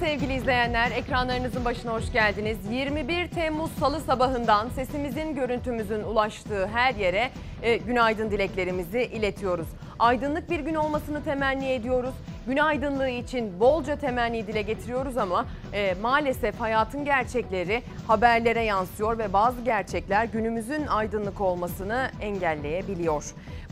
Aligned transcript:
Sevgili 0.00 0.34
izleyenler. 0.34 0.90
Ekranlarınızın 0.90 1.64
başına 1.64 1.92
hoş 1.92 2.12
geldiniz. 2.12 2.58
21 2.70 3.28
Temmuz 3.28 3.70
Salı 3.80 4.00
sabahından 4.00 4.68
sesimizin, 4.68 5.34
görüntümüzün 5.34 6.02
ulaştığı 6.02 6.66
her 6.66 6.94
yere 6.94 7.30
e, 7.62 7.76
günaydın 7.76 8.30
dileklerimizi 8.30 9.02
iletiyoruz. 9.02 9.66
Aydınlık 9.98 10.50
bir 10.50 10.60
gün 10.60 10.74
olmasını 10.74 11.24
temenni 11.24 11.68
ediyoruz. 11.68 12.14
Gün 12.48 12.56
aydınlığı 12.56 13.08
için 13.08 13.60
bolca 13.60 13.96
temenni 13.96 14.46
dile 14.46 14.62
getiriyoruz 14.62 15.16
ama 15.16 15.46
e, 15.72 15.94
maalesef 16.02 16.60
hayatın 16.60 17.04
gerçekleri 17.04 17.82
haberlere 18.06 18.64
yansıyor 18.64 19.18
ve 19.18 19.32
bazı 19.32 19.60
gerçekler 19.60 20.24
günümüzün 20.24 20.86
aydınlık 20.86 21.40
olmasını 21.40 22.10
engelleyebiliyor. 22.20 23.24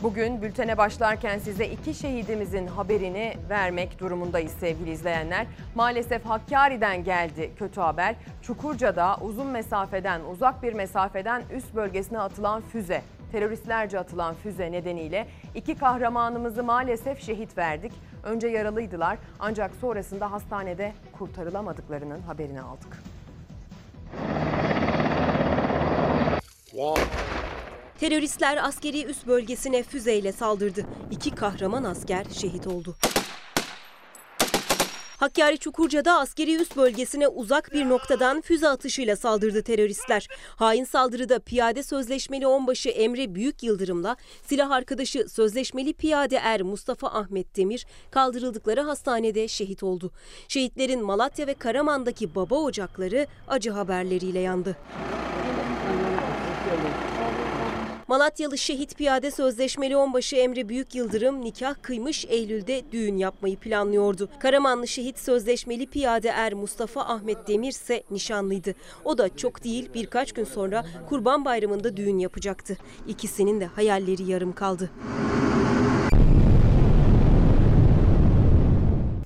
Bugün 0.03 0.41
bültene 0.41 0.77
başlarken 0.77 1.39
size 1.39 1.67
iki 1.67 1.93
şehidimizin 1.93 2.67
haberini 2.67 3.33
vermek 3.49 3.99
durumundayız 3.99 4.51
sevgili 4.59 4.91
izleyenler. 4.91 5.47
Maalesef 5.75 6.25
Hakkari'den 6.25 7.03
geldi 7.03 7.51
kötü 7.59 7.81
haber. 7.81 8.15
Çukurca'da 8.41 9.17
uzun 9.21 9.47
mesafeden, 9.47 10.21
uzak 10.31 10.63
bir 10.63 10.73
mesafeden 10.73 11.41
üst 11.53 11.75
bölgesine 11.75 12.19
atılan 12.19 12.61
füze 12.61 13.01
teröristlerce 13.31 13.99
atılan 13.99 14.35
füze 14.35 14.71
nedeniyle 14.71 15.27
iki 15.55 15.75
kahramanımızı 15.75 16.63
maalesef 16.63 17.21
şehit 17.21 17.57
verdik. 17.57 17.91
Önce 18.23 18.47
yaralıydılar 18.47 19.17
ancak 19.39 19.71
sonrasında 19.81 20.31
hastanede 20.31 20.93
kurtarılamadıklarının 21.19 22.21
haberini 22.21 22.61
aldık. 22.61 22.97
Teröristler 27.99 28.57
askeri 28.67 29.03
üst 29.05 29.27
bölgesine 29.27 29.83
füzeyle 29.83 30.31
saldırdı. 30.31 30.85
İki 31.11 31.35
kahraman 31.35 31.83
asker 31.83 32.25
şehit 32.31 32.67
oldu. 32.67 32.95
Hakkari 35.17 35.57
Çukurca'da 35.57 36.19
askeri 36.19 36.55
üst 36.55 36.77
bölgesine 36.77 37.27
uzak 37.27 37.73
bir 37.73 37.89
noktadan 37.89 38.41
füze 38.41 38.67
atışıyla 38.67 39.15
saldırdı 39.15 39.63
teröristler. 39.63 40.27
Hain 40.55 40.83
saldırıda 40.83 41.39
piyade 41.39 41.83
sözleşmeli 41.83 42.47
onbaşı 42.47 42.89
Emre 42.89 43.35
Büyük 43.35 43.63
Yıldırım'la 43.63 44.15
silah 44.45 44.71
arkadaşı 44.71 45.29
sözleşmeli 45.29 45.93
piyade 45.93 46.37
er 46.37 46.61
Mustafa 46.61 47.07
Ahmet 47.07 47.55
Demir 47.55 47.85
kaldırıldıkları 48.11 48.81
hastanede 48.81 49.47
şehit 49.47 49.83
oldu. 49.83 50.11
Şehitlerin 50.47 51.03
Malatya 51.03 51.47
ve 51.47 51.53
Karaman'daki 51.53 52.35
baba 52.35 52.55
ocakları 52.55 53.27
acı 53.47 53.71
haberleriyle 53.71 54.39
yandı. 54.39 54.77
Malatyalı 58.07 58.57
şehit 58.57 58.97
piyade 58.97 59.31
sözleşmeli 59.31 59.97
onbaşı 59.97 60.35
Emre 60.35 60.69
Büyük 60.69 60.95
Yıldırım 60.95 61.41
nikah 61.41 61.75
kıymış 61.81 62.25
Eylül'de 62.25 62.81
düğün 62.91 63.17
yapmayı 63.17 63.57
planlıyordu. 63.57 64.29
Karamanlı 64.39 64.87
şehit 64.87 65.19
sözleşmeli 65.19 65.87
piyade 65.87 66.29
er 66.29 66.53
Mustafa 66.53 67.01
Ahmet 67.01 67.47
Demir 67.47 67.69
ise 67.69 68.03
nişanlıydı. 68.11 68.75
O 69.05 69.17
da 69.17 69.35
çok 69.35 69.63
değil 69.63 69.89
birkaç 69.93 70.31
gün 70.31 70.43
sonra 70.43 70.85
Kurban 71.09 71.45
Bayramı'nda 71.45 71.97
düğün 71.97 72.19
yapacaktı. 72.19 72.77
İkisinin 73.07 73.61
de 73.61 73.65
hayalleri 73.65 74.23
yarım 74.23 74.53
kaldı. 74.53 74.89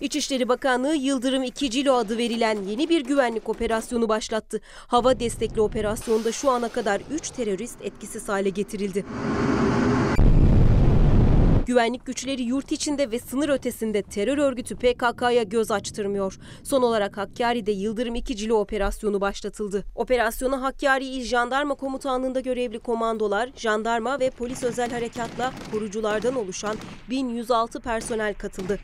İçişleri 0.01 0.49
Bakanlığı 0.49 0.95
Yıldırım 0.95 1.43
2 1.43 1.69
Cilo 1.71 1.93
adı 1.93 2.17
verilen 2.17 2.63
yeni 2.63 2.89
bir 2.89 3.01
güvenlik 3.01 3.49
operasyonu 3.49 4.09
başlattı. 4.09 4.61
Hava 4.87 5.19
destekli 5.19 5.61
operasyonda 5.61 6.31
şu 6.31 6.51
ana 6.51 6.69
kadar 6.69 7.01
3 7.11 7.29
terörist 7.29 7.81
etkisiz 7.81 8.29
hale 8.29 8.49
getirildi. 8.49 9.05
Güvenlik 11.65 12.05
güçleri 12.05 12.41
yurt 12.41 12.71
içinde 12.71 13.11
ve 13.11 13.19
sınır 13.19 13.49
ötesinde 13.49 14.01
terör 14.01 14.37
örgütü 14.37 14.75
PKK'ya 14.75 15.43
göz 15.43 15.71
açtırmıyor. 15.71 16.39
Son 16.63 16.81
olarak 16.81 17.17
Hakkari'de 17.17 17.71
Yıldırım 17.71 18.15
2 18.15 18.35
Cilo 18.35 18.55
operasyonu 18.55 19.21
başlatıldı. 19.21 19.83
Operasyona 19.95 20.61
Hakkari 20.61 21.05
İl 21.05 21.23
Jandarma 21.23 21.75
Komutanlığı'nda 21.75 22.39
görevli 22.39 22.79
komandolar, 22.79 23.49
jandarma 23.55 24.19
ve 24.19 24.29
polis 24.29 24.63
özel 24.63 24.91
harekatla 24.91 25.53
koruculardan 25.71 26.35
oluşan 26.35 26.75
1106 27.09 27.79
personel 27.79 28.33
katıldı. 28.33 28.79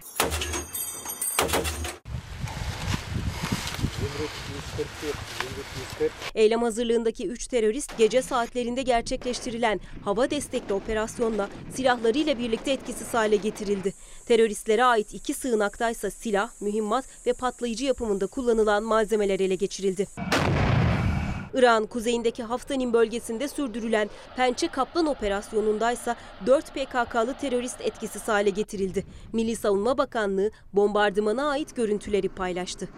Eylem 6.35 6.61
hazırlığındaki 6.61 7.27
3 7.27 7.47
terörist 7.47 7.97
gece 7.97 8.21
saatlerinde 8.21 8.81
gerçekleştirilen 8.81 9.79
hava 10.03 10.29
destekli 10.29 10.73
operasyonla 10.73 11.49
silahlarıyla 11.75 12.39
birlikte 12.39 12.71
etkisiz 12.71 13.13
hale 13.13 13.35
getirildi. 13.35 13.93
Teröristlere 14.25 14.83
ait 14.83 15.13
iki 15.13 15.33
sığınaktaysa 15.33 16.11
silah, 16.11 16.49
mühimmat 16.61 17.05
ve 17.25 17.33
patlayıcı 17.33 17.85
yapımında 17.85 18.27
kullanılan 18.27 18.83
malzemeler 18.83 19.39
ele 19.39 19.55
geçirildi. 19.55 20.07
Irak'ın 21.57 21.85
kuzeyindeki 21.85 22.44
Haftanin 22.44 22.94
bölgesinde 22.94 23.47
sürdürülen 23.47 24.09
Pençe 24.35 24.68
Kaplan 24.68 25.06
operasyonundaysa 25.06 26.16
4 26.45 26.73
PKK'lı 26.73 27.34
terörist 27.34 27.81
etkisiz 27.81 28.28
hale 28.28 28.50
getirildi. 28.50 29.06
Milli 29.34 29.56
Savunma 29.56 29.97
Bakanlığı 29.97 30.51
bombardımana 30.73 31.50
ait 31.50 31.75
görüntüleri 31.75 32.29
paylaştı. 32.29 32.90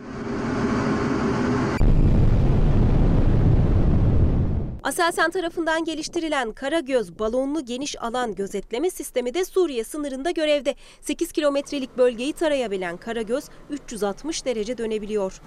Aselsan 4.84 5.32
tarafından 5.32 5.84
geliştirilen 5.84 6.52
Karagöz 6.52 7.20
balonlu 7.20 7.66
geniş 7.66 8.02
alan 8.04 8.36
gözetleme 8.36 8.90
sistemi 8.90 9.34
de 9.34 9.46
Suriye 9.46 9.84
sınırında 9.84 10.32
görevde. 10.32 10.76
8 11.02 11.32
kilometrelik 11.32 11.98
bölgeyi 11.98 12.34
tarayabilen 12.34 12.98
Karagöz 12.98 13.44
360 13.70 14.46
derece 14.46 14.78
dönebiliyor. 14.78 15.42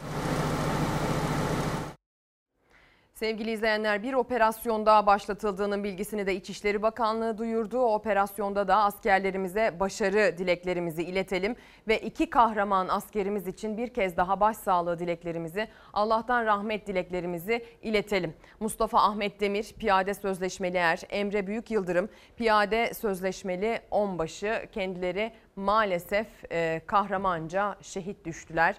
Sevgili 3.22 3.50
izleyenler 3.50 4.02
bir 4.02 4.14
operasyonda 4.14 5.06
başlatıldığının 5.06 5.84
bilgisini 5.84 6.26
de 6.26 6.34
İçişleri 6.34 6.82
Bakanlığı 6.82 7.38
duyurdu. 7.38 7.78
O 7.78 7.94
operasyonda 7.94 8.68
da 8.68 8.76
askerlerimize 8.76 9.80
başarı 9.80 10.38
dileklerimizi 10.38 11.02
iletelim 11.02 11.56
ve 11.88 11.98
iki 11.98 12.30
kahraman 12.30 12.88
askerimiz 12.88 13.46
için 13.46 13.76
bir 13.76 13.88
kez 13.88 14.16
daha 14.16 14.40
başsağlığı 14.40 14.98
dileklerimizi, 14.98 15.68
Allah'tan 15.92 16.46
rahmet 16.46 16.86
dileklerimizi 16.86 17.64
iletelim. 17.82 18.34
Mustafa 18.60 18.98
Ahmet 18.98 19.40
Demir, 19.40 19.74
piyade 19.78 20.14
sözleşmeli 20.14 20.76
er, 20.76 21.00
Emre 21.10 21.46
Büyük 21.46 21.70
Yıldırım, 21.70 22.08
piyade 22.36 22.94
sözleşmeli 22.94 23.80
onbaşı 23.90 24.66
kendileri 24.72 25.32
maalesef 25.56 26.26
e, 26.52 26.80
kahramanca 26.86 27.76
şehit 27.82 28.24
düştüler 28.24 28.76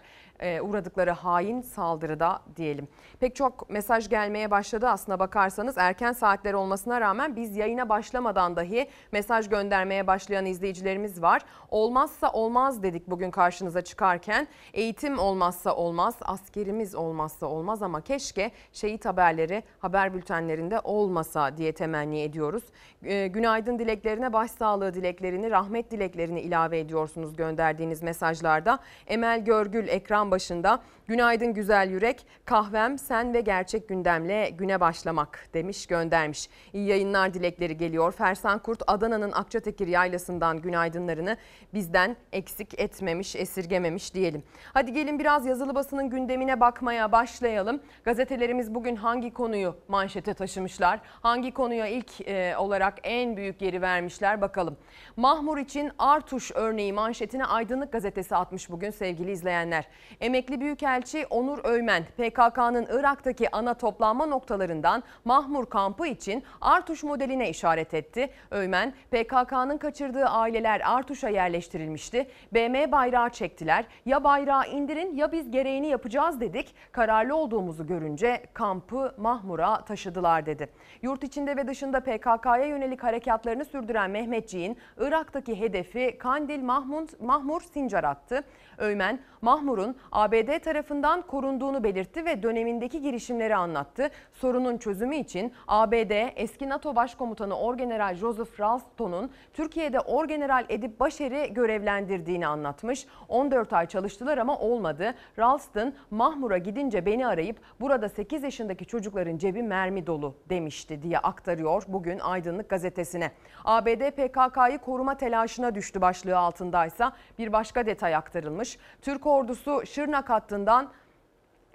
uğradıkları 0.62 1.12
hain 1.12 1.62
saldırıda 1.62 2.40
diyelim. 2.56 2.88
Pek 3.20 3.36
çok 3.36 3.70
mesaj 3.70 4.10
gelmeye 4.10 4.52
başladı 4.52 4.88
aslına 4.90 5.20
bakarsanız 5.20 5.78
erken 5.78 6.12
saatler 6.12 6.54
olmasına 6.54 7.02
rağmen 7.02 7.36
biz 7.36 7.58
yayına 7.58 7.90
başlamadan 7.90 8.56
dahi 8.56 8.90
mesaj 9.12 9.50
göndermeye 9.50 10.08
başlayan 10.08 10.46
izleyicilerimiz 10.46 11.22
var. 11.22 11.42
Olmazsa 11.70 12.32
olmaz 12.32 12.84
dedik 12.84 13.10
bugün 13.10 13.32
karşınıza 13.32 13.82
çıkarken. 13.82 14.48
Eğitim 14.74 15.20
olmazsa 15.20 15.76
olmaz, 15.76 16.16
askerimiz 16.22 16.96
olmazsa 16.96 17.46
olmaz 17.46 17.82
ama 17.82 18.02
keşke 18.02 18.52
şehit 18.72 19.06
haberleri 19.06 19.64
haber 19.80 20.14
bültenlerinde 20.14 20.80
olmasa 20.84 21.58
diye 21.58 21.72
temenni 21.72 22.22
ediyoruz. 22.22 22.64
E, 23.04 23.28
günaydın 23.28 23.80
dileklerine 23.80 24.34
başsağlığı 24.34 24.94
dileklerini, 24.94 25.52
rahmet 25.52 25.92
dileklerini 25.92 26.42
ilave 26.42 26.80
ediyorsunuz 26.80 27.36
gönderdiğiniz 27.36 28.04
mesajlarda. 28.04 28.80
Emel 29.08 29.46
Görgül 29.46 29.88
ekran 29.88 30.32
başında 30.34 30.80
günaydın 31.08 31.54
güzel 31.54 31.90
yürek 31.90 32.26
kahvem 32.46 32.98
sen 32.98 33.34
ve 33.34 33.42
gerçek 33.42 33.90
gündemle 33.90 34.50
güne 34.50 34.80
başlamak 34.80 35.50
demiş 35.54 35.88
göndermiş. 35.88 36.50
İyi 36.74 36.88
yayınlar 36.88 37.34
dilekleri 37.34 37.78
geliyor. 37.78 38.12
Fersan 38.12 38.60
Kurt 38.60 38.82
Adana'nın 38.88 39.32
Akçatekir 39.32 39.88
yaylasından 39.88 40.62
günaydınlarını 40.62 41.38
bizden 41.74 42.16
eksik 42.32 42.80
etmemiş 42.80 43.36
esirgememiş 43.36 44.14
diyelim. 44.14 44.44
Hadi 44.74 44.94
gelin 44.94 45.20
biraz 45.20 45.46
yazılı 45.46 45.76
basının 45.76 46.10
gündemine 46.10 46.60
bakmaya 46.60 47.12
başlayalım. 47.12 47.82
Gazetelerimiz 48.04 48.76
bugün 48.76 48.96
hangi 48.96 49.34
konuyu 49.34 49.76
manşete 49.88 50.34
taşımışlar? 50.34 51.00
Hangi 51.22 51.52
konuya 51.52 51.88
ilk 51.88 52.28
e, 52.28 52.58
olarak 52.58 52.94
en 53.04 53.38
büyük 53.38 53.62
yeri 53.62 53.82
vermişler 53.82 54.42
bakalım. 54.42 54.78
Mahmur 55.18 55.58
için 55.58 55.92
Artuş 55.98 56.52
örneği 56.56 56.94
manşetine 56.94 57.46
Aydınlık 57.46 57.92
gazetesi 57.92 58.36
atmış 58.36 58.70
bugün 58.70 58.90
sevgili 58.90 59.32
izleyenler. 59.32 59.88
Emekli 60.22 60.62
Büyükelçi 60.62 60.93
Onur 61.30 61.60
Öymen 61.64 62.04
PKK'nın 62.04 62.88
Irak'taki 62.92 63.56
ana 63.56 63.74
toplanma 63.74 64.26
noktalarından 64.26 65.04
Mahmur 65.26 65.66
kampı 65.66 66.08
için 66.08 66.44
Artuş 66.62 67.04
modeline 67.04 67.50
işaret 67.50 67.94
etti. 67.94 68.30
Öymen 68.52 68.94
PKK'nın 69.12 69.78
kaçırdığı 69.78 70.26
aileler 70.26 70.82
Artuş'a 70.86 71.30
yerleştirilmişti. 71.30 72.28
BM 72.54 72.92
bayrağı 72.92 73.30
çektiler. 73.30 73.86
Ya 74.06 74.24
bayrağı 74.24 74.68
indirin 74.68 75.16
ya 75.16 75.32
biz 75.32 75.52
gereğini 75.52 75.88
yapacağız 75.88 76.42
dedik. 76.42 76.76
Kararlı 76.92 77.36
olduğumuzu 77.36 77.88
görünce 77.88 78.44
kampı 78.54 79.14
Mahmur'a 79.18 79.86
taşıdılar 79.86 80.46
dedi. 80.46 80.70
Yurt 81.02 81.24
içinde 81.24 81.58
ve 81.58 81.68
dışında 81.68 82.00
PKK'ya 82.00 82.66
yönelik 82.66 83.04
harekatlarını 83.04 83.66
sürdüren 83.66 84.12
Mehmetçiğin 84.12 84.78
Irak'taki 84.98 85.60
hedefi 85.60 86.18
Kandil 86.20 86.64
Mahmud, 86.64 87.10
Mahmur 87.20 87.62
Sincar 87.62 88.04
attı. 88.04 88.44
Öymen, 88.78 89.20
Mahmur'un 89.42 89.96
ABD 90.12 90.60
tarafından 90.60 91.22
korunduğunu 91.22 91.84
belirtti 91.84 92.26
ve 92.26 92.44
dönemindeki 92.44 93.02
girişimleri 93.02 93.56
anlattı. 93.56 94.10
Sorunun 94.34 94.78
çözümü 94.78 95.16
için 95.16 95.54
ABD 95.68 96.32
eski 96.36 96.70
NATO 96.70 96.96
Başkomutanı 96.96 97.58
Orgeneral 97.60 98.16
Joseph 98.16 98.60
Ralston'un 98.60 99.32
Türkiye'de 99.54 100.00
Orgeneral 100.00 100.66
Edip 100.70 101.00
Başer'i 101.00 101.54
görevlendirdiğini 101.54 102.48
anlatmış. 102.48 103.06
14 103.28 103.74
ay 103.74 103.88
çalıştılar 103.88 104.38
ama 104.38 104.58
olmadı. 104.58 105.14
Ralston, 105.40 105.94
Mahmur'a 106.12 106.58
gidince 106.58 107.06
beni 107.06 107.28
arayıp 107.28 107.58
burada 107.82 108.10
8 108.10 108.44
yaşındaki 108.44 108.86
çocukların 108.86 109.38
cebi 109.38 109.64
mermi 109.64 110.08
dolu 110.08 110.36
demişti 110.50 111.02
diye 111.02 111.20
aktarıyor 111.20 111.84
bugün 111.88 112.20
Aydınlık 112.20 112.70
gazetesine. 112.70 113.32
ABD 113.66 114.12
PKK'yı 114.12 114.78
koruma 114.78 115.18
telaşına 115.18 115.76
düştü 115.76 116.02
başlığı 116.02 116.38
altındaysa 116.38 117.14
bir 117.38 117.54
başka 117.54 117.86
detay 117.86 118.16
aktarılmış. 118.16 118.63
Türk 119.02 119.28
ordusu 119.28 119.86
Şırnak 119.86 120.30
hattından 120.30 120.92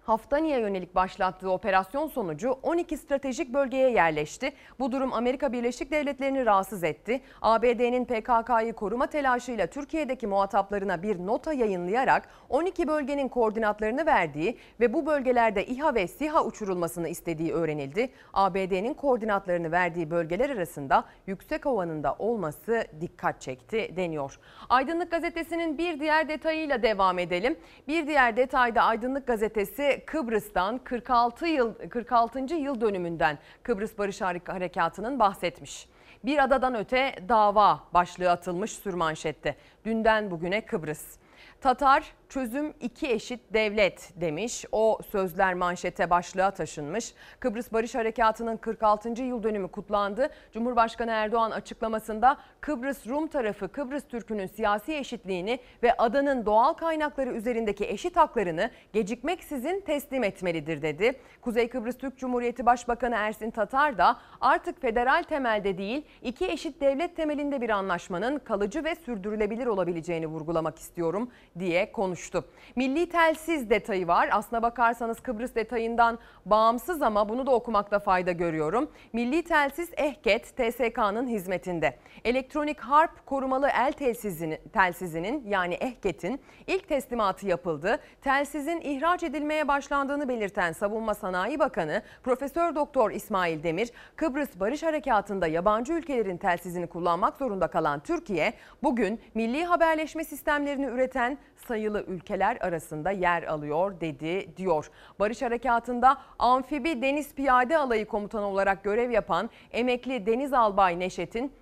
Haftani'ye 0.08 0.60
yönelik 0.60 0.94
başlattığı 0.94 1.50
operasyon 1.50 2.08
sonucu 2.08 2.50
12 2.62 2.96
stratejik 2.96 3.54
bölgeye 3.54 3.90
yerleşti. 3.90 4.52
Bu 4.78 4.92
durum 4.92 5.12
Amerika 5.12 5.52
Birleşik 5.52 5.90
Devletleri'ni 5.90 6.46
rahatsız 6.46 6.84
etti. 6.84 7.20
ABD'nin 7.42 8.04
PKK'yı 8.04 8.72
koruma 8.72 9.06
telaşıyla 9.06 9.66
Türkiye'deki 9.66 10.26
muhataplarına 10.26 11.02
bir 11.02 11.26
nota 11.26 11.52
yayınlayarak 11.52 12.28
12 12.48 12.88
bölgenin 12.88 13.28
koordinatlarını 13.28 14.06
verdiği 14.06 14.58
ve 14.80 14.92
bu 14.92 15.06
bölgelerde 15.06 15.66
İHA 15.66 15.94
ve 15.94 16.06
SİHA 16.06 16.44
uçurulmasını 16.44 17.08
istediği 17.08 17.52
öğrenildi. 17.52 18.10
ABD'nin 18.32 18.94
koordinatlarını 18.94 19.72
verdiği 19.72 20.10
bölgeler 20.10 20.50
arasında 20.50 21.04
Yüksekova'nın 21.26 22.02
da 22.02 22.16
olması 22.18 22.84
dikkat 23.00 23.40
çekti 23.40 23.92
deniyor. 23.96 24.38
Aydınlık 24.68 25.10
Gazetesi'nin 25.10 25.78
bir 25.78 26.00
diğer 26.00 26.28
detayıyla 26.28 26.82
devam 26.82 27.18
edelim. 27.18 27.58
Bir 27.88 28.06
diğer 28.06 28.36
detayda 28.36 28.82
Aydınlık 28.82 29.26
Gazetesi 29.26 29.97
Kıbrıs'tan 30.04 30.78
46 30.78 31.46
yıl 31.46 31.74
46. 31.90 32.54
yıl 32.54 32.80
dönümünden 32.80 33.38
Kıbrıs 33.62 33.98
Barış 33.98 34.20
Harekatı'nın 34.20 35.18
bahsetmiş. 35.18 35.88
Bir 36.24 36.44
adadan 36.44 36.74
öte 36.74 37.14
dava 37.28 37.80
başlığı 37.94 38.30
atılmış 38.30 38.72
sürmanşette. 38.72 39.56
Dünden 39.84 40.30
bugüne 40.30 40.66
Kıbrıs. 40.66 41.18
Tatar 41.60 42.12
çözüm 42.28 42.74
iki 42.80 43.12
eşit 43.12 43.40
devlet 43.52 44.10
demiş. 44.20 44.64
O 44.72 44.98
sözler 45.10 45.54
manşete 45.54 46.10
başlığa 46.10 46.50
taşınmış. 46.50 47.14
Kıbrıs 47.40 47.72
Barış 47.72 47.94
Harekatı'nın 47.94 48.56
46. 48.56 49.22
yıl 49.22 49.42
dönümü 49.42 49.68
kutlandı. 49.68 50.28
Cumhurbaşkanı 50.52 51.10
Erdoğan 51.10 51.50
açıklamasında 51.50 52.38
Kıbrıs 52.60 53.06
Rum 53.06 53.26
tarafı 53.26 53.68
Kıbrıs 53.68 54.08
Türk'ünün 54.08 54.46
siyasi 54.46 54.94
eşitliğini 54.94 55.58
ve 55.82 55.96
adanın 55.96 56.46
doğal 56.46 56.72
kaynakları 56.72 57.30
üzerindeki 57.30 57.84
eşit 57.84 58.16
haklarını 58.16 58.70
gecikmeksizin 58.92 59.80
teslim 59.80 60.24
etmelidir 60.24 60.82
dedi. 60.82 61.20
Kuzey 61.40 61.68
Kıbrıs 61.68 61.98
Türk 61.98 62.18
Cumhuriyeti 62.18 62.66
Başbakanı 62.66 63.14
Ersin 63.14 63.50
Tatar 63.50 63.98
da 63.98 64.16
artık 64.40 64.80
federal 64.80 65.22
temelde 65.22 65.78
değil 65.78 66.04
iki 66.22 66.46
eşit 66.46 66.80
devlet 66.80 67.16
temelinde 67.16 67.60
bir 67.60 67.70
anlaşmanın 67.70 68.38
kalıcı 68.38 68.84
ve 68.84 68.94
sürdürülebilir 68.94 69.66
olabileceğini 69.66 70.26
vurgulamak 70.26 70.78
istiyorum 70.78 71.30
diye 71.60 71.92
konuştu. 71.92 72.44
Milli 72.76 73.08
telsiz 73.08 73.70
detayı 73.70 74.08
var. 74.08 74.28
Aslına 74.32 74.62
bakarsanız 74.62 75.20
Kıbrıs 75.20 75.54
detayından 75.54 76.18
bağımsız 76.46 77.02
ama 77.02 77.28
bunu 77.28 77.46
da 77.46 77.50
okumakta 77.50 77.98
fayda 77.98 78.32
görüyorum. 78.32 78.90
Milli 79.12 79.42
telsiz 79.42 79.90
EHKET 79.96 80.56
TSK'nın 80.56 81.28
hizmetinde. 81.28 81.98
Elektronik 82.24 82.80
harp 82.80 83.26
korumalı 83.26 83.68
el 83.68 83.92
telsizinin, 83.92 84.58
telsizinin 84.72 85.46
yani 85.46 85.74
EHKET'in 85.74 86.40
ilk 86.66 86.88
teslimatı 86.88 87.46
yapıldı. 87.46 87.98
Telsizin 88.22 88.80
ihraç 88.80 89.22
edilmeye 89.22 89.68
başlandığını 89.68 90.28
belirten 90.28 90.72
Savunma 90.72 91.14
Sanayi 91.14 91.58
Bakanı 91.58 92.02
Profesör 92.22 92.74
Doktor 92.74 93.10
İsmail 93.10 93.62
Demir, 93.62 93.90
Kıbrıs 94.16 94.60
Barış 94.60 94.82
Harekatı'nda 94.82 95.46
yabancı 95.46 95.92
ülkelerin 95.92 96.36
telsizini 96.36 96.86
kullanmak 96.86 97.36
zorunda 97.36 97.66
kalan 97.66 98.00
Türkiye, 98.00 98.52
bugün 98.82 99.20
milli 99.34 99.64
haberleşme 99.64 100.24
sistemlerini 100.24 100.86
üreten 100.86 101.38
sayılı 101.56 102.04
ülkeler 102.08 102.58
arasında 102.60 103.10
yer 103.10 103.42
alıyor 103.42 104.00
dedi 104.00 104.56
diyor. 104.56 104.90
Barış 105.20 105.42
Harekatı'nda 105.42 106.18
amfibi 106.38 107.02
deniz 107.02 107.34
piyade 107.34 107.78
alayı 107.78 108.06
komutanı 108.06 108.46
olarak 108.46 108.84
görev 108.84 109.10
yapan 109.10 109.50
emekli 109.72 110.26
Deniz 110.26 110.52
Albay 110.52 110.98
Neşet'in 110.98 111.52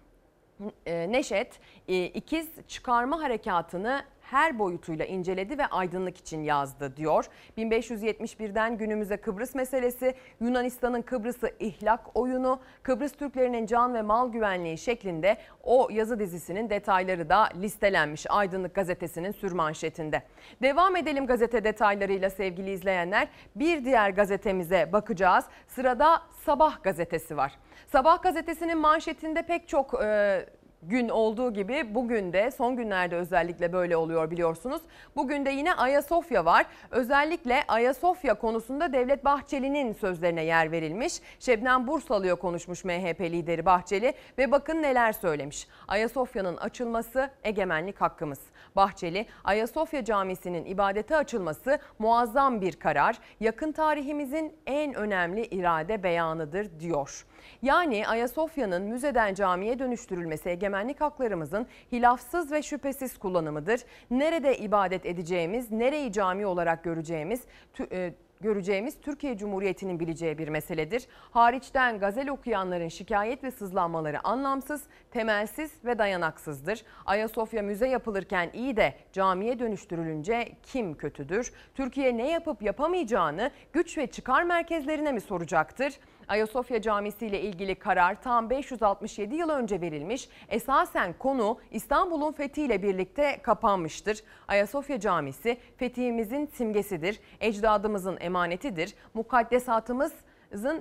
Neşet 0.86 1.60
ikiz 1.88 2.48
çıkarma 2.68 3.22
harekatını 3.22 4.02
her 4.31 4.58
boyutuyla 4.58 5.05
inceledi 5.05 5.58
ve 5.58 5.67
aydınlık 5.67 6.17
için 6.17 6.43
yazdı 6.43 6.96
diyor. 6.96 7.25
1571'den 7.58 8.78
günümüze 8.78 9.17
Kıbrıs 9.17 9.55
meselesi, 9.55 10.14
Yunanistan'ın 10.40 11.02
Kıbrıs'ı 11.02 11.50
ihlak 11.61 12.17
oyunu, 12.17 12.61
Kıbrıs 12.82 13.12
Türklerinin 13.12 13.67
can 13.67 13.94
ve 13.94 14.02
mal 14.02 14.32
güvenliği 14.32 14.78
şeklinde 14.78 15.37
o 15.62 15.88
yazı 15.90 16.19
dizisinin 16.19 16.70
detayları 16.70 17.28
da 17.28 17.49
listelenmiş 17.61 18.26
Aydınlık 18.31 18.75
gazetesinin 18.75 19.32
sürmanşetinde. 19.32 20.23
Devam 20.62 20.96
edelim 20.96 21.26
gazete 21.26 21.64
detaylarıyla 21.64 22.31
sevgili 22.31 22.70
izleyenler. 22.70 23.28
Bir 23.56 23.84
diğer 23.84 24.11
gazetemize 24.11 24.93
bakacağız. 24.93 25.44
Sırada 25.69 26.23
Sabah 26.44 26.82
gazetesi 26.82 27.37
var. 27.37 27.52
Sabah 27.87 28.23
gazetesinin 28.23 28.78
manşetinde 28.78 29.43
pek 29.43 29.69
çok 29.69 30.02
e, 30.02 30.46
gün 30.88 31.08
olduğu 31.08 31.54
gibi 31.54 31.94
bugün 31.94 32.32
de 32.32 32.50
son 32.50 32.76
günlerde 32.76 33.16
özellikle 33.16 33.72
böyle 33.72 33.96
oluyor 33.96 34.30
biliyorsunuz. 34.30 34.82
Bugün 35.16 35.46
de 35.46 35.50
yine 35.50 35.74
Ayasofya 35.74 36.44
var. 36.44 36.66
Özellikle 36.90 37.64
Ayasofya 37.68 38.34
konusunda 38.34 38.92
Devlet 38.92 39.24
Bahçeli'nin 39.24 39.92
sözlerine 39.92 40.44
yer 40.44 40.72
verilmiş. 40.72 41.14
Şebnem 41.40 41.86
Bursalı'ya 41.86 42.34
konuşmuş 42.34 42.84
MHP 42.84 43.20
lideri 43.20 43.66
Bahçeli 43.66 44.14
ve 44.38 44.52
bakın 44.52 44.82
neler 44.82 45.12
söylemiş. 45.12 45.68
Ayasofya'nın 45.88 46.56
açılması 46.56 47.30
egemenlik 47.44 48.00
hakkımız. 48.00 48.38
Bahçeli, 48.76 49.26
Ayasofya 49.45 50.04
Camisi'nin 50.04 50.64
ibadete 50.64 51.16
açılması 51.16 51.78
muazzam 51.99 52.61
bir 52.61 52.73
karar. 52.73 53.18
Yakın 53.40 53.73
tarihimizin 53.73 54.56
en 54.66 54.95
önemli 54.95 55.47
irade 55.47 56.02
beyanıdır 56.02 56.80
diyor. 56.80 57.26
Yani 57.62 58.09
Ayasofya'nın 58.09 58.83
müzeden 58.83 59.35
camiye 59.35 59.78
dönüştürülmesi 59.78 60.49
egemenlik 60.49 61.00
haklarımızın 61.00 61.66
hilafsız 61.92 62.52
ve 62.52 62.62
şüphesiz 62.62 63.18
kullanımıdır. 63.18 63.80
Nerede 64.11 64.59
ibadet 64.59 65.06
edeceğimiz, 65.06 65.73
nereyi 65.73 66.12
cami 66.12 66.47
olarak 66.47 66.85
göreceğimiz, 66.85 67.45
e, 67.92 68.14
göreceğimiz 68.40 69.00
Türkiye 69.00 69.37
Cumhuriyeti'nin 69.37 70.00
bileceği 70.00 70.38
bir 70.38 70.49
meseledir. 70.49 71.07
Hariçten 71.31 71.99
gazel 71.99 72.28
okuyanların 72.28 72.88
şikayet 72.88 73.45
ve 73.45 73.50
sızlanmaları 73.50 74.26
anlamsız, 74.26 74.83
temelsiz 75.11 75.71
ve 75.85 75.99
dayanaksızdır. 75.99 76.85
Ayasofya 77.07 77.62
müze 77.62 77.88
yapılırken 77.88 78.50
iyi 78.55 78.76
de 78.76 78.95
camiye 79.12 79.59
dönüştürülünce 79.59 80.49
kim 80.62 80.95
kötüdür? 80.95 81.52
Türkiye 81.75 82.16
ne 82.16 82.31
yapıp 82.31 82.62
yapamayacağını 82.62 83.50
güç 83.73 83.99
ve 83.99 84.07
çıkar 84.07 84.43
merkezlerine 84.43 85.12
mi 85.12 85.21
soracaktır? 85.21 85.99
Ayasofya 86.28 86.83
Camisi 86.83 87.26
ile 87.26 87.40
ilgili 87.40 87.75
karar 87.75 88.23
tam 88.23 88.50
567 88.50 89.35
yıl 89.35 89.49
önce 89.49 89.80
verilmiş. 89.80 90.28
Esasen 90.49 91.14
konu 91.18 91.59
İstanbul'un 91.71 92.33
fethiyle 92.33 92.83
birlikte 92.83 93.38
kapanmıştır. 93.42 94.23
Ayasofya 94.49 95.00
Camisi 95.00 95.59
fethimizin 95.76 96.47
simgesidir. 96.47 97.21
Ecdadımızın 97.40 98.16
emanetidir. 98.21 98.95
Mukaddesatımız 99.14 100.12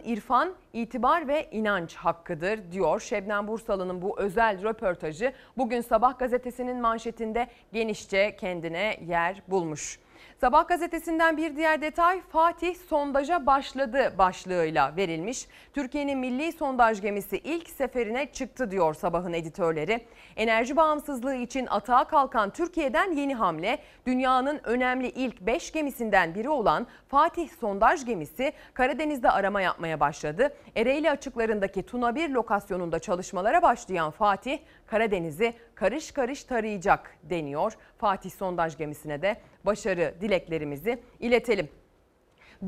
irfan, 0.05 0.53
itibar 0.73 1.27
ve 1.27 1.49
inanç 1.51 1.95
hakkıdır 1.95 2.59
diyor 2.71 2.99
Şebnem 2.99 3.47
Bursalı'nın 3.47 4.01
bu 4.01 4.19
özel 4.19 4.63
röportajı 4.63 5.33
bugün 5.57 5.81
Sabah 5.81 6.19
gazetesinin 6.19 6.81
manşetinde 6.81 7.47
genişçe 7.73 8.35
kendine 8.35 8.97
yer 9.07 9.41
bulmuş. 9.47 9.99
Sabah 10.41 10.67
gazetesinden 10.67 11.37
bir 11.37 11.55
diğer 11.55 11.81
detay 11.81 12.21
Fatih 12.21 12.75
sondaja 12.75 13.45
başladı 13.45 14.13
başlığıyla 14.17 14.95
verilmiş. 14.97 15.47
Türkiye'nin 15.73 16.17
milli 16.17 16.51
sondaj 16.51 17.01
gemisi 17.01 17.37
ilk 17.37 17.69
seferine 17.69 18.31
çıktı 18.31 18.71
diyor 18.71 18.93
sabahın 18.93 19.33
editörleri. 19.33 20.05
Enerji 20.35 20.75
bağımsızlığı 20.75 21.35
için 21.35 21.67
atağa 21.69 22.03
kalkan 22.03 22.49
Türkiye'den 22.49 23.11
yeni 23.11 23.35
hamle. 23.35 23.79
Dünyanın 24.07 24.59
önemli 24.63 25.09
ilk 25.09 25.41
5 25.41 25.71
gemisinden 25.71 26.35
biri 26.35 26.49
olan 26.49 26.87
Fatih 27.07 27.49
sondaj 27.49 28.05
gemisi 28.05 28.53
Karadeniz'de 28.73 29.31
arama 29.31 29.61
yapmaya 29.61 29.99
başladı. 29.99 30.53
Ereğli 30.75 31.11
açıklarındaki 31.11 31.83
Tuna 31.83 32.15
1 32.15 32.29
lokasyonunda 32.29 32.99
çalışmalara 32.99 33.61
başlayan 33.61 34.11
Fatih 34.11 34.59
Karadeniz'i 34.87 35.53
karış 35.75 36.11
karış 36.11 36.43
tarayacak 36.43 37.17
deniyor. 37.23 37.77
Fatih 37.97 38.31
sondaj 38.31 38.77
gemisine 38.77 39.21
de 39.21 39.37
başarı 39.65 40.15
dileklerimizi 40.21 40.99
iletelim. 41.19 41.69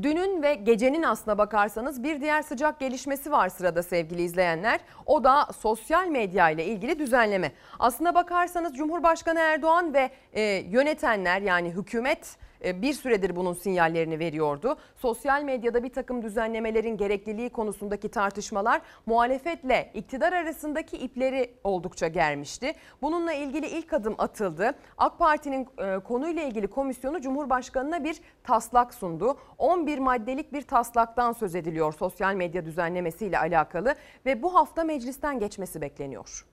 Dünün 0.02 0.42
ve 0.42 0.54
gecenin 0.54 1.02
aslına 1.02 1.38
bakarsanız 1.38 2.02
bir 2.02 2.20
diğer 2.20 2.42
sıcak 2.42 2.80
gelişmesi 2.80 3.30
var 3.30 3.48
sırada 3.48 3.82
sevgili 3.82 4.22
izleyenler. 4.22 4.80
O 5.06 5.24
da 5.24 5.46
sosyal 5.58 6.06
medya 6.06 6.50
ile 6.50 6.64
ilgili 6.64 6.98
düzenleme. 6.98 7.52
Aslına 7.78 8.14
bakarsanız 8.14 8.76
Cumhurbaşkanı 8.76 9.38
Erdoğan 9.38 9.94
ve 9.94 10.10
e, 10.32 10.42
yönetenler 10.42 11.40
yani 11.40 11.70
hükümet 11.70 12.38
bir 12.64 12.92
süredir 12.92 13.36
bunun 13.36 13.52
sinyallerini 13.52 14.18
veriyordu. 14.18 14.76
Sosyal 14.96 15.42
medyada 15.42 15.82
bir 15.82 15.92
takım 15.92 16.22
düzenlemelerin 16.22 16.96
gerekliliği 16.96 17.50
konusundaki 17.50 18.08
tartışmalar 18.08 18.80
muhalefetle 19.06 19.90
iktidar 19.94 20.32
arasındaki 20.32 20.96
ipleri 20.96 21.54
oldukça 21.64 22.08
germişti. 22.08 22.72
Bununla 23.02 23.32
ilgili 23.32 23.66
ilk 23.66 23.92
adım 23.92 24.14
atıldı. 24.18 24.74
AK 24.98 25.18
Parti'nin 25.18 25.68
e, 25.78 25.98
konuyla 25.98 26.42
ilgili 26.42 26.66
komisyonu 26.66 27.20
Cumhurbaşkanı'na 27.20 28.04
bir 28.04 28.20
taslak 28.44 28.94
sundu. 28.94 29.38
11 29.58 29.98
maddelik 29.98 30.52
bir 30.52 30.62
taslaktan 30.62 31.32
söz 31.32 31.54
ediliyor 31.54 31.92
sosyal 31.92 32.34
medya 32.34 32.64
düzenlemesiyle 32.64 33.38
alakalı 33.38 33.94
ve 34.26 34.42
bu 34.42 34.54
hafta 34.54 34.84
meclisten 34.84 35.38
geçmesi 35.38 35.80
bekleniyor. 35.80 36.46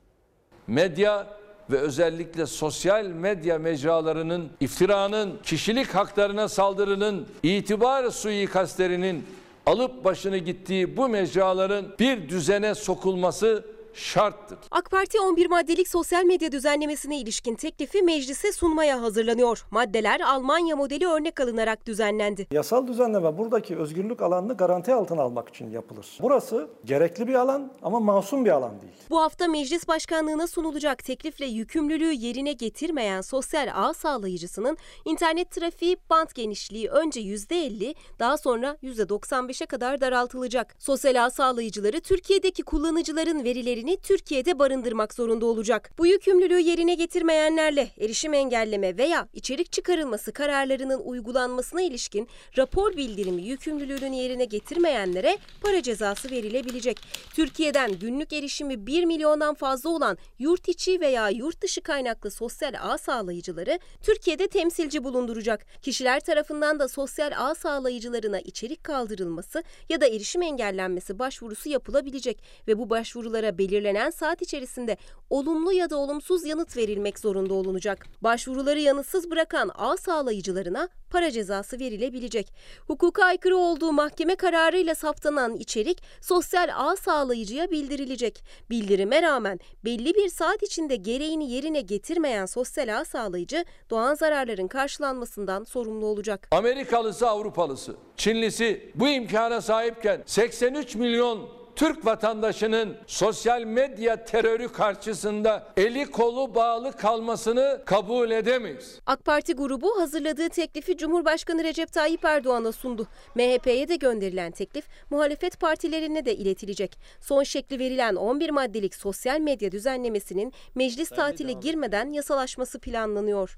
Medya 0.67 1.27
ve 1.71 1.77
özellikle 1.77 2.45
sosyal 2.45 3.05
medya 3.05 3.59
mecralarının 3.59 4.49
iftiranın, 4.59 5.33
kişilik 5.43 5.95
haklarına 5.95 6.47
saldırının, 6.47 7.27
itibar 7.43 8.09
suikastlerinin 8.09 9.25
alıp 9.65 10.03
başını 10.05 10.37
gittiği 10.37 10.97
bu 10.97 11.09
mecraların 11.09 11.85
bir 11.99 12.29
düzene 12.29 12.75
sokulması 12.75 13.65
şarttır. 13.95 14.57
AK 14.71 14.91
Parti 14.91 15.19
11 15.19 15.45
maddelik 15.49 15.87
sosyal 15.87 16.23
medya 16.23 16.51
düzenlemesine 16.51 17.19
ilişkin 17.19 17.55
teklifi 17.55 18.01
meclise 18.01 18.51
sunmaya 18.51 19.01
hazırlanıyor. 19.01 19.65
Maddeler 19.71 20.19
Almanya 20.19 20.75
modeli 20.75 21.07
örnek 21.07 21.39
alınarak 21.39 21.85
düzenlendi. 21.87 22.47
Yasal 22.51 22.87
düzenleme 22.87 23.37
buradaki 23.37 23.77
özgürlük 23.77 24.21
alanını 24.21 24.57
garanti 24.57 24.93
altına 24.93 25.21
almak 25.21 25.49
için 25.49 25.69
yapılır. 25.69 26.17
Burası 26.21 26.69
gerekli 26.85 27.27
bir 27.27 27.33
alan 27.33 27.71
ama 27.81 27.99
masum 27.99 28.45
bir 28.45 28.49
alan 28.51 28.81
değil. 28.81 28.93
Bu 29.09 29.21
hafta 29.21 29.47
meclis 29.47 29.87
başkanlığına 29.87 30.47
sunulacak 30.47 31.03
teklifle 31.03 31.45
yükümlülüğü 31.45 32.13
yerine 32.13 32.53
getirmeyen 32.53 33.21
sosyal 33.21 33.69
ağ 33.75 33.93
sağlayıcısının 33.93 34.77
internet 35.05 35.51
trafiği 35.51 35.97
band 36.09 36.29
genişliği 36.35 36.89
önce 36.89 37.21
%50 37.21 37.95
daha 38.19 38.37
sonra 38.37 38.77
%95'e 38.83 39.65
kadar 39.65 40.01
daraltılacak. 40.01 40.75
Sosyal 40.79 41.25
ağ 41.25 41.29
sağlayıcıları 41.29 42.01
Türkiye'deki 42.01 42.63
kullanıcıların 42.63 43.43
verilerini 43.43 43.84
Türkiye'de 44.03 44.59
barındırmak 44.59 45.13
zorunda 45.13 45.45
olacak. 45.45 45.91
Bu 45.97 46.07
yükümlülüğü 46.07 46.59
yerine 46.59 46.95
getirmeyenlerle 46.95 47.87
erişim 47.99 48.33
engelleme 48.33 48.97
veya 48.97 49.27
içerik 49.33 49.71
çıkarılması 49.71 50.31
kararlarının 50.31 50.99
uygulanmasına 50.99 51.81
ilişkin 51.81 52.27
rapor 52.57 52.97
bildirimi 52.97 53.41
yükümlülüğünü 53.41 54.15
yerine 54.15 54.45
getirmeyenlere 54.45 55.37
para 55.61 55.81
cezası 55.81 56.31
verilebilecek. 56.31 56.99
Türkiye'den 57.33 57.99
günlük 57.99 58.33
erişimi 58.33 58.87
1 58.87 59.05
milyondan 59.05 59.55
fazla 59.55 59.89
olan 59.89 60.17
yurt 60.39 60.69
içi 60.69 60.99
veya 60.99 61.29
yurt 61.29 61.61
dışı 61.61 61.81
kaynaklı 61.81 62.31
sosyal 62.31 62.73
ağ 62.81 62.97
sağlayıcıları 62.97 63.79
Türkiye'de 64.03 64.47
temsilci 64.47 65.03
bulunduracak. 65.03 65.65
Kişiler 65.81 66.19
tarafından 66.19 66.79
da 66.79 66.87
sosyal 66.87 67.31
ağ 67.37 67.55
sağlayıcılarına 67.55 68.39
içerik 68.39 68.83
kaldırılması 68.83 69.63
ya 69.89 70.01
da 70.01 70.07
erişim 70.07 70.41
engellenmesi 70.41 71.19
başvurusu 71.19 71.69
yapılabilecek 71.69 72.43
ve 72.67 72.77
bu 72.77 72.89
başvurulara 72.89 73.57
belirlenen 73.75 74.09
saat 74.09 74.41
içerisinde 74.41 74.97
olumlu 75.29 75.73
ya 75.73 75.89
da 75.89 75.97
olumsuz 75.97 76.45
yanıt 76.45 76.77
verilmek 76.77 77.19
zorunda 77.19 77.53
olunacak. 77.53 78.05
Başvuruları 78.21 78.79
yanıtsız 78.79 79.31
bırakan 79.31 79.71
ağ 79.75 79.97
sağlayıcılarına 79.97 80.89
para 81.09 81.31
cezası 81.31 81.79
verilebilecek. 81.79 82.53
Hukuka 82.87 83.25
aykırı 83.25 83.57
olduğu 83.57 83.91
mahkeme 83.91 84.35
kararıyla 84.35 84.95
saptanan 84.95 85.55
içerik 85.55 86.03
sosyal 86.21 86.69
ağ 86.75 86.95
sağlayıcıya 86.95 87.71
bildirilecek. 87.71 88.43
Bildirime 88.69 89.21
rağmen 89.21 89.59
belli 89.85 90.13
bir 90.15 90.29
saat 90.29 90.63
içinde 90.63 90.95
gereğini 90.95 91.51
yerine 91.51 91.81
getirmeyen 91.81 92.45
sosyal 92.45 92.99
ağ 92.99 93.05
sağlayıcı 93.05 93.65
doğan 93.89 94.15
zararların 94.15 94.67
karşılanmasından 94.67 95.63
sorumlu 95.63 96.05
olacak. 96.05 96.47
Amerikalısı, 96.51 97.27
Avrupalısı, 97.27 97.95
Çinlisi 98.17 98.91
bu 98.95 99.09
imkana 99.09 99.61
sahipken 99.61 100.23
83 100.25 100.95
milyon 100.95 101.54
Türk 101.75 102.05
vatandaşının 102.05 102.97
sosyal 103.07 103.61
medya 103.61 104.25
terörü 104.25 104.67
karşısında 104.71 105.73
eli 105.77 106.05
kolu 106.05 106.55
bağlı 106.55 106.91
kalmasını 106.91 107.81
kabul 107.85 108.31
edemeyiz. 108.31 108.99
AK 109.05 109.25
Parti 109.25 109.53
grubu 109.53 109.99
hazırladığı 109.99 110.49
teklifi 110.49 110.97
Cumhurbaşkanı 110.97 111.63
Recep 111.63 111.93
Tayyip 111.93 112.25
Erdoğan'a 112.25 112.71
sundu. 112.71 113.07
MHP'ye 113.35 113.87
de 113.87 113.95
gönderilen 113.95 114.51
teklif 114.51 114.85
muhalefet 115.09 115.59
partilerine 115.59 116.25
de 116.25 116.35
iletilecek. 116.35 116.99
Son 117.21 117.43
şekli 117.43 117.79
verilen 117.79 118.15
11 118.15 118.49
maddelik 118.49 118.95
sosyal 118.95 119.39
medya 119.39 119.71
düzenlemesinin 119.71 120.53
meclis 120.75 121.09
tatile 121.09 121.53
girmeden 121.53 122.11
yasalaşması 122.11 122.79
planlanıyor. 122.79 123.57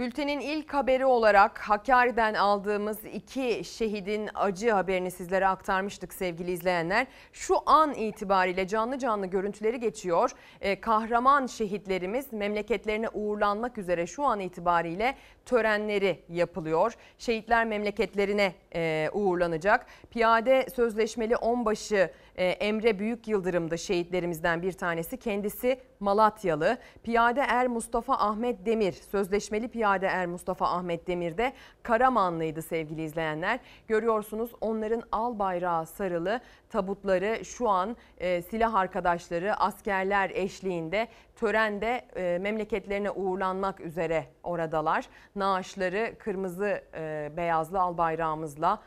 Bültenin 0.00 0.40
ilk 0.40 0.74
haberi 0.74 1.06
olarak 1.06 1.58
Hakkari'den 1.58 2.34
aldığımız 2.34 3.04
iki 3.04 3.64
şehidin 3.64 4.28
acı 4.34 4.70
haberini 4.70 5.10
sizlere 5.10 5.46
aktarmıştık 5.48 6.14
sevgili 6.14 6.50
izleyenler. 6.50 7.06
Şu 7.32 7.56
an 7.66 7.94
itibariyle 7.94 8.66
canlı 8.68 8.98
canlı 8.98 9.26
görüntüleri 9.26 9.80
geçiyor. 9.80 10.30
Ee, 10.60 10.80
kahraman 10.80 11.46
şehitlerimiz 11.46 12.32
memleketlerine 12.32 13.08
uğurlanmak 13.08 13.78
üzere 13.78 14.06
şu 14.06 14.24
an 14.24 14.40
itibariyle 14.40 15.14
törenleri 15.46 16.20
yapılıyor. 16.28 16.94
Şehitler 17.18 17.64
memleketlerine 17.64 18.54
e, 18.74 19.10
uğurlanacak. 19.12 19.86
Piyade 20.10 20.66
sözleşmeli 20.76 21.36
onbaşı 21.36 22.10
e, 22.40 22.44
Emre 22.44 22.98
Büyük 22.98 23.28
Yıldırım'da 23.28 23.76
şehitlerimizden 23.76 24.62
bir 24.62 24.72
tanesi. 24.72 25.16
Kendisi 25.16 25.80
Malatyalı. 26.00 26.78
Piyade 27.02 27.40
Er 27.40 27.66
Mustafa 27.66 28.14
Ahmet 28.14 28.66
Demir, 28.66 28.92
sözleşmeli 28.92 29.68
piyade 29.68 30.06
er 30.06 30.26
Mustafa 30.26 30.66
Ahmet 30.66 31.06
Demir 31.06 31.38
de 31.38 31.52
Karamanlıydı 31.82 32.62
sevgili 32.62 33.02
izleyenler. 33.02 33.60
Görüyorsunuz 33.88 34.50
onların 34.60 35.02
al 35.12 35.38
bayrağı 35.38 35.86
sarılı 35.86 36.40
tabutları 36.68 37.44
şu 37.44 37.68
an 37.68 37.96
e, 38.18 38.42
silah 38.42 38.74
arkadaşları, 38.74 39.54
askerler 39.54 40.30
eşliğinde 40.30 41.08
törende 41.36 42.04
e, 42.16 42.38
memleketlerine 42.38 43.10
uğurlanmak 43.10 43.80
üzere 43.80 44.26
oradalar. 44.42 45.06
Naaşları 45.36 46.14
kırmızı 46.18 46.82
e, 46.94 47.32
beyazlı 47.36 47.80
al 47.80 47.98
bayrağımızla 47.98 48.82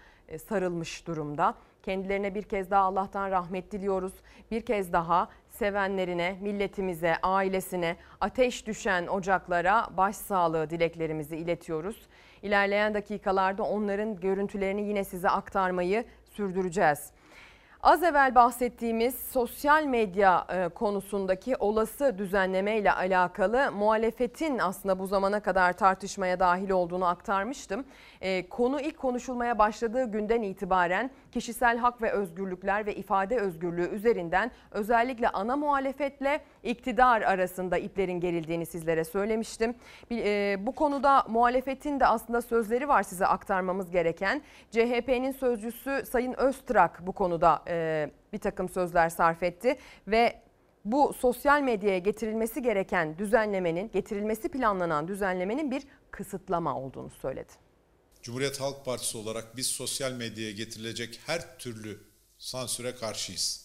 sarılmış 0.48 1.08
durumda. 1.08 1.56
Kendilerine 1.84 2.36
bir 2.36 2.44
kez 2.44 2.72
daha 2.72 2.84
Allah'tan 2.84 3.32
rahmet 3.32 3.72
diliyoruz. 3.72 4.14
Bir 4.52 4.66
kez 4.66 4.94
daha 4.94 5.30
sevenlerine, 5.50 6.38
milletimize, 6.42 7.16
ailesine, 7.24 7.96
ateş 8.22 8.68
düşen 8.68 9.08
ocaklara 9.08 9.88
başsağlığı 9.98 10.70
dileklerimizi 10.70 11.38
iletiyoruz. 11.38 12.08
İlerleyen 12.42 12.94
dakikalarda 12.94 13.64
onların 13.64 14.20
görüntülerini 14.20 14.82
yine 14.82 15.04
size 15.04 15.30
aktarmayı 15.30 16.06
sürdüreceğiz. 16.26 17.12
Az 17.84 18.04
evvel 18.04 18.36
bahsettiğimiz 18.36 19.16
sosyal 19.16 19.84
medya 19.84 20.46
e, 20.50 20.68
konusundaki 20.68 21.56
olası 21.56 22.18
düzenleme 22.18 22.78
ile 22.78 22.92
alakalı 22.92 23.72
muhalefetin 23.72 24.60
aslında 24.60 25.00
bu 25.00 25.08
zamana 25.08 25.40
kadar 25.40 25.74
tartışmaya 25.74 26.40
dahil 26.40 26.70
olduğunu 26.70 27.06
aktarmıştım. 27.06 27.86
E, 28.24 28.50
konu 28.50 28.82
ilk 28.82 28.98
konuşulmaya 28.98 29.60
başladığı 29.60 30.12
günden 30.12 30.42
itibaren 30.42 31.12
kişisel 31.32 31.78
hak 31.78 32.02
ve 32.02 32.12
özgürlükler 32.12 32.86
ve 32.86 32.96
ifade 32.96 33.38
özgürlüğü 33.38 33.90
üzerinden 33.90 34.52
özellikle 34.72 35.30
ana 35.30 35.56
muhalefetle 35.56 36.42
iktidar 36.64 37.22
arasında 37.22 37.78
iplerin 37.78 38.20
gerildiğini 38.20 38.66
sizlere 38.66 39.04
söylemiştim. 39.04 39.76
E, 40.12 40.58
bu 40.60 40.72
konuda 40.72 41.26
muhalefetin 41.30 42.00
de 42.00 42.06
aslında 42.06 42.42
sözleri 42.42 42.88
var 42.88 43.04
size 43.04 43.26
aktarmamız 43.26 43.92
gereken. 43.92 44.42
CHP'nin 44.72 45.32
sözcüsü 45.32 46.04
Sayın 46.06 46.34
Öztrak 46.34 47.08
bu 47.08 47.12
konuda 47.12 47.64
bir 48.34 48.38
takım 48.38 48.70
sözler 48.70 49.10
sarf 49.10 49.44
etti 49.44 49.76
ve 50.08 50.34
bu 50.86 51.14
sosyal 51.14 51.62
medyaya 51.62 51.98
getirilmesi 51.98 52.62
gereken 52.62 53.18
düzenlemenin, 53.18 53.92
getirilmesi 53.92 54.50
planlanan 54.50 55.08
düzenlemenin 55.08 55.72
bir 55.72 55.84
kısıtlama 56.12 56.80
olduğunu 56.80 57.10
söyledi. 57.10 57.63
Cumhuriyet 58.24 58.60
Halk 58.60 58.86
Partisi 58.86 59.18
olarak 59.18 59.58
biz 59.58 59.68
sosyal 59.68 60.12
medyaya 60.12 60.52
getirilecek 60.52 61.20
her 61.26 61.60
türlü 61.60 62.04
sansüre 62.40 62.96
karşıyız. 62.96 63.64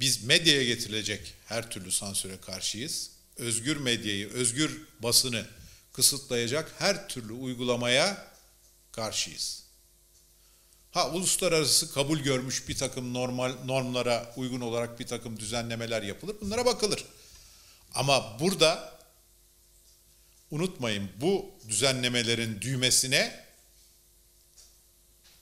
Biz 0.00 0.24
medyaya 0.24 0.64
getirilecek 0.64 1.34
her 1.46 1.70
türlü 1.70 1.92
sansüre 1.92 2.40
karşıyız. 2.40 3.10
Özgür 3.36 3.76
medyayı, 3.76 4.28
özgür 4.28 4.82
basını 5.00 5.46
kısıtlayacak 5.92 6.74
her 6.78 7.08
türlü 7.08 7.32
uygulamaya 7.32 8.32
karşıyız. 8.92 9.62
Ha 10.90 11.10
uluslararası 11.10 11.92
kabul 11.92 12.18
görmüş 12.18 12.68
bir 12.68 12.76
takım 12.76 13.14
normal 13.14 13.54
normlara 13.64 14.34
uygun 14.36 14.60
olarak 14.60 15.00
bir 15.00 15.06
takım 15.06 15.40
düzenlemeler 15.40 16.02
yapılır. 16.02 16.36
Bunlara 16.40 16.66
bakılır. 16.66 17.04
Ama 17.94 18.40
burada 18.40 18.99
unutmayın 20.50 21.10
bu 21.16 21.50
düzenlemelerin 21.68 22.60
düğmesine 22.60 23.44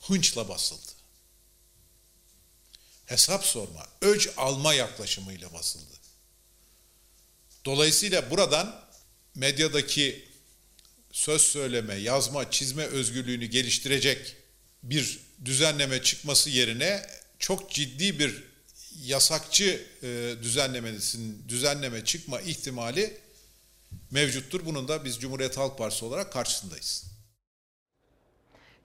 hınçla 0.00 0.48
basıldı. 0.48 0.92
Hesap 3.06 3.44
sorma, 3.44 3.86
öc 4.00 4.28
alma 4.36 4.74
yaklaşımıyla 4.74 5.52
basıldı. 5.52 5.94
Dolayısıyla 7.64 8.30
buradan 8.30 8.84
medyadaki 9.34 10.28
söz 11.12 11.42
söyleme, 11.42 11.94
yazma, 11.94 12.50
çizme 12.50 12.84
özgürlüğünü 12.84 13.46
geliştirecek 13.46 14.36
bir 14.82 15.20
düzenleme 15.44 16.02
çıkması 16.02 16.50
yerine 16.50 17.06
çok 17.38 17.70
ciddi 17.70 18.18
bir 18.18 18.44
yasakçı 19.04 19.86
e, 20.02 20.34
düzenlemesinin 20.42 21.44
düzenleme 21.48 22.04
çıkma 22.04 22.40
ihtimali 22.40 23.18
mevcuttur. 24.10 24.66
Bunun 24.66 24.88
da 24.88 25.04
biz 25.04 25.20
Cumhuriyet 25.20 25.58
Halk 25.58 25.78
Partisi 25.78 26.04
olarak 26.04 26.32
karşısındayız. 26.32 27.18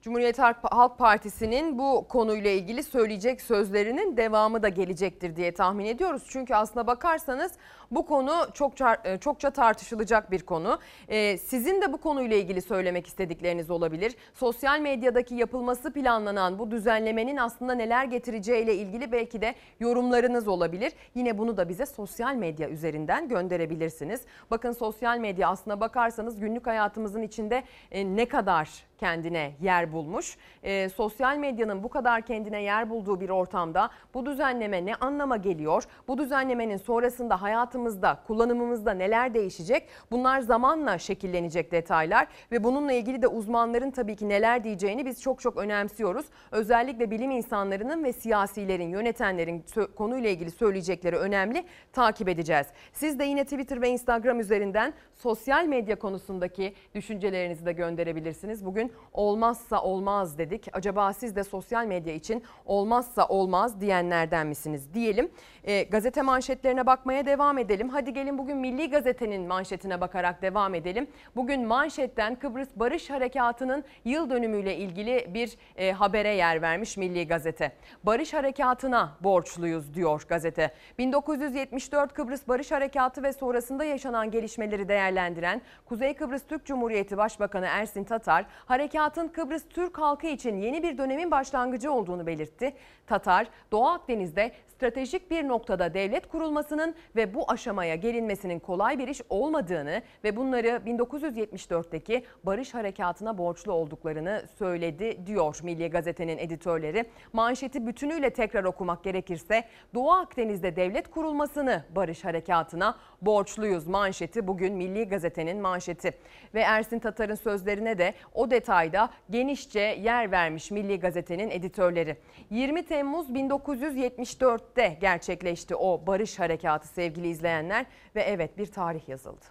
Cumhuriyet 0.02 0.38
Halk 0.38 0.98
Partisi'nin 0.98 1.78
bu 1.78 2.06
konuyla 2.08 2.50
ilgili 2.50 2.82
söyleyecek 2.82 3.42
sözlerinin 3.42 4.16
devamı 4.16 4.62
da 4.62 4.68
gelecektir 4.68 5.36
diye 5.36 5.54
tahmin 5.54 5.84
ediyoruz. 5.84 6.22
Çünkü 6.28 6.54
aslına 6.54 6.86
bakarsanız 6.86 7.52
bu 7.90 8.06
konu 8.06 8.32
çokça, 8.54 8.96
e, 9.04 9.18
çokça 9.18 9.50
tartışılacak 9.50 10.30
bir 10.30 10.42
konu. 10.42 10.78
Ee, 11.08 11.38
sizin 11.38 11.82
de 11.82 11.92
bu 11.92 11.98
konuyla 11.98 12.36
ilgili 12.36 12.62
söylemek 12.62 13.06
istedikleriniz 13.06 13.70
olabilir. 13.70 14.16
Sosyal 14.34 14.80
medyadaki 14.80 15.34
yapılması 15.34 15.92
planlanan 15.92 16.58
bu 16.58 16.70
düzenlemenin 16.70 17.36
aslında 17.36 17.74
neler 17.74 18.04
getireceğiyle 18.04 18.74
ilgili 18.74 19.12
belki 19.12 19.40
de 19.40 19.54
yorumlarınız 19.80 20.48
olabilir. 20.48 20.92
Yine 21.14 21.38
bunu 21.38 21.56
da 21.56 21.68
bize 21.68 21.86
sosyal 21.86 22.34
medya 22.34 22.68
üzerinden 22.68 23.28
gönderebilirsiniz. 23.28 24.20
Bakın 24.50 24.72
sosyal 24.72 25.18
medya 25.18 25.48
aslına 25.48 25.80
bakarsanız 25.80 26.40
günlük 26.40 26.66
hayatımızın 26.66 27.22
içinde 27.22 27.64
e, 27.90 28.16
ne 28.16 28.28
kadar 28.28 28.84
kendine 28.98 29.52
yer 29.60 29.92
bulmuş. 29.92 30.36
E, 30.62 30.88
sosyal 30.88 31.36
medyanın 31.36 31.82
bu 31.82 31.88
kadar 31.88 32.22
kendine 32.22 32.62
yer 32.62 32.90
bulduğu 32.90 33.20
bir 33.20 33.28
ortamda 33.28 33.90
bu 34.14 34.26
düzenleme 34.26 34.86
ne 34.86 34.94
anlama 34.94 35.36
geliyor? 35.36 35.84
Bu 36.08 36.18
düzenlemenin 36.18 36.76
sonrasında 36.76 37.42
hayatımızda, 37.74 38.18
kullanımımızda 38.26 38.92
neler 38.94 39.34
değişecek? 39.34 39.88
Bunlar 40.10 40.40
zamanla 40.40 40.98
şekillenecek 40.98 41.72
detaylar 41.72 42.26
ve 42.52 42.64
bununla 42.64 42.92
ilgili 42.92 43.22
de 43.22 43.28
uzmanların 43.28 43.90
tabii 43.90 44.16
ki 44.16 44.28
neler 44.28 44.64
diyeceğini 44.64 45.06
biz 45.06 45.22
çok 45.22 45.40
çok 45.40 45.56
önemsiyoruz. 45.56 46.26
Özellikle 46.50 47.10
bilim 47.10 47.30
insanlarının 47.30 48.04
ve 48.04 48.12
siyasilerin, 48.12 48.88
yönetenlerin 48.88 49.64
konuyla 49.96 50.30
ilgili 50.30 50.50
söyleyecekleri 50.50 51.16
önemli. 51.16 51.64
Takip 51.92 52.28
edeceğiz. 52.28 52.66
Siz 52.92 53.18
de 53.18 53.24
yine 53.24 53.44
Twitter 53.44 53.82
ve 53.82 53.88
Instagram 53.88 54.40
üzerinden 54.40 54.94
sosyal 55.16 55.66
medya 55.66 55.98
konusundaki 55.98 56.74
düşüncelerinizi 56.94 57.66
de 57.66 57.72
gönderebilirsiniz. 57.72 58.64
Bugün 58.64 58.92
olmazsa 59.12 59.82
olmaz 59.82 60.38
dedik. 60.38 60.68
Acaba 60.72 61.12
siz 61.12 61.36
de 61.36 61.44
sosyal 61.44 61.86
medya 61.86 62.14
için 62.14 62.42
olmazsa 62.64 63.26
olmaz 63.26 63.80
diyenlerden 63.80 64.46
misiniz 64.46 64.94
diyelim. 64.94 65.30
E, 65.64 65.82
gazete 65.82 66.22
manşetlerine 66.22 66.86
bakmaya 66.86 67.26
devam 67.26 67.58
edelim. 67.58 67.88
Hadi 67.88 68.12
gelin 68.12 68.38
bugün 68.38 68.56
Milli 68.56 68.90
Gazete'nin 68.90 69.42
manşetine 69.42 70.00
bakarak 70.00 70.42
devam 70.42 70.74
edelim. 70.74 71.06
Bugün 71.36 71.66
manşetten 71.66 72.34
Kıbrıs 72.34 72.68
Barış 72.76 73.10
Harekatı'nın 73.10 73.84
yıl 74.04 74.30
dönümüyle 74.30 74.76
ilgili 74.76 75.34
bir 75.34 75.56
e, 75.76 75.92
habere 75.92 76.34
yer 76.34 76.62
vermiş 76.62 76.96
Milli 76.96 77.26
Gazete. 77.26 77.72
Barış 78.02 78.34
Harekatı'na 78.34 79.16
borçluyuz 79.20 79.94
diyor 79.94 80.22
gazete. 80.28 80.70
1974 80.98 82.14
Kıbrıs 82.14 82.48
Barış 82.48 82.72
Harekatı 82.72 83.22
ve 83.22 83.32
sonrasında 83.32 83.84
yaşanan 83.84 84.30
gelişmeleri 84.30 84.88
değerlendiren 84.88 85.62
Kuzey 85.84 86.14
Kıbrıs 86.14 86.42
Türk 86.46 86.66
Cumhuriyeti 86.66 87.16
Başbakanı 87.16 87.66
Ersin 87.66 88.04
Tatar, 88.04 88.46
harekatın 88.66 89.28
Kıbrıs 89.28 89.64
Türk 89.68 89.98
halkı 89.98 90.26
için 90.26 90.56
yeni 90.56 90.82
bir 90.82 90.98
dönemin 90.98 91.30
başlangıcı 91.30 91.92
olduğunu 91.92 92.26
belirtti. 92.26 92.72
Tatar, 93.06 93.46
Doğu 93.72 93.86
Akdeniz'de 93.86 94.52
stratejik 94.84 95.30
bir 95.30 95.48
noktada 95.48 95.94
devlet 95.94 96.28
kurulmasının 96.28 96.94
ve 97.16 97.34
bu 97.34 97.50
aşamaya 97.50 97.94
gelinmesinin 97.94 98.58
kolay 98.58 98.98
bir 98.98 99.08
iş 99.08 99.20
olmadığını 99.28 100.02
ve 100.24 100.36
bunları 100.36 100.68
1974'teki 100.68 102.24
barış 102.44 102.74
harekatına 102.74 103.38
borçlu 103.38 103.72
olduklarını 103.72 104.42
söyledi 104.58 105.26
diyor 105.26 105.58
Milli 105.62 105.90
Gazete'nin 105.90 106.38
editörleri. 106.38 107.04
Manşeti 107.32 107.86
bütünüyle 107.86 108.30
tekrar 108.30 108.64
okumak 108.64 109.04
gerekirse 109.04 109.64
Doğu 109.94 110.12
Akdeniz'de 110.12 110.76
devlet 110.76 111.10
kurulmasını 111.10 111.84
barış 111.96 112.24
harekatına 112.24 112.98
borçluyuz 113.26 113.86
manşeti 113.86 114.46
bugün 114.46 114.74
Milli 114.74 115.08
Gazete'nin 115.08 115.60
manşeti. 115.60 116.12
Ve 116.54 116.60
Ersin 116.60 116.98
Tatar'ın 116.98 117.34
sözlerine 117.34 117.98
de 117.98 118.14
o 118.34 118.50
detayda 118.50 119.10
genişçe 119.30 119.80
yer 119.80 120.30
vermiş 120.30 120.70
Milli 120.70 121.00
Gazete'nin 121.00 121.50
editörleri. 121.50 122.16
20 122.50 122.86
Temmuz 122.86 123.28
1974'te 123.28 124.98
gerçekleşti 125.00 125.76
o 125.76 126.06
barış 126.06 126.38
harekatı 126.38 126.88
sevgili 126.88 127.28
izleyenler 127.28 127.86
ve 128.16 128.22
evet 128.22 128.58
bir 128.58 128.66
tarih 128.66 129.08
yazıldı. 129.08 129.44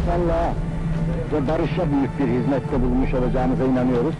İnşallah 0.00 0.54
ve 1.32 1.48
barışa 1.48 1.90
büyük 1.90 2.18
bir 2.18 2.26
hizmette 2.26 2.82
bulmuş 2.82 3.14
olacağımıza 3.14 3.64
inanıyoruz. 3.64 4.14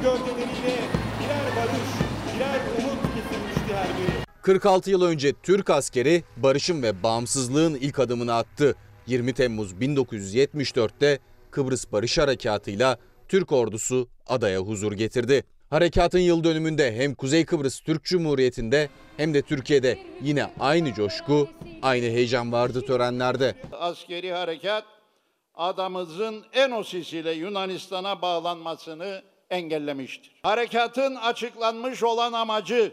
Demir 0.00 0.12
gövdeleriyle 0.12 0.78
birer 1.20 1.56
barış, 1.56 1.90
birer 2.36 2.60
umut 2.78 3.02
getirmişti 3.14 3.74
her 3.74 3.88
biri. 3.88 4.24
46 4.42 4.90
yıl 4.90 5.02
önce 5.02 5.32
Türk 5.32 5.70
askeri 5.70 6.24
barışın 6.36 6.82
ve 6.82 7.02
bağımsızlığın 7.02 7.74
ilk 7.74 7.98
adımını 7.98 8.34
attı. 8.34 8.76
20 9.06 9.32
Temmuz 9.32 9.72
1974'te 9.72 11.18
Kıbrıs 11.50 11.92
Barış 11.92 12.18
Harekatı'yla 12.18 12.98
Türk 13.28 13.52
ordusu 13.52 14.08
adaya 14.26 14.60
huzur 14.60 14.92
getirdi. 14.92 15.44
Harekatın 15.70 16.18
yıl 16.18 16.44
dönümünde 16.44 16.96
hem 16.96 17.14
Kuzey 17.14 17.44
Kıbrıs 17.44 17.80
Türk 17.80 18.04
Cumhuriyeti'nde 18.04 18.88
hem 19.16 19.34
de 19.34 19.42
Türkiye'de 19.42 19.98
yine 20.22 20.50
aynı 20.60 20.94
coşku, 20.94 21.48
aynı 21.82 22.04
heyecan 22.04 22.52
vardı 22.52 22.82
törenlerde. 22.86 23.54
Askeri 23.72 24.32
harekat 24.32 24.84
adamızın 25.54 26.44
Enosis 26.52 27.12
ile 27.12 27.32
Yunanistan'a 27.32 28.22
bağlanmasını 28.22 29.22
engellemiştir. 29.50 30.40
Harekatın 30.42 31.14
açıklanmış 31.14 32.02
olan 32.02 32.32
amacı 32.32 32.92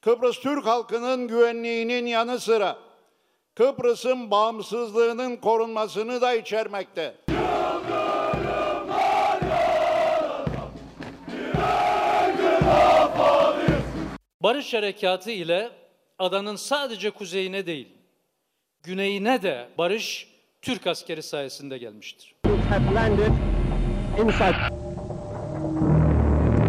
Kıbrıs 0.00 0.40
Türk 0.40 0.66
halkının 0.66 1.28
güvenliğinin 1.28 2.06
yanı 2.06 2.40
sıra 2.40 2.78
Kıbrıs'ın 3.54 4.30
bağımsızlığının 4.30 5.36
korunmasını 5.36 6.20
da 6.20 6.34
içermekte. 6.34 7.14
Barış 14.42 14.74
Harekatı 14.74 15.30
ile 15.30 15.70
adanın 16.18 16.56
sadece 16.56 17.10
kuzeyine 17.10 17.66
değil, 17.66 17.88
güneyine 18.82 19.42
de 19.42 19.68
barış 19.78 20.28
Türk 20.62 20.86
askeri 20.86 21.22
sayesinde 21.22 21.78
gelmiştir. 21.78 22.34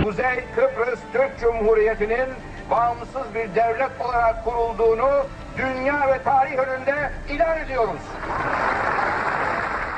Kuzey 0.03 0.43
Kıbrıs 0.55 0.99
Türk 1.13 1.39
Cumhuriyeti'nin 1.41 2.29
bağımsız 2.71 3.35
bir 3.35 3.55
devlet 3.55 4.01
olarak 4.01 4.45
kurulduğunu 4.45 5.09
dünya 5.57 6.07
ve 6.07 6.23
tarih 6.23 6.51
önünde 6.51 7.11
ilan 7.35 7.65
ediyoruz. 7.65 8.01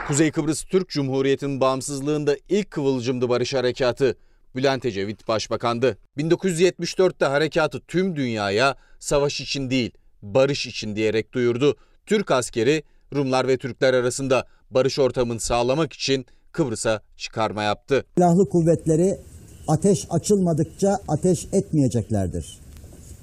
Kuzey 0.07 0.31
Kıbrıs 0.31 0.63
Türk 0.63 0.89
Cumhuriyeti'nin 0.89 1.61
bağımsızlığında 1.61 2.35
ilk 2.49 2.71
kıvılcımdı 2.71 3.29
Barış 3.29 3.53
Harekatı. 3.53 4.17
Bülent 4.55 4.85
Ecevit 4.85 5.27
başbakandı. 5.27 5.97
1974'te 6.17 7.25
harekatı 7.25 7.79
tüm 7.79 8.15
dünyaya 8.15 8.75
savaş 8.99 9.41
için 9.41 9.69
değil, 9.69 9.91
barış 10.21 10.67
için 10.67 10.95
diyerek 10.95 11.33
duyurdu. 11.33 11.75
Türk 12.05 12.31
askeri 12.31 12.83
Rumlar 13.15 13.47
ve 13.47 13.57
Türkler 13.57 13.93
arasında 13.93 14.45
barış 14.71 14.99
ortamını 14.99 15.39
sağlamak 15.39 15.93
için 15.93 16.25
Kıbrıs'a 16.51 17.01
çıkarma 17.17 17.63
yaptı. 17.63 18.05
Silahlı 18.17 18.49
kuvvetleri 18.49 19.17
ateş 19.67 20.07
açılmadıkça 20.09 20.99
ateş 21.07 21.47
etmeyeceklerdir. 21.53 22.57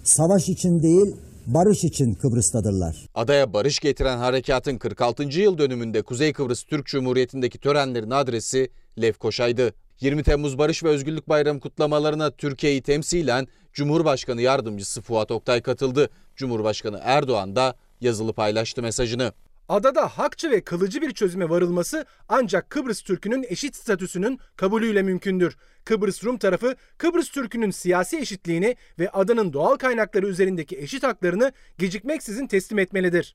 Savaş 0.05 0.49
için 0.49 0.83
değil, 0.83 1.17
barış 1.47 1.85
için 1.85 2.15
Kıbrıs'tadırlar. 2.15 2.97
Adaya 3.15 3.53
barış 3.53 3.81
getiren 3.81 4.19
harekatın 4.19 4.79
46. 4.79 5.23
yıl 5.23 5.59
dönümünde 5.59 6.03
Kuzey 6.03 6.33
Kıbrıs 6.33 6.63
Türk 6.63 6.87
Cumhuriyeti'ndeki 6.87 7.59
törenlerin 7.59 8.11
adresi 8.11 8.71
Lefkoşa'ydı. 9.03 9.75
20 10.01 10.23
Temmuz 10.23 10.59
Barış 10.59 10.85
ve 10.85 10.89
Özgürlük 10.89 11.29
Bayramı 11.29 11.61
kutlamalarına 11.61 12.31
Türkiye'yi 12.31 12.83
temsilen 12.83 13.47
Cumhurbaşkanı 13.73 14.43
Yardımcısı 14.43 15.03
Fuat 15.03 15.31
Oktay 15.31 15.63
katıldı. 15.63 16.11
Cumhurbaşkanı 16.37 17.01
Erdoğan 17.03 17.57
da 17.57 17.75
yazılı 18.01 18.33
paylaştı 18.33 18.83
mesajını. 18.83 19.33
Adada 19.69 20.09
hakçı 20.09 20.51
ve 20.51 20.61
kılıcı 20.61 21.03
bir 21.03 21.11
çözüme 21.11 21.49
varılması 21.49 22.05
ancak 22.29 22.71
Kıbrıs 22.71 23.03
Türk'ünün 23.03 23.45
eşit 23.49 23.77
statüsünün 23.77 24.41
kabulüyle 24.57 25.03
mümkündür. 25.03 25.57
Kıbrıs 25.85 26.25
Rum 26.25 26.39
tarafı 26.39 26.77
Kıbrıs 26.99 27.31
Türk'ünün 27.31 27.71
siyasi 27.71 28.19
eşitliğini 28.19 28.77
ve 28.99 29.11
adanın 29.11 29.53
doğal 29.53 29.77
kaynakları 29.77 30.27
üzerindeki 30.27 30.79
eşit 30.79 31.03
haklarını 31.03 31.53
gecikmeksizin 31.79 32.47
teslim 32.47 32.79
etmelidir. 32.79 33.35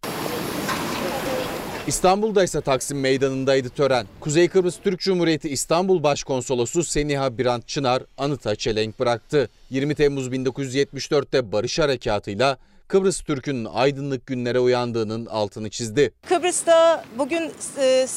İstanbul'da 1.88 2.44
ise 2.44 2.62
Taksim 2.62 3.00
Meydanı'ndaydı 3.00 3.70
tören. 3.70 4.08
Kuzey 4.20 4.48
Kıbrıs 4.48 4.78
Türk 4.84 5.00
Cumhuriyeti 5.00 5.50
İstanbul 5.50 6.04
Başkonsolosu 6.04 6.84
Seniha 6.84 7.38
Birant 7.38 7.68
Çınar 7.68 8.04
anıta 8.18 8.56
çelenk 8.56 9.00
bıraktı. 9.00 9.50
20 9.70 9.96
Temmuz 9.96 10.28
1974'te 10.28 11.52
Barış 11.52 11.80
Harekatı'yla 11.80 12.58
Kıbrıs 12.88 13.22
Türk'ün 13.22 13.66
aydınlık 13.66 14.28
günlere 14.28 14.60
uyandığının 14.60 15.26
altını 15.26 15.70
çizdi. 15.70 16.14
Kıbrıs'ta 16.30 17.04
bugün 17.18 17.52
e, 17.78 18.08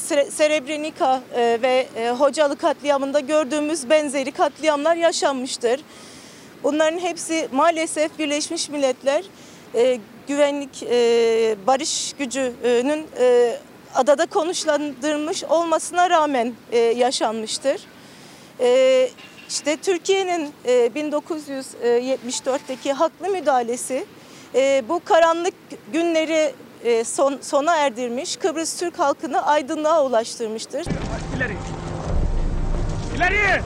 e, 1.37 1.59
ve 1.63 1.89
e, 1.97 2.11
Hocalı 2.11 2.57
katliamında 2.57 3.21
gördüğümüz 3.21 3.91
benzeri 3.91 4.33
katliamlar 4.33 4.97
yaşanmıştır. 4.97 5.81
Bunların 6.63 6.99
hepsi 6.99 7.49
maalesef 7.53 8.19
Birleşmiş 8.19 8.69
Milletler 8.69 9.25
e, 9.75 9.99
güvenlik 10.29 10.83
e, 10.83 11.57
barış 11.67 12.13
gücünün 12.19 13.07
adada 13.95 14.27
konuşlandırmış 14.27 15.45
olmasına 15.45 16.11
rağmen 16.11 16.55
yaşanmıştır. 16.97 17.81
E, 18.61 19.11
işte 19.49 19.77
Türkiye'nin 19.77 20.53
e, 20.65 20.87
1974'teki 20.87 22.93
haklı 22.93 23.29
müdahalesi 23.29 24.05
e, 24.55 24.83
bu 24.89 25.01
karanlık 25.05 25.55
günleri 25.93 26.55
e, 26.85 27.05
son, 27.05 27.39
sona 27.43 27.77
erdirmiş, 27.77 28.37
Kıbrıs 28.37 28.77
Türk 28.77 28.99
halkını 28.99 29.47
aydınlığa 29.47 30.05
ulaştırmıştır. 30.05 30.87
İleri. 31.37 31.57
İleri. 33.17 33.63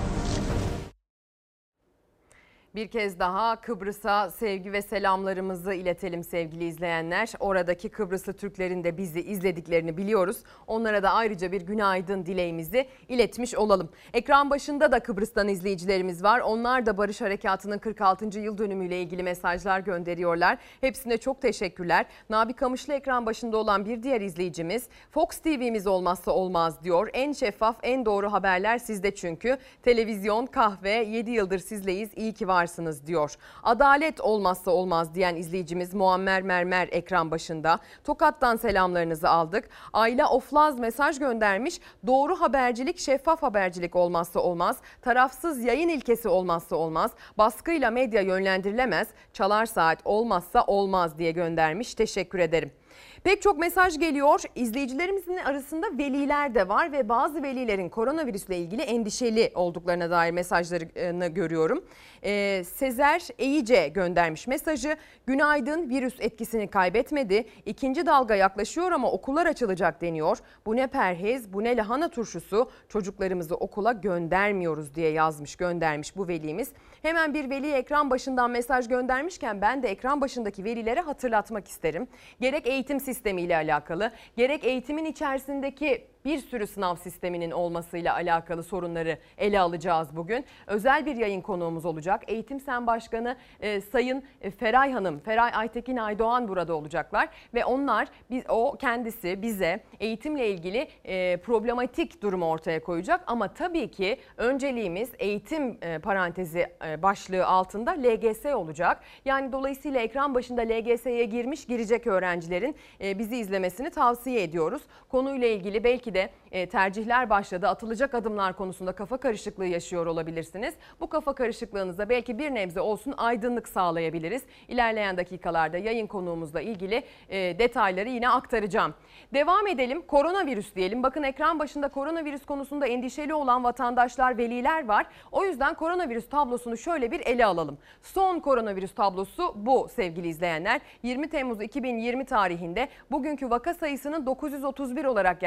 Bir 2.74 2.88
kez 2.88 3.18
daha 3.18 3.60
Kıbrıs'a 3.60 4.30
sevgi 4.30 4.72
ve 4.72 4.82
selamlarımızı 4.82 5.74
iletelim 5.74 6.24
sevgili 6.24 6.64
izleyenler. 6.64 7.32
Oradaki 7.40 7.88
Kıbrıslı 7.88 8.32
Türklerin 8.32 8.84
de 8.84 8.96
bizi 8.96 9.20
izlediklerini 9.20 9.96
biliyoruz. 9.96 10.36
Onlara 10.66 11.02
da 11.02 11.10
ayrıca 11.10 11.52
bir 11.52 11.62
günaydın 11.62 12.26
dileğimizi 12.26 12.88
iletmiş 13.08 13.54
olalım. 13.54 13.88
Ekran 14.12 14.50
başında 14.50 14.92
da 14.92 15.00
Kıbrıs'tan 15.00 15.48
izleyicilerimiz 15.48 16.22
var. 16.22 16.40
Onlar 16.40 16.86
da 16.86 16.98
Barış 16.98 17.20
Harekatı'nın 17.20 17.78
46. 17.78 18.38
yıl 18.38 18.58
dönümüyle 18.58 19.02
ilgili 19.02 19.22
mesajlar 19.22 19.80
gönderiyorlar. 19.80 20.58
Hepsine 20.80 21.18
çok 21.18 21.42
teşekkürler. 21.42 22.06
Nabi 22.30 22.52
Kamışlı 22.52 22.94
ekran 22.94 23.26
başında 23.26 23.56
olan 23.56 23.84
bir 23.84 24.02
diğer 24.02 24.20
izleyicimiz 24.20 24.88
Fox 25.10 25.28
TV'miz 25.28 25.86
olmazsa 25.86 26.32
olmaz 26.32 26.84
diyor. 26.84 27.10
En 27.12 27.32
şeffaf, 27.32 27.76
en 27.82 28.06
doğru 28.06 28.32
haberler 28.32 28.78
sizde 28.78 29.14
çünkü. 29.14 29.58
Televizyon, 29.82 30.46
kahve, 30.46 30.90
7 30.90 31.30
yıldır 31.30 31.58
sizleyiz. 31.58 32.10
İyi 32.16 32.32
ki 32.32 32.48
varsınız 32.64 33.06
diyor. 33.06 33.34
Adalet 33.62 34.20
olmazsa 34.20 34.70
olmaz 34.70 35.14
diyen 35.14 35.36
izleyicimiz 35.36 35.94
Muammer 35.94 36.42
Mermer 36.42 36.88
ekran 36.92 37.30
başında. 37.30 37.78
Tokat'tan 38.04 38.56
selamlarınızı 38.56 39.28
aldık. 39.28 39.68
Ayla 39.92 40.28
Oflaz 40.28 40.78
mesaj 40.78 41.18
göndermiş. 41.18 41.80
Doğru 42.06 42.40
habercilik, 42.40 42.98
şeffaf 42.98 43.42
habercilik 43.42 43.96
olmazsa 43.96 44.40
olmaz. 44.40 44.76
Tarafsız 45.02 45.64
yayın 45.64 45.88
ilkesi 45.88 46.28
olmazsa 46.28 46.76
olmaz. 46.76 47.10
Baskıyla 47.38 47.90
medya 47.90 48.22
yönlendirilemez. 48.22 49.08
Çalar 49.32 49.66
saat 49.66 49.98
olmazsa 50.04 50.64
olmaz 50.66 51.18
diye 51.18 51.30
göndermiş. 51.30 51.94
Teşekkür 51.94 52.38
ederim. 52.38 52.83
Pek 53.24 53.42
çok 53.42 53.58
mesaj 53.58 53.98
geliyor. 53.98 54.40
İzleyicilerimizin 54.54 55.36
arasında 55.36 55.86
veliler 55.98 56.54
de 56.54 56.68
var 56.68 56.92
ve 56.92 57.08
bazı 57.08 57.42
velilerin 57.42 57.88
koronavirüsle 57.88 58.58
ilgili 58.58 58.82
endişeli 58.82 59.52
olduklarına 59.54 60.10
dair 60.10 60.30
mesajlarını 60.30 61.26
görüyorum. 61.26 61.84
Ee, 62.24 62.62
Sezer 62.64 63.28
Eyice 63.38 63.88
göndermiş 63.88 64.46
mesajı. 64.46 64.96
Günaydın 65.26 65.90
virüs 65.90 66.14
etkisini 66.20 66.68
kaybetmedi. 66.68 67.44
İkinci 67.66 68.06
dalga 68.06 68.34
yaklaşıyor 68.34 68.92
ama 68.92 69.10
okullar 69.10 69.46
açılacak 69.46 70.00
deniyor. 70.00 70.38
Bu 70.66 70.76
ne 70.76 70.86
perhez 70.86 71.52
bu 71.52 71.64
ne 71.64 71.76
lahana 71.76 72.08
turşusu 72.08 72.70
çocuklarımızı 72.88 73.54
okula 73.54 73.92
göndermiyoruz 73.92 74.94
diye 74.94 75.10
yazmış 75.10 75.56
göndermiş 75.56 76.16
bu 76.16 76.28
velimiz. 76.28 76.72
Hemen 77.04 77.34
bir 77.34 77.50
veli 77.50 77.72
ekran 77.72 78.10
başından 78.10 78.50
mesaj 78.50 78.88
göndermişken 78.88 79.60
ben 79.60 79.82
de 79.82 79.88
ekran 79.88 80.20
başındaki 80.20 80.64
velilere 80.64 81.00
hatırlatmak 81.00 81.68
isterim. 81.68 82.08
Gerek 82.40 82.66
eğitim 82.66 83.00
sistemiyle 83.00 83.56
alakalı 83.56 84.10
gerek 84.36 84.64
eğitimin 84.64 85.04
içerisindeki 85.04 86.06
bir 86.24 86.38
sürü 86.38 86.66
sınav 86.66 86.96
sisteminin 86.96 87.50
olmasıyla 87.50 88.14
alakalı 88.14 88.62
sorunları 88.62 89.18
ele 89.38 89.60
alacağız 89.60 90.08
bugün. 90.16 90.44
Özel 90.66 91.06
bir 91.06 91.16
yayın 91.16 91.40
konuğumuz 91.40 91.84
olacak. 91.84 92.22
Eğitim 92.26 92.60
Sen 92.60 92.86
Başkanı 92.86 93.36
e, 93.60 93.80
Sayın 93.80 94.22
e, 94.40 94.50
Feray 94.50 94.92
Hanım, 94.92 95.20
Feray 95.20 95.50
Aytekin 95.54 95.96
Aydoğan 95.96 96.48
burada 96.48 96.74
olacaklar 96.74 97.28
ve 97.54 97.64
onlar 97.64 98.08
biz 98.30 98.44
o 98.48 98.76
kendisi 98.80 99.42
bize 99.42 99.80
eğitimle 100.00 100.50
ilgili 100.50 100.88
e, 101.04 101.36
problematik 101.36 102.22
durumu 102.22 102.46
ortaya 102.46 102.82
koyacak 102.82 103.20
ama 103.26 103.54
tabii 103.54 103.90
ki 103.90 104.18
önceliğimiz 104.36 105.10
eğitim 105.18 105.78
e, 105.82 105.98
parantezi 105.98 106.66
e, 106.86 107.02
başlığı 107.02 107.46
altında 107.46 107.90
LGS 107.90 108.46
olacak. 108.46 109.00
Yani 109.24 109.52
dolayısıyla 109.52 110.00
ekran 110.00 110.34
başında 110.34 110.62
LGS'ye 110.62 111.24
girmiş 111.24 111.66
girecek 111.66 112.06
öğrencilerin 112.06 112.76
e, 113.00 113.18
bizi 113.18 113.36
izlemesini 113.36 113.90
tavsiye 113.90 114.42
ediyoruz. 114.42 114.82
Konuyla 115.08 115.48
ilgili 115.48 115.84
belki 115.84 116.13
de 116.14 116.30
e, 116.52 116.66
tercihler 116.68 117.30
başladı. 117.30 117.68
Atılacak 117.68 118.14
adımlar 118.14 118.56
konusunda 118.56 118.92
kafa 118.92 119.16
karışıklığı 119.16 119.66
yaşıyor 119.66 120.06
olabilirsiniz. 120.06 120.74
Bu 121.00 121.08
kafa 121.08 121.34
karışıklığınıza 121.34 122.08
belki 122.08 122.38
bir 122.38 122.54
nebze 122.54 122.80
olsun 122.80 123.14
aydınlık 123.16 123.68
sağlayabiliriz. 123.68 124.42
İlerleyen 124.68 125.16
dakikalarda 125.16 125.78
yayın 125.78 126.06
konuğumuzla 126.06 126.60
ilgili 126.60 127.04
e, 127.28 127.58
detayları 127.58 128.08
yine 128.08 128.28
aktaracağım. 128.28 128.94
Devam 129.34 129.66
edelim. 129.66 130.02
Koronavirüs 130.06 130.74
diyelim. 130.74 131.02
Bakın 131.02 131.22
ekran 131.22 131.58
başında 131.58 131.88
koronavirüs 131.88 132.46
konusunda 132.46 132.86
endişeli 132.86 133.34
olan 133.34 133.64
vatandaşlar, 133.64 134.38
veliler 134.38 134.88
var. 134.88 135.06
O 135.32 135.44
yüzden 135.44 135.74
koronavirüs 135.74 136.28
tablosunu 136.28 136.76
şöyle 136.76 137.10
bir 137.10 137.20
ele 137.20 137.46
alalım. 137.46 137.78
Son 138.02 138.40
koronavirüs 138.40 138.94
tablosu 138.94 139.54
bu 139.56 139.88
sevgili 139.94 140.28
izleyenler. 140.28 140.80
20 141.02 141.28
Temmuz 141.28 141.62
2020 141.62 142.24
tarihinde 142.24 142.88
bugünkü 143.10 143.50
vaka 143.50 143.74
sayısının 143.74 144.26
931 144.26 145.04
olarak 145.04 145.40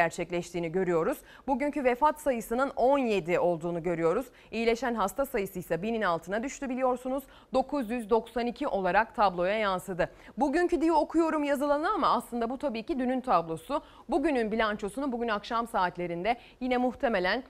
gerçekleştiğini 0.58 0.72
görüyoruz. 0.72 1.18
Bugünkü 1.48 1.84
vefat 1.84 2.22
sayısının 2.22 2.72
17 2.76 3.40
olduğunu 3.40 3.84
görüyoruz. 3.84 4.26
İyileşen 4.52 4.96
hasta 4.96 5.26
sayısı 5.26 5.60
ise 5.60 5.82
binin 5.82 6.02
altına 6.02 6.44
düştü 6.44 6.70
biliyorsunuz. 6.70 7.24
992 7.54 8.68
olarak 8.68 9.16
tabloya 9.16 9.58
yansıdı. 9.58 10.10
Bugünkü 10.38 10.82
diye 10.82 10.92
okuyorum 10.92 11.44
yazılanı 11.44 11.90
ama 11.94 12.08
aslında 12.08 12.50
bu 12.50 12.58
tabii 12.58 12.84
ki 12.84 13.00
dünün 13.00 13.22
tablosu. 13.22 13.82
Bugünün 14.10 14.52
bilançosunu 14.52 15.12
bugün 15.12 15.28
akşam 15.28 15.68
saatlerinde 15.68 16.38
yine 16.60 16.78
muhtemelen 16.78 17.44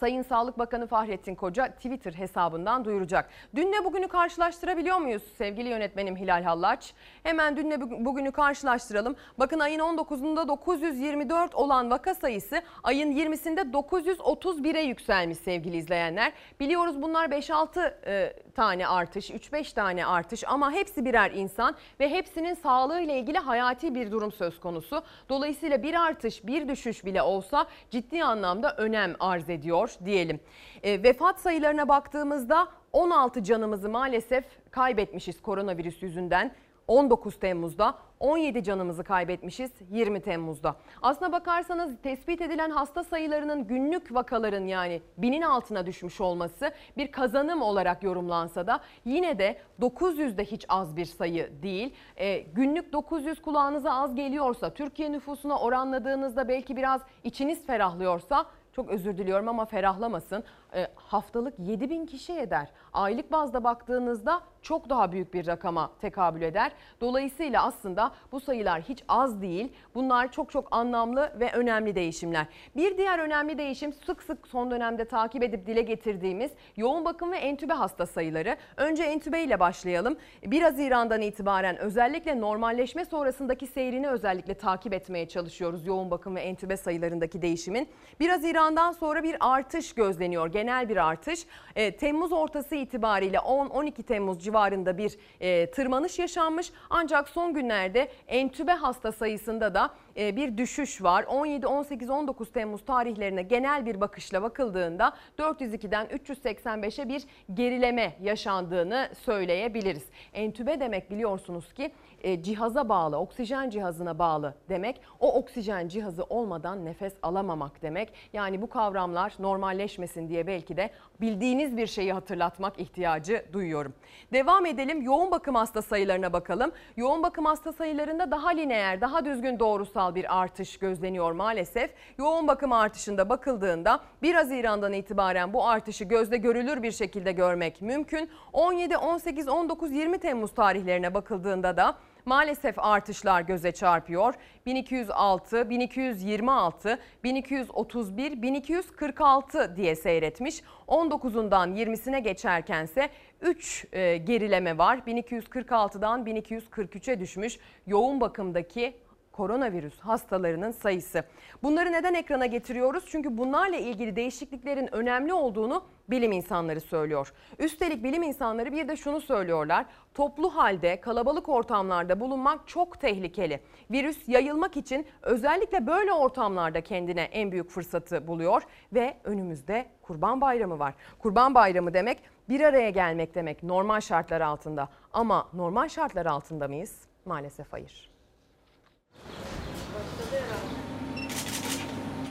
Sayın 0.00 0.22
Sağlık 0.22 0.58
Bakanı 0.58 0.86
Fahrettin 0.86 1.34
Koca 1.34 1.66
Twitter 1.66 2.12
hesabından 2.12 2.84
duyuracak. 2.84 3.30
Dünle 3.56 3.84
bugünü 3.84 4.08
karşılaştırabiliyor 4.08 4.98
muyuz 4.98 5.22
sevgili 5.38 5.68
yönetmenim 5.68 6.16
Hilal 6.16 6.42
Hallaç? 6.42 6.94
Hemen 7.22 7.56
dünle 7.56 7.80
bugünü 7.80 8.32
karşılaştıralım. 8.32 9.16
Bakın 9.38 9.58
ayın 9.58 9.80
19'unda 9.80 10.48
924 10.48 11.54
olan 11.54 11.90
vaka 11.90 12.14
sayısı 12.14 12.62
ayın 12.82 13.12
20'sinde 13.12 13.72
931'e 13.72 14.80
yükselmiş 14.80 15.38
sevgili 15.38 15.76
izleyenler. 15.76 16.32
Biliyoruz 16.60 17.02
bunlar 17.02 17.28
5-6 17.28 17.94
e, 18.06 18.32
tane 18.50 18.88
artış, 18.88 19.30
3-5 19.30 19.74
tane 19.74 20.06
artış 20.06 20.44
ama 20.46 20.72
hepsi 20.72 21.04
birer 21.04 21.30
insan 21.30 21.76
ve 22.00 22.10
hepsinin 22.10 22.54
sağlığı 22.54 23.00
ile 23.00 23.18
ilgili 23.18 23.38
hayati 23.38 23.94
bir 23.94 24.10
durum 24.10 24.32
söz 24.32 24.60
konusu. 24.60 25.02
Dolayısıyla 25.28 25.82
bir 25.82 25.94
artış, 25.94 26.46
bir 26.46 26.68
düşüş 26.68 27.04
bile 27.04 27.22
olsa 27.22 27.66
ciddi 27.90 28.24
anlamda 28.24 28.76
önem 28.76 29.16
arz 29.20 29.50
ediyor 29.50 29.92
diyelim. 30.04 30.40
E, 30.82 31.02
vefat 31.02 31.40
sayılarına 31.40 31.88
baktığımızda 31.88 32.68
16 32.92 33.44
canımızı 33.44 33.88
maalesef 33.88 34.44
kaybetmişiz 34.70 35.42
koronavirüs 35.42 36.02
yüzünden. 36.02 36.54
19 36.88 37.38
Temmuz'da 37.38 37.98
17 38.20 38.64
canımızı 38.64 39.04
kaybetmişiz 39.04 39.70
20 39.90 40.20
Temmuz'da. 40.20 40.76
Aslına 41.02 41.32
bakarsanız 41.32 41.96
tespit 42.02 42.40
edilen 42.40 42.70
hasta 42.70 43.04
sayılarının 43.04 43.66
günlük 43.66 44.14
vakaların 44.14 44.64
yani 44.64 45.02
binin 45.18 45.42
altına 45.42 45.86
düşmüş 45.86 46.20
olması 46.20 46.72
bir 46.96 47.12
kazanım 47.12 47.62
olarak 47.62 48.02
yorumlansa 48.02 48.66
da 48.66 48.80
yine 49.04 49.38
de 49.38 49.58
900'de 49.80 50.44
hiç 50.44 50.64
az 50.68 50.96
bir 50.96 51.04
sayı 51.04 51.50
değil. 51.62 51.94
E, 52.16 52.38
günlük 52.38 52.92
900 52.92 53.42
kulağınıza 53.42 53.92
az 53.92 54.14
geliyorsa 54.14 54.74
Türkiye 54.74 55.12
nüfusuna 55.12 55.58
oranladığınızda 55.58 56.48
belki 56.48 56.76
biraz 56.76 57.00
içiniz 57.24 57.66
ferahlıyorsa 57.66 58.46
çok 58.72 58.90
özür 58.90 59.18
diliyorum 59.18 59.48
ama 59.48 59.64
ferahlamasın. 59.64 60.44
E, 60.74 60.86
haftalık 60.94 61.54
7 61.58 61.90
bin 61.90 62.06
kişi 62.06 62.32
eder. 62.32 62.68
Aylık 62.92 63.32
bazda 63.32 63.64
baktığınızda 63.64 64.40
çok 64.62 64.88
daha 64.90 65.12
büyük 65.12 65.34
bir 65.34 65.46
rakama 65.46 65.90
tekabül 66.00 66.42
eder. 66.42 66.72
Dolayısıyla 67.00 67.64
aslında 67.64 68.12
bu 68.32 68.40
sayılar 68.40 68.82
hiç 68.82 69.04
az 69.08 69.42
değil. 69.42 69.72
Bunlar 69.94 70.32
çok 70.32 70.50
çok 70.50 70.68
anlamlı 70.70 71.32
ve 71.40 71.52
önemli 71.52 71.94
değişimler. 71.94 72.46
Bir 72.76 72.98
diğer 72.98 73.18
önemli 73.18 73.58
değişim 73.58 73.92
sık 73.92 74.22
sık 74.22 74.48
son 74.48 74.70
dönemde 74.70 75.04
takip 75.04 75.42
edip 75.42 75.66
dile 75.66 75.82
getirdiğimiz 75.82 76.50
yoğun 76.76 77.04
bakım 77.04 77.32
ve 77.32 77.36
entübe 77.36 77.72
hasta 77.72 78.06
sayıları. 78.06 78.56
Önce 78.76 79.02
entübe 79.02 79.42
ile 79.42 79.60
başlayalım. 79.60 80.16
1 80.42 80.62
Haziran'dan 80.62 81.22
itibaren 81.22 81.76
özellikle 81.76 82.40
normalleşme 82.40 83.04
sonrasındaki 83.04 83.66
seyrini 83.66 84.08
özellikle 84.08 84.54
takip 84.54 84.92
etmeye 84.92 85.28
çalışıyoruz. 85.28 85.86
Yoğun 85.86 86.10
bakım 86.10 86.36
ve 86.36 86.40
entübe 86.40 86.76
sayılarındaki 86.76 87.42
değişimin. 87.42 87.88
1 88.20 88.28
Haziran'dan 88.28 88.92
sonra 88.92 89.22
bir 89.22 89.36
artış 89.40 89.92
gözleniyor. 89.92 90.46
Genel 90.60 90.88
bir 90.88 90.96
artış. 90.96 91.46
E, 91.76 91.96
Temmuz 91.96 92.32
ortası 92.32 92.74
itibariyle 92.74 93.36
10-12 93.36 94.02
Temmuz 94.02 94.44
civarında 94.44 94.98
bir 94.98 95.18
e, 95.40 95.70
tırmanış 95.70 96.18
yaşanmış. 96.18 96.72
Ancak 96.90 97.28
son 97.28 97.54
günlerde 97.54 98.08
entübe 98.28 98.72
hasta 98.72 99.12
sayısında 99.12 99.74
da 99.74 99.90
e, 100.16 100.36
bir 100.36 100.58
düşüş 100.58 101.02
var. 101.02 101.24
17, 101.28 101.66
18, 101.66 102.10
19 102.10 102.52
Temmuz 102.52 102.84
tarihlerine 102.84 103.42
genel 103.42 103.86
bir 103.86 104.00
bakışla 104.00 104.42
bakıldığında 104.42 105.12
402'den 105.38 106.06
385'e 106.06 107.08
bir 107.08 107.22
gerileme 107.54 108.16
yaşandığını 108.22 109.08
söyleyebiliriz. 109.24 110.04
Entübe 110.32 110.80
demek 110.80 111.10
biliyorsunuz 111.10 111.72
ki 111.72 111.92
e, 112.20 112.42
cihaza 112.42 112.88
bağlı, 112.88 113.16
oksijen 113.16 113.70
cihazına 113.70 114.18
bağlı 114.18 114.54
demek. 114.68 115.00
O 115.20 115.34
oksijen 115.34 115.88
cihazı 115.88 116.24
olmadan 116.24 116.84
nefes 116.84 117.12
alamamak 117.22 117.82
demek. 117.82 118.12
Yani 118.32 118.62
bu 118.62 118.68
kavramlar 118.68 119.34
normalleşmesin 119.38 120.28
diye 120.28 120.46
belki 120.46 120.76
de 120.76 120.90
bildiğiniz 121.20 121.76
bir 121.76 121.86
şeyi 121.86 122.12
hatırlatmak 122.12 122.78
ihtiyacı 122.78 123.44
duyuyorum. 123.52 123.94
Devam 124.32 124.66
edelim. 124.66 125.02
Yoğun 125.02 125.30
bakım 125.30 125.54
hasta 125.54 125.82
sayılarına 125.82 126.32
bakalım. 126.32 126.72
Yoğun 126.96 127.22
bakım 127.22 127.44
hasta 127.44 127.72
sayılarında 127.72 128.30
daha 128.30 128.48
lineer, 128.48 129.00
daha 129.00 129.24
düzgün 129.24 129.58
doğrusal 129.58 130.14
bir 130.14 130.40
artış 130.40 130.76
gözleniyor 130.78 131.32
maalesef. 131.32 131.90
Yoğun 132.18 132.48
bakım 132.48 132.72
artışında 132.72 133.28
bakıldığında 133.28 134.00
1 134.22 134.34
Haziran'dan 134.34 134.92
itibaren 134.92 135.52
bu 135.52 135.68
artışı 135.68 136.04
gözle 136.04 136.36
görülür 136.36 136.82
bir 136.82 136.92
şekilde 136.92 137.32
görmek 137.32 137.82
mümkün. 137.82 138.30
17, 138.52 138.96
18, 138.96 139.48
19, 139.48 139.92
20 139.92 140.18
Temmuz 140.18 140.54
tarihlerine 140.54 141.14
bakıldığında 141.14 141.76
da 141.76 141.94
Maalesef 142.24 142.78
artışlar 142.78 143.42
göze 143.42 143.72
çarpıyor. 143.72 144.34
1206, 144.66 145.70
1226, 145.70 146.98
1231, 147.24 148.42
1246 148.42 149.76
diye 149.76 149.96
seyretmiş. 149.96 150.62
19'undan 150.88 151.76
20'sine 151.76 152.18
geçerkense 152.18 153.08
3 153.40 153.86
e, 153.92 154.16
gerileme 154.16 154.78
var. 154.78 154.98
1246'dan 154.98 156.24
1243'e 156.26 157.20
düşmüş 157.20 157.58
yoğun 157.86 158.20
bakımdaki 158.20 158.94
koronavirüs 159.32 160.00
hastalarının 160.00 160.70
sayısı. 160.70 161.24
Bunları 161.62 161.92
neden 161.92 162.14
ekrana 162.14 162.46
getiriyoruz? 162.46 163.04
Çünkü 163.06 163.38
bunlarla 163.38 163.76
ilgili 163.76 164.16
değişikliklerin 164.16 164.94
önemli 164.94 165.34
olduğunu 165.34 165.82
bilim 166.10 166.32
insanları 166.32 166.80
söylüyor. 166.80 167.32
Üstelik 167.58 168.04
bilim 168.04 168.22
insanları 168.22 168.72
bir 168.72 168.88
de 168.88 168.96
şunu 168.96 169.20
söylüyorlar. 169.20 169.86
Toplu 170.14 170.56
halde 170.56 171.00
kalabalık 171.00 171.48
ortamlarda 171.48 172.20
bulunmak 172.20 172.68
çok 172.68 173.00
tehlikeli. 173.00 173.60
Virüs 173.90 174.28
yayılmak 174.28 174.76
için 174.76 175.06
özellikle 175.22 175.86
böyle 175.86 176.12
ortamlarda 176.12 176.80
kendine 176.80 177.22
en 177.22 177.52
büyük 177.52 177.70
fırsatı 177.70 178.26
buluyor 178.26 178.62
ve 178.92 179.16
önümüzde 179.24 179.86
Kurban 180.02 180.40
Bayramı 180.40 180.78
var. 180.78 180.94
Kurban 181.18 181.54
Bayramı 181.54 181.94
demek 181.94 182.22
bir 182.48 182.60
araya 182.60 182.90
gelmek 182.90 183.34
demek 183.34 183.62
normal 183.62 184.00
şartlar 184.00 184.40
altında. 184.40 184.88
Ama 185.12 185.48
normal 185.52 185.88
şartlar 185.88 186.26
altında 186.26 186.68
mıyız? 186.68 187.00
Maalesef 187.24 187.72
hayır. 187.72 188.09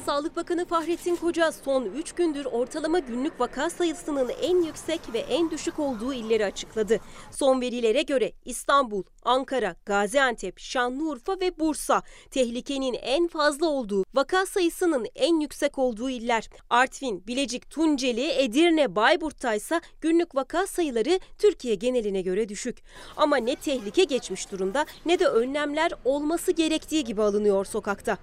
Sağlık 0.09 0.35
Bakanı 0.35 0.65
Fahrettin 0.65 1.15
Koca 1.15 1.51
son 1.51 1.85
3 1.85 2.11
gündür 2.11 2.45
ortalama 2.45 2.99
günlük 2.99 3.39
vaka 3.39 3.69
sayısının 3.69 4.29
en 4.41 4.61
yüksek 4.61 5.01
ve 5.13 5.19
en 5.19 5.51
düşük 5.51 5.79
olduğu 5.79 6.13
illeri 6.13 6.45
açıkladı. 6.45 6.99
Son 7.31 7.61
verilere 7.61 8.01
göre 8.01 8.31
İstanbul, 8.45 9.03
Ankara, 9.23 9.75
Gaziantep, 9.85 10.59
Şanlıurfa 10.59 11.39
ve 11.39 11.59
Bursa 11.59 12.01
tehlikenin 12.31 12.93
en 12.93 13.27
fazla 13.27 13.67
olduğu, 13.67 14.03
vaka 14.13 14.45
sayısının 14.45 15.07
en 15.15 15.39
yüksek 15.39 15.77
olduğu 15.77 16.09
iller. 16.09 16.49
Artvin, 16.69 17.27
Bilecik, 17.27 17.69
Tunceli, 17.69 18.31
Edirne, 18.31 18.95
Bayburt'ta 18.95 19.53
ise 19.53 19.81
günlük 20.01 20.35
vaka 20.35 20.67
sayıları 20.67 21.19
Türkiye 21.37 21.75
geneline 21.75 22.21
göre 22.21 22.49
düşük. 22.49 22.77
Ama 23.17 23.37
ne 23.37 23.55
tehlike 23.55 24.03
geçmiş 24.03 24.51
durumda 24.51 24.85
ne 25.05 25.19
de 25.19 25.27
önlemler 25.27 25.91
olması 26.05 26.51
gerektiği 26.51 27.03
gibi 27.03 27.21
alınıyor 27.21 27.65
sokakta. 27.65 28.17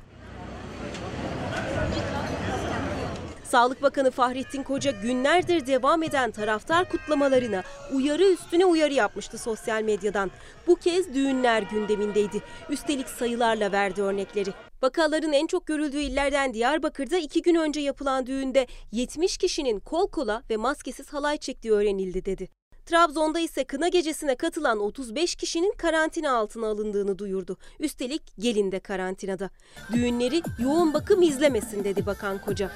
Sağlık 3.50 3.82
Bakanı 3.82 4.10
Fahrettin 4.10 4.62
Koca 4.62 4.90
günlerdir 4.90 5.66
devam 5.66 6.02
eden 6.02 6.30
taraftar 6.30 6.88
kutlamalarına 6.88 7.62
uyarı 7.94 8.24
üstüne 8.24 8.64
uyarı 8.64 8.94
yapmıştı 8.94 9.38
sosyal 9.38 9.82
medyadan. 9.82 10.30
Bu 10.66 10.76
kez 10.76 11.14
düğünler 11.14 11.62
gündemindeydi. 11.62 12.42
Üstelik 12.70 13.08
sayılarla 13.08 13.72
verdi 13.72 14.02
örnekleri. 14.02 14.50
Vakaların 14.82 15.32
en 15.32 15.46
çok 15.46 15.66
görüldüğü 15.66 16.00
illerden 16.00 16.54
Diyarbakır'da 16.54 17.18
iki 17.18 17.42
gün 17.42 17.54
önce 17.54 17.80
yapılan 17.80 18.26
düğünde 18.26 18.66
70 18.92 19.36
kişinin 19.36 19.80
kol 19.80 20.10
kola 20.10 20.42
ve 20.50 20.56
maskesiz 20.56 21.12
halay 21.12 21.38
çektiği 21.38 21.72
öğrenildi 21.72 22.24
dedi. 22.24 22.48
Trabzon'da 22.86 23.40
ise 23.40 23.64
kına 23.64 23.88
gecesine 23.88 24.36
katılan 24.36 24.80
35 24.80 25.34
kişinin 25.34 25.74
karantina 25.76 26.36
altına 26.36 26.66
alındığını 26.66 27.18
duyurdu. 27.18 27.56
Üstelik 27.80 28.22
gelin 28.38 28.72
de 28.72 28.80
karantinada. 28.80 29.50
Düğünleri 29.92 30.42
yoğun 30.58 30.94
bakım 30.94 31.22
izlemesin 31.22 31.84
dedi 31.84 32.06
Bakan 32.06 32.38
Koca. 32.44 32.70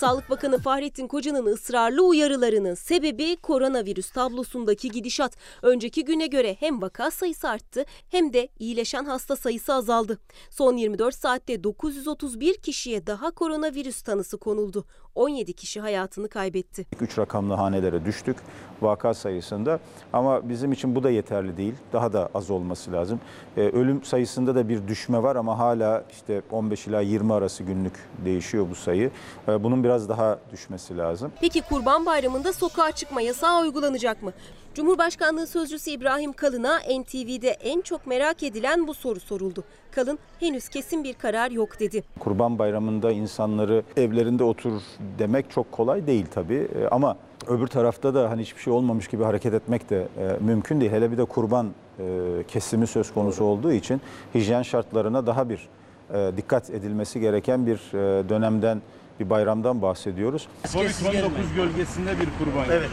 Sağlık 0.00 0.30
Bakanı 0.30 0.58
Fahrettin 0.58 1.08
Koca'nın 1.08 1.46
ısrarlı 1.46 2.02
uyarılarının 2.02 2.74
sebebi 2.74 3.36
koronavirüs 3.36 4.10
tablosundaki 4.10 4.90
gidişat. 4.90 5.36
Önceki 5.62 6.04
güne 6.04 6.26
göre 6.26 6.56
hem 6.60 6.82
vaka 6.82 7.10
sayısı 7.10 7.48
arttı 7.48 7.84
hem 8.10 8.32
de 8.32 8.48
iyileşen 8.58 9.04
hasta 9.04 9.36
sayısı 9.36 9.74
azaldı. 9.74 10.18
Son 10.50 10.76
24 10.76 11.14
saatte 11.14 11.64
931 11.64 12.54
kişiye 12.54 13.06
daha 13.06 13.30
koronavirüs 13.30 14.02
tanısı 14.02 14.38
konuldu. 14.38 14.84
17 15.14 15.52
kişi 15.52 15.80
hayatını 15.80 16.28
kaybetti. 16.28 16.86
3 17.00 17.18
rakamlı 17.18 17.54
hanelere 17.54 18.04
düştük 18.04 18.36
vaka 18.82 19.14
sayısında 19.14 19.80
ama 20.12 20.48
bizim 20.48 20.72
için 20.72 20.94
bu 20.94 21.02
da 21.02 21.10
yeterli 21.10 21.56
değil. 21.56 21.74
Daha 21.92 22.12
da 22.12 22.28
az 22.34 22.50
olması 22.50 22.92
lazım. 22.92 23.20
Ee, 23.56 23.60
ölüm 23.60 24.04
sayısında 24.04 24.54
da 24.54 24.68
bir 24.68 24.88
düşme 24.88 25.22
var 25.22 25.36
ama 25.36 25.58
hala 25.58 26.04
işte 26.10 26.42
15 26.50 26.86
ila 26.86 27.00
20 27.00 27.32
arası 27.32 27.62
günlük 27.62 27.94
değişiyor 28.24 28.66
bu 28.70 28.74
sayı. 28.74 29.10
Ee, 29.48 29.64
bunun 29.64 29.84
biraz 29.90 30.08
daha 30.08 30.38
düşmesi 30.52 30.98
lazım. 30.98 31.32
Peki 31.40 31.62
Kurban 31.62 32.06
Bayramı'nda 32.06 32.52
sokağa 32.52 32.92
çıkma 32.92 33.20
yasağı 33.20 33.62
uygulanacak 33.62 34.22
mı? 34.22 34.32
Cumhurbaşkanlığı 34.74 35.46
Sözcüsü 35.46 35.90
İbrahim 35.90 36.32
Kalın'a 36.32 36.78
NTV'de 36.78 37.48
en 37.48 37.80
çok 37.80 38.06
merak 38.06 38.42
edilen 38.42 38.86
bu 38.86 38.94
soru 38.94 39.20
soruldu. 39.20 39.64
Kalın 39.90 40.18
henüz 40.40 40.68
kesin 40.68 41.04
bir 41.04 41.14
karar 41.14 41.50
yok 41.50 41.80
dedi. 41.80 42.04
Kurban 42.18 42.58
Bayramı'nda 42.58 43.12
insanları 43.12 43.82
evlerinde 43.96 44.44
otur 44.44 44.72
demek 45.18 45.50
çok 45.50 45.72
kolay 45.72 46.06
değil 46.06 46.26
tabii 46.34 46.68
Ee, 46.74 46.88
ama 46.90 47.16
öbür 47.46 47.66
tarafta 47.66 48.14
da 48.14 48.30
hani 48.30 48.42
hiçbir 48.42 48.60
şey 48.62 48.72
olmamış 48.72 49.08
gibi 49.08 49.24
hareket 49.24 49.54
etmek 49.54 49.90
de 49.90 50.08
e, 50.18 50.36
mümkün 50.40 50.80
değil. 50.80 50.92
Hele 50.92 51.12
bir 51.12 51.18
de 51.18 51.24
kurban 51.24 51.66
e, 51.98 52.04
kesimi 52.48 52.86
söz 52.86 53.14
konusu 53.14 53.44
olduğu 53.44 53.72
için 53.72 54.00
hijyen 54.34 54.62
şartlarına 54.62 55.26
daha 55.26 55.48
bir 55.48 55.68
e, 56.14 56.32
dikkat 56.36 56.70
edilmesi 56.70 57.20
gereken 57.20 57.66
bir 57.66 57.78
e, 57.94 58.28
dönemden 58.28 58.82
bir 59.20 59.30
bayramdan 59.30 59.82
bahsediyoruz. 59.82 60.48
Covid-19 60.64 61.54
gölgesinde 61.56 62.10
bir 62.20 62.28
kurban. 62.38 62.64
Evet. 62.70 62.90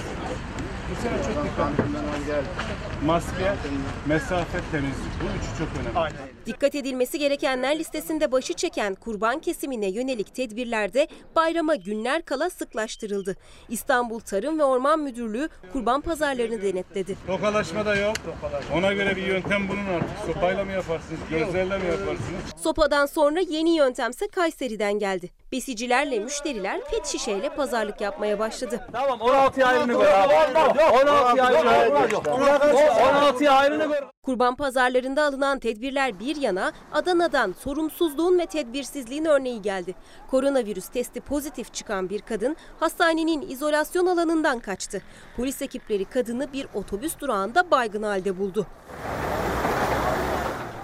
Bu 0.92 1.02
sene 1.02 1.18
çok 1.18 1.44
dikkat 1.44 1.88
Maske, 3.06 3.54
mesafe, 4.06 4.60
temizlik. 4.72 5.12
Bu 5.22 5.26
üçü 5.26 5.58
çok 5.58 5.68
önemli. 5.82 6.14
Dikkat 6.46 6.76
edilmesi 6.76 7.20
gerekenler 7.20 7.80
listesinde 7.80 8.32
başı 8.32 8.54
çeken 8.54 8.96
kurban 8.96 9.40
kesimine 9.40 9.88
yönelik 9.90 10.36
tedbirlerde 10.36 11.08
bayrama 11.36 11.76
günler 11.76 12.22
kala 12.22 12.50
sıklaştırıldı. 12.50 13.36
İstanbul 13.70 14.20
Tarım 14.20 14.60
ve 14.60 14.64
Orman 14.64 15.00
Müdürlüğü 15.00 15.50
kurban 15.74 16.02
pazarlarını 16.02 16.62
denetledi. 16.62 17.16
Tokalaşma 17.28 17.86
da 17.86 17.96
yok. 17.96 18.16
Ona 18.74 18.94
göre 18.94 19.16
bir 19.16 19.28
yöntem 19.28 19.68
bulun 19.68 19.86
artık. 19.96 20.34
Sopayla 20.34 20.66
mı 20.66 20.72
yaparsınız, 20.72 21.20
gözlerle 21.30 21.78
mi 21.78 21.86
yaparsınız? 21.86 22.42
Sopadan 22.58 23.06
sonra 23.06 23.40
yeni 23.40 23.78
yöntemse 23.78 24.28
Kayseri'den 24.28 25.00
geldi. 25.00 25.30
Besicilerle 25.52 26.20
müşteriler 26.20 26.82
pet 26.92 27.06
şişeyle 27.06 27.50
pazarlık 27.50 28.02
yapmaya 28.02 28.40
başladı. 28.40 28.88
Tamam 28.92 29.20
16'ya 29.20 29.68
ayrını 29.68 29.94
gör 29.94 30.08
abi. 30.08 30.34
16'ya 30.34 31.46
ayrını 31.46 32.08
gör. 32.08 32.18
16'ya 32.18 33.52
ayrını 33.52 33.86
gör. 33.86 34.04
Kurban 34.24 34.56
pazarlarında 34.56 35.24
alınan 35.24 35.60
tedbirler 35.60 36.20
bir 36.20 36.36
yana 36.36 36.72
Adana'dan 36.94 37.56
sorumsuzluğun 37.60 38.40
ve 38.40 38.46
tedbirsizliğin 38.46 39.26
örneği 39.26 39.62
geldi. 39.62 39.96
Koronavirüs 40.32 40.88
testi 40.88 41.22
pozitif 41.22 41.74
çıkan 41.74 42.10
bir 42.10 42.22
kadın 42.22 42.56
hastanenin 42.80 43.50
izolasyon 43.50 44.06
alanından 44.06 44.60
kaçtı. 44.60 45.02
Polis 45.38 45.62
ekipleri 45.62 46.06
kadını 46.06 46.54
bir 46.54 46.68
otobüs 46.74 47.20
durağında 47.20 47.72
baygın 47.72 48.04
halde 48.04 48.40
buldu. 48.40 48.68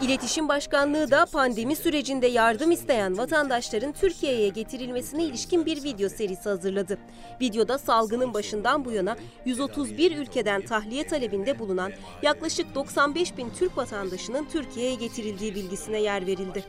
İletişim 0.02 0.48
Başkanlığı 0.48 1.12
da 1.12 1.26
pandemi 1.26 1.76
sürecinde 1.76 2.28
yardım 2.28 2.72
isteyen 2.72 3.18
vatandaşların 3.18 3.92
Türkiye'ye 3.92 4.50
getirilmesine 4.50 5.24
ilişkin 5.24 5.66
bir 5.66 5.84
video 5.84 6.10
serisi 6.10 6.50
hazırladı. 6.50 6.98
Videoda 7.42 7.78
salgının 7.78 8.34
başından 8.34 8.86
bu 8.86 8.92
yana 8.92 9.18
131 9.46 10.18
ülkeden 10.18 10.62
tahliye 10.62 11.08
talebinde 11.08 11.60
bulunan 11.60 11.92
yaklaşık 12.22 12.76
95 12.76 13.38
bin 13.38 13.50
Türk 13.50 13.78
vatandaşının 13.78 14.46
Türkiye'ye 14.46 14.96
getirildiği 14.96 15.56
bilgisine 15.56 16.02
yer 16.02 16.28
verildi. 16.28 16.64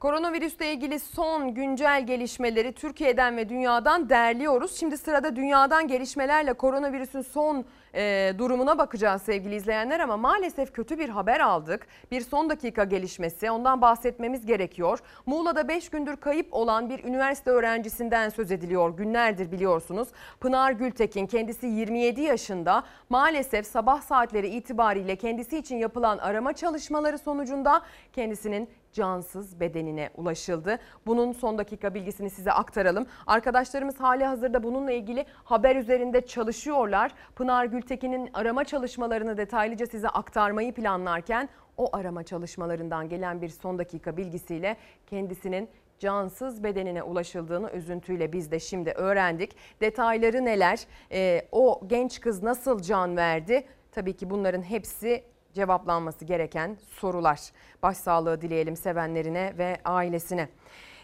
Koronavirüsle 0.00 0.72
ilgili 0.72 1.00
son 1.00 1.54
güncel 1.54 2.06
gelişmeleri 2.06 2.72
Türkiye'den 2.72 3.36
ve 3.36 3.48
dünyadan 3.48 4.08
derliyoruz. 4.08 4.76
Şimdi 4.76 4.98
sırada 4.98 5.36
dünyadan 5.36 5.88
gelişmelerle 5.88 6.52
koronavirüsün 6.52 7.20
son 7.22 7.64
e, 7.94 8.32
durumuna 8.38 8.78
bakacağız 8.78 9.22
sevgili 9.22 9.54
izleyenler 9.54 10.00
ama 10.00 10.16
maalesef 10.16 10.72
kötü 10.72 10.98
bir 10.98 11.08
haber 11.08 11.40
aldık. 11.40 11.86
Bir 12.10 12.20
son 12.20 12.50
dakika 12.50 12.84
gelişmesi 12.84 13.50
ondan 13.50 13.80
bahsetmemiz 13.80 14.46
gerekiyor. 14.46 14.98
Muğla'da 15.26 15.68
5 15.68 15.88
gündür 15.88 16.16
kayıp 16.16 16.54
olan 16.54 16.90
bir 16.90 17.04
üniversite 17.04 17.50
öğrencisinden 17.50 18.28
söz 18.28 18.52
ediliyor 18.52 18.96
günlerdir 18.96 19.52
biliyorsunuz. 19.52 20.08
Pınar 20.40 20.72
Gültekin 20.72 21.26
kendisi 21.26 21.66
27 21.66 22.20
yaşında 22.20 22.84
maalesef 23.08 23.66
sabah 23.66 24.02
saatleri 24.02 24.48
itibariyle 24.48 25.16
kendisi 25.16 25.58
için 25.58 25.76
yapılan 25.76 26.18
arama 26.18 26.52
çalışmaları 26.52 27.18
sonucunda 27.18 27.82
kendisinin 28.12 28.68
cansız 28.92 29.60
bedenine 29.60 30.10
ulaşıldı. 30.16 30.78
Bunun 31.06 31.32
son 31.32 31.58
dakika 31.58 31.94
bilgisini 31.94 32.30
size 32.30 32.52
aktaralım. 32.52 33.06
Arkadaşlarımız 33.26 34.00
hali 34.00 34.24
hazırda 34.24 34.62
bununla 34.62 34.92
ilgili 34.92 35.26
haber 35.44 35.76
üzerinde 35.76 36.26
çalışıyorlar. 36.26 37.12
Pınar 37.36 37.64
Gültekin'in 37.64 38.30
arama 38.34 38.64
çalışmalarını 38.64 39.36
detaylıca 39.36 39.86
size 39.86 40.08
aktarmayı 40.08 40.74
planlarken 40.74 41.48
o 41.76 41.96
arama 41.96 42.22
çalışmalarından 42.22 43.08
gelen 43.08 43.42
bir 43.42 43.48
son 43.48 43.78
dakika 43.78 44.16
bilgisiyle 44.16 44.76
kendisinin 45.06 45.68
cansız 45.98 46.64
bedenine 46.64 47.02
ulaşıldığını 47.02 47.70
üzüntüyle 47.70 48.32
biz 48.32 48.50
de 48.50 48.60
şimdi 48.60 48.90
öğrendik. 48.90 49.56
Detayları 49.80 50.44
neler? 50.44 50.86
Ee, 51.12 51.42
o 51.52 51.80
genç 51.86 52.20
kız 52.20 52.42
nasıl 52.42 52.82
can 52.82 53.16
verdi? 53.16 53.64
Tabii 53.92 54.16
ki 54.16 54.30
bunların 54.30 54.62
hepsi 54.62 55.24
cevaplanması 55.54 56.24
gereken 56.24 56.76
sorular. 56.90 57.40
Başsağlığı 57.82 58.40
dileyelim 58.40 58.76
sevenlerine 58.76 59.52
ve 59.58 59.76
ailesine. 59.84 60.48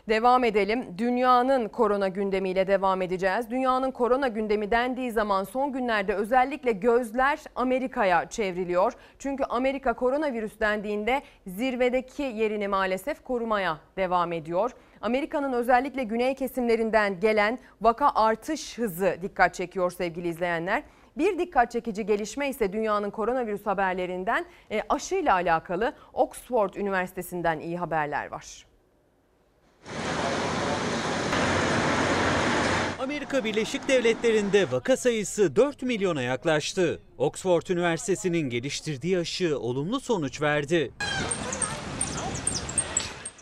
Devam 0.09 0.45
edelim. 0.45 0.85
Dünyanın 0.99 1.69
korona 1.69 2.09
gündemiyle 2.09 2.67
devam 2.67 3.03
edeceğiz. 3.03 3.51
Dünyanın 3.51 3.91
korona 3.91 4.29
gündemi 4.29 4.71
dendiği 4.71 5.13
zaman 5.13 5.45
son 5.45 5.73
günlerde 5.73 6.15
özellikle 6.15 6.73
gözler 6.73 7.39
Amerika'ya 7.57 8.29
çevriliyor. 8.29 8.93
Çünkü 9.19 9.45
Amerika 9.45 9.93
koronavirüs 9.93 10.61
dendiğinde 10.61 11.23
zirvedeki 11.47 12.23
yerini 12.23 12.69
maalesef 12.69 13.25
korumaya 13.25 13.79
devam 13.97 14.33
ediyor. 14.33 14.71
Amerika'nın 15.01 15.53
özellikle 15.53 16.05
güney 16.05 16.35
kesimlerinden 16.35 17.21
gelen 17.21 17.59
vaka 17.81 18.11
artış 18.15 18.79
hızı 18.79 19.17
dikkat 19.23 19.55
çekiyor 19.55 19.91
sevgili 19.91 20.29
izleyenler. 20.29 20.83
Bir 21.19 21.39
dikkat 21.39 21.73
çekici 21.73 22.07
gelişme 22.07 22.49
ise 22.49 22.73
dünyanın 22.73 23.11
koronavirüs 23.11 23.67
haberlerinden 23.67 24.47
e, 24.71 24.83
aşıyla 24.89 25.35
alakalı 25.35 25.93
Oxford 26.13 26.75
Üniversitesi'nden 26.75 27.61
iyi 27.61 27.79
haberler 27.79 28.27
var. 28.27 28.67
Amerika 32.99 33.45
Birleşik 33.45 33.89
Devletleri'nde 33.89 34.73
vaka 34.73 34.97
sayısı 34.97 35.57
4 35.57 35.83
milyona 35.83 36.23
yaklaştı. 36.23 37.01
Oxford 37.19 37.67
Üniversitesi'nin 37.67 38.51
geliştirdiği 38.51 39.19
aşı 39.19 39.59
olumlu 39.59 40.01
sonuç 40.01 40.43
verdi. 40.43 40.93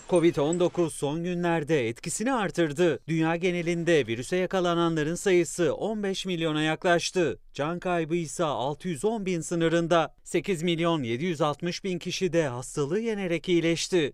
Covid-19 0.08 0.90
son 0.90 1.24
günlerde 1.24 1.88
etkisini 1.88 2.32
artırdı. 2.32 2.98
Dünya 3.08 3.36
genelinde 3.36 4.06
virüse 4.06 4.36
yakalananların 4.36 5.14
sayısı 5.14 5.74
15 5.74 6.26
milyona 6.26 6.62
yaklaştı. 6.62 7.38
Can 7.54 7.78
kaybı 7.78 8.16
ise 8.16 8.44
610 8.44 9.26
bin 9.26 9.40
sınırında. 9.40 10.14
8 10.24 10.62
milyon 10.62 11.02
760 11.02 11.84
bin 11.84 11.98
kişi 11.98 12.32
de 12.32 12.48
hastalığı 12.48 13.00
yenerek 13.00 13.48
iyileşti. 13.48 14.12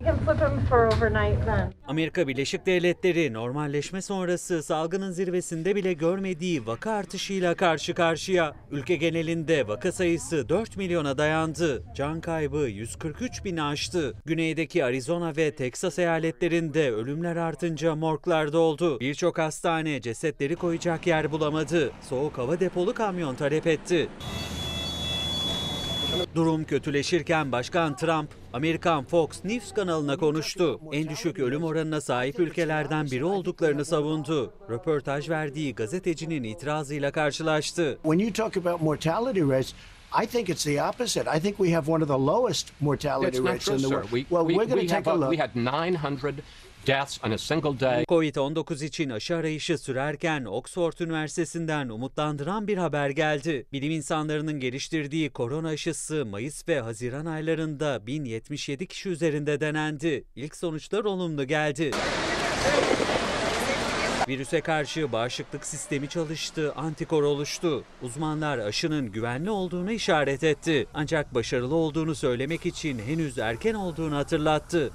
Amerika 1.87 2.29
Birleşik 2.29 2.67
Devletleri 2.67 3.33
normalleşme 3.33 4.03
sonrası 4.03 4.63
salgının 4.63 5.13
zirvesinde 5.13 5.77
bile 5.77 5.93
görmediği 5.93 6.67
vaka 6.67 6.91
artışıyla 6.91 7.55
karşı 7.55 7.95
karşıya. 7.95 8.55
Ülke 8.71 8.97
genelinde 8.97 9.69
vaka 9.69 9.93
sayısı 9.93 10.49
4 10.49 10.77
milyona 10.77 11.19
dayandı. 11.19 11.83
Can 11.95 12.21
kaybı 12.21 12.59
143 12.59 13.45
bini 13.45 13.63
aştı. 13.63 14.15
Güneydeki 14.25 14.85
Arizona 14.85 15.37
ve 15.37 15.55
Texas 15.55 15.99
eyaletlerinde 15.99 16.93
ölümler 16.93 17.37
artınca 17.37 17.95
morglar 17.95 18.53
doldu. 18.53 19.01
Birçok 19.01 19.39
hastane 19.39 20.01
cesetleri 20.01 20.57
koyacak 20.57 21.07
yer 21.07 21.33
bulamadı. 21.33 21.93
Soğuk 22.09 22.39
hava 22.39 22.61
depolu 22.61 22.95
kamyon 22.95 23.30
talep 23.35 23.67
etti. 23.67 24.09
Durum 26.35 26.65
kötüleşirken 26.65 27.53
Başkan 27.53 27.97
Trump, 27.97 28.31
Amerikan 28.53 29.05
Fox 29.05 29.45
News 29.45 29.73
kanalına 29.73 30.17
konuştu. 30.17 30.81
En 30.93 31.09
düşük 31.09 31.39
ölüm 31.39 31.65
oranına 31.65 32.01
sahip 32.01 32.39
ülkelerden 32.39 33.07
biri 33.07 33.25
olduklarını 33.25 33.85
savundu. 33.85 34.53
Röportaj 34.71 35.31
verdiği 35.31 35.75
gazetecinin 35.75 36.45
itirazıyla 36.45 37.13
karşılaştı. 37.13 37.99
When 38.03 38.19
you 38.19 38.33
talk 38.33 38.57
about 38.57 38.83
mortality 38.83 39.41
rates, 39.41 39.75
I 40.23 40.27
think 40.27 40.49
it's 40.49 40.65
the 40.65 40.83
opposite. 40.83 41.27
I 41.37 41.41
think 41.41 41.57
we 41.57 41.73
have 41.73 41.93
one 41.93 42.03
of 42.03 42.09
the 42.09 42.19
lowest 42.19 42.73
mortality 42.81 43.39
rates 43.39 43.65
true, 43.65 43.77
in 43.77 43.83
the 43.83 43.89
world. 43.89 44.11
We, 44.11 44.25
well, 44.29 44.45
we, 44.45 44.55
we're 44.55 44.75
going 44.75 44.89
to 44.89 44.95
take 44.95 45.11
a 45.11 45.15
look. 45.15 45.31
we 45.31 45.37
had 45.37 45.55
900 45.55 46.43
deaths 46.87 47.25
on 47.25 47.31
a 47.31 47.39
single 47.39 47.81
day. 47.81 48.05
Covid-19 48.05 48.85
için 48.85 49.11
aşı 49.11 49.37
arayışı 49.37 49.79
sürerken 49.79 50.45
Oxford 50.45 50.99
Üniversitesi'nden 51.01 51.89
umutlandıran 51.89 52.69
bir 52.69 52.79
haber 52.79 53.11
geldi. 53.11 53.67
Bilim 53.73 53.91
insanlarının 53.91 54.61
geliştirdiği 54.61 55.31
korona 55.31 55.69
aşısı 55.69 56.27
Mayıs 56.27 56.69
ve 56.69 56.81
Haziran 56.81 57.27
aylarında 57.27 58.07
1077 58.07 58.87
kişi 58.87 59.09
üzerinde 59.09 59.61
denendi. 59.61 60.25
İlk 60.37 60.57
sonuçlar 60.57 61.05
olumlu 61.05 61.45
geldi. 61.45 61.91
Virüse 64.29 64.61
karşı 64.61 65.13
bağışıklık 65.13 65.67
sistemi 65.67 66.09
çalıştı, 66.09 66.73
antikor 66.77 67.23
oluştu. 67.23 67.85
Uzmanlar 68.03 68.59
aşının 68.59 69.13
güvenli 69.13 69.51
olduğunu 69.51 69.93
işaret 69.93 70.45
etti. 70.45 70.87
Ancak 70.95 71.35
başarılı 71.35 71.75
olduğunu 71.75 72.15
söylemek 72.15 72.67
için 72.67 72.99
henüz 72.99 73.39
erken 73.39 73.75
olduğunu 73.75 74.17
hatırlattı. 74.17 74.91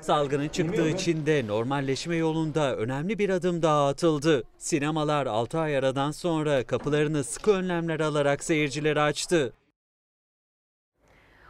Salgının 0.00 0.48
çıktığı 0.48 0.88
için 0.88 1.26
de 1.26 1.46
normalleşme 1.46 2.16
yolunda 2.16 2.76
önemli 2.76 3.18
bir 3.18 3.30
adım 3.30 3.62
daha 3.62 3.88
atıldı. 3.88 4.42
Sinemalar 4.58 5.26
6 5.26 5.58
ay 5.58 5.76
aradan 5.76 6.10
sonra 6.10 6.64
kapılarını 6.66 7.24
sıkı 7.24 7.50
önlemler 7.50 8.00
alarak 8.00 8.44
seyircilere 8.44 9.00
açtı. 9.00 9.52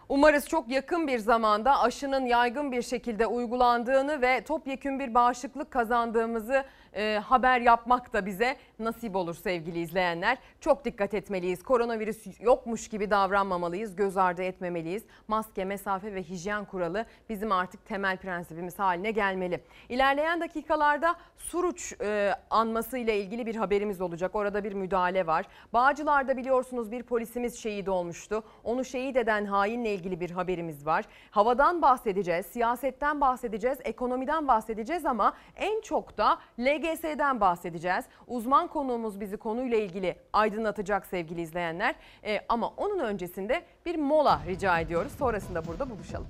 Umarız 0.09 0.49
çok 0.49 0.69
yakın 0.69 1.07
bir 1.07 1.19
zamanda 1.19 1.81
aşının 1.81 2.27
yaygın 2.27 2.73
bir 2.73 2.83
şekilde 2.83 3.27
uygulandığını 3.27 4.23
ve 4.23 4.45
topyekün 4.45 4.99
bir 4.99 5.15
bağışıklık 5.15 5.71
kazandığımızı 5.71 6.65
e, 6.95 7.21
haber 7.25 7.61
yapmak 7.61 8.13
da 8.13 8.27
bize 8.27 8.57
nasip 8.79 9.17
olur 9.17 9.35
sevgili 9.35 9.81
izleyenler. 9.81 10.39
Çok 10.61 10.85
dikkat 10.85 11.15
etmeliyiz. 11.15 11.63
Koronavirüs 11.63 12.41
yokmuş 12.41 12.89
gibi 12.89 13.11
davranmamalıyız. 13.11 13.97
Göz 13.97 14.17
ardı 14.17 14.43
etmemeliyiz. 14.43 15.05
Maske, 15.29 15.65
mesafe 15.65 16.15
ve 16.15 16.23
hijyen 16.23 16.65
kuralı 16.65 17.07
bizim 17.29 17.53
artık 17.53 17.87
temel 17.87 18.17
prensibimiz 18.17 18.79
haline 18.79 19.11
gelmeli. 19.11 19.61
İlerleyen 19.89 20.41
dakikalarda 20.41 21.17
Suruç 21.37 21.95
e, 22.01 22.35
anması 22.51 22.99
ile 22.99 23.21
ilgili 23.21 23.47
bir 23.47 23.55
haberimiz 23.55 24.01
olacak. 24.01 24.35
Orada 24.35 24.65
bir 24.65 24.73
müdahale 24.73 25.27
var. 25.27 25.47
Bağcılar'da 25.73 26.37
biliyorsunuz 26.37 26.93
bir 26.93 27.03
polisimiz 27.03 27.59
şehit 27.59 27.89
olmuştu. 27.89 28.43
Onu 28.65 28.85
şehit 28.85 29.17
eden 29.17 29.45
hainle 29.45 29.95
ilgili 29.95 30.21
bir 30.21 30.31
haberimiz 30.31 30.87
var. 30.87 31.05
Havadan 31.31 31.83
bahsedeceğiz, 31.83 32.47
siyasetten 32.47 33.21
bahsedeceğiz, 33.21 33.79
ekonomiden 33.85 34.49
bahsedeceğiz 34.49 35.07
ama 35.07 35.33
en 35.57 35.81
çok 35.81 36.19
da 36.19 36.39
LGS'den 36.79 37.41
bahsedeceğiz. 37.41 38.05
Uzman 38.27 38.69
konuğumuz 38.69 39.21
bizi 39.21 39.37
konuyla 39.37 39.79
ilgili 39.79 40.17
aydınlatacak 40.33 41.07
sevgili 41.07 41.41
izleyenler. 41.41 41.95
E, 42.25 42.41
ama 42.49 42.69
onun 42.69 42.99
öncesinde 42.99 43.63
bir 43.87 43.97
mola 43.97 44.41
rica 44.47 44.79
ediyoruz. 44.81 45.13
Sonrasında 45.19 45.67
burada 45.67 45.91
buluşalım. 45.91 46.29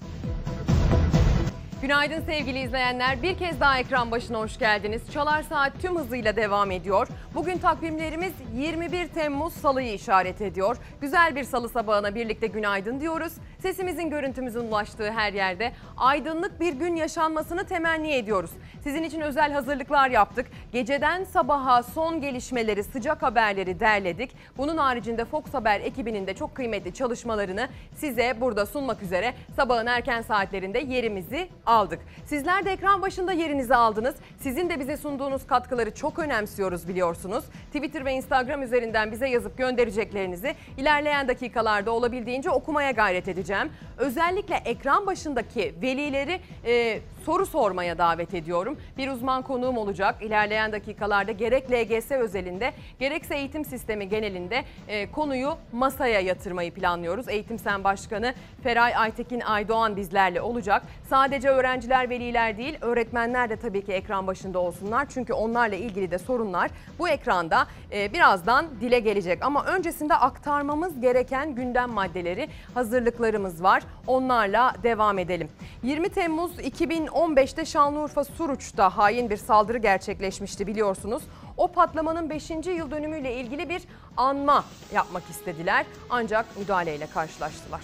Günaydın 1.83 2.21
sevgili 2.21 2.59
izleyenler. 2.59 3.23
Bir 3.23 3.39
kez 3.39 3.61
daha 3.61 3.79
ekran 3.79 4.11
başına 4.11 4.39
hoş 4.39 4.59
geldiniz. 4.59 5.03
Çalar 5.13 5.43
Saat 5.43 5.73
tüm 5.83 5.97
hızıyla 5.97 6.37
devam 6.37 6.71
ediyor. 6.71 7.09
Bugün 7.35 7.59
takvimlerimiz 7.59 8.33
21 8.55 9.09
Temmuz 9.09 9.53
Salı'yı 9.53 9.95
işaret 9.95 10.41
ediyor. 10.41 10.77
Güzel 11.01 11.37
bir 11.37 11.45
salı 11.45 11.69
sabahına 11.69 12.15
birlikte 12.15 12.47
günaydın 12.47 13.01
diyoruz. 13.01 13.33
Sesimizin 13.63 14.11
görüntümüzün 14.11 14.61
ulaştığı 14.61 15.11
her 15.11 15.33
yerde 15.33 15.73
aydınlık 15.97 16.61
bir 16.61 16.73
gün 16.73 16.97
yaşanmasını 16.97 17.65
temenni 17.65 18.13
ediyoruz. 18.13 18.51
Sizin 18.85 19.03
için 19.03 19.21
özel 19.21 19.53
hazırlıklar 19.53 20.11
yaptık. 20.11 20.47
Geceden 20.73 21.25
sabaha 21.25 21.83
son 21.83 22.21
gelişmeleri, 22.21 22.85
sıcak 22.85 23.23
haberleri 23.23 23.81
derledik. 23.81 24.31
Bunun 24.57 24.77
haricinde 24.77 25.25
Fox 25.25 25.55
Haber 25.55 25.81
ekibinin 25.81 26.27
de 26.27 26.35
çok 26.35 26.55
kıymetli 26.55 26.95
çalışmalarını 26.95 27.69
size 27.97 28.37
burada 28.41 28.67
sunmak 28.67 29.03
üzere 29.03 29.35
sabahın 29.57 29.87
erken 29.87 30.23
saatlerinde 30.23 30.79
yerimizi 30.79 31.49
aldık. 31.69 32.01
Sizler 32.27 32.65
de 32.65 32.73
ekran 32.73 33.03
başında 33.03 33.33
yerinizi 33.33 33.75
aldınız. 33.75 34.15
Sizin 34.41 34.71
de 34.71 34.81
bize 34.81 34.97
sunduğunuz 34.97 35.47
katkıları 35.47 35.95
çok 35.95 36.19
önemsiyoruz 36.19 36.89
biliyorsunuz. 36.89 37.45
Twitter 37.67 38.05
ve 38.05 38.13
Instagram 38.13 38.63
üzerinden 38.63 39.13
bize 39.13 39.29
yazıp 39.29 39.59
göndereceklerinizi 39.59 40.55
ilerleyen 40.77 41.29
dakikalarda 41.29 41.91
olabildiğince 41.91 42.51
okumaya 42.51 42.91
gayret 42.91 43.29
edeceğim. 43.29 43.73
Özellikle 43.99 44.55
ekran 44.55 45.07
başındaki 45.07 45.75
velileri 45.83 46.41
e, 46.65 47.01
soru 47.25 47.47
sormaya 47.47 47.99
davet 47.99 48.35
ediyorum. 48.35 48.79
Bir 48.97 49.09
uzman 49.09 49.43
konuğum 49.43 49.79
olacak. 49.79 50.23
İlerleyen 50.23 50.73
dakikalarda 50.73 51.33
gerek 51.33 51.71
LGS 51.71 52.11
özelinde 52.11 52.73
gerekse 52.99 53.37
eğitim 53.37 53.65
sistemi 53.65 54.09
genelinde 54.09 54.65
e, 54.89 55.11
konuyu 55.11 55.57
masaya 55.73 56.21
yatırmayı 56.21 56.75
planlıyoruz. 56.75 57.29
Eğitim 57.29 57.59
Sen 57.59 57.85
Başkanı 57.85 58.35
Feray 58.63 58.97
Aytekin 58.97 59.41
Aydoğan 59.41 59.97
bizlerle 59.97 60.41
olacak. 60.41 60.83
Sadece 61.11 61.51
öğrenciler, 61.59 62.11
veliler 62.11 62.59
değil, 62.59 62.79
öğretmenler 62.81 63.51
de 63.51 63.57
tabii 63.57 63.85
ki 63.85 63.93
ekran 63.93 64.27
başında 64.27 64.59
olsunlar. 64.59 65.07
Çünkü 65.09 65.33
onlarla 65.33 65.77
ilgili 65.77 66.11
de 66.11 66.19
sorunlar 66.19 66.71
bu 66.99 67.09
ekranda 67.09 67.67
e, 67.93 68.13
birazdan 68.13 68.67
dile 68.81 68.99
gelecek. 68.99 69.39
Ama 69.43 69.65
öncesinde 69.65 70.15
aktarmamız 70.15 71.01
gereken 71.01 71.55
gündem 71.55 71.91
maddeleri, 71.91 72.49
hazırlıklarımız 72.75 73.63
var. 73.63 73.83
Onlarla 74.07 74.75
devam 74.83 75.19
edelim. 75.19 75.49
20 75.83 76.09
Temmuz 76.09 76.59
2015'te 76.59 77.65
Şanlıurfa 77.65 78.25
Suruç'ta 78.25 78.97
hain 78.97 79.31
bir 79.31 79.37
saldırı 79.37 79.79
gerçekleşmişti 79.79 80.67
biliyorsunuz. 80.67 81.23
O 81.57 81.69
patlamanın 81.69 82.31
5. 82.31 82.51
yıl 82.51 82.91
dönümüyle 82.91 83.35
ilgili 83.35 83.69
bir 83.69 83.83
anma 84.17 84.65
yapmak 84.93 85.31
istediler 85.31 85.87
ancak 86.11 86.59
müdahaleyle 86.59 87.07
karşılaştılar. 87.07 87.83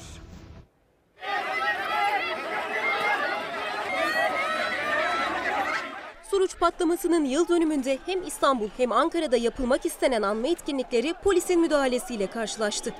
Suruç 6.35 6.59
patlamasının 6.59 7.25
yıl 7.25 7.49
dönümünde 7.49 7.99
hem 8.07 8.23
İstanbul 8.27 8.69
hem 8.77 8.93
Ankara'da 8.93 9.37
yapılmak 9.37 9.87
istenen 9.87 10.23
anma 10.23 10.49
etkinlikleri 10.49 11.15
polisin 11.25 11.61
müdahalesiyle 11.61 12.27
karşılaştı. 12.27 12.95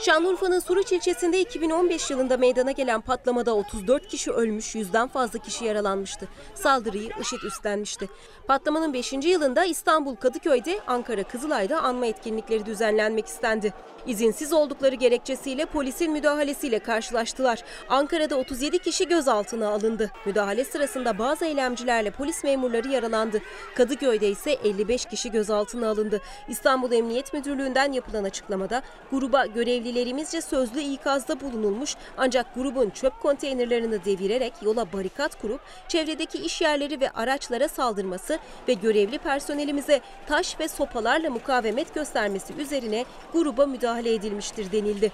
Şanlıurfa'nın 0.00 0.58
Suruç 0.60 0.92
ilçesinde 0.92 1.40
2015 1.40 2.10
yılında 2.10 2.36
meydana 2.36 2.70
gelen 2.70 3.00
patlamada 3.00 3.54
34 3.54 4.08
kişi 4.08 4.32
ölmüş, 4.32 4.74
yüzden 4.74 5.08
fazla 5.08 5.38
kişi 5.38 5.64
yaralanmıştı. 5.64 6.28
Saldırıyı 6.54 7.10
IŞİD 7.20 7.42
üstlenmişti. 7.42 8.08
Patlamanın 8.46 8.92
5. 8.92 9.12
yılında 9.12 9.64
İstanbul 9.64 10.16
Kadıköy'de, 10.16 10.80
Ankara 10.86 11.22
Kızılay'da 11.22 11.82
anma 11.82 12.06
etkinlikleri 12.06 12.66
düzenlenmek 12.66 13.26
istendi. 13.26 13.74
İzinsiz 14.06 14.52
oldukları 14.52 14.94
gerekçesiyle 14.94 15.66
polisin 15.66 16.12
müdahalesiyle 16.12 16.78
karşılaştılar. 16.78 17.62
Ankara'da 17.88 18.36
37 18.36 18.78
kişi 18.78 19.08
gözaltına 19.08 19.68
alındı. 19.68 20.10
Müdahale 20.26 20.64
sırasında 20.64 21.18
bazı 21.18 21.44
eylemcilerle 21.44 22.10
polis 22.10 22.44
memurları 22.44 22.88
yaralandı. 22.88 23.42
Kadıköy'de 23.76 24.28
ise 24.28 24.50
55 24.50 25.04
kişi 25.04 25.30
gözaltına 25.30 25.88
alındı. 25.88 26.20
İstanbul 26.48 26.92
Emniyet 26.92 27.32
Müdürlüğü'nden 27.32 27.92
yapılan 27.92 28.24
açıklamada 28.24 28.82
gruba 29.10 29.46
görevlilerimizce 29.90 30.40
sözlü 30.40 30.80
ikazda 30.80 31.40
bulunulmuş 31.40 31.96
ancak 32.16 32.54
grubun 32.54 32.90
çöp 32.90 33.20
konteynerlerini 33.20 34.04
devirerek 34.04 34.52
yola 34.62 34.92
barikat 34.92 35.40
kurup 35.40 35.60
çevredeki 35.88 36.38
iş 36.38 36.60
yerleri 36.60 37.00
ve 37.00 37.10
araçlara 37.10 37.68
saldırması 37.68 38.38
ve 38.68 38.72
görevli 38.72 39.18
personelimize 39.18 40.00
taş 40.26 40.60
ve 40.60 40.68
sopalarla 40.68 41.30
mukavemet 41.30 41.94
göstermesi 41.94 42.54
üzerine 42.54 43.04
gruba 43.32 43.66
müdahale 43.66 44.14
edilmiştir 44.14 44.72
denildi. 44.72 45.12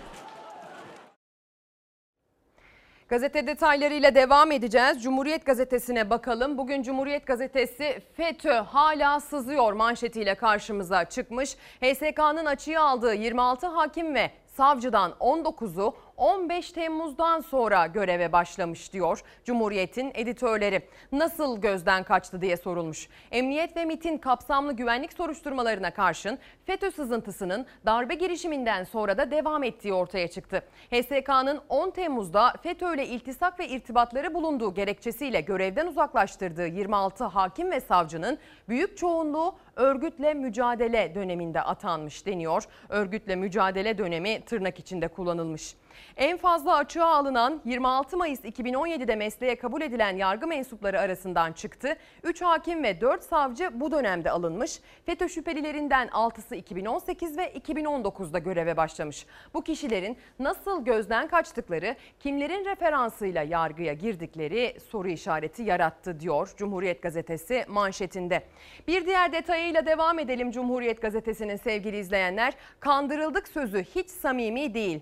Gazete 3.09 3.47
detaylarıyla 3.47 4.14
devam 4.14 4.53
edeceğiz. 4.53 5.03
Cumhuriyet 5.03 5.47
Gazetesi'ne 5.47 6.11
bakalım. 6.11 6.59
Bugün 6.59 6.83
Cumhuriyet 6.83 7.27
Gazetesi 7.27 8.03
FETÖ 8.16 8.53
hala 8.53 9.20
sızıyor 9.20 9.72
manşetiyle 9.72 10.35
karşımıza 10.35 11.05
çıkmış. 11.05 11.57
HSK'nın 11.81 12.47
açığa 12.47 12.83
aldığı 12.83 13.14
26 13.14 13.66
hakim 13.66 14.14
ve 14.14 14.31
savcıdan 14.57 15.11
19'u 15.20 15.94
15 16.17 16.73
Temmuz'dan 16.73 17.41
sonra 17.41 17.87
göreve 17.87 18.33
başlamış 18.33 18.93
diyor 18.93 19.23
Cumhuriyet'in 19.45 20.12
editörleri. 20.14 20.83
Nasıl 21.12 21.61
gözden 21.61 22.05
kaçtı 22.05 22.41
diye 22.41 22.57
sorulmuş. 22.57 23.09
Emniyet 23.33 23.77
ve 23.77 23.85
MIT'in 23.85 24.19
kapsamlı 24.19 24.73
güvenlik 24.73 25.12
soruşturmalarına 25.12 25.91
karşın 25.91 26.39
FETÖ 26.67 26.91
sızıntısının 26.91 27.67
darbe 27.87 28.14
girişiminden 28.14 28.85
sonra 28.85 29.19
da 29.19 29.31
devam 29.31 29.62
ettiği 29.62 29.93
ortaya 29.93 30.29
çıktı. 30.29 30.62
HSK'nın 30.91 31.61
10 31.69 31.91
Temmuz'da 31.91 32.53
FETÖ 32.62 32.95
ile 32.95 33.07
iltisak 33.07 33.61
ve 33.61 33.69
irtibatları 33.69 34.35
bulunduğu 34.35 34.75
gerekçesiyle 34.75 35.41
görevden 35.41 35.87
uzaklaştırdığı 35.87 36.67
26 36.67 37.25
hakim 37.25 37.71
ve 37.71 37.81
savcının 37.81 38.39
büyük 38.69 38.99
çoğunluğu 38.99 39.55
örgütle 39.77 40.35
mücadele 40.35 41.14
döneminde 41.14 41.62
atanmış 41.62 42.27
deniyor. 42.27 42.64
Örgütle 42.89 43.37
mücadele 43.37 43.99
dönemi 43.99 44.45
tırnak 44.45 44.79
içinde 44.79 45.09
kullanılmış. 45.09 45.75
En 46.16 46.36
fazla 46.36 46.74
açığa 46.74 47.16
alınan 47.16 47.61
26 47.64 48.16
Mayıs 48.16 48.44
2017'de 48.44 49.16
mesleğe 49.16 49.57
kabul 49.57 49.82
edilen 49.82 50.16
yargı 50.16 50.47
mensupları 50.47 51.01
arasından 51.01 51.53
çıktı. 51.53 51.97
3 52.22 52.42
hakim 52.42 52.82
ve 52.82 53.01
4 53.01 53.22
savcı 53.22 53.70
bu 53.80 53.90
dönemde 53.92 54.30
alınmış. 54.30 54.80
FETÖ 55.07 55.28
şüphelilerinden 55.28 56.09
6'sı 56.09 56.57
2018 56.57 57.38
ve 57.38 57.53
2019'da 57.53 58.38
göreve 58.38 58.76
başlamış. 58.76 59.26
Bu 59.55 59.62
kişilerin 59.62 60.18
nasıl 60.38 60.84
gözden 60.84 61.28
kaçtıkları, 61.28 61.97
kimlerin 62.20 62.64
referansıyla 62.64 63.42
yargıya 63.42 63.92
girdikleri 63.92 64.76
soru 64.90 65.09
işareti 65.09 65.62
yarattı 65.62 66.20
diyor 66.20 66.51
Cumhuriyet 66.57 67.03
Gazetesi 67.03 67.64
manşetinde. 67.68 68.42
Bir 68.88 69.07
diğer 69.07 69.32
detayıyla 69.32 69.86
devam 69.86 70.18
edelim 70.18 70.51
Cumhuriyet 70.51 71.03
Gazetesi'nin 71.03 71.57
sevgili 71.57 71.99
izleyenler. 71.99 72.55
Kandırıldık 72.80 73.49
sözü 73.49 73.84
hiç 73.84 74.11
samimi 74.11 74.74
değil. 74.74 75.01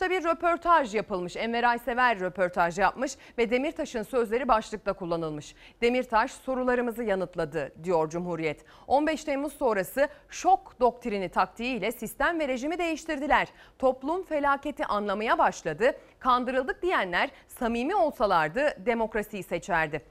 Demirtaş'ta 0.00 0.28
bir 0.28 0.36
röportaj 0.36 0.94
yapılmış. 0.94 1.36
Enver 1.36 1.64
Aysever 1.64 2.20
röportaj 2.20 2.78
yapmış 2.78 3.12
ve 3.38 3.50
Demirtaş'ın 3.50 4.02
sözleri 4.02 4.48
başlıkta 4.48 4.92
kullanılmış. 4.92 5.54
Demirtaş 5.80 6.32
sorularımızı 6.32 7.02
yanıtladı 7.02 7.72
diyor 7.84 8.10
Cumhuriyet. 8.10 8.64
15 8.86 9.24
Temmuz 9.24 9.52
sonrası 9.52 10.08
şok 10.28 10.80
doktrini 10.80 11.28
taktiğiyle 11.28 11.92
sistem 11.92 12.40
ve 12.40 12.48
rejimi 12.48 12.78
değiştirdiler. 12.78 13.48
Toplum 13.78 14.22
felaketi 14.22 14.86
anlamaya 14.86 15.38
başladı. 15.38 15.92
Kandırıldık 16.18 16.82
diyenler 16.82 17.30
samimi 17.48 17.94
olsalardı 17.94 18.86
demokrasiyi 18.86 19.42
seçerdi 19.42 20.02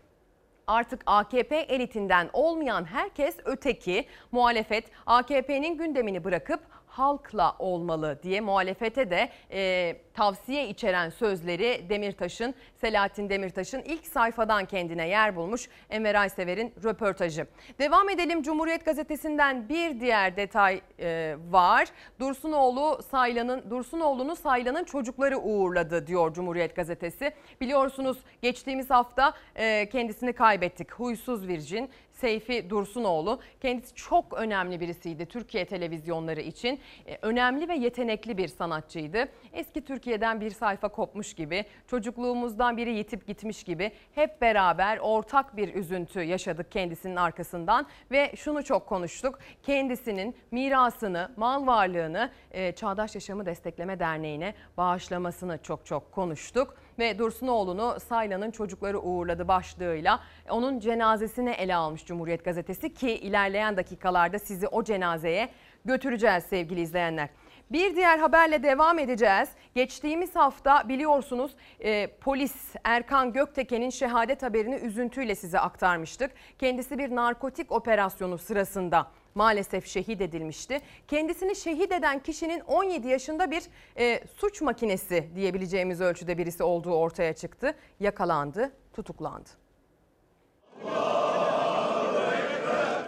artık 0.69 1.01
AKP 1.05 1.57
elitinden 1.57 2.29
olmayan 2.33 2.85
herkes 2.85 3.35
öteki, 3.45 4.05
muhalefet 4.31 4.85
AKP'nin 5.05 5.77
gündemini 5.77 6.23
bırakıp 6.23 6.59
halkla 6.99 7.55
olmalı 7.59 8.19
diye 8.23 8.41
muhalefete 8.41 9.09
de 9.09 9.29
e, 9.51 9.95
tavsiye 10.13 10.69
içeren 10.69 11.09
sözleri 11.09 11.89
Demirtaş'ın, 11.89 12.55
Selahattin 12.81 13.29
Demirtaş'ın 13.29 13.81
ilk 13.81 14.07
sayfadan 14.07 14.65
kendine 14.65 15.07
yer 15.07 15.35
bulmuş 15.35 15.69
Enver 15.89 16.15
Aysever'in 16.15 16.73
röportajı. 16.83 17.47
Devam 17.79 18.09
edelim 18.09 18.43
Cumhuriyet 18.43 18.85
Gazetesi'nden 18.85 19.69
bir 19.69 19.99
diğer 19.99 20.37
detay 20.37 20.81
e, 20.99 21.35
var. 21.49 21.87
Dursunoğlu 22.19 22.99
Saylan'ın 23.11 23.69
Dursunoğlu'nu 23.69 24.35
Saylan'ın 24.35 24.83
çocukları 24.83 25.37
uğurladı 25.37 26.07
diyor 26.07 26.33
Cumhuriyet 26.33 26.75
Gazetesi. 26.75 27.31
Biliyorsunuz 27.61 28.17
geçtiğimiz 28.41 28.89
hafta 28.89 29.33
e, 29.55 29.89
kendisini 29.89 30.33
kaybettik. 30.33 30.91
Huysuz 30.91 31.47
Virgin 31.47 31.89
Seyfi 32.19 32.69
Dursunoğlu. 32.69 33.39
Kendisi 33.61 33.95
çok 33.95 34.33
önemli 34.33 34.79
birisiydi 34.79 35.25
Türkiye 35.25 35.65
televizyonları 35.65 36.41
için. 36.41 36.79
E, 37.07 37.17
önemli 37.21 37.67
ve 37.69 37.75
yetenekli 37.75 38.37
bir 38.37 38.47
sanatçıydı. 38.47 39.29
Eski 39.53 39.81
Türkiye'den 39.85 40.41
bir 40.41 40.51
sayfa 40.51 40.87
kopmuş 40.87 41.33
gibi, 41.33 41.65
çocukluğumuzdan 41.87 42.77
biri 42.77 42.93
yitip 42.93 43.27
gitmiş 43.27 43.63
gibi 43.63 43.91
hep 44.15 44.41
beraber 44.41 44.97
ortak 44.97 45.57
bir 45.57 45.73
üzüntü 45.73 46.21
yaşadık 46.21 46.71
kendisinin 46.71 47.15
arkasından 47.15 47.87
ve 48.11 48.31
şunu 48.35 48.63
çok 48.63 48.87
konuştuk. 48.87 49.39
Kendisinin 49.63 50.35
mirasını, 50.51 51.31
mal 51.37 51.67
varlığını 51.67 52.31
e, 52.51 52.71
Çağdaş 52.71 53.15
Yaşamı 53.15 53.45
Destekleme 53.45 53.99
Derneği'ne 53.99 54.53
bağışlamasını 54.77 55.59
çok 55.63 55.85
çok 55.85 56.11
konuştuk 56.11 56.75
ve 56.99 57.19
Dursunoğlu'nu 57.19 57.97
Saylan'ın 57.99 58.51
çocukları 58.51 58.99
uğurladı 58.99 59.47
başlığıyla 59.47 60.19
onun 60.49 60.79
cenazesine 60.79 61.51
ele 61.51 61.75
almış 61.75 62.05
Cumhuriyet 62.05 62.45
Gazetesi 62.45 62.93
ki 62.93 63.11
ilerleyen 63.11 63.77
dakikalarda 63.77 64.39
sizi 64.39 64.67
o 64.67 64.83
cenazeye 64.83 65.49
götüreceğiz 65.85 66.43
sevgili 66.43 66.81
izleyenler. 66.81 67.29
Bir 67.71 67.95
diğer 67.95 68.19
haberle 68.19 68.63
devam 68.63 68.99
edeceğiz. 68.99 69.49
Geçtiğimiz 69.75 70.35
hafta 70.35 70.89
biliyorsunuz 70.89 71.51
e, 71.79 72.07
polis 72.07 72.75
Erkan 72.83 73.33
Gökteken'in 73.33 73.89
şehadet 73.89 74.43
haberini 74.43 74.75
üzüntüyle 74.75 75.35
size 75.35 75.59
aktarmıştık. 75.59 76.31
Kendisi 76.59 76.97
bir 76.97 77.15
narkotik 77.15 77.71
operasyonu 77.71 78.37
sırasında 78.37 79.07
maalesef 79.35 79.87
şehit 79.87 80.21
edilmişti. 80.21 80.81
Kendisini 81.07 81.55
şehit 81.55 81.91
eden 81.91 82.19
kişinin 82.19 82.59
17 82.59 83.07
yaşında 83.07 83.51
bir 83.51 83.63
e, 83.97 84.23
suç 84.37 84.61
makinesi 84.61 85.29
diyebileceğimiz 85.35 86.01
ölçüde 86.01 86.37
birisi 86.37 86.63
olduğu 86.63 86.93
ortaya 86.93 87.33
çıktı. 87.33 87.73
Yakalandı, 87.99 88.71
tutuklandı. 88.93 89.49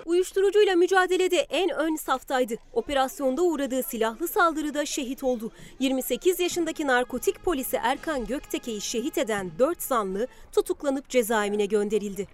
Uyuşturucuyla 0.06 0.76
mücadelede 0.76 1.38
en 1.38 1.70
ön 1.70 1.96
saftaydı. 1.96 2.56
Operasyonda 2.74 3.42
uğradığı 3.42 3.84
silahlı 3.84 4.28
saldırıda 4.28 4.86
şehit 4.86 5.24
oldu. 5.24 5.52
28 5.80 6.40
yaşındaki 6.40 6.88
narkotik 6.88 7.44
polisi 7.44 7.78
Erkan 7.84 8.26
Gökteke'yi 8.26 8.82
şehit 8.82 9.18
eden 9.18 9.52
4 9.60 9.82
zanlı 9.82 10.28
tutuklanıp 10.52 11.10
cezaevine 11.10 11.66
gönderildi. 11.66 12.28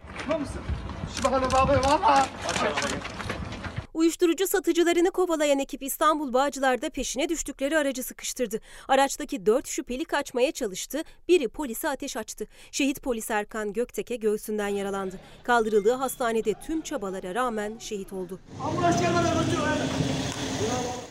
Uyuşturucu 3.97 4.47
satıcılarını 4.47 5.11
kovalayan 5.11 5.59
ekip 5.59 5.83
İstanbul 5.83 6.33
Bağcılar'da 6.33 6.89
peşine 6.89 7.29
düştükleri 7.29 7.77
aracı 7.77 8.03
sıkıştırdı. 8.03 8.59
Araçtaki 8.87 9.45
dört 9.45 9.67
şüpheli 9.67 10.05
kaçmaya 10.05 10.51
çalıştı. 10.51 11.03
Biri 11.27 11.47
polise 11.47 11.89
ateş 11.89 12.17
açtı. 12.17 12.47
Şehit 12.71 13.01
polis 13.01 13.31
Erkan 13.31 13.73
Gökteke 13.73 14.15
göğsünden 14.15 14.67
yaralandı. 14.67 15.19
Kaldırıldığı 15.43 15.93
hastanede 15.93 16.53
tüm 16.53 16.81
çabalara 16.81 17.35
rağmen 17.35 17.77
şehit 17.79 18.13
oldu. 18.13 18.39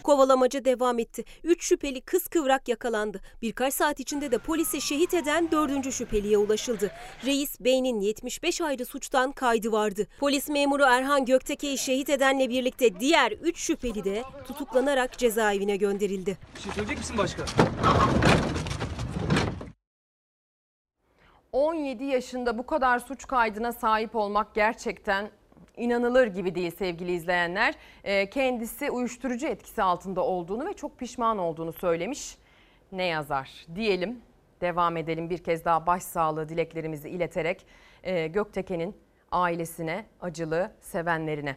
Kovalamaca 0.03 0.65
devam 0.65 0.99
etti. 0.99 1.25
Üç 1.45 1.65
şüpheli 1.65 2.01
kız 2.01 2.29
kıvrak 2.29 2.69
yakalandı. 2.69 3.21
Birkaç 3.43 3.75
saat 3.75 4.01
içinde 4.01 4.31
de 4.31 4.39
polise 4.39 4.81
şehit 4.81 5.15
eden 5.15 5.51
dördüncü 5.51 5.93
şüpheliye 5.93 6.39
ulaşıldı. 6.39 6.91
Reis 7.27 7.61
Bey'in 7.61 8.01
75 8.01 8.61
ayrı 8.61 8.87
suçtan 8.87 9.33
kaydı 9.33 9.73
vardı. 9.73 10.07
Polis 10.21 10.49
memuru 10.49 10.83
Erhan 10.83 11.25
Gökteke'yi 11.25 11.79
şehit 11.79 12.11
edenle 12.11 12.51
birlikte 12.51 13.01
diğer 13.01 13.33
üç 13.33 13.59
şüpheli 13.59 14.05
de 14.05 14.23
tutuklanarak 14.47 15.19
cezaevine 15.19 15.77
gönderildi. 15.77 16.39
Bir 16.57 16.61
şey 16.61 16.73
söyleyecek 16.73 16.99
misin 16.99 17.19
başka? 17.19 17.45
17 21.53 22.05
yaşında 22.05 22.59
bu 22.59 22.67
kadar 22.67 22.99
suç 22.99 23.27
kaydına 23.27 23.73
sahip 23.73 24.17
olmak 24.17 24.55
gerçekten 24.55 25.31
inanılır 25.77 26.27
gibi 26.27 26.55
değil 26.55 26.71
sevgili 26.71 27.13
izleyenler. 27.13 27.75
Ee, 28.05 28.31
Kendisi 28.31 28.91
uyuşturucu 28.91 29.47
etkisi 29.47 29.83
altında 29.83 30.21
olduğunu 30.21 30.67
ve 30.67 30.73
çok 30.73 30.99
pişman 30.99 31.39
olduğunu 31.39 31.73
söylemiş. 31.73 32.37
Ne 32.93 33.05
yazar 33.05 33.67
diyelim. 33.75 34.21
Devam 34.61 34.97
edelim 34.97 35.31
bir 35.31 35.39
kez 35.39 35.65
daha 35.65 35.87
başsağlığı 35.87 36.49
dileklerimizi 36.49 37.09
ileterek 37.09 37.67
e, 38.03 38.27
Gökteke'nin 38.27 38.97
ailesine, 39.33 40.07
acılı 40.21 40.71
sevenlerine. 40.81 41.57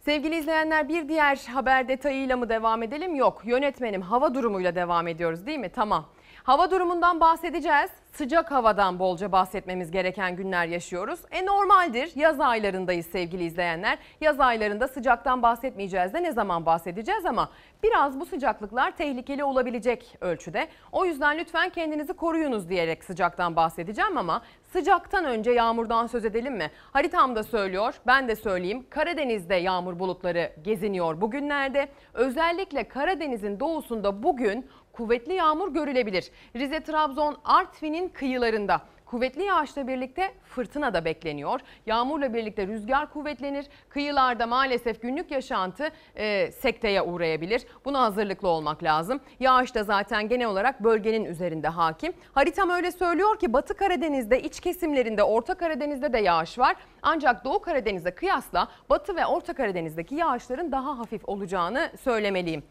Sevgili 0.00 0.36
izleyenler 0.36 0.88
bir 0.88 1.08
diğer 1.08 1.36
haber 1.36 1.88
detayıyla 1.88 2.36
mı 2.36 2.48
devam 2.48 2.82
edelim? 2.82 3.14
Yok 3.14 3.42
yönetmenim 3.44 4.02
hava 4.02 4.34
durumuyla 4.34 4.74
devam 4.74 5.08
ediyoruz 5.08 5.46
değil 5.46 5.58
mi? 5.58 5.68
Tamam. 5.68 6.06
Hava 6.48 6.70
durumundan 6.70 7.20
bahsedeceğiz. 7.20 7.90
Sıcak 8.12 8.50
havadan 8.50 8.98
bolca 8.98 9.32
bahsetmemiz 9.32 9.90
gereken 9.90 10.36
günler 10.36 10.66
yaşıyoruz. 10.66 11.20
E 11.30 11.46
normaldir. 11.46 12.12
Yaz 12.14 12.40
aylarındayız 12.40 13.06
sevgili 13.06 13.44
izleyenler. 13.44 13.98
Yaz 14.20 14.40
aylarında 14.40 14.88
sıcaktan 14.88 15.42
bahsetmeyeceğiz 15.42 16.14
de 16.14 16.22
ne 16.22 16.32
zaman 16.32 16.66
bahsedeceğiz 16.66 17.26
ama 17.26 17.48
biraz 17.82 18.20
bu 18.20 18.26
sıcaklıklar 18.26 18.90
tehlikeli 18.90 19.44
olabilecek 19.44 20.16
ölçüde. 20.20 20.68
O 20.92 21.04
yüzden 21.04 21.38
lütfen 21.38 21.70
kendinizi 21.70 22.12
koruyunuz 22.12 22.68
diyerek 22.68 23.04
sıcaktan 23.04 23.56
bahsedeceğim 23.56 24.18
ama 24.18 24.42
sıcaktan 24.72 25.24
önce 25.24 25.50
yağmurdan 25.50 26.06
söz 26.06 26.24
edelim 26.24 26.56
mi? 26.56 26.70
Haritamda 26.92 27.42
söylüyor, 27.42 27.94
ben 28.06 28.28
de 28.28 28.36
söyleyeyim. 28.36 28.86
Karadeniz'de 28.90 29.54
yağmur 29.54 29.98
bulutları 29.98 30.52
geziniyor 30.62 31.20
bugünlerde. 31.20 31.88
Özellikle 32.14 32.84
Karadeniz'in 32.84 33.60
doğusunda 33.60 34.22
bugün 34.22 34.66
kuvvetli 34.98 35.34
yağmur 35.34 35.74
görülebilir. 35.74 36.30
Rize, 36.56 36.80
Trabzon, 36.80 37.36
Artvin'in 37.44 38.08
kıyılarında 38.08 38.80
kuvvetli 39.06 39.44
yağışla 39.44 39.88
birlikte 39.88 40.32
fırtına 40.44 40.94
da 40.94 41.04
bekleniyor. 41.04 41.60
Yağmurla 41.86 42.34
birlikte 42.34 42.66
rüzgar 42.66 43.12
kuvvetlenir. 43.12 43.66
Kıyılarda 43.88 44.46
maalesef 44.46 45.02
günlük 45.02 45.30
yaşantı 45.30 45.90
e, 46.16 46.52
sekteye 46.52 47.02
uğrayabilir. 47.02 47.66
Buna 47.84 48.00
hazırlıklı 48.00 48.48
olmak 48.48 48.82
lazım. 48.82 49.20
Yağış 49.40 49.74
da 49.74 49.84
zaten 49.84 50.28
genel 50.28 50.46
olarak 50.46 50.84
bölgenin 50.84 51.24
üzerinde 51.24 51.68
hakim. 51.68 52.12
Haritam 52.32 52.70
öyle 52.70 52.92
söylüyor 52.92 53.38
ki 53.38 53.52
Batı 53.52 53.74
Karadeniz'de, 53.74 54.42
iç 54.42 54.60
kesimlerinde, 54.60 55.22
Orta 55.22 55.54
Karadeniz'de 55.54 56.12
de 56.12 56.18
yağış 56.18 56.58
var. 56.58 56.76
Ancak 57.02 57.44
Doğu 57.44 57.60
Karadeniz'e 57.62 58.10
kıyasla 58.10 58.68
Batı 58.90 59.16
ve 59.16 59.26
Orta 59.26 59.54
Karadeniz'deki 59.54 60.14
yağışların 60.14 60.72
daha 60.72 60.98
hafif 60.98 61.28
olacağını 61.28 61.90
söylemeliyim. 62.00 62.62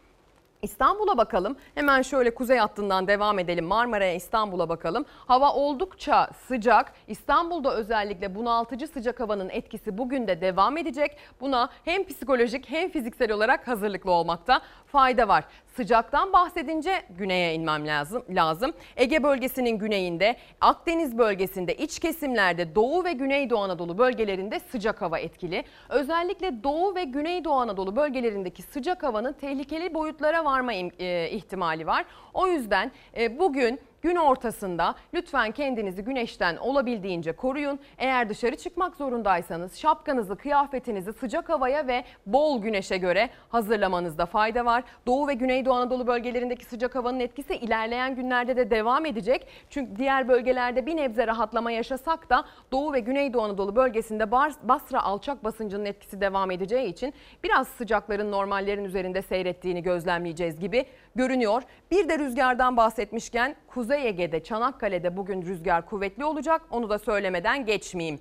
İstanbul'a 0.62 1.18
bakalım. 1.18 1.56
Hemen 1.74 2.02
şöyle 2.02 2.34
kuzey 2.34 2.58
hattından 2.58 3.06
devam 3.08 3.38
edelim. 3.38 3.64
Marmara'ya 3.64 4.14
İstanbul'a 4.14 4.68
bakalım. 4.68 5.04
Hava 5.26 5.52
oldukça 5.52 6.30
sıcak. 6.46 6.92
İstanbul'da 7.06 7.74
özellikle 7.74 8.34
bunaltıcı 8.34 8.86
sıcak 8.86 9.20
havanın 9.20 9.48
etkisi 9.48 9.98
bugün 9.98 10.26
de 10.26 10.40
devam 10.40 10.76
edecek. 10.76 11.16
Buna 11.40 11.68
hem 11.84 12.04
psikolojik 12.04 12.70
hem 12.70 12.90
fiziksel 12.90 13.32
olarak 13.32 13.68
hazırlıklı 13.68 14.10
olmakta 14.10 14.60
fayda 14.86 15.28
var. 15.28 15.44
Sıcaktan 15.78 16.32
bahsedince 16.32 17.02
güneye 17.10 17.54
inmem 17.54 17.86
lazım. 17.86 18.24
lazım. 18.30 18.72
Ege 18.96 19.22
bölgesinin 19.22 19.78
güneyinde, 19.78 20.36
Akdeniz 20.60 21.18
bölgesinde, 21.18 21.74
iç 21.74 21.98
kesimlerde, 21.98 22.74
Doğu 22.74 23.04
ve 23.04 23.12
Güneydoğu 23.12 23.58
Anadolu 23.58 23.98
bölgelerinde 23.98 24.60
sıcak 24.60 25.02
hava 25.02 25.18
etkili. 25.18 25.64
Özellikle 25.88 26.62
Doğu 26.62 26.94
ve 26.94 27.04
Güneydoğu 27.04 27.52
Anadolu 27.54 27.96
bölgelerindeki 27.96 28.62
sıcak 28.62 29.02
havanın 29.02 29.32
tehlikeli 29.32 29.94
boyutlara 29.94 30.44
varma 30.44 30.72
e, 30.72 31.30
ihtimali 31.30 31.86
var. 31.86 32.04
O 32.34 32.46
yüzden 32.46 32.92
e, 33.16 33.38
bugün 33.38 33.80
Gün 34.08 34.16
ortasında 34.16 34.94
lütfen 35.14 35.52
kendinizi 35.52 36.04
güneşten 36.04 36.56
olabildiğince 36.56 37.32
koruyun. 37.32 37.80
Eğer 37.98 38.28
dışarı 38.28 38.56
çıkmak 38.56 38.96
zorundaysanız 38.96 39.76
şapkanızı, 39.78 40.36
kıyafetinizi 40.36 41.12
sıcak 41.12 41.48
havaya 41.48 41.86
ve 41.86 42.04
bol 42.26 42.62
güneşe 42.62 42.96
göre 42.96 43.30
hazırlamanızda 43.48 44.26
fayda 44.26 44.64
var. 44.64 44.84
Doğu 45.06 45.28
ve 45.28 45.34
Güneydoğu 45.34 45.74
Anadolu 45.74 46.06
bölgelerindeki 46.06 46.64
sıcak 46.64 46.94
havanın 46.94 47.20
etkisi 47.20 47.54
ilerleyen 47.54 48.14
günlerde 48.14 48.56
de 48.56 48.70
devam 48.70 49.06
edecek. 49.06 49.46
Çünkü 49.70 49.96
diğer 49.96 50.28
bölgelerde 50.28 50.86
bir 50.86 50.96
nebze 50.96 51.26
rahatlama 51.26 51.70
yaşasak 51.70 52.30
da 52.30 52.44
Doğu 52.72 52.92
ve 52.92 53.00
Güneydoğu 53.00 53.42
Anadolu 53.42 53.76
bölgesinde 53.76 54.30
Basra 54.62 55.02
alçak 55.02 55.44
basıncının 55.44 55.84
etkisi 55.84 56.20
devam 56.20 56.50
edeceği 56.50 56.88
için 56.88 57.14
biraz 57.44 57.68
sıcakların 57.68 58.32
normallerin 58.32 58.84
üzerinde 58.84 59.22
seyrettiğini 59.22 59.82
gözlemleyeceğiz 59.82 60.60
gibi 60.60 60.86
görünüyor. 61.18 61.62
Bir 61.90 62.08
de 62.08 62.18
rüzgardan 62.18 62.76
bahsetmişken 62.76 63.56
Kuzey 63.66 64.08
Ege'de, 64.08 64.42
Çanakkale'de 64.42 65.16
bugün 65.16 65.42
rüzgar 65.42 65.86
kuvvetli 65.86 66.24
olacak. 66.24 66.62
Onu 66.70 66.90
da 66.90 66.98
söylemeden 66.98 67.66
geçmeyeyim. 67.66 68.20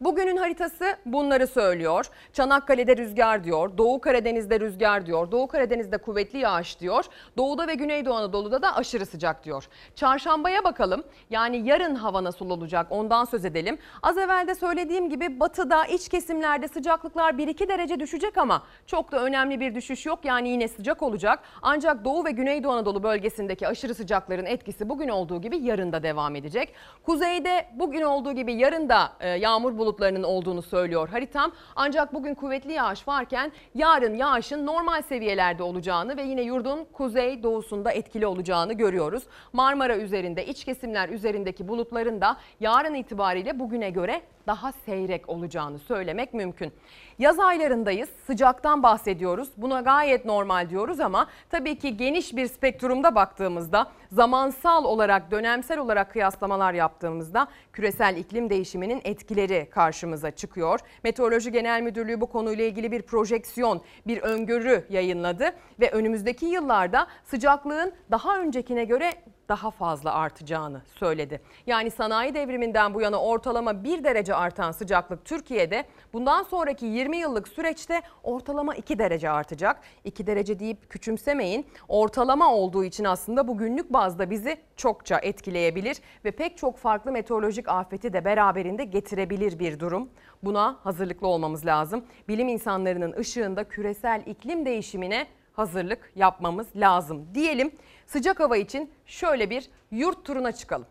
Bugünün 0.00 0.36
haritası 0.36 0.96
bunları 1.06 1.46
söylüyor. 1.46 2.06
Çanakkale'de 2.32 2.96
rüzgar 2.96 3.44
diyor, 3.44 3.78
Doğu 3.78 4.00
Karadeniz'de 4.00 4.60
rüzgar 4.60 5.06
diyor, 5.06 5.30
Doğu 5.30 5.48
Karadeniz'de 5.48 5.98
kuvvetli 5.98 6.38
yağış 6.38 6.80
diyor, 6.80 7.04
Doğu'da 7.36 7.68
ve 7.68 7.74
Güneydoğu 7.74 8.14
Anadolu'da 8.14 8.62
da 8.62 8.76
aşırı 8.76 9.06
sıcak 9.06 9.44
diyor. 9.44 9.68
Çarşambaya 9.94 10.64
bakalım. 10.64 11.04
Yani 11.30 11.68
yarın 11.68 11.94
hava 11.94 12.24
nasıl 12.24 12.50
olacak 12.50 12.86
ondan 12.90 13.24
söz 13.24 13.44
edelim. 13.44 13.78
Az 14.02 14.18
evvel 14.18 14.48
de 14.48 14.54
söylediğim 14.54 15.10
gibi 15.10 15.40
batıda 15.40 15.84
iç 15.84 16.08
kesimlerde 16.08 16.68
sıcaklıklar 16.68 17.34
1-2 17.34 17.68
derece 17.68 18.00
düşecek 18.00 18.38
ama 18.38 18.62
çok 18.86 19.12
da 19.12 19.24
önemli 19.24 19.60
bir 19.60 19.74
düşüş 19.74 20.06
yok. 20.06 20.24
Yani 20.24 20.48
yine 20.48 20.68
sıcak 20.68 21.02
olacak. 21.02 21.38
Ancak 21.62 22.04
Doğu 22.04 22.24
ve 22.24 22.30
Güneydoğu 22.30 22.72
Anadolu 22.72 23.02
bölgesindeki 23.02 23.68
aşırı 23.68 23.94
sıcakların 23.94 24.46
etkisi 24.46 24.88
bugün 24.88 25.08
olduğu 25.08 25.40
gibi 25.40 25.58
yarın 25.58 25.92
da 25.92 26.02
devam 26.02 26.36
edecek. 26.36 26.74
Kuzeyde 27.02 27.66
bugün 27.74 28.02
olduğu 28.02 28.32
gibi 28.32 28.52
yarın 28.54 28.88
da 28.88 29.12
e, 29.20 29.28
yağmur 29.28 29.78
bulutları 29.78 29.87
bulutlarının 29.88 30.22
olduğunu 30.22 30.62
söylüyor 30.62 31.08
haritam. 31.08 31.52
Ancak 31.76 32.14
bugün 32.14 32.34
kuvvetli 32.34 32.72
yağış 32.72 33.08
varken 33.08 33.52
yarın 33.74 34.14
yağışın 34.14 34.66
normal 34.66 35.02
seviyelerde 35.02 35.62
olacağını 35.62 36.16
ve 36.16 36.22
yine 36.22 36.42
yurdun 36.42 36.86
kuzey 36.92 37.42
doğusunda 37.42 37.92
etkili 37.92 38.26
olacağını 38.26 38.72
görüyoruz. 38.72 39.22
Marmara 39.52 39.96
üzerinde 39.96 40.46
iç 40.46 40.64
kesimler 40.64 41.08
üzerindeki 41.08 41.68
bulutların 41.68 42.20
da 42.20 42.36
yarın 42.60 42.94
itibariyle 42.94 43.58
bugüne 43.58 43.90
göre 43.90 44.22
daha 44.46 44.72
seyrek 44.72 45.28
olacağını 45.28 45.78
söylemek 45.78 46.34
mümkün. 46.34 46.72
Yaz 47.18 47.38
aylarındayız. 47.40 48.08
Sıcaktan 48.26 48.82
bahsediyoruz. 48.82 49.48
Buna 49.56 49.80
gayet 49.80 50.24
normal 50.24 50.70
diyoruz 50.70 51.00
ama 51.00 51.26
tabii 51.50 51.78
ki 51.78 51.96
geniş 51.96 52.36
bir 52.36 52.46
spektrumda 52.46 53.14
baktığımızda 53.14 53.86
zamansal 54.12 54.84
olarak 54.84 55.30
dönemsel 55.30 55.78
olarak 55.78 56.12
kıyaslamalar 56.12 56.74
yaptığımızda 56.74 57.48
küresel 57.72 58.16
iklim 58.16 58.50
değişiminin 58.50 59.00
etkileri 59.04 59.68
karşımıza 59.70 60.30
çıkıyor. 60.30 60.80
Meteoroloji 61.04 61.52
Genel 61.52 61.82
Müdürlüğü 61.82 62.20
bu 62.20 62.26
konuyla 62.26 62.64
ilgili 62.64 62.92
bir 62.92 63.02
projeksiyon, 63.02 63.82
bir 64.06 64.18
öngörü 64.18 64.84
yayınladı 64.90 65.52
ve 65.80 65.90
önümüzdeki 65.90 66.46
yıllarda 66.46 67.06
sıcaklığın 67.24 67.92
daha 68.10 68.38
öncekine 68.38 68.84
göre 68.84 69.12
daha 69.48 69.70
fazla 69.70 70.14
artacağını 70.14 70.82
söyledi. 70.94 71.40
Yani 71.66 71.90
sanayi 71.90 72.34
devriminden 72.34 72.94
bu 72.94 73.00
yana 73.00 73.20
ortalama 73.20 73.84
1 73.84 74.04
derece 74.04 74.34
artan 74.34 74.72
sıcaklık 74.72 75.24
Türkiye'de 75.24 75.84
bundan 76.12 76.42
sonraki 76.42 76.86
20 76.86 77.16
yıllık 77.16 77.48
süreçte 77.48 78.02
ortalama 78.22 78.74
2 78.74 78.98
derece 78.98 79.30
artacak. 79.30 79.80
2 80.04 80.26
derece 80.26 80.58
deyip 80.58 80.90
küçümsemeyin. 80.90 81.66
Ortalama 81.88 82.54
olduğu 82.54 82.84
için 82.84 83.04
aslında 83.04 83.48
bu 83.48 83.58
günlük 83.58 83.92
bazda 83.92 84.30
bizi 84.30 84.56
çokça 84.76 85.18
etkileyebilir 85.18 85.96
ve 86.24 86.30
pek 86.30 86.58
çok 86.58 86.78
farklı 86.78 87.12
meteorolojik 87.12 87.68
afeti 87.68 88.12
de 88.12 88.24
beraberinde 88.24 88.84
getirebilir 88.84 89.58
bir 89.58 89.80
durum. 89.80 90.08
Buna 90.42 90.76
hazırlıklı 90.82 91.26
olmamız 91.26 91.66
lazım. 91.66 92.04
Bilim 92.28 92.48
insanlarının 92.48 93.12
ışığında 93.18 93.64
küresel 93.64 94.22
iklim 94.26 94.66
değişimine 94.66 95.26
hazırlık 95.58 96.12
yapmamız 96.16 96.66
lazım 96.76 97.26
diyelim. 97.34 97.70
Sıcak 98.06 98.40
hava 98.40 98.56
için 98.56 98.90
şöyle 99.06 99.50
bir 99.50 99.68
yurt 99.90 100.24
turuna 100.24 100.52
çıkalım. 100.52 100.86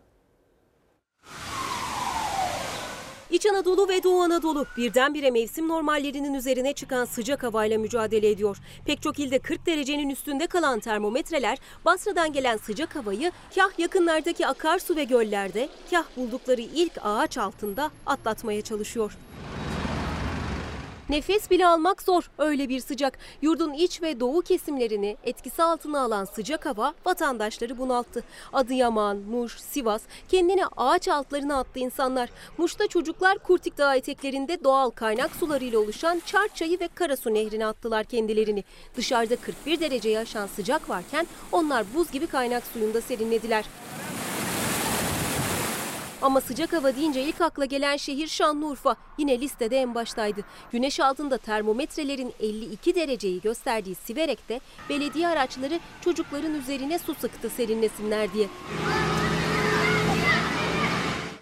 İç 3.30 3.46
Anadolu 3.46 3.88
ve 3.88 4.02
Doğu 4.02 4.22
Anadolu 4.22 4.66
birdenbire 4.76 5.30
mevsim 5.30 5.68
normallerinin 5.68 6.34
üzerine 6.34 6.72
çıkan 6.72 7.04
sıcak 7.04 7.42
havayla 7.42 7.78
mücadele 7.78 8.30
ediyor. 8.30 8.56
Pek 8.86 9.02
çok 9.02 9.18
ilde 9.18 9.38
40 9.38 9.66
derecenin 9.66 10.10
üstünde 10.10 10.46
kalan 10.46 10.80
termometreler 10.80 11.58
Basra'dan 11.84 12.32
gelen 12.32 12.56
sıcak 12.56 12.96
havayı 12.96 13.32
kah 13.54 13.78
yakınlardaki 13.78 14.46
akarsu 14.46 14.96
ve 14.96 15.04
göllerde 15.04 15.68
kah 15.90 16.04
buldukları 16.16 16.60
ilk 16.60 16.92
ağaç 17.02 17.38
altında 17.38 17.90
atlatmaya 18.06 18.62
çalışıyor. 18.62 19.18
Nefes 21.08 21.50
bile 21.50 21.66
almak 21.66 22.02
zor 22.02 22.30
öyle 22.38 22.68
bir 22.68 22.80
sıcak. 22.80 23.18
Yurdun 23.42 23.72
iç 23.72 24.02
ve 24.02 24.20
doğu 24.20 24.42
kesimlerini 24.42 25.16
etkisi 25.24 25.62
altına 25.62 26.00
alan 26.00 26.24
sıcak 26.24 26.66
hava 26.66 26.94
vatandaşları 27.06 27.78
bunalttı. 27.78 28.24
Adıyaman, 28.52 29.16
Muş, 29.16 29.60
Sivas 29.60 30.02
kendini 30.28 30.66
ağaç 30.76 31.08
altlarına 31.08 31.58
attı 31.58 31.78
insanlar. 31.78 32.30
Muş'ta 32.58 32.86
çocuklar 32.86 33.38
Kurtik 33.38 33.78
Dağı 33.78 33.96
eteklerinde 33.96 34.64
doğal 34.64 34.90
kaynak 34.90 35.36
sularıyla 35.36 35.78
oluşan 35.78 36.22
Çar 36.26 36.48
Çayı 36.54 36.80
ve 36.80 36.88
Karasu 36.94 37.34
Nehri'ne 37.34 37.66
attılar 37.66 38.04
kendilerini. 38.04 38.64
Dışarıda 38.96 39.36
41 39.36 39.80
derece 39.80 40.18
aşan 40.18 40.46
sıcak 40.46 40.90
varken 40.90 41.26
onlar 41.52 41.84
buz 41.94 42.10
gibi 42.10 42.26
kaynak 42.26 42.62
suyunda 42.66 43.00
serinlediler. 43.00 43.64
Ama 46.22 46.40
sıcak 46.40 46.72
hava 46.72 46.96
deyince 46.96 47.22
ilk 47.22 47.40
akla 47.40 47.64
gelen 47.64 47.96
şehir 47.96 48.28
Şanlıurfa. 48.28 48.96
Yine 49.18 49.40
listede 49.40 49.76
en 49.76 49.94
baştaydı. 49.94 50.40
Güneş 50.72 51.00
altında 51.00 51.38
termometrelerin 51.38 52.32
52 52.40 52.94
dereceyi 52.94 53.40
gösterdiği 53.40 53.94
Siverek'te 53.94 54.60
belediye 54.88 55.28
araçları 55.28 55.80
çocukların 56.00 56.54
üzerine 56.54 56.98
su 56.98 57.14
sıktı 57.14 57.50
serinlesinler 57.50 58.32
diye. 58.32 58.48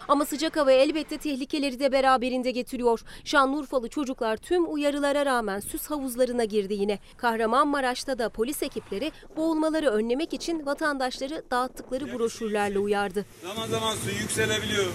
Ama 0.09 0.25
sıcak 0.25 0.57
hava 0.57 0.73
elbette 0.73 1.19
tehlikeleri 1.19 1.81
de 1.81 1.93
beraberinde 1.93 2.51
getiriyor. 2.51 3.01
Şanlıurfalı 3.25 3.89
çocuklar 3.89 4.37
tüm 4.37 4.75
uyarılara 4.75 5.27
rağmen 5.27 5.61
süs 5.61 5.87
havuzlarına 5.87 6.45
girdi 6.45 6.75
yine. 6.75 6.99
Kahramanmaraş'ta 7.17 8.19
da 8.19 8.29
polis 8.29 8.63
ekipleri 8.63 9.13
boğulmaları 9.37 9.91
önlemek 9.91 10.35
için 10.35 10.67
vatandaşları 10.67 11.43
dağıttıkları 11.51 12.19
broşürlerle 12.19 12.79
uyardı. 12.79 13.27
Zaman 13.43 13.67
zaman 13.67 13.95
su 13.95 14.11
yükselebiliyor. 14.11 14.87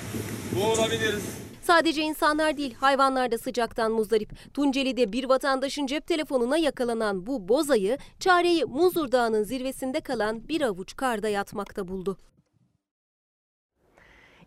Boğulabiliriz. 0.59 1.23
Sadece 1.61 2.01
insanlar 2.01 2.57
değil 2.57 2.73
hayvanlar 2.73 3.31
da 3.31 3.37
sıcaktan 3.37 3.91
muzdarip. 3.91 4.53
Tunceli'de 4.53 5.11
bir 5.13 5.29
vatandaşın 5.29 5.85
cep 5.85 6.07
telefonuna 6.07 6.57
yakalanan 6.57 7.25
bu 7.27 7.47
bozayı 7.47 7.97
çareyi 8.19 8.65
Muzur 8.65 9.11
Dağı'nın 9.11 9.43
zirvesinde 9.43 9.99
kalan 9.99 10.47
bir 10.47 10.61
avuç 10.61 10.95
karda 10.95 11.29
yatmakta 11.29 11.87
buldu. 11.87 12.17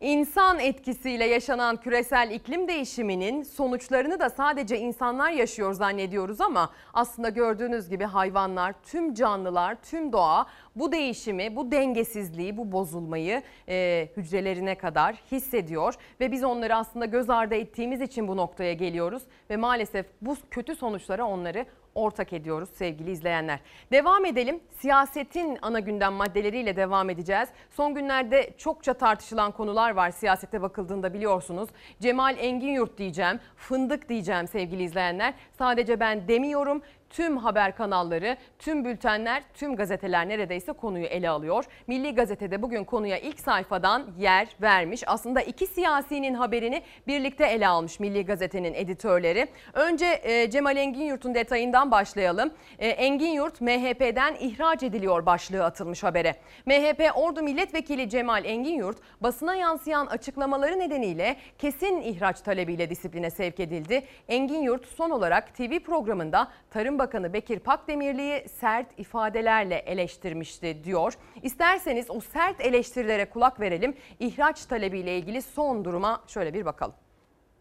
İnsan 0.05 0.59
etkisiyle 0.59 1.24
yaşanan 1.24 1.76
küresel 1.76 2.30
iklim 2.30 2.68
değişiminin 2.68 3.42
sonuçlarını 3.42 4.20
da 4.20 4.30
sadece 4.30 4.78
insanlar 4.78 5.30
yaşıyor 5.30 5.72
zannediyoruz 5.72 6.40
ama 6.40 6.70
aslında 6.94 7.28
gördüğünüz 7.28 7.88
gibi 7.88 8.05
hayvanlar, 8.05 8.74
tüm 8.82 9.14
canlılar, 9.14 9.76
tüm 9.82 10.12
doğa 10.12 10.46
bu 10.76 10.92
değişimi, 10.92 11.57
bu 11.57 11.70
dengesizliği, 11.70 12.57
bu 12.57 12.72
bozulmayı 12.72 13.42
e, 13.68 14.09
hücrelerine 14.16 14.74
kadar 14.74 15.14
hissediyor. 15.32 15.94
Ve 16.20 16.32
biz 16.32 16.44
onları 16.44 16.76
aslında 16.76 17.05
göz 17.05 17.30
ardı 17.30 17.55
ettiğimiz 17.55 18.00
için 18.00 18.28
bu 18.28 18.36
noktaya 18.36 18.72
geliyoruz. 18.72 19.22
Ve 19.50 19.57
maalesef 19.57 20.07
bu 20.22 20.36
kötü 20.50 20.76
sonuçlara 20.76 21.24
onları 21.24 21.66
ortak 21.95 22.32
ediyoruz 22.32 22.68
sevgili 22.74 23.11
izleyenler. 23.11 23.61
Devam 23.92 24.24
edelim. 24.24 24.61
Siyasetin 24.70 25.59
ana 25.62 25.80
gündem 25.80 26.12
maddeleriyle 26.12 26.76
devam 26.76 27.11
edeceğiz. 27.11 27.49
Son 27.70 27.95
günlerde 27.95 28.51
çokça 28.59 28.95
tartışılan 28.95 29.53
konular 29.53 29.90
var 29.90 30.11
siyasete 30.11 30.62
bakıldığında 30.62 31.14
biliyorsunuz. 31.14 31.68
Cemal 32.01 32.36
Engin 32.38 32.72
Yurt 32.72 32.99
diyeceğim, 32.99 33.40
fındık 33.57 34.09
diyeceğim 34.09 34.49
sevgili 34.49 34.82
izleyenler. 34.82 35.34
Sadece 35.59 36.01
ben 36.01 36.28
demiyorum 36.28 36.82
tüm 37.14 37.36
haber 37.36 37.76
kanalları, 37.76 38.36
tüm 38.58 38.84
bültenler, 38.84 39.42
tüm 39.54 39.76
gazeteler 39.76 40.28
neredeyse 40.28 40.72
konuyu 40.72 41.04
ele 41.04 41.30
alıyor. 41.30 41.64
Milli 41.86 42.14
Gazete'de 42.14 42.62
bugün 42.62 42.84
konuya 42.84 43.18
ilk 43.18 43.40
sayfadan 43.40 44.06
yer 44.18 44.48
vermiş. 44.62 45.02
Aslında 45.06 45.40
iki 45.40 45.66
siyasinin 45.66 46.34
haberini 46.34 46.82
birlikte 47.06 47.46
ele 47.46 47.68
almış 47.68 48.00
Milli 48.00 48.26
Gazete'nin 48.26 48.74
editörleri. 48.74 49.46
Önce 49.72 50.20
e, 50.22 50.50
Cemal 50.50 50.76
Engin 50.76 51.04
Yurt'un 51.04 51.34
detayından 51.34 51.90
başlayalım. 51.90 52.50
E, 52.78 52.88
Engin 52.88 53.32
Yurt 53.32 53.60
MHP'den 53.60 54.34
ihraç 54.40 54.82
ediliyor 54.82 55.26
başlığı 55.26 55.64
atılmış 55.64 56.02
habere. 56.02 56.34
MHP 56.66 57.10
Ordu 57.14 57.42
Milletvekili 57.42 58.08
Cemal 58.08 58.44
Engin 58.44 58.78
Yurt 58.78 58.96
basına 59.20 59.54
yansıyan 59.54 60.06
açıklamaları 60.06 60.78
nedeniyle 60.78 61.36
kesin 61.58 62.00
ihraç 62.00 62.40
talebiyle 62.40 62.90
disipline 62.90 63.30
sevk 63.30 63.60
edildi. 63.60 64.02
Engin 64.28 64.62
Yurt 64.62 64.86
son 64.86 65.10
olarak 65.10 65.54
TV 65.56 65.78
programında 65.78 66.48
Tarım 66.70 66.98
Bakanı 67.05 67.32
Bekir 67.32 67.59
Pakdemirli'yi 67.59 68.48
sert 68.48 68.86
ifadelerle 68.98 69.74
eleştirmişti 69.74 70.84
diyor. 70.84 71.12
İsterseniz 71.42 72.11
o 72.11 72.20
sert 72.20 72.61
eleştirilere 72.61 73.24
kulak 73.24 73.61
verelim. 73.61 73.94
İhraç 74.20 74.64
talebiyle 74.66 75.18
ilgili 75.18 75.42
son 75.42 75.84
duruma 75.84 76.22
şöyle 76.26 76.55
bir 76.55 76.64
bakalım. 76.64 76.94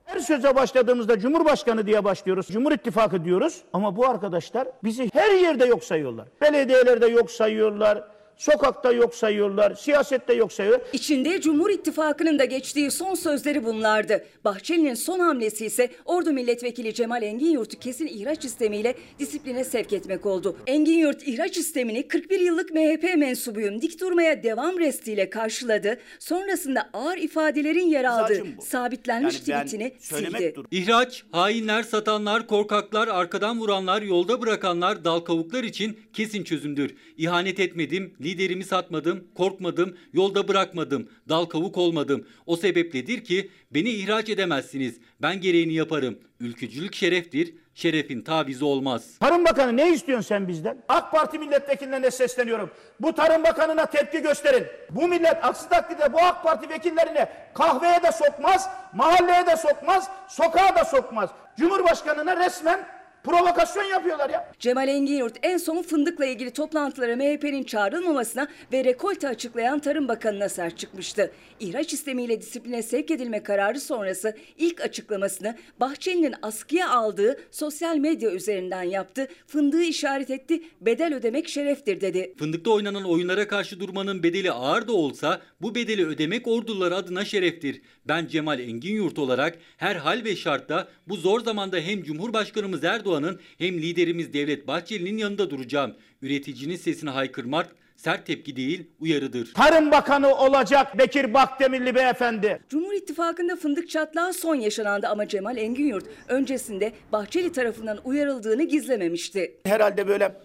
Her 0.05 0.19
söze 0.19 0.55
başladığımızda 0.55 1.19
Cumhurbaşkanı 1.19 1.85
diye 1.87 2.03
başlıyoruz. 2.03 2.47
Cumhur 2.47 2.71
İttifakı 2.71 3.25
diyoruz. 3.25 3.61
Ama 3.73 3.95
bu 3.95 4.07
arkadaşlar 4.07 4.67
bizi 4.83 5.09
her 5.13 5.31
yerde 5.31 5.65
yok 5.65 5.83
sayıyorlar. 5.83 6.27
Belediyelerde 6.41 7.07
yok 7.07 7.31
sayıyorlar. 7.31 8.03
Sokakta 8.37 8.91
yok 8.91 9.15
sayıyorlar, 9.15 9.75
siyasette 9.75 10.33
yok 10.33 10.53
sayıyorlar. 10.53 10.87
İçinde 10.93 11.41
Cumhur 11.41 11.69
İttifakı'nın 11.69 12.39
da 12.39 12.45
geçtiği 12.45 12.91
son 12.91 13.15
sözleri 13.15 13.65
bunlardı. 13.65 14.25
Bahçeli'nin 14.45 14.93
son 14.93 15.19
hamlesi 15.19 15.65
ise 15.65 15.89
Ordu 16.05 16.31
Milletvekili 16.31 16.93
Cemal 16.93 17.23
Engin 17.23 17.51
Yurt'u 17.51 17.79
kesin 17.79 18.07
ihraç 18.07 18.45
istemiyle 18.45 18.95
disipline 19.19 19.63
sevk 19.63 19.93
etmek 19.93 20.25
oldu. 20.25 20.57
Engin 20.67 20.97
Yurt 20.97 21.27
ihraç 21.27 21.57
istemini 21.57 22.07
41 22.07 22.39
yıllık 22.39 22.71
MHP 22.73 23.17
mensubuyum 23.17 23.81
dik 23.81 24.01
durmaya 24.01 24.43
devam 24.43 24.79
restiyle 24.79 25.29
karşıladı. 25.29 25.99
Sonrasında 26.19 26.89
ağır 26.93 27.17
ifadelerin 27.17 27.87
yer 27.87 28.03
aldığı 28.03 28.43
sabitlenmiş 28.61 29.39
tweetini 29.39 29.93
sildi. 29.99 30.53
İhraç, 30.71 31.23
hainler, 31.31 31.83
satanlar, 31.83 32.47
korkaklar, 32.47 33.07
arkadan 33.07 33.59
vuranlar, 33.59 34.01
yolda 34.01 34.41
bırakanlar, 34.41 35.05
dal 35.05 35.19
kavuklar 35.19 35.63
için 35.63 35.99
kesin 36.13 36.43
çözümdür. 36.43 36.95
İhanet 37.17 37.59
etmedim, 37.59 38.13
Liderimi 38.23 38.63
satmadım, 38.63 39.27
korkmadım, 39.37 39.97
yolda 40.13 40.47
bırakmadım, 40.47 41.09
dal 41.29 41.45
kavuk 41.45 41.77
olmadım. 41.77 42.27
O 42.45 42.55
sebepledir 42.55 43.23
ki 43.23 43.51
beni 43.71 43.89
ihraç 43.89 44.29
edemezsiniz. 44.29 44.99
Ben 45.21 45.41
gereğini 45.41 45.73
yaparım. 45.73 46.19
Ülkücülük 46.39 46.95
şereftir, 46.95 47.53
şerefin 47.73 48.21
tavizi 48.21 48.65
olmaz. 48.65 49.17
Tarım 49.19 49.45
Bakanı 49.45 49.77
ne 49.77 49.93
istiyorsun 49.93 50.27
sen 50.27 50.47
bizden? 50.47 50.77
AK 50.89 51.11
Parti 51.11 51.39
milletvekillerine 51.39 52.11
sesleniyorum. 52.11 52.69
Bu 52.99 53.13
Tarım 53.13 53.43
Bakanı'na 53.43 53.85
tepki 53.85 54.21
gösterin. 54.21 54.67
Bu 54.89 55.07
millet 55.07 55.45
aksi 55.45 55.69
takdirde 55.69 56.13
bu 56.13 56.19
AK 56.19 56.43
Parti 56.43 56.69
vekillerine 56.69 57.29
kahveye 57.53 58.03
de 58.03 58.11
sokmaz, 58.11 58.69
mahalleye 58.93 59.45
de 59.47 59.57
sokmaz, 59.57 60.07
sokağa 60.27 60.75
da 60.75 60.85
sokmaz. 60.85 61.29
Cumhurbaşkanına 61.57 62.37
resmen 62.45 62.87
provokasyon 63.23 63.83
yapıyorlar 63.83 64.29
ya. 64.29 64.51
Cemal 64.59 64.87
Engin 64.87 65.17
Yurt 65.17 65.37
en 65.43 65.57
son 65.57 65.81
fındıkla 65.81 66.25
ilgili 66.25 66.51
toplantılara 66.51 67.15
MHP'nin 67.15 67.63
çağrılmamasına 67.63 68.47
ve 68.73 68.83
rekolte 68.83 69.27
açıklayan 69.27 69.79
Tarım 69.79 70.07
Bakanı'na 70.07 70.49
sert 70.49 70.77
çıkmıştı. 70.77 71.31
İhraç 71.59 71.93
istemiyle 71.93 72.41
disipline 72.41 72.83
sevk 72.83 73.11
edilme 73.11 73.43
kararı 73.43 73.79
sonrası 73.79 74.37
ilk 74.57 74.81
açıklamasını 74.81 75.55
Bahçeli'nin 75.79 76.35
askıya 76.41 76.89
aldığı 76.89 77.39
sosyal 77.51 77.97
medya 77.97 78.31
üzerinden 78.31 78.83
yaptı. 78.83 79.27
Fındığı 79.47 79.83
işaret 79.83 80.29
etti, 80.29 80.63
bedel 80.81 81.15
ödemek 81.15 81.47
şereftir 81.47 82.01
dedi. 82.01 82.33
Fındıkta 82.39 82.71
oynanan 82.71 83.03
oyunlara 83.03 83.47
karşı 83.47 83.79
durmanın 83.79 84.23
bedeli 84.23 84.51
ağır 84.51 84.87
da 84.87 84.93
olsa 84.93 85.41
bu 85.61 85.75
bedeli 85.75 86.07
ödemek 86.07 86.47
ordular 86.47 86.91
adına 86.91 87.25
şereftir. 87.25 87.81
Ben 88.05 88.27
Cemal 88.27 88.59
Engin 88.59 88.95
Yurt 88.95 89.19
olarak 89.19 89.57
her 89.77 89.95
hal 89.95 90.23
ve 90.23 90.35
şartta 90.35 90.87
bu 91.07 91.15
zor 91.15 91.39
zamanda 91.39 91.77
hem 91.77 92.03
Cumhurbaşkanımız 92.03 92.83
Erdoğan'ın 93.13 93.39
hem 93.57 93.77
liderimiz 93.77 94.33
Devlet 94.33 94.67
Bahçeli'nin 94.67 95.17
yanında 95.17 95.49
duracağım. 95.49 95.95
Üreticinin 96.21 96.75
sesini 96.75 97.09
haykırmak 97.09 97.75
sert 97.95 98.25
tepki 98.25 98.55
değil 98.55 98.87
uyarıdır. 98.99 99.53
Tarım 99.53 99.91
Bakanı 99.91 100.35
olacak 100.35 100.97
Bekir 100.97 101.33
Bakdemirli 101.33 101.95
beyefendi. 101.95 102.59
Cumhur 102.69 102.93
İttifakı'nda 102.93 103.55
fındık 103.55 103.89
çatlağı 103.89 104.33
son 104.33 104.55
yaşanandı 104.55 105.07
ama 105.07 105.27
Cemal 105.27 105.57
Engin 105.57 105.87
Yurt 105.87 106.05
öncesinde 106.27 106.93
Bahçeli 107.11 107.51
tarafından 107.51 107.99
uyarıldığını 108.03 108.63
gizlememişti. 108.63 109.57
Herhalde 109.65 110.07
böyle 110.07 110.35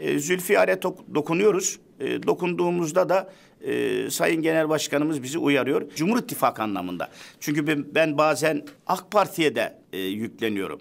e, 0.00 0.18
Zülfiyar'e 0.18 0.72
tok- 0.72 1.14
dokunuyoruz. 1.14 1.78
E, 2.00 2.22
dokunduğumuzda 2.22 3.08
da 3.08 3.32
e, 3.60 4.10
Sayın 4.10 4.42
Genel 4.42 4.68
Başkanımız 4.68 5.22
bizi 5.22 5.38
uyarıyor. 5.38 5.90
Cumhur 5.96 6.18
İttifakı 6.18 6.62
anlamında. 6.62 7.10
Çünkü 7.40 7.66
ben, 7.66 7.94
ben 7.94 8.18
bazen 8.18 8.62
AK 8.86 9.10
Parti'ye 9.10 9.54
de 9.54 9.78
e, 9.92 9.98
yükleniyorum. 9.98 10.80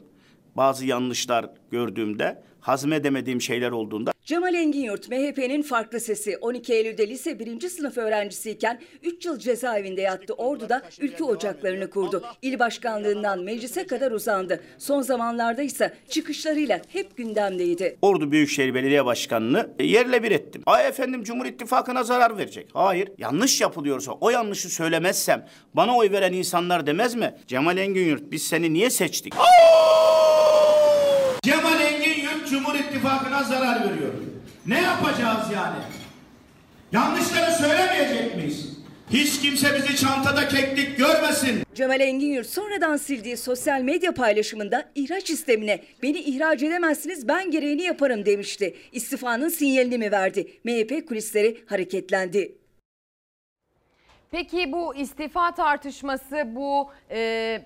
Bazı 0.57 0.85
yanlışlar 0.85 1.49
gördüğümde, 1.71 2.43
hazmedemediğim 2.63 3.41
şeyler 3.41 3.71
olduğunda 3.71 4.13
Cemal 4.25 4.53
Engin 4.53 4.83
Yurt 4.83 5.09
MHP'nin 5.09 5.61
farklı 5.61 5.99
sesi 5.99 6.37
12 6.37 6.73
Eylül'de 6.73 7.07
lise 7.07 7.39
1. 7.39 7.69
sınıf 7.69 7.97
öğrencisiyken 7.97 8.81
3 9.03 9.25
yıl 9.25 9.39
cezaevinde 9.39 10.01
yattı. 10.01 10.33
Ordu'da 10.33 10.81
ülke 10.99 11.23
ocaklarını 11.23 11.89
kurdu. 11.89 12.23
İl 12.41 12.59
başkanlığından 12.59 13.39
meclise 13.39 13.87
kadar 13.87 14.11
uzandı. 14.11 14.63
Son 14.77 15.01
zamanlarda 15.01 15.61
ise 15.61 15.93
çıkışlarıyla 16.09 16.81
hep 16.87 17.17
gündemdeydi. 17.17 17.97
Ordu 18.01 18.31
Büyükşehir 18.31 18.73
Belediye 18.73 19.05
Başkanı'nı 19.05 19.69
e, 19.79 19.85
yerle 19.85 20.23
bir 20.23 20.31
ettim. 20.31 20.63
Ay 20.65 20.87
efendim 20.87 21.23
Cumhur 21.23 21.45
İttifakı'na 21.45 22.03
zarar 22.03 22.37
verecek. 22.37 22.69
Hayır. 22.73 23.09
Yanlış 23.17 23.61
yapılıyorsa 23.61 24.11
o 24.11 24.29
yanlışı 24.29 24.69
söylemezsem 24.69 25.47
bana 25.73 25.97
oy 25.97 26.11
veren 26.11 26.33
insanlar 26.33 26.85
demez 26.85 27.15
mi? 27.15 27.35
Cemal 27.47 27.77
Engin 27.77 28.05
Yurt 28.05 28.31
biz 28.31 28.43
seni 28.43 28.73
niye 28.73 28.89
seçtik? 28.89 29.33
Cumhur 29.33 30.62
İttifakı'na 33.03 33.43
zarar 33.43 33.91
veriyor. 33.91 34.13
Ne 34.65 34.81
yapacağız 34.81 35.51
yani? 35.53 35.75
Yanlışları 36.91 37.51
söylemeyecek 37.51 38.35
miyiz? 38.35 38.77
Hiç 39.09 39.41
kimse 39.41 39.75
bizi 39.75 39.95
çantada 39.97 40.47
keklik 40.47 40.97
görmesin. 40.97 41.63
Cemal 41.75 41.99
Engin 41.99 42.41
sonradan 42.41 42.97
sildiği 42.97 43.37
sosyal 43.37 43.81
medya 43.81 44.13
paylaşımında 44.13 44.85
ihraç 44.95 45.29
istemine 45.29 45.83
beni 46.03 46.19
ihraç 46.19 46.63
edemezsiniz 46.63 47.27
ben 47.27 47.51
gereğini 47.51 47.81
yaparım 47.81 48.25
demişti. 48.25 48.75
İstifanın 48.91 49.49
sinyalini 49.49 49.97
mi 49.97 50.11
verdi? 50.11 50.47
MHP 50.63 51.07
kulisleri 51.07 51.57
hareketlendi. 51.65 52.57
Peki 54.31 54.71
bu 54.71 54.95
istifa 54.95 55.53
tartışması, 55.55 56.55
bu 56.55 56.91
e, 57.11 57.61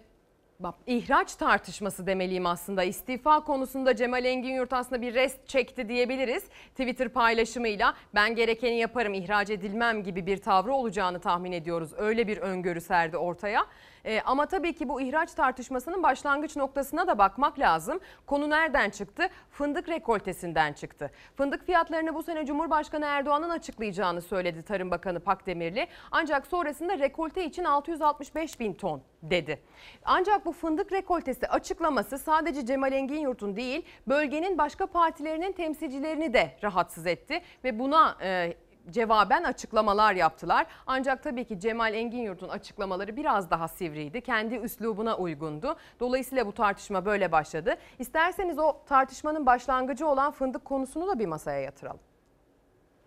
ihraç 0.88 1.36
tartışması 1.36 2.08
demeliyim 2.08 2.46
aslında. 2.46 2.84
İstifa 2.84 3.44
konusunda 3.44 3.96
Cemal 3.96 4.26
Engin 4.26 4.54
Yurt 4.54 4.74
aslında 4.74 5.02
bir 5.02 5.14
rest 5.14 5.48
çekti 5.48 5.90
diyebiliriz. 5.90 6.44
Twitter 6.70 7.10
paylaşımıyla 7.10 7.94
ben 8.16 8.36
gerekeni 8.36 8.78
yaparım, 8.78 9.14
ihraç 9.14 9.50
edilmem 9.50 10.04
gibi 10.04 10.26
bir 10.26 10.38
tavrı 10.38 10.74
olacağını 10.74 11.20
tahmin 11.20 11.52
ediyoruz. 11.52 11.90
Öyle 11.98 12.28
bir 12.28 12.38
öngörü 12.38 12.82
serdi 12.82 13.18
ortaya. 13.18 13.66
E, 14.08 14.22
ama 14.22 14.46
tabii 14.46 14.74
ki 14.74 14.90
bu 14.90 15.02
ihraç 15.02 15.34
tartışmasının 15.34 16.04
başlangıç 16.04 16.56
noktasına 16.56 17.08
da 17.08 17.18
bakmak 17.18 17.60
lazım. 17.60 18.00
Konu 18.26 18.50
nereden 18.50 18.90
çıktı? 18.90 19.24
Fındık 19.52 19.90
rekoltesinden 19.90 20.74
çıktı. 20.74 21.12
Fındık 21.36 21.66
fiyatlarını 21.66 22.16
bu 22.16 22.24
sene 22.24 22.46
Cumhurbaşkanı 22.46 23.06
Erdoğan'ın 23.06 23.50
açıklayacağını 23.50 24.22
söyledi 24.22 24.64
Tarım 24.64 24.92
Bakanı 24.92 25.20
Pakdemirli. 25.20 25.88
Ancak 26.12 26.48
sonrasında 26.48 27.00
rekolte 27.00 27.46
için 27.46 27.64
665 27.64 28.60
bin 28.60 28.74
ton 28.74 29.02
dedi. 29.24 29.60
Ancak 30.06 30.46
bu 30.46 30.52
fındık 30.52 30.92
rekoltesi 30.92 31.48
açıklaması 31.48 32.18
sadece 32.18 32.66
Cemal 32.66 32.94
Engin 32.94 33.20
Yurt'un 33.20 33.56
değil 33.56 33.86
bölgenin 34.08 34.58
başka 34.58 34.86
partilerinin 34.86 35.52
temsilcilerini 35.52 36.34
de 36.34 36.58
rahatsız 36.64 37.08
etti 37.08 37.42
ve 37.64 37.80
buna 37.80 38.18
e, 38.22 38.54
cevaben 38.92 39.44
açıklamalar 39.44 40.14
yaptılar. 40.14 40.66
Ancak 40.88 41.24
tabii 41.24 41.46
ki 41.46 41.60
Cemal 41.60 41.94
Engin 41.94 42.22
Yurt'un 42.22 42.50
açıklamaları 42.50 43.16
biraz 43.16 43.50
daha 43.52 43.68
sivriydi. 43.68 44.22
Kendi 44.22 44.56
üslubuna 44.56 45.18
uygundu. 45.18 45.76
Dolayısıyla 46.00 46.48
bu 46.48 46.52
tartışma 46.52 47.06
böyle 47.06 47.32
başladı. 47.32 47.76
İsterseniz 48.00 48.60
o 48.60 48.76
tartışmanın 48.86 49.46
başlangıcı 49.46 50.08
olan 50.08 50.32
fındık 50.32 50.66
konusunu 50.66 51.08
da 51.08 51.20
bir 51.20 51.26
masaya 51.26 51.60
yatıralım. 51.62 52.00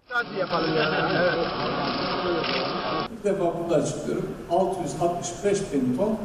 Hadi 0.08 0.38
yapalım 0.38 0.76
ya. 0.76 1.10
Evet. 1.22 1.46
İlk 3.12 3.24
defa 3.24 3.44
burada 3.58 3.74
açıklıyorum. 3.74 4.36
665 4.50 5.72
bin 5.72 5.96
ton 5.96 6.18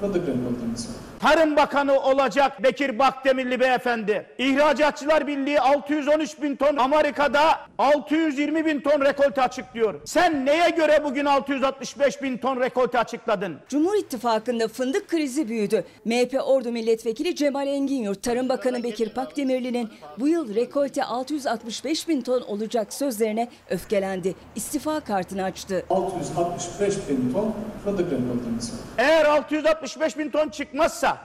fındık 0.00 0.28
rekoltemiz 0.28 0.88
var. 0.88 1.07
Tarım 1.20 1.56
Bakanı 1.56 2.00
olacak 2.00 2.62
Bekir 2.62 2.98
Bakdemirli 2.98 3.60
beyefendi. 3.60 4.26
İhracatçılar 4.38 5.26
Birliği 5.26 5.60
613 5.60 6.42
bin 6.42 6.56
ton, 6.56 6.76
Amerika'da 6.76 7.60
620 7.78 8.66
bin 8.66 8.80
ton 8.80 9.00
rekolte 9.00 9.42
açıklıyor. 9.42 9.94
Sen 10.04 10.46
neye 10.46 10.70
göre 10.70 11.04
bugün 11.04 11.24
665 11.24 12.22
bin 12.22 12.36
ton 12.38 12.60
rekolte 12.60 12.98
açıkladın? 12.98 13.56
Cumhur 13.68 13.94
İttifakı'nda 13.94 14.68
fındık 14.68 15.08
krizi 15.08 15.48
büyüdü. 15.48 15.84
MHP 16.04 16.40
Ordu 16.44 16.72
Milletvekili 16.72 17.36
Cemal 17.36 17.66
Engin 17.66 18.02
Yurt, 18.02 18.22
Tarım 18.22 18.48
Bakanı 18.48 18.82
Bekir 18.82 19.14
Pakdemirli'nin 19.14 19.90
bu 20.18 20.28
yıl 20.28 20.54
rekolte 20.54 21.04
665 21.04 22.08
bin 22.08 22.20
ton 22.22 22.40
olacak 22.40 22.92
sözlerine 22.92 23.48
öfkelendi. 23.70 24.34
İstifa 24.56 25.00
kartını 25.00 25.44
açtı. 25.44 25.84
665 25.90 26.94
bin 27.08 27.32
ton 27.32 27.54
fındık 27.84 28.06
rekoltemiz 28.12 28.72
var. 28.72 28.78
Eğer 28.98 29.24
665 29.24 30.18
bin 30.18 30.30
ton 30.30 30.48
çıkmazsa 30.48 31.17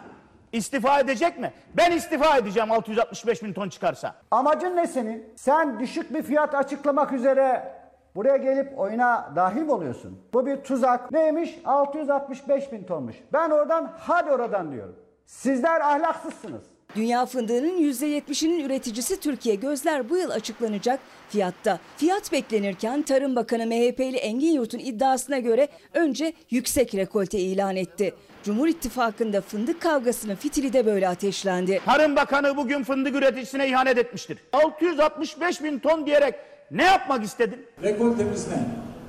istifa 0.54 1.00
edecek 1.00 1.40
mi? 1.40 1.54
Ben 1.78 1.92
istifa 1.92 2.38
edeceğim 2.38 2.72
665 2.72 3.44
bin 3.44 3.54
ton 3.54 3.70
çıkarsa. 3.70 4.16
Amacın 4.32 4.76
ne 4.76 4.88
senin? 4.88 5.26
Sen 5.36 5.80
düşük 5.80 6.14
bir 6.14 6.24
fiyat 6.24 6.56
açıklamak 6.56 7.14
üzere 7.14 7.74
buraya 8.16 8.38
gelip 8.38 8.80
oyuna 8.80 9.32
dahil 9.36 9.62
mi 9.62 9.72
oluyorsun? 9.72 10.20
Bu 10.34 10.46
bir 10.46 10.58
tuzak. 10.58 11.12
Neymiş? 11.12 11.60
665 11.66 12.72
bin 12.72 12.84
tonmuş. 12.84 13.16
Ben 13.34 13.50
oradan 13.50 13.94
hadi 14.00 14.32
oradan 14.32 14.72
diyorum. 14.72 14.96
Sizler 15.26 15.82
ahlaksızsınız. 15.82 16.64
Dünya 16.96 17.26
fındığının 17.26 17.78
%70'inin 17.78 18.66
üreticisi 18.66 19.20
Türkiye. 19.20 19.56
Gözler 19.56 20.10
bu 20.10 20.18
yıl 20.18 20.30
açıklanacak 20.30 21.00
fiyatta. 21.30 21.80
Fiyat 21.98 22.32
beklenirken 22.32 23.02
Tarım 23.02 23.36
Bakanı 23.36 23.66
MHP'li 23.66 24.18
Engin 24.18 24.52
Yurt'un 24.52 24.80
iddiasına 24.80 25.40
göre 25.40 25.68
önce 25.94 26.34
yüksek 26.50 26.96
rekolte 26.96 27.40
ilan 27.40 27.76
etti. 27.76 28.14
Cumhur 28.44 28.68
İttifakı'nda 28.68 29.42
fındık 29.42 29.82
kavgasının 29.82 30.36
fitili 30.36 30.74
de 30.74 30.86
böyle 30.86 31.08
ateşlendi. 31.10 31.82
Tarım 31.86 32.16
Bakanı 32.16 32.58
bugün 32.58 32.84
fındık 32.84 33.16
üreticisine 33.16 33.68
ihanet 33.68 33.98
etmiştir. 33.98 34.38
665 34.54 35.64
bin 35.64 35.80
ton 35.80 36.06
diyerek 36.06 36.36
ne 36.72 36.84
yapmak 36.84 37.24
istedin? 37.24 37.66
Rekoltemiz 37.84 38.48
ne? 38.48 38.54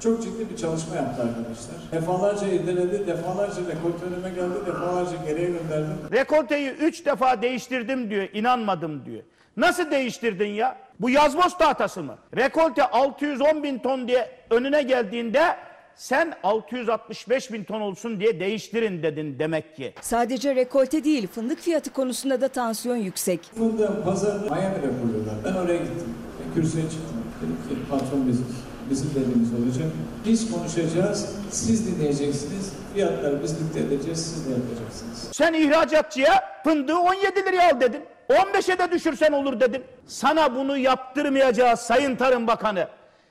Çok 0.03 0.23
ciddi 0.23 0.51
bir 0.51 0.57
çalışma 0.57 0.97
yaptı 0.97 1.23
arkadaşlar. 1.23 1.77
Defalarca 1.93 2.47
irdeledi, 2.47 3.07
defalarca 3.07 3.57
rekolte 3.57 4.05
önüme 4.07 4.29
geldi, 4.31 4.67
defalarca 4.67 5.17
geriye 5.27 5.47
gönderdim. 5.51 5.95
Rekolteyi 6.13 6.71
3 6.71 7.07
defa 7.07 7.43
değiştirdim 7.43 8.11
diyor, 8.11 8.29
inanmadım 8.33 9.07
diyor. 9.07 9.23
Nasıl 9.57 9.91
değiştirdin 9.91 10.49
ya? 10.49 10.77
Bu 11.01 11.11
yazboz 11.11 11.59
tahtası 11.59 12.03
mı? 12.03 12.17
Rekolte 12.37 12.85
610 12.85 13.63
bin 13.63 13.79
ton 13.79 14.09
diye 14.09 14.31
önüne 14.51 14.83
geldiğinde 14.83 15.57
sen 15.97 16.35
665 16.43 17.53
bin 17.53 17.65
ton 17.65 17.81
olsun 17.81 18.21
diye 18.21 18.41
değiştirin 18.41 19.03
dedin 19.03 19.39
demek 19.39 19.77
ki. 19.77 19.95
Sadece 20.01 20.55
rekolte 20.57 21.05
değil 21.05 21.27
fındık 21.27 21.59
fiyatı 21.59 21.93
konusunda 21.93 22.41
da 22.41 22.49
tansiyon 22.49 22.97
yüksek. 22.97 23.41
Fındığın 23.43 24.03
pazarını 24.05 24.43
Miami'de 24.45 24.89
kuruyorlar. 25.03 25.35
Ben 25.45 25.53
oraya 25.55 25.77
gittim. 25.77 26.15
Ben 26.41 26.55
kürsüye 26.55 26.85
çıktım. 26.85 27.25
Dedim 27.43 27.57
ki 27.69 27.91
patron 27.91 28.29
bizim, 28.29 28.47
bizim 28.91 29.11
dediğimiz 29.11 29.49
olacak. 29.55 29.87
Biz 30.27 30.51
konuşacağız, 30.53 31.37
siz 31.51 31.87
dinleyeceksiniz. 31.97 32.73
Fiyatları 32.95 33.43
biz 33.43 33.59
dikte 33.61 33.81
edeceğiz, 33.81 34.27
siz 34.27 34.47
de 34.47 34.51
yapacaksınız. 34.51 35.29
Sen 35.33 35.53
ihracatçıya 35.53 36.45
fındığı 36.65 36.97
17 36.97 37.45
liraya 37.47 37.75
al 37.75 37.81
dedin. 37.81 38.03
15'e 38.31 38.79
de 38.79 38.93
düşürsen 38.93 39.33
olur 39.33 39.61
dedin. 39.61 39.83
Sana 40.07 40.57
bunu 40.57 40.77
yaptırmayacağız 40.79 41.81
Sayın 41.81 42.17
Tarım 42.17 42.47
Bakanı. 42.47 42.89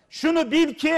Şunu 0.09 0.51
bil 0.51 0.73
ki 0.73 0.93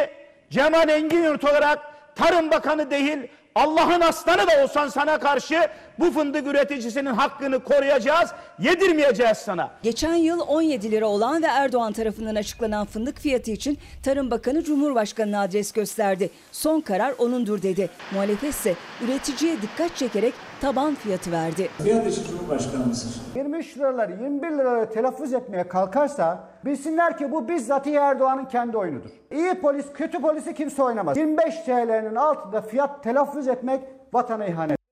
Cemal 0.55 0.89
Engin 0.89 1.23
Yurt 1.23 1.43
olarak 1.43 1.79
Tarım 2.15 2.51
Bakanı 2.51 2.91
değil 2.91 3.17
Allah'ın 3.55 4.01
aslanı 4.01 4.47
da 4.47 4.63
olsan 4.63 4.87
sana 4.87 5.19
karşı 5.19 5.67
bu 5.99 6.11
fındık 6.11 6.47
üreticisinin 6.47 7.13
hakkını 7.13 7.63
koruyacağız, 7.63 8.29
yedirmeyeceğiz 8.59 9.37
sana. 9.37 9.71
Geçen 9.83 10.15
yıl 10.15 10.39
17 10.39 10.91
lira 10.91 11.05
olan 11.05 11.43
ve 11.43 11.47
Erdoğan 11.47 11.93
tarafından 11.93 12.35
açıklanan 12.35 12.85
fındık 12.85 13.19
fiyatı 13.19 13.51
için 13.51 13.77
Tarım 14.03 14.31
Bakanı 14.31 14.63
Cumhurbaşkanı'na 14.63 15.41
adres 15.41 15.71
gösterdi. 15.71 16.29
Son 16.51 16.81
karar 16.81 17.13
onundur 17.17 17.61
dedi. 17.61 17.89
Muhalefet 18.11 18.49
ise 18.49 18.75
üreticiye 19.05 19.61
dikkat 19.61 19.95
çekerek 19.95 20.33
taban 20.61 20.95
fiyatı 20.95 21.31
verdi. 21.31 21.69
Fiyat 21.83 22.07
işi 22.07 22.27
Cumhurbaşkanımızdır. 22.27 23.21
23 23.35 23.77
liraları 23.77 24.11
21 24.11 24.51
liraları 24.51 24.89
telaffuz 24.89 25.33
etmeye 25.33 25.67
kalkarsa 25.67 26.49
bilsinler 26.65 27.17
ki 27.17 27.31
bu 27.31 27.47
bizzat 27.47 27.87
Erdoğan'ın 27.87 28.45
kendi 28.45 28.77
oyunudur. 28.77 29.09
İyi 29.31 29.53
polis 29.53 29.85
kötü 29.93 30.21
polisi 30.21 30.53
kimse 30.53 30.83
oynamaz. 30.83 31.17
25 31.17 31.55
TL'nin 31.55 32.15
altında 32.15 32.61
fiyat 32.61 33.03
telaffuz 33.03 33.47
etmek 33.47 33.81
vatana 34.13 34.45
ihanet. 34.45 34.84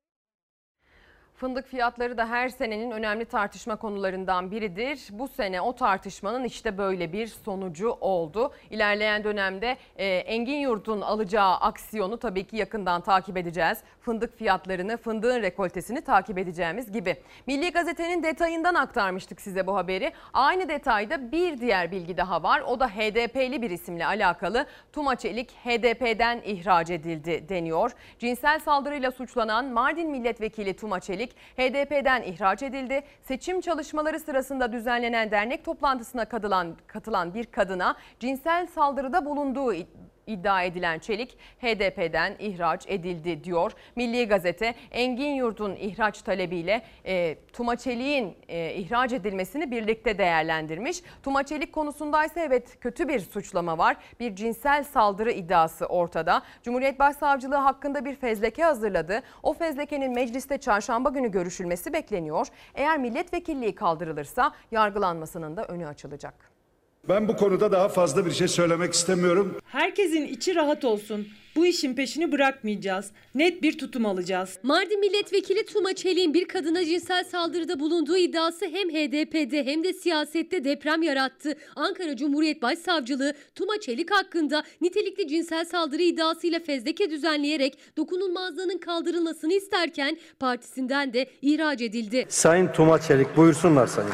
Fındık 1.44 1.68
fiyatları 1.68 2.18
da 2.18 2.30
her 2.30 2.50
senenin 2.50 2.91
önemli 2.91 3.26
tartışma 3.26 3.76
konularından 3.76 4.52
biridir. 4.52 5.00
Bu 5.12 5.28
sene 5.28 5.62
o 5.62 5.76
tartışmanın 5.76 6.44
işte 6.44 6.78
böyle 6.78 7.14
bir 7.14 7.28
sonucu 7.28 7.89
oldu. 7.89 8.54
İlerleyen 8.70 9.24
dönemde 9.24 9.78
e, 9.96 10.06
Engin 10.06 10.58
Yurt'un 10.58 11.02
alacağı 11.02 11.56
aksiyonu 11.56 12.18
tabii 12.18 12.44
ki 12.44 12.58
yakından 12.58 13.02
takip 13.02 13.38
edeceğiz. 13.38 13.78
Fındık 14.02 14.38
fiyatlarını, 14.38 14.98
fındığın 14.98 15.41
rekoltesini 15.41 16.02
takip 16.02 16.38
edeceğimiz 16.38 16.91
gibi. 16.91 17.16
Milli 17.48 17.72
Gazete'nin 17.72 18.24
detayından 18.24 18.76
aktarmıştık 18.76 19.41
size 19.41 19.68
bu 19.68 19.76
haberi. 19.76 20.12
Aynı 20.34 20.70
detayda 20.70 21.32
bir 21.32 21.62
diğer 21.62 21.91
bilgi 21.91 22.18
daha 22.18 22.44
var. 22.44 22.62
O 22.62 22.80
da 22.80 22.88
HDP'li 22.88 23.62
bir 23.62 23.70
isimle 23.70 24.06
alakalı. 24.06 24.66
Tuma 24.94 25.16
Çelik 25.16 25.52
HDP'den 25.52 26.41
ihraç 26.46 26.89
edildi 26.89 27.50
deniyor. 27.50 27.91
Cinsel 28.20 28.60
saldırıyla 28.60 29.12
suçlanan 29.12 29.66
Mardin 29.66 30.10
Milletvekili 30.10 30.74
Tuma 30.74 31.00
Çelik 31.00 31.33
HDP'den 31.58 32.22
ihraç 32.22 32.64
edildi. 32.64 33.04
Seçim 33.22 33.62
çalışmaları 33.62 34.20
sırasında 34.20 34.72
düzenlenen 34.72 35.32
dernek 35.32 35.66
toplantısına 35.66 36.26
katılan, 36.26 36.78
katılan 36.88 37.34
bir 37.34 37.46
kadına 37.46 37.96
cinsel 38.20 38.68
saldırıda 38.68 39.26
bulunduğu 39.26 39.74
iddia 40.28 40.64
edilen 40.64 41.00
Çelik 41.00 41.38
HDP'den 41.62 42.36
ihraç 42.40 42.86
edildi 42.88 43.44
diyor. 43.44 43.72
Milli 43.96 44.28
Gazete 44.28 44.76
Engin 44.92 45.34
Yurt'un 45.34 45.76
ihraç 45.76 46.22
talebiyle 46.22 46.82
e, 47.06 47.38
Tuma 47.54 47.76
Çelik'in 47.76 48.36
e, 48.48 48.74
ihraç 48.74 49.14
edilmesini 49.14 49.72
birlikte 49.72 50.18
değerlendirmiş. 50.18 51.02
Tuma 51.24 51.44
Çelik 51.44 51.74
konusundaysa 51.74 52.40
evet 52.40 52.80
kötü 52.80 53.08
bir 53.08 53.20
suçlama 53.20 53.78
var. 53.78 53.98
Bir 54.20 54.36
cinsel 54.36 54.84
saldırı 54.84 55.32
iddiası 55.32 55.86
ortada. 55.86 56.42
Cumhuriyet 56.64 57.00
Başsavcılığı 57.00 57.56
hakkında 57.56 58.06
bir 58.06 58.16
fezleke 58.16 58.64
hazırladı. 58.64 59.22
O 59.44 59.54
fezlekenin 59.54 60.12
mecliste 60.12 60.58
çarşamba 60.58 61.10
günü 61.10 61.32
görüşülmesi 61.32 61.94
bekleniyor. 61.94 62.48
Eğer 62.76 62.98
milletvekilliği 62.98 63.76
kaldırılırsa 63.76 64.52
yargılanmasının 64.72 65.58
da 65.58 65.66
önü 65.66 65.88
açılacak. 65.88 66.53
Ben 67.10 67.28
bu 67.28 67.36
konuda 67.38 67.72
daha 67.72 67.89
fazla 67.89 68.26
bir 68.26 68.32
şey 68.32 68.47
söylemek 68.47 68.93
istemiyorum. 68.93 69.58
Herkesin 69.66 70.26
içi 70.28 70.56
rahat 70.56 70.86
olsun. 70.86 71.28
Bu 71.56 71.66
işin 71.66 71.95
peşini 71.95 72.32
bırakmayacağız. 72.32 73.12
Net 73.36 73.62
bir 73.64 73.78
tutum 73.78 74.06
alacağız. 74.06 74.60
Mardin 74.64 74.99
Milletvekili 74.99 75.66
Tuma 75.66 75.93
Çelik'in 75.93 76.34
bir 76.34 76.45
kadına 76.45 76.86
cinsel 76.86 77.24
saldırıda 77.24 77.80
bulunduğu 77.80 78.18
iddiası 78.18 78.66
hem 78.66 78.89
HDP'de 78.89 79.66
hem 79.66 79.84
de 79.84 79.93
siyasette 79.93 80.64
deprem 80.64 81.01
yarattı. 81.01 81.56
Ankara 81.76 82.16
Cumhuriyet 82.16 82.62
Başsavcılığı 82.62 83.34
Tuma 83.56 83.80
Çelik 83.80 84.12
hakkında 84.12 84.64
nitelikli 84.82 85.28
cinsel 85.28 85.66
saldırı 85.66 86.01
iddiasıyla 86.01 86.60
fezleke 86.60 87.10
düzenleyerek 87.10 87.78
dokunulmazlığının 87.97 88.78
kaldırılmasını 88.78 89.54
isterken 89.54 90.18
partisinden 90.39 91.14
de 91.14 91.30
ihraç 91.41 91.82
edildi. 91.82 92.26
Sayın 92.30 92.68
Tuma 92.68 93.01
Çelik 93.01 93.38
buyursunlar 93.38 93.88
sayın. 93.88 94.10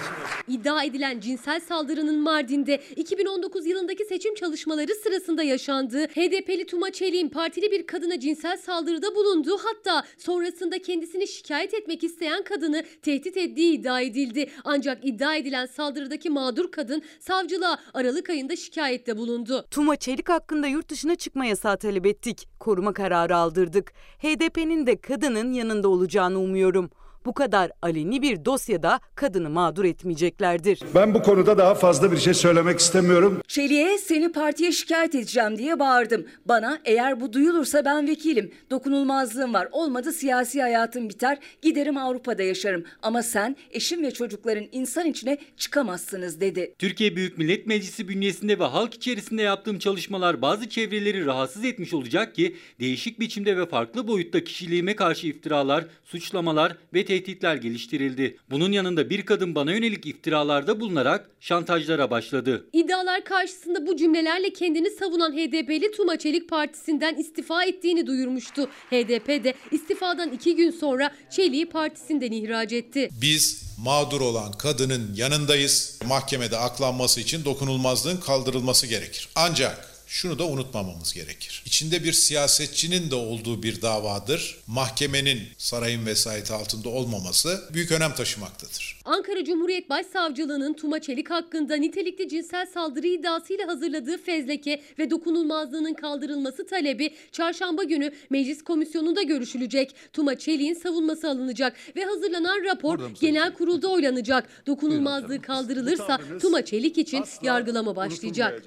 İddia 0.48 0.84
edilen 0.84 1.20
cinsel 1.20 1.60
saldırının 1.60 2.20
Mardin'de 2.20 2.82
2019 2.96 3.66
yılındaki 3.66 4.06
seçim 4.06 4.36
çalışmaları 4.36 4.96
sırasında 5.04 5.44
yaşandığı 5.44 6.08
HDP'li 6.08 6.66
Tuma 6.66 6.92
Çelik'in 6.92 7.29
partili 7.30 7.72
bir 7.72 7.88
kadına 7.88 8.20
cinsel 8.20 8.58
saldırıda 8.58 9.16
bulunduğu 9.16 9.58
hatta 9.58 10.04
sonrasında 10.18 10.82
kendisini 10.82 11.28
şikayet 11.28 11.74
etmek 11.74 12.04
isteyen 12.04 12.44
kadını 12.44 12.84
tehdit 13.02 13.38
ettiği 13.38 13.74
iddia 13.74 14.02
edildi. 14.02 14.50
Ancak 14.64 15.06
iddia 15.06 15.36
edilen 15.36 15.66
saldırıdaki 15.66 16.30
mağdur 16.30 16.72
kadın 16.72 17.02
savcılığa 17.20 17.80
Aralık 17.94 18.30
ayında 18.30 18.56
şikayette 18.56 19.18
bulundu. 19.18 19.66
Tuma 19.72 19.96
Çelik 19.96 20.30
hakkında 20.30 20.68
yurt 20.68 20.90
dışına 20.90 21.16
çıkma 21.16 21.46
yasağı 21.46 21.78
talep 21.78 22.06
ettik. 22.06 22.48
Koruma 22.60 22.94
kararı 22.94 23.36
aldırdık. 23.36 23.94
HDP'nin 24.20 24.88
de 24.88 25.02
kadının 25.02 25.54
yanında 25.54 25.88
olacağını 25.90 26.40
umuyorum 26.40 26.90
bu 27.26 27.34
kadar 27.34 27.72
aleni 27.82 28.22
bir 28.22 28.46
dosyada 28.46 29.00
kadını 29.16 29.50
mağdur 29.50 29.86
etmeyeceklerdir. 29.86 30.80
Ben 30.96 31.14
bu 31.14 31.22
konuda 31.24 31.58
daha 31.58 31.76
fazla 31.76 32.12
bir 32.12 32.18
şey 32.18 32.34
söylemek 32.34 32.80
istemiyorum. 32.80 33.42
Çelik'e 33.48 33.98
seni 33.98 34.32
partiye 34.32 34.72
şikayet 34.72 35.16
edeceğim 35.16 35.58
diye 35.58 35.80
bağırdım. 35.80 36.26
Bana 36.46 36.80
eğer 36.86 37.22
bu 37.22 37.34
duyulursa 37.34 37.86
ben 37.86 38.08
vekilim. 38.08 38.52
Dokunulmazlığım 38.72 39.54
var. 39.54 39.68
Olmadı 39.72 40.12
siyasi 40.12 40.62
hayatım 40.62 41.10
biter. 41.10 41.38
Giderim 41.62 41.98
Avrupa'da 41.98 42.44
yaşarım. 42.44 42.84
Ama 43.02 43.24
sen 43.24 43.56
eşim 43.72 44.04
ve 44.04 44.12
çocukların 44.12 44.66
insan 44.72 45.06
içine 45.06 45.38
çıkamazsınız 45.58 46.42
dedi. 46.42 46.74
Türkiye 46.80 47.16
Büyük 47.16 47.38
Millet 47.38 47.68
Meclisi 47.68 48.08
bünyesinde 48.08 48.60
ve 48.60 48.64
halk 48.64 48.94
içerisinde 48.94 49.42
yaptığım 49.42 49.80
çalışmalar 49.80 50.42
bazı 50.42 50.70
çevreleri 50.70 51.26
rahatsız 51.26 51.66
etmiş 51.66 51.94
olacak 51.94 52.36
ki 52.36 52.56
değişik 52.80 53.20
biçimde 53.20 53.58
ve 53.58 53.66
farklı 53.66 54.08
boyutta 54.08 54.44
kişiliğime 54.44 54.96
karşı 54.96 55.28
iftiralar, 55.28 55.86
suçlamalar 56.04 56.78
ve 56.94 57.06
tehditler 57.10 57.56
geliştirildi. 57.56 58.38
Bunun 58.50 58.72
yanında 58.72 59.10
bir 59.10 59.26
kadın 59.26 59.56
bana 59.56 59.72
yönelik 59.72 60.06
iftiralarda 60.06 60.80
bulunarak 60.80 61.30
şantajlara 61.40 62.12
başladı. 62.12 62.66
İddialar 62.74 63.24
karşısında 63.24 63.88
bu 63.88 63.96
cümlelerle 63.96 64.54
kendini 64.54 64.90
savunan 64.90 65.34
HDP'li 65.34 65.92
Tuma 65.92 66.18
Çelik 66.18 66.50
Partisi'nden 66.50 67.16
istifa 67.16 67.64
ettiğini 67.64 68.08
duyurmuştu. 68.08 68.70
HDP 68.90 69.44
de 69.44 69.54
istifadan 69.72 70.32
iki 70.32 70.56
gün 70.56 70.72
sonra 70.72 71.12
Çelik'i 71.32 71.70
partisinden 71.70 72.32
ihraç 72.32 72.74
etti. 72.74 73.10
Biz 73.22 73.64
mağdur 73.86 74.22
olan 74.22 74.52
kadının 74.52 75.14
yanındayız. 75.16 76.00
Mahkemede 76.08 76.58
aklanması 76.58 77.22
için 77.22 77.46
dokunulmazlığın 77.46 78.18
kaldırılması 78.18 78.88
gerekir. 78.88 79.30
Ancak 79.36 79.89
şunu 80.10 80.40
da 80.40 80.48
unutmamamız 80.48 81.14
gerekir. 81.14 81.64
İçinde 81.66 82.04
bir 82.04 82.14
siyasetçinin 82.14 83.12
de 83.12 83.16
olduğu 83.16 83.64
bir 83.64 83.82
davadır. 83.82 84.58
Mahkemenin 84.68 85.40
sarayın 85.58 86.06
vesayeti 86.06 86.54
altında 86.54 86.90
olmaması 86.90 87.70
büyük 87.74 87.92
önem 87.92 88.16
taşımaktadır. 88.16 89.02
Ankara 89.06 89.46
Cumhuriyet 89.46 89.90
Başsavcılığı'nın 89.90 90.74
Tuma 90.74 91.00
Çelik 91.00 91.30
hakkında 91.30 91.76
nitelikli 91.76 92.30
cinsel 92.30 92.66
saldırı 92.66 93.08
iddiasıyla 93.08 93.68
hazırladığı 93.68 94.18
fezleke 94.18 94.82
ve 95.00 95.10
dokunulmazlığının 95.10 95.94
kaldırılması 95.94 96.68
talebi 96.68 97.14
çarşamba 97.32 97.84
günü 97.84 98.12
meclis 98.30 98.64
komisyonunda 98.64 99.22
görüşülecek. 99.22 99.96
Tuma 100.14 100.38
Çelik'in 100.38 100.74
savunması 100.74 101.30
alınacak 101.30 101.76
ve 101.96 102.06
hazırlanan 102.06 102.64
rapor 102.64 103.12
genel 103.22 103.54
kurulda 103.54 103.88
oylanacak. 103.88 104.50
Dokunulmazlığı 104.68 105.42
kaldırılırsa 105.42 106.20
Tuma 106.42 106.66
Çelik 106.66 106.98
için 106.98 107.24
yargılama 107.42 107.96
başlayacak. 107.96 108.64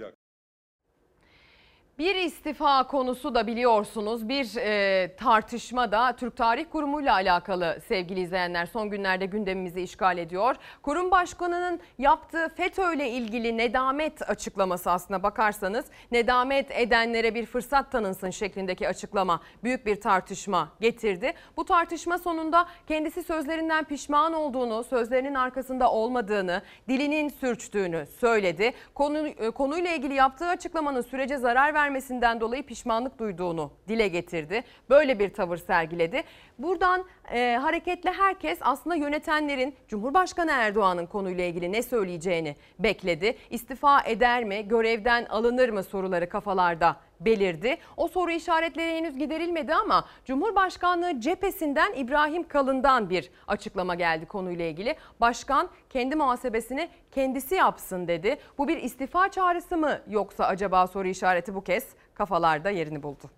Bir 2.03 2.15
istifa 2.15 2.87
konusu 2.87 3.35
da 3.35 3.47
biliyorsunuz 3.47 4.29
bir 4.29 4.57
e, 4.57 5.17
tartışma 5.17 5.93
da 5.93 6.17
Türk 6.17 6.37
Tarih 6.37 6.65
Kurumu 6.73 7.01
ile 7.01 7.13
alakalı 7.13 7.79
sevgili 7.89 8.21
izleyenler 8.21 8.67
son 8.67 8.91
günlerde 8.91 9.27
gündemimizi 9.27 9.81
işgal 9.81 10.19
ediyor. 10.19 10.57
Kurum 10.83 11.11
başkanının 11.11 11.81
yaptığı 11.99 12.49
FETÖ 12.49 12.95
ile 12.95 13.11
ilgili 13.11 13.57
nedamet 13.57 14.31
açıklaması 14.31 14.91
aslına 14.91 15.23
bakarsanız 15.23 15.85
nedamet 16.13 16.71
edenlere 16.71 17.35
bir 17.35 17.47
fırsat 17.47 17.93
tanınsın 17.93 18.31
şeklindeki 18.31 18.89
açıklama 18.89 19.41
büyük 19.65 19.87
bir 19.87 20.01
tartışma 20.01 20.69
getirdi. 20.81 21.33
Bu 21.57 21.65
tartışma 21.65 22.19
sonunda 22.19 22.69
kendisi 22.89 23.23
sözlerinden 23.23 23.85
pişman 23.85 24.33
olduğunu, 24.33 24.85
sözlerinin 24.85 25.35
arkasında 25.35 25.93
olmadığını, 25.93 26.63
dilinin 26.89 27.29
sürçtüğünü 27.29 28.07
söyledi. 28.21 28.73
Konu, 28.95 29.53
konuyla 29.55 29.91
ilgili 29.91 30.15
yaptığı 30.15 30.49
açıklamanın 30.49 31.03
sürece 31.03 31.37
zarar 31.37 31.75
vermediğini 31.75 31.92
vermesinden 31.93 32.41
dolayı 32.41 32.63
pişmanlık 32.63 33.19
duyduğunu 33.19 33.71
dile 33.89 34.09
getirdi. 34.09 34.65
Böyle 34.91 35.19
bir 35.19 35.35
tavır 35.35 35.57
sergiledi. 35.57 36.23
Buradan 36.59 37.05
e, 37.33 37.59
hareketle 37.63 38.13
herkes 38.13 38.59
aslında 38.61 38.97
yönetenlerin 38.97 39.75
Cumhurbaşkanı 39.89 40.51
Erdoğan'ın 40.51 41.07
konuyla 41.07 41.45
ilgili 41.45 41.73
ne 41.73 41.83
söyleyeceğini 41.83 42.57
bekledi. 42.79 43.37
İstifa 43.51 44.03
eder 44.03 44.45
mi, 44.45 44.69
görevden 44.69 45.25
alınır 45.25 45.69
mı 45.69 45.83
soruları 45.83 46.29
kafalarda 46.29 46.97
belirdi. 47.25 47.77
O 47.97 48.09
soru 48.09 48.31
işaretleri 48.31 48.97
henüz 48.97 49.19
giderilmedi 49.19 49.75
ama 49.75 50.05
Cumhurbaşkanlığı 50.25 51.21
cephesinden 51.21 51.93
İbrahim 51.95 52.49
Kalın'dan 52.49 53.11
bir 53.11 53.31
açıklama 53.47 53.95
geldi 53.95 54.27
konuyla 54.27 54.65
ilgili. 54.65 54.97
Başkan 55.21 55.69
kendi 55.91 56.17
muhasebesini 56.17 56.89
kendisi 57.15 57.55
yapsın 57.55 58.09
dedi. 58.09 58.37
Bu 58.59 58.69
bir 58.69 58.77
istifa 58.77 59.31
çağrısı 59.31 59.77
mı 59.77 60.01
yoksa 60.09 60.45
acaba 60.45 60.87
soru 60.87 61.09
işareti 61.09 61.55
bu 61.55 61.65
kez 61.65 61.87
kafalarda 62.15 62.71
yerini 62.71 63.03
buldu. 63.03 63.31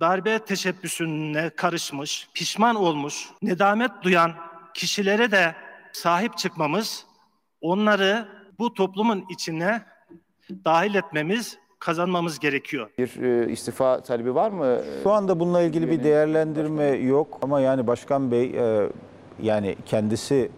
darbe 0.00 0.38
teşebbüsüne 0.38 1.50
karışmış, 1.50 2.28
pişman 2.34 2.76
olmuş, 2.76 3.28
nedamet 3.42 3.90
duyan 4.02 4.32
kişilere 4.74 5.30
de 5.30 5.54
sahip 5.92 6.38
çıkmamız, 6.38 7.06
onları 7.60 8.28
bu 8.58 8.74
toplumun 8.74 9.24
içine 9.30 9.82
dahil 10.64 10.94
etmemiz, 10.94 11.58
kazanmamız 11.84 12.38
gerekiyor. 12.38 12.90
Bir 12.98 13.22
e, 13.22 13.52
istifa 13.52 14.00
talebi 14.00 14.34
var 14.34 14.50
mı? 14.50 14.78
Şu 15.02 15.10
anda 15.10 15.40
bununla 15.40 15.62
ilgili 15.62 15.90
bir 15.90 16.04
değerlendirme 16.04 16.84
yok 16.86 17.38
ama 17.42 17.60
yani 17.60 17.86
Başkan 17.86 18.30
Bey 18.30 18.44
e, 18.44 18.88
yani 19.42 19.76
kendisi 19.86 20.50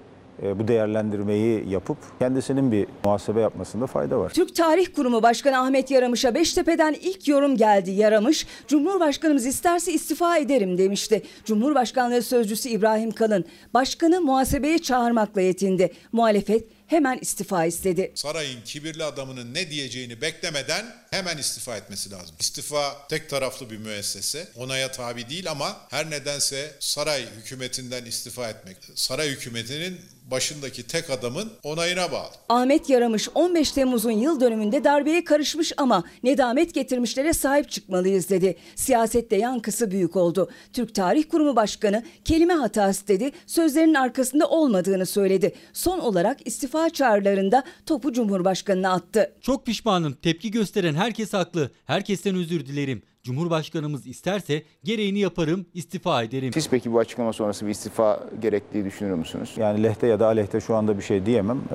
e, 0.43 0.59
bu 0.59 0.68
değerlendirmeyi 0.68 1.68
yapıp 1.68 1.97
kendisinin 2.18 2.72
bir 2.72 2.87
muhasebe 3.05 3.41
yapmasında 3.41 3.87
fayda 3.87 4.18
var. 4.18 4.31
Türk 4.31 4.57
Tarih 4.57 4.87
Kurumu 4.97 5.22
Başkanı 5.22 5.59
Ahmet 5.59 5.91
Yaramış'a 5.91 6.35
Beştepe'den 6.35 6.97
ilk 7.03 7.29
yorum 7.29 7.57
geldi. 7.57 7.91
Yaramış, 7.91 8.47
Cumhurbaşkanımız 8.68 9.47
isterse 9.47 9.93
istifa 9.93 10.39
ederim 10.39 10.79
demişti. 10.79 11.22
Cumhurbaşkanlığı 11.45 12.22
Sözcüsü 12.22 12.68
İbrahim 12.68 13.11
Kalın, 13.11 13.45
başkanı 13.75 14.20
muhasebeye 14.20 14.79
çağırmakla 14.79 15.41
yetindi. 15.41 15.93
Muhalefet 16.12 16.64
hemen 16.87 17.18
istifa 17.18 17.64
istedi. 17.64 18.12
Sarayın 18.14 18.62
kibirli 18.62 19.05
adamının 19.05 19.55
ne 19.55 19.70
diyeceğini 19.70 20.20
beklemeden 20.20 20.97
hemen 21.11 21.39
istifa 21.39 21.76
etmesi 21.76 22.11
lazım. 22.11 22.37
İstifa 22.41 23.09
tek 23.09 23.30
taraflı 23.30 23.70
bir 23.70 23.78
müessese. 23.78 24.49
Onaya 24.57 24.93
tabi 24.93 25.28
değil 25.28 25.51
ama 25.51 25.87
her 25.91 26.11
nedense 26.11 26.76
saray 26.80 27.26
hükümetinden 27.37 28.05
istifa 28.05 28.51
etmek. 28.51 28.76
Saray 28.95 29.28
hükümetinin 29.30 30.01
başındaki 30.31 30.87
tek 30.87 31.11
adamın 31.11 31.53
onayına 31.62 32.12
bağlı. 32.12 32.31
Ahmet 32.49 32.91
Yaramış 32.91 33.29
15 33.35 33.72
Temmuz'un 33.72 34.11
yıl 34.11 34.41
dönümünde 34.41 34.85
darbeye 34.85 35.25
karışmış 35.25 35.72
ama 35.77 36.05
nedamet 36.22 36.75
getirmişlere 36.75 37.33
sahip 37.33 37.70
çıkmalıyız 37.70 38.29
dedi. 38.31 38.57
Siyasette 38.75 39.37
yankısı 39.37 39.91
büyük 39.91 40.16
oldu. 40.16 40.51
Türk 40.72 40.95
Tarih 40.95 41.25
Kurumu 41.31 41.57
Başkanı 41.57 42.03
kelime 42.25 42.55
hatası 42.55 43.09
dedi, 43.09 43.33
sözlerinin 43.47 43.95
arkasında 43.95 44.49
olmadığını 44.49 45.07
söyledi. 45.07 45.55
Son 45.72 45.99
olarak 45.99 46.47
istifa 46.47 46.91
çağrılarında 46.91 47.64
topu 47.87 48.12
Cumhurbaşkanı'na 48.12 48.93
attı. 48.93 49.33
Çok 49.41 49.66
pişmanım. 49.66 50.12
Tepki 50.12 50.51
gösteren 50.51 50.95
herkes 50.95 51.33
haklı. 51.33 51.70
Herkesten 51.85 52.37
özür 52.37 52.66
dilerim. 52.66 53.03
Cumhurbaşkanımız 53.25 54.07
isterse 54.07 54.62
gereğini 54.85 55.18
yaparım, 55.18 55.66
istifa 55.75 56.22
ederim. 56.22 56.53
Siz 56.53 56.68
peki 56.68 56.93
bu 56.93 56.99
açıklama 56.99 57.33
sonrası 57.33 57.66
bir 57.66 57.70
istifa 57.70 58.20
gerektiği 58.43 58.85
düşünüyor 58.85 59.16
musunuz? 59.16 59.51
Yani 59.57 59.83
lehte 59.83 60.07
ya 60.07 60.20
da 60.20 60.27
aleyhte 60.27 60.61
şu 60.61 60.75
anda 60.75 60.99
bir 60.99 61.03
şey 61.03 61.27
diyemem. 61.27 61.59
E, 61.59 61.75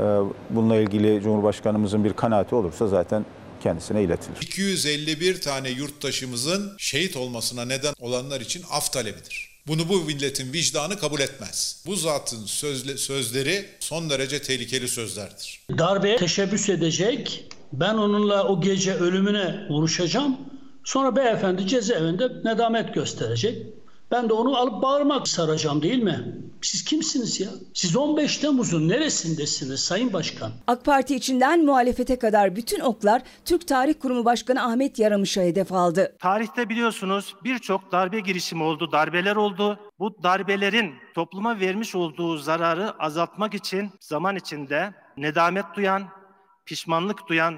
Bununla 0.49 0.75
ilgili 0.75 1.21
Cumhurbaşkanımızın 1.23 2.03
bir 2.03 2.13
kanaati 2.13 2.55
olursa 2.55 2.87
zaten 2.87 3.25
kendisine 3.63 4.03
iletilir. 4.03 4.37
251 4.41 5.41
tane 5.41 5.69
yurttaşımızın 5.69 6.71
şehit 6.77 7.17
olmasına 7.17 7.65
neden 7.65 7.93
olanlar 7.99 8.41
için 8.41 8.63
af 8.71 8.93
talebidir. 8.93 9.49
Bunu 9.67 9.89
bu 9.89 10.01
milletin 10.01 10.53
vicdanı 10.53 10.97
kabul 10.99 11.19
etmez. 11.19 11.83
Bu 11.85 11.95
zatın 11.95 12.45
sözle, 12.45 12.97
sözleri 12.97 13.65
son 13.79 14.09
derece 14.09 14.41
tehlikeli 14.41 14.87
sözlerdir. 14.87 15.61
Darbeye 15.77 16.17
teşebbüs 16.17 16.69
edecek. 16.69 17.45
Ben 17.73 17.93
onunla 17.93 18.47
o 18.47 18.61
gece 18.61 18.93
ölümüne 18.93 19.67
vuruşacağım. 19.69 20.37
Sonra 20.89 21.15
beyefendi 21.15 21.67
cezaevinde 21.67 22.29
nedamet 22.43 22.93
gösterecek. 22.93 23.67
Ben 24.11 24.29
de 24.29 24.33
onu 24.33 24.57
alıp 24.57 24.83
bağırmak 24.83 25.27
saracağım 25.27 25.81
değil 25.81 26.03
mi? 26.03 26.37
Siz 26.61 26.83
kimsiniz 26.83 27.39
ya? 27.39 27.49
Siz 27.73 27.95
15 27.95 28.37
Temmuz'un 28.37 28.89
neresindesiniz 28.89 29.79
Sayın 29.79 30.13
Başkan? 30.13 30.51
AK 30.67 30.85
Parti 30.85 31.15
içinden 31.15 31.65
muhalefete 31.65 32.19
kadar 32.19 32.55
bütün 32.55 32.79
oklar 32.79 33.21
Türk 33.45 33.67
Tarih 33.67 33.93
Kurumu 33.99 34.25
Başkanı 34.25 34.63
Ahmet 34.63 34.99
Yaramış'a 34.99 35.41
hedef 35.41 35.71
aldı. 35.71 36.15
Tarihte 36.19 36.69
biliyorsunuz 36.69 37.35
birçok 37.43 37.91
darbe 37.91 38.19
girişimi 38.19 38.63
oldu, 38.63 38.91
darbeler 38.91 39.35
oldu. 39.35 39.79
Bu 39.99 40.23
darbelerin 40.23 40.93
topluma 41.15 41.59
vermiş 41.59 41.95
olduğu 41.95 42.37
zararı 42.37 42.99
azaltmak 42.99 43.53
için 43.53 43.91
zaman 43.99 44.35
içinde 44.35 44.93
nedamet 45.17 45.65
duyan, 45.75 46.03
pişmanlık 46.65 47.27
duyan 47.27 47.55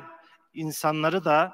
insanları 0.54 1.26
da 1.26 1.52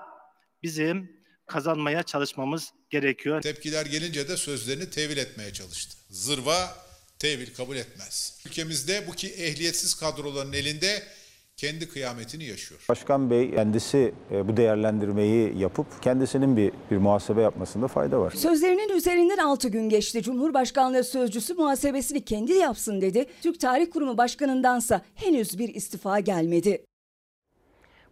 bizim 0.64 1.17
kazanmaya 1.48 2.04
çalışmamız 2.04 2.72
gerekiyor. 2.90 3.42
Tepkiler 3.42 3.86
gelince 3.86 4.28
de 4.28 4.38
sözlerini 4.38 4.90
tevil 4.90 5.18
etmeye 5.18 5.54
çalıştı. 5.54 5.98
Zırva 6.10 6.76
tevil 7.20 7.54
kabul 7.54 7.76
etmez. 7.76 8.42
Ülkemizde 8.46 9.08
bu 9.08 9.12
ki 9.12 9.28
ehliyetsiz 9.28 9.96
kadroların 9.96 10.54
elinde 10.54 11.04
kendi 11.58 11.90
kıyametini 11.90 12.44
yaşıyor. 12.44 12.86
Başkan 12.90 13.30
Bey 13.30 13.52
kendisi 13.52 14.14
e, 14.32 14.48
bu 14.48 14.58
değerlendirmeyi 14.58 15.58
yapıp 15.58 16.04
kendisinin 16.04 16.58
bir, 16.58 16.72
bir 16.92 16.98
muhasebe 16.98 17.42
yapmasında 17.42 17.88
fayda 17.88 18.20
var. 18.20 18.32
Sözlerinin 18.32 18.98
üzerinden 18.98 19.38
6 19.38 19.70
gün 19.70 19.90
geçti. 19.90 20.22
Cumhurbaşkanlığı 20.22 21.04
sözcüsü 21.04 21.54
muhasebesini 21.54 22.26
kendi 22.26 22.54
yapsın 22.54 23.02
dedi. 23.02 23.26
Türk 23.42 23.60
Tarih 23.60 23.92
Kurumu 23.92 24.18
Başkanı'ndansa 24.18 25.02
henüz 25.16 25.60
bir 25.60 25.76
istifa 25.76 26.20
gelmedi. 26.20 26.86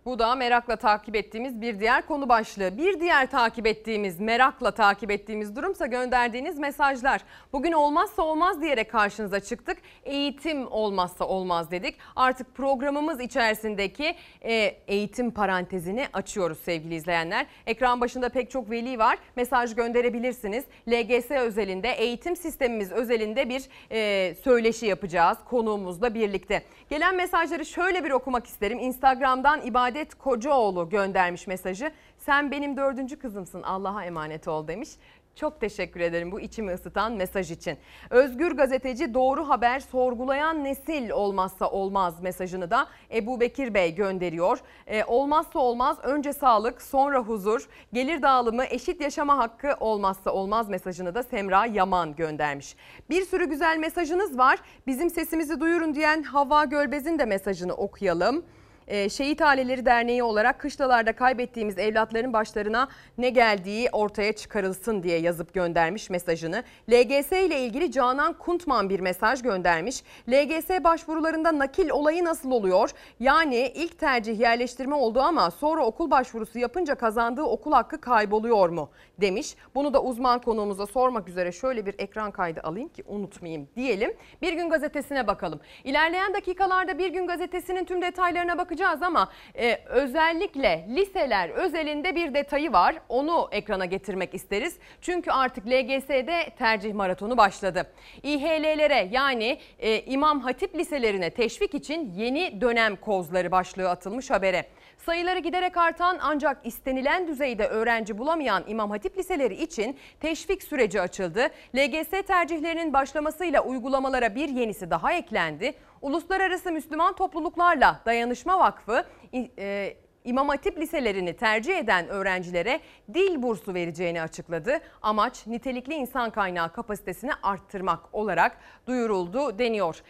Bu 0.05 0.19
da 0.19 0.35
merakla 0.35 0.75
takip 0.75 1.15
ettiğimiz 1.15 1.61
bir 1.61 1.79
diğer 1.79 2.07
konu 2.07 2.29
başlığı. 2.29 2.77
Bir 2.77 2.99
diğer 2.99 3.31
takip 3.31 3.67
ettiğimiz, 3.67 4.19
merakla 4.19 4.71
takip 4.71 5.11
ettiğimiz 5.11 5.55
durumsa 5.55 5.85
gönderdiğiniz 5.85 6.59
mesajlar. 6.59 7.21
Bugün 7.53 7.71
olmazsa 7.71 8.21
olmaz 8.21 8.61
diyerek 8.61 8.91
karşınıza 8.91 9.39
çıktık. 9.39 9.77
Eğitim 10.03 10.67
olmazsa 10.71 11.25
olmaz 11.25 11.71
dedik. 11.71 11.95
Artık 12.15 12.55
programımız 12.55 13.19
içerisindeki 13.19 14.15
e, 14.41 14.53
eğitim 14.87 15.31
parantezini 15.31 16.07
açıyoruz 16.13 16.59
sevgili 16.59 16.95
izleyenler. 16.95 17.45
Ekran 17.67 18.01
başında 18.01 18.29
pek 18.29 18.51
çok 18.51 18.69
veli 18.69 18.99
var. 18.99 19.17
Mesaj 19.35 19.75
gönderebilirsiniz. 19.75 20.65
LGS 20.87 21.31
özelinde, 21.31 21.89
eğitim 21.89 22.35
sistemimiz 22.35 22.91
özelinde 22.91 23.49
bir 23.49 23.63
e, 23.91 24.35
söyleşi 24.35 24.85
yapacağız 24.85 25.37
konuğumuzla 25.45 26.13
birlikte. 26.13 26.63
Gelen 26.89 27.15
mesajları 27.15 27.65
şöyle 27.65 28.03
bir 28.03 28.11
okumak 28.11 28.47
isterim. 28.47 28.79
Instagram'dan 28.79 29.61
ibadet 29.61 29.94
Saadet 29.95 30.15
Kocaoğlu 30.15 30.89
göndermiş 30.89 31.47
mesajı. 31.47 31.91
Sen 32.17 32.51
benim 32.51 32.77
dördüncü 32.77 33.19
kızımsın 33.19 33.63
Allah'a 33.63 34.05
emanet 34.05 34.47
ol 34.47 34.67
demiş. 34.67 34.89
Çok 35.35 35.61
teşekkür 35.61 35.99
ederim 35.99 36.31
bu 36.31 36.39
içimi 36.39 36.73
ısıtan 36.73 37.13
mesaj 37.13 37.51
için. 37.51 37.77
Özgür 38.09 38.51
gazeteci 38.51 39.13
doğru 39.13 39.49
haber 39.49 39.79
sorgulayan 39.79 40.63
nesil 40.63 41.09
olmazsa 41.09 41.69
olmaz 41.69 42.21
mesajını 42.21 42.71
da 42.71 42.87
Ebu 43.13 43.39
Bekir 43.39 43.73
Bey 43.73 43.95
gönderiyor. 43.95 44.59
Ee, 44.87 45.03
olmazsa 45.03 45.59
olmaz 45.59 45.97
önce 46.03 46.33
sağlık 46.33 46.81
sonra 46.81 47.19
huzur, 47.19 47.67
gelir 47.93 48.21
dağılımı 48.21 48.65
eşit 48.65 49.01
yaşama 49.01 49.37
hakkı 49.37 49.75
olmazsa 49.79 50.31
olmaz 50.31 50.69
mesajını 50.69 51.15
da 51.15 51.23
Semra 51.23 51.65
Yaman 51.65 52.15
göndermiş. 52.15 52.75
Bir 53.09 53.25
sürü 53.25 53.45
güzel 53.45 53.77
mesajınız 53.77 54.37
var. 54.37 54.59
Bizim 54.87 55.09
sesimizi 55.09 55.59
duyurun 55.59 55.95
diyen 55.95 56.23
Hava 56.23 56.65
Gölbez'in 56.65 57.19
de 57.19 57.25
mesajını 57.25 57.73
okuyalım. 57.73 58.45
Ee, 58.88 59.09
Şehit 59.09 59.41
Aileleri 59.41 59.86
Derneği 59.86 60.23
olarak 60.23 60.59
kışlalarda 60.59 61.13
kaybettiğimiz 61.13 61.77
evlatların 61.77 62.33
başlarına 62.33 62.88
ne 63.17 63.29
geldiği 63.29 63.89
ortaya 63.91 64.33
çıkarılsın 64.33 65.03
diye 65.03 65.19
yazıp 65.19 65.53
göndermiş 65.53 66.09
mesajını. 66.09 66.63
LGS 66.89 67.31
ile 67.31 67.59
ilgili 67.59 67.91
Canan 67.91 68.33
Kuntman 68.33 68.89
bir 68.89 68.99
mesaj 68.99 69.41
göndermiş. 69.41 70.03
LGS 70.29 70.69
başvurularında 70.83 71.59
nakil 71.59 71.89
olayı 71.89 72.25
nasıl 72.25 72.51
oluyor? 72.51 72.91
Yani 73.19 73.71
ilk 73.75 73.99
tercih 73.99 74.39
yerleştirme 74.39 74.95
oldu 74.95 75.19
ama 75.19 75.51
sonra 75.51 75.86
okul 75.86 76.11
başvurusu 76.11 76.59
yapınca 76.59 76.95
kazandığı 76.95 77.43
okul 77.43 77.71
hakkı 77.71 78.01
kayboluyor 78.01 78.69
mu? 78.69 78.89
demiş. 79.21 79.55
Bunu 79.75 79.93
da 79.93 80.03
uzman 80.03 80.41
konuğumuza 80.41 80.86
sormak 80.86 81.29
üzere 81.29 81.51
şöyle 81.51 81.86
bir 81.86 81.95
ekran 81.97 82.31
kaydı 82.31 82.61
alayım 82.63 82.89
ki 82.89 83.03
unutmayayım 83.07 83.67
diyelim. 83.75 84.13
Bir 84.41 84.53
gün 84.53 84.69
gazetesine 84.69 85.27
bakalım. 85.27 85.59
İlerleyen 85.83 86.33
dakikalarda 86.33 86.97
Bir 86.97 87.09
Gün 87.09 87.27
Gazetesi'nin 87.27 87.86
tüm 87.86 88.01
detaylarına 88.01 88.57
bakacağız 88.57 88.74
bakacağız 88.76 89.03
ama 89.03 89.30
e, 89.57 89.80
özellikle 89.86 90.86
liseler 90.89 91.49
özelinde 91.49 92.15
bir 92.15 92.34
detayı 92.34 92.73
var. 92.73 92.95
Onu 93.09 93.49
ekrana 93.51 93.86
getirmek 93.86 94.34
isteriz. 94.34 94.78
Çünkü 95.01 95.32
artık 95.32 95.67
LGS'de 95.67 96.49
tercih 96.57 96.93
maratonu 96.93 97.38
başladı. 97.38 97.88
İHL'lere 98.23 99.09
yani 99.11 99.59
e, 99.80 100.01
İmam 100.01 100.39
Hatip 100.39 100.76
liselerine 100.76 101.30
teşvik 101.30 101.73
için 101.73 102.13
yeni 102.15 102.61
dönem 102.61 102.95
kozları 102.95 103.51
başlığı 103.51 103.89
atılmış 103.89 104.30
habere. 104.30 104.65
Sayıları 105.05 105.39
giderek 105.39 105.77
artan 105.77 106.17
ancak 106.21 106.65
istenilen 106.65 107.27
düzeyde 107.27 107.67
öğrenci 107.67 108.17
bulamayan 108.17 108.63
İmam 108.67 108.89
Hatip 108.89 109.17
liseleri 109.17 109.55
için 109.55 109.97
teşvik 110.19 110.63
süreci 110.63 111.01
açıldı. 111.01 111.47
LGS 111.75 112.09
tercihlerinin 112.27 112.93
başlamasıyla 112.93 113.61
uygulamalara 113.63 114.35
bir 114.35 114.49
yenisi 114.49 114.89
daha 114.89 115.13
eklendi. 115.13 115.73
Uluslararası 116.01 116.71
Müslüman 116.71 117.15
Topluluklarla 117.15 118.01
Dayanışma 118.05 118.59
Vakfı 118.59 119.05
e, 119.33 119.93
İmam 120.26 120.47
Hatip 120.49 120.78
liselerini 120.78 121.34
tercih 121.34 121.78
eden 121.78 122.07
öğrencilere 122.07 122.80
dil 123.13 123.41
bursu 123.43 123.73
vereceğini 123.73 124.21
açıkladı. 124.21 124.80
Amaç 125.01 125.47
nitelikli 125.47 125.93
insan 125.93 126.30
kaynağı 126.30 126.73
kapasitesini 126.73 127.32
arttırmak 127.43 127.99
olarak 128.13 128.57
duyuruldu 128.88 129.59
deniyor. 129.59 130.01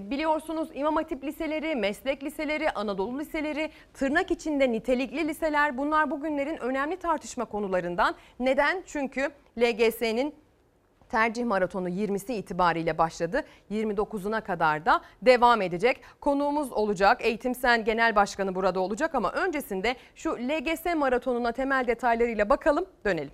Biliyorsunuz 0.00 0.68
İmam 0.74 0.96
Hatip 0.96 1.24
liseleri, 1.24 1.76
meslek 1.76 2.24
liseleri, 2.24 2.70
Anadolu 2.70 3.18
liseleri, 3.18 3.70
tırnak 3.94 4.30
içinde 4.30 4.72
nitelikli 4.72 5.28
liseler 5.28 5.78
bunlar 5.78 6.10
bugünlerin 6.10 6.56
önemli 6.56 6.96
tartışma 6.96 7.44
konularından. 7.44 8.14
Neden? 8.40 8.82
Çünkü 8.86 9.30
LGS'nin 9.58 10.34
Tercih 11.08 11.44
maratonu 11.44 11.88
20'si 11.88 12.32
itibariyle 12.32 12.98
başladı. 12.98 13.42
29'una 13.70 14.44
kadar 14.44 14.86
da 14.86 15.02
devam 15.22 15.62
edecek. 15.62 16.00
Konuğumuz 16.20 16.72
olacak. 16.72 17.18
Eğitim 17.24 17.54
Sen 17.54 17.84
Genel 17.84 18.16
Başkanı 18.16 18.54
burada 18.54 18.80
olacak 18.80 19.14
ama 19.14 19.32
öncesinde 19.32 19.96
şu 20.14 20.30
LGS 20.30 20.84
maratonuna 20.96 21.52
temel 21.52 21.86
detaylarıyla 21.86 22.48
bakalım 22.48 22.86
dönelim. 23.04 23.30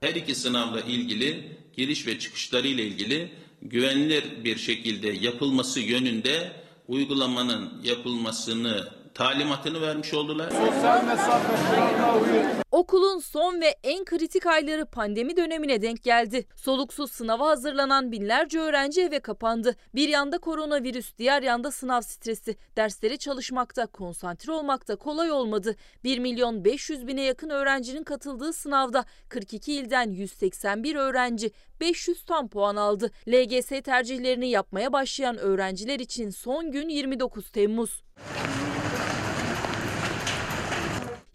Her 0.00 0.14
iki 0.14 0.34
sınavla 0.34 0.80
ilgili 0.80 1.58
giriş 1.76 2.06
ve 2.06 2.18
çıkışları 2.18 2.66
ile 2.66 2.82
ilgili 2.82 3.32
güvenilir 3.62 4.44
bir 4.44 4.56
şekilde 4.56 5.08
yapılması 5.08 5.80
yönünde 5.80 6.52
uygulamanın 6.88 7.80
yapılmasını 7.84 8.95
talimatını 9.16 9.80
vermiş 9.80 10.14
oldular. 10.14 10.50
Sosyal 10.50 11.04
mesafe 11.04 11.56
Okulun 12.70 13.18
son 13.18 13.60
ve 13.60 13.76
en 13.82 14.04
kritik 14.04 14.46
ayları 14.46 14.86
pandemi 14.86 15.36
dönemine 15.36 15.82
denk 15.82 16.02
geldi. 16.02 16.46
Soluksuz 16.56 17.12
sınava 17.12 17.48
hazırlanan 17.48 18.12
binlerce 18.12 18.58
öğrenci 18.58 19.02
eve 19.02 19.20
kapandı. 19.20 19.76
Bir 19.94 20.08
yanda 20.08 20.38
koronavirüs, 20.38 21.18
diğer 21.18 21.42
yanda 21.42 21.70
sınav 21.70 22.00
stresi. 22.00 22.56
Dersleri 22.76 23.18
çalışmakta, 23.18 23.86
konsantre 23.86 24.52
olmakta 24.52 24.96
kolay 24.96 25.30
olmadı. 25.30 25.76
1 26.04 26.18
milyon 26.18 26.64
500 26.64 27.06
bine 27.06 27.22
yakın 27.22 27.50
öğrencinin 27.50 28.04
katıldığı 28.04 28.52
sınavda 28.52 29.04
42 29.28 29.72
ilden 29.72 30.10
181 30.10 30.94
öğrenci 30.94 31.50
500 31.80 32.24
tam 32.24 32.48
puan 32.48 32.76
aldı. 32.76 33.10
LGS 33.28 33.68
tercihlerini 33.68 34.48
yapmaya 34.48 34.92
başlayan 34.92 35.38
öğrenciler 35.38 36.00
için 36.00 36.30
son 36.30 36.70
gün 36.70 36.88
29 36.88 37.50
Temmuz. 37.50 38.02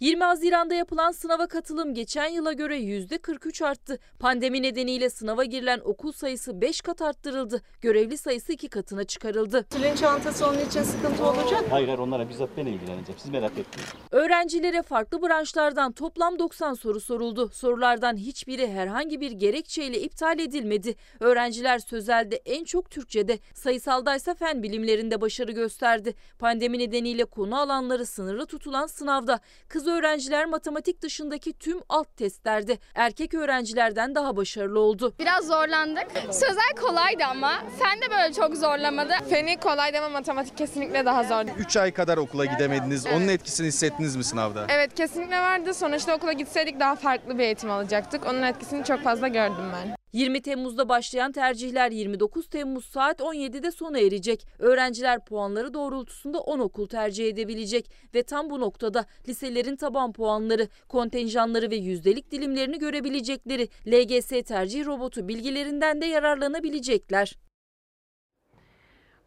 20 0.01 0.23
Haziran'da 0.23 0.73
yapılan 0.73 1.11
sınava 1.11 1.47
katılım 1.47 1.93
geçen 1.93 2.27
yıla 2.27 2.53
göre 2.53 2.77
%43 2.79 3.65
arttı. 3.65 3.99
Pandemi 4.19 4.61
nedeniyle 4.61 5.09
sınava 5.09 5.43
girilen 5.43 5.79
okul 5.83 6.11
sayısı 6.11 6.61
5 6.61 6.81
kat 6.81 7.01
arttırıldı. 7.01 7.61
Görevli 7.81 8.17
sayısı 8.17 8.53
2 8.53 8.69
katına 8.69 9.03
çıkarıldı. 9.03 9.63
Tülin 9.69 9.95
çantası 9.95 10.47
onun 10.47 10.59
için 10.59 10.83
sıkıntı 10.83 11.25
olacak 11.25 11.63
Hayır 11.69 11.87
hayır 11.87 11.99
onlara 11.99 12.29
bizzat 12.29 12.49
ben 12.57 12.65
ilgileneceğim. 12.65 13.19
Siz 13.19 13.31
merak 13.31 13.51
etmeyin. 13.51 13.89
Öğrencilere 14.11 14.81
farklı 14.81 15.21
branşlardan 15.21 15.91
toplam 15.91 16.39
90 16.39 16.73
soru 16.73 16.99
soruldu. 16.99 17.49
Sorulardan 17.49 18.17
hiçbiri 18.17 18.71
herhangi 18.71 19.21
bir 19.21 19.31
gerekçeyle 19.31 20.01
iptal 20.01 20.39
edilmedi. 20.39 20.95
Öğrenciler 21.19 21.79
sözelde 21.79 22.35
en 22.35 22.63
çok 22.63 22.91
Türkçe'de, 22.91 23.39
sayısaldaysa 23.53 24.33
fen 24.33 24.63
bilimlerinde 24.63 25.21
başarı 25.21 25.51
gösterdi. 25.51 26.13
Pandemi 26.39 26.79
nedeniyle 26.79 27.25
konu 27.25 27.59
alanları 27.59 28.05
sınırlı 28.05 28.45
tutulan 28.45 28.87
sınavda 28.87 29.39
kız 29.67 29.90
öğrenciler 29.91 30.45
matematik 30.45 31.01
dışındaki 31.01 31.53
tüm 31.53 31.79
alt 31.89 32.17
testlerde 32.17 32.77
erkek 32.95 33.33
öğrencilerden 33.33 34.15
daha 34.15 34.35
başarılı 34.35 34.79
oldu. 34.79 35.13
Biraz 35.19 35.47
zorlandık. 35.47 36.07
Sözel 36.31 36.71
kolaydı 36.81 37.23
ama 37.25 37.51
fen 37.79 38.01
de 38.01 38.11
böyle 38.11 38.33
çok 38.33 38.55
zorlamadı. 38.55 39.13
Feni 39.29 39.57
kolaydı 39.59 39.97
ama 39.97 40.09
matematik 40.09 40.57
kesinlikle 40.57 41.05
daha 41.05 41.23
zordu. 41.23 41.51
3 41.57 41.77
ay 41.77 41.91
kadar 41.93 42.17
okula 42.17 42.45
gidemediniz. 42.45 43.05
Onun 43.05 43.27
etkisini 43.27 43.67
hissettiniz 43.67 44.15
mi 44.15 44.23
sınavda? 44.23 44.65
Evet 44.69 44.95
kesinlikle 44.95 45.39
vardı. 45.39 45.73
Sonuçta 45.73 46.15
okula 46.15 46.33
gitseydik 46.33 46.79
daha 46.79 46.95
farklı 46.95 47.37
bir 47.37 47.43
eğitim 47.43 47.71
alacaktık. 47.71 48.25
Onun 48.25 48.41
etkisini 48.41 48.83
çok 48.83 49.03
fazla 49.03 49.27
gördüm 49.27 49.65
ben. 49.73 50.00
20 50.13 50.41
Temmuz'da 50.41 50.89
başlayan 50.89 51.31
tercihler 51.31 51.91
29 51.91 52.47
Temmuz 52.49 52.85
saat 52.85 53.19
17'de 53.19 53.71
sona 53.71 53.99
erecek. 53.99 54.47
Öğrenciler 54.59 55.25
puanları 55.25 55.73
doğrultusunda 55.73 56.39
10 56.39 56.59
okul 56.59 56.87
tercih 56.87 57.27
edebilecek 57.27 57.91
ve 58.15 58.23
tam 58.23 58.49
bu 58.49 58.59
noktada 58.59 59.05
liselerin 59.27 59.75
taban 59.75 60.13
puanları, 60.13 60.67
kontenjanları 60.87 61.71
ve 61.71 61.75
yüzdelik 61.75 62.31
dilimlerini 62.31 62.79
görebilecekleri 62.79 63.69
LGS 63.87 64.29
tercih 64.47 64.85
robotu 64.85 65.27
bilgilerinden 65.27 66.01
de 66.01 66.05
yararlanabilecekler. 66.05 67.35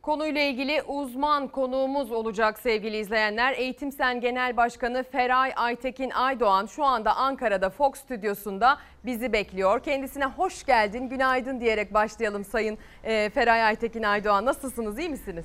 Konuyla 0.05 0.41
ilgili 0.41 0.83
uzman 0.83 1.49
konuğumuz 1.49 2.13
olacak 2.13 2.59
sevgili 2.59 2.97
izleyenler. 2.97 3.53
Eğitim 3.53 3.93
Sen 3.93 4.21
Genel 4.21 4.57
Başkanı 4.57 5.05
Feray 5.13 5.53
Aytekin 5.57 6.11
Aydoğan 6.11 6.67
şu 6.67 6.85
anda 6.85 7.17
Ankara'da 7.17 7.71
Fox 7.71 7.95
stüdyosunda 7.95 8.79
bizi 9.05 9.33
bekliyor. 9.33 9.83
Kendisine 9.83 10.25
hoş 10.25 10.65
geldin, 10.65 11.09
günaydın 11.09 11.61
diyerek 11.61 11.95
başlayalım 11.95 12.45
Sayın 12.45 12.79
e, 13.05 13.31
Feray 13.31 13.63
Aytekin 13.63 14.03
Aydoğan. 14.03 14.45
Nasılsınız, 14.45 14.99
iyi 14.99 15.09
misiniz? 15.09 15.45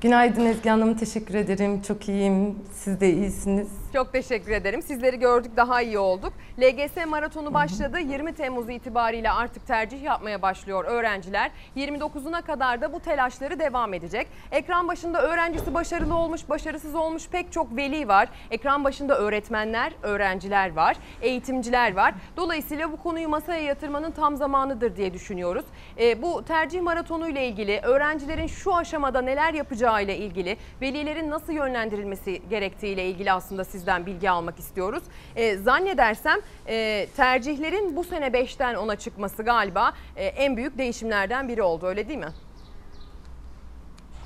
Günaydın 0.00 0.46
Ezgi 0.46 0.70
Hanım, 0.70 0.94
teşekkür 0.94 1.34
ederim. 1.34 1.82
Çok 1.82 2.08
iyiyim, 2.08 2.58
siz 2.72 3.00
de 3.00 3.12
iyisiniz. 3.12 3.81
Çok 3.92 4.12
teşekkür 4.12 4.52
ederim. 4.52 4.82
Sizleri 4.82 5.18
gördük, 5.18 5.52
daha 5.56 5.82
iyi 5.82 5.98
olduk. 5.98 6.32
LGS 6.60 7.06
maratonu 7.06 7.54
başladı. 7.54 8.00
20 8.00 8.34
Temmuz 8.34 8.70
itibariyle 8.70 9.30
artık 9.30 9.66
tercih 9.66 10.02
yapmaya 10.02 10.42
başlıyor 10.42 10.84
öğrenciler. 10.84 11.50
29'una 11.76 12.42
kadar 12.42 12.80
da 12.80 12.92
bu 12.92 13.00
telaşları 13.00 13.58
devam 13.58 13.94
edecek. 13.94 14.26
Ekran 14.52 14.88
başında 14.88 15.22
öğrencisi 15.22 15.74
başarılı 15.74 16.14
olmuş, 16.14 16.48
başarısız 16.48 16.94
olmuş 16.94 17.28
pek 17.28 17.52
çok 17.52 17.76
veli 17.76 18.08
var. 18.08 18.28
Ekran 18.50 18.84
başında 18.84 19.18
öğretmenler, 19.18 19.92
öğrenciler 20.02 20.72
var, 20.76 20.96
eğitimciler 21.22 21.96
var. 21.96 22.14
Dolayısıyla 22.36 22.92
bu 22.92 22.96
konuyu 22.96 23.28
masaya 23.28 23.62
yatırmanın 23.62 24.10
tam 24.10 24.36
zamanıdır 24.36 24.96
diye 24.96 25.14
düşünüyoruz. 25.14 25.64
E, 25.98 26.22
bu 26.22 26.44
tercih 26.44 26.80
maratonu 26.80 27.28
ile 27.28 27.48
ilgili 27.48 27.80
öğrencilerin 27.82 28.46
şu 28.46 28.74
aşamada 28.76 29.22
neler 29.22 29.54
yapacağı 29.54 30.02
ile 30.02 30.16
ilgili, 30.16 30.56
velilerin 30.80 31.30
nasıl 31.30 31.52
yönlendirilmesi 31.52 32.42
gerektiği 32.50 32.94
ile 32.94 33.06
ilgili 33.06 33.32
aslında 33.32 33.64
sizden 33.82 34.06
bilgi 34.06 34.30
almak 34.30 34.58
istiyoruz. 34.58 35.02
E, 35.36 35.56
zannedersem 35.56 36.38
e, 36.68 37.06
tercihlerin 37.16 37.96
bu 37.96 38.04
sene 38.04 38.26
5'ten 38.26 38.74
10'a 38.74 38.96
çıkması 38.96 39.42
galiba 39.42 39.92
e, 40.16 40.26
en 40.26 40.56
büyük 40.56 40.78
değişimlerden 40.78 41.48
biri 41.48 41.62
oldu 41.62 41.86
öyle 41.86 42.08
değil 42.08 42.18
mi? 42.18 42.32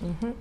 Hı 0.00 0.26
hı. 0.26 0.32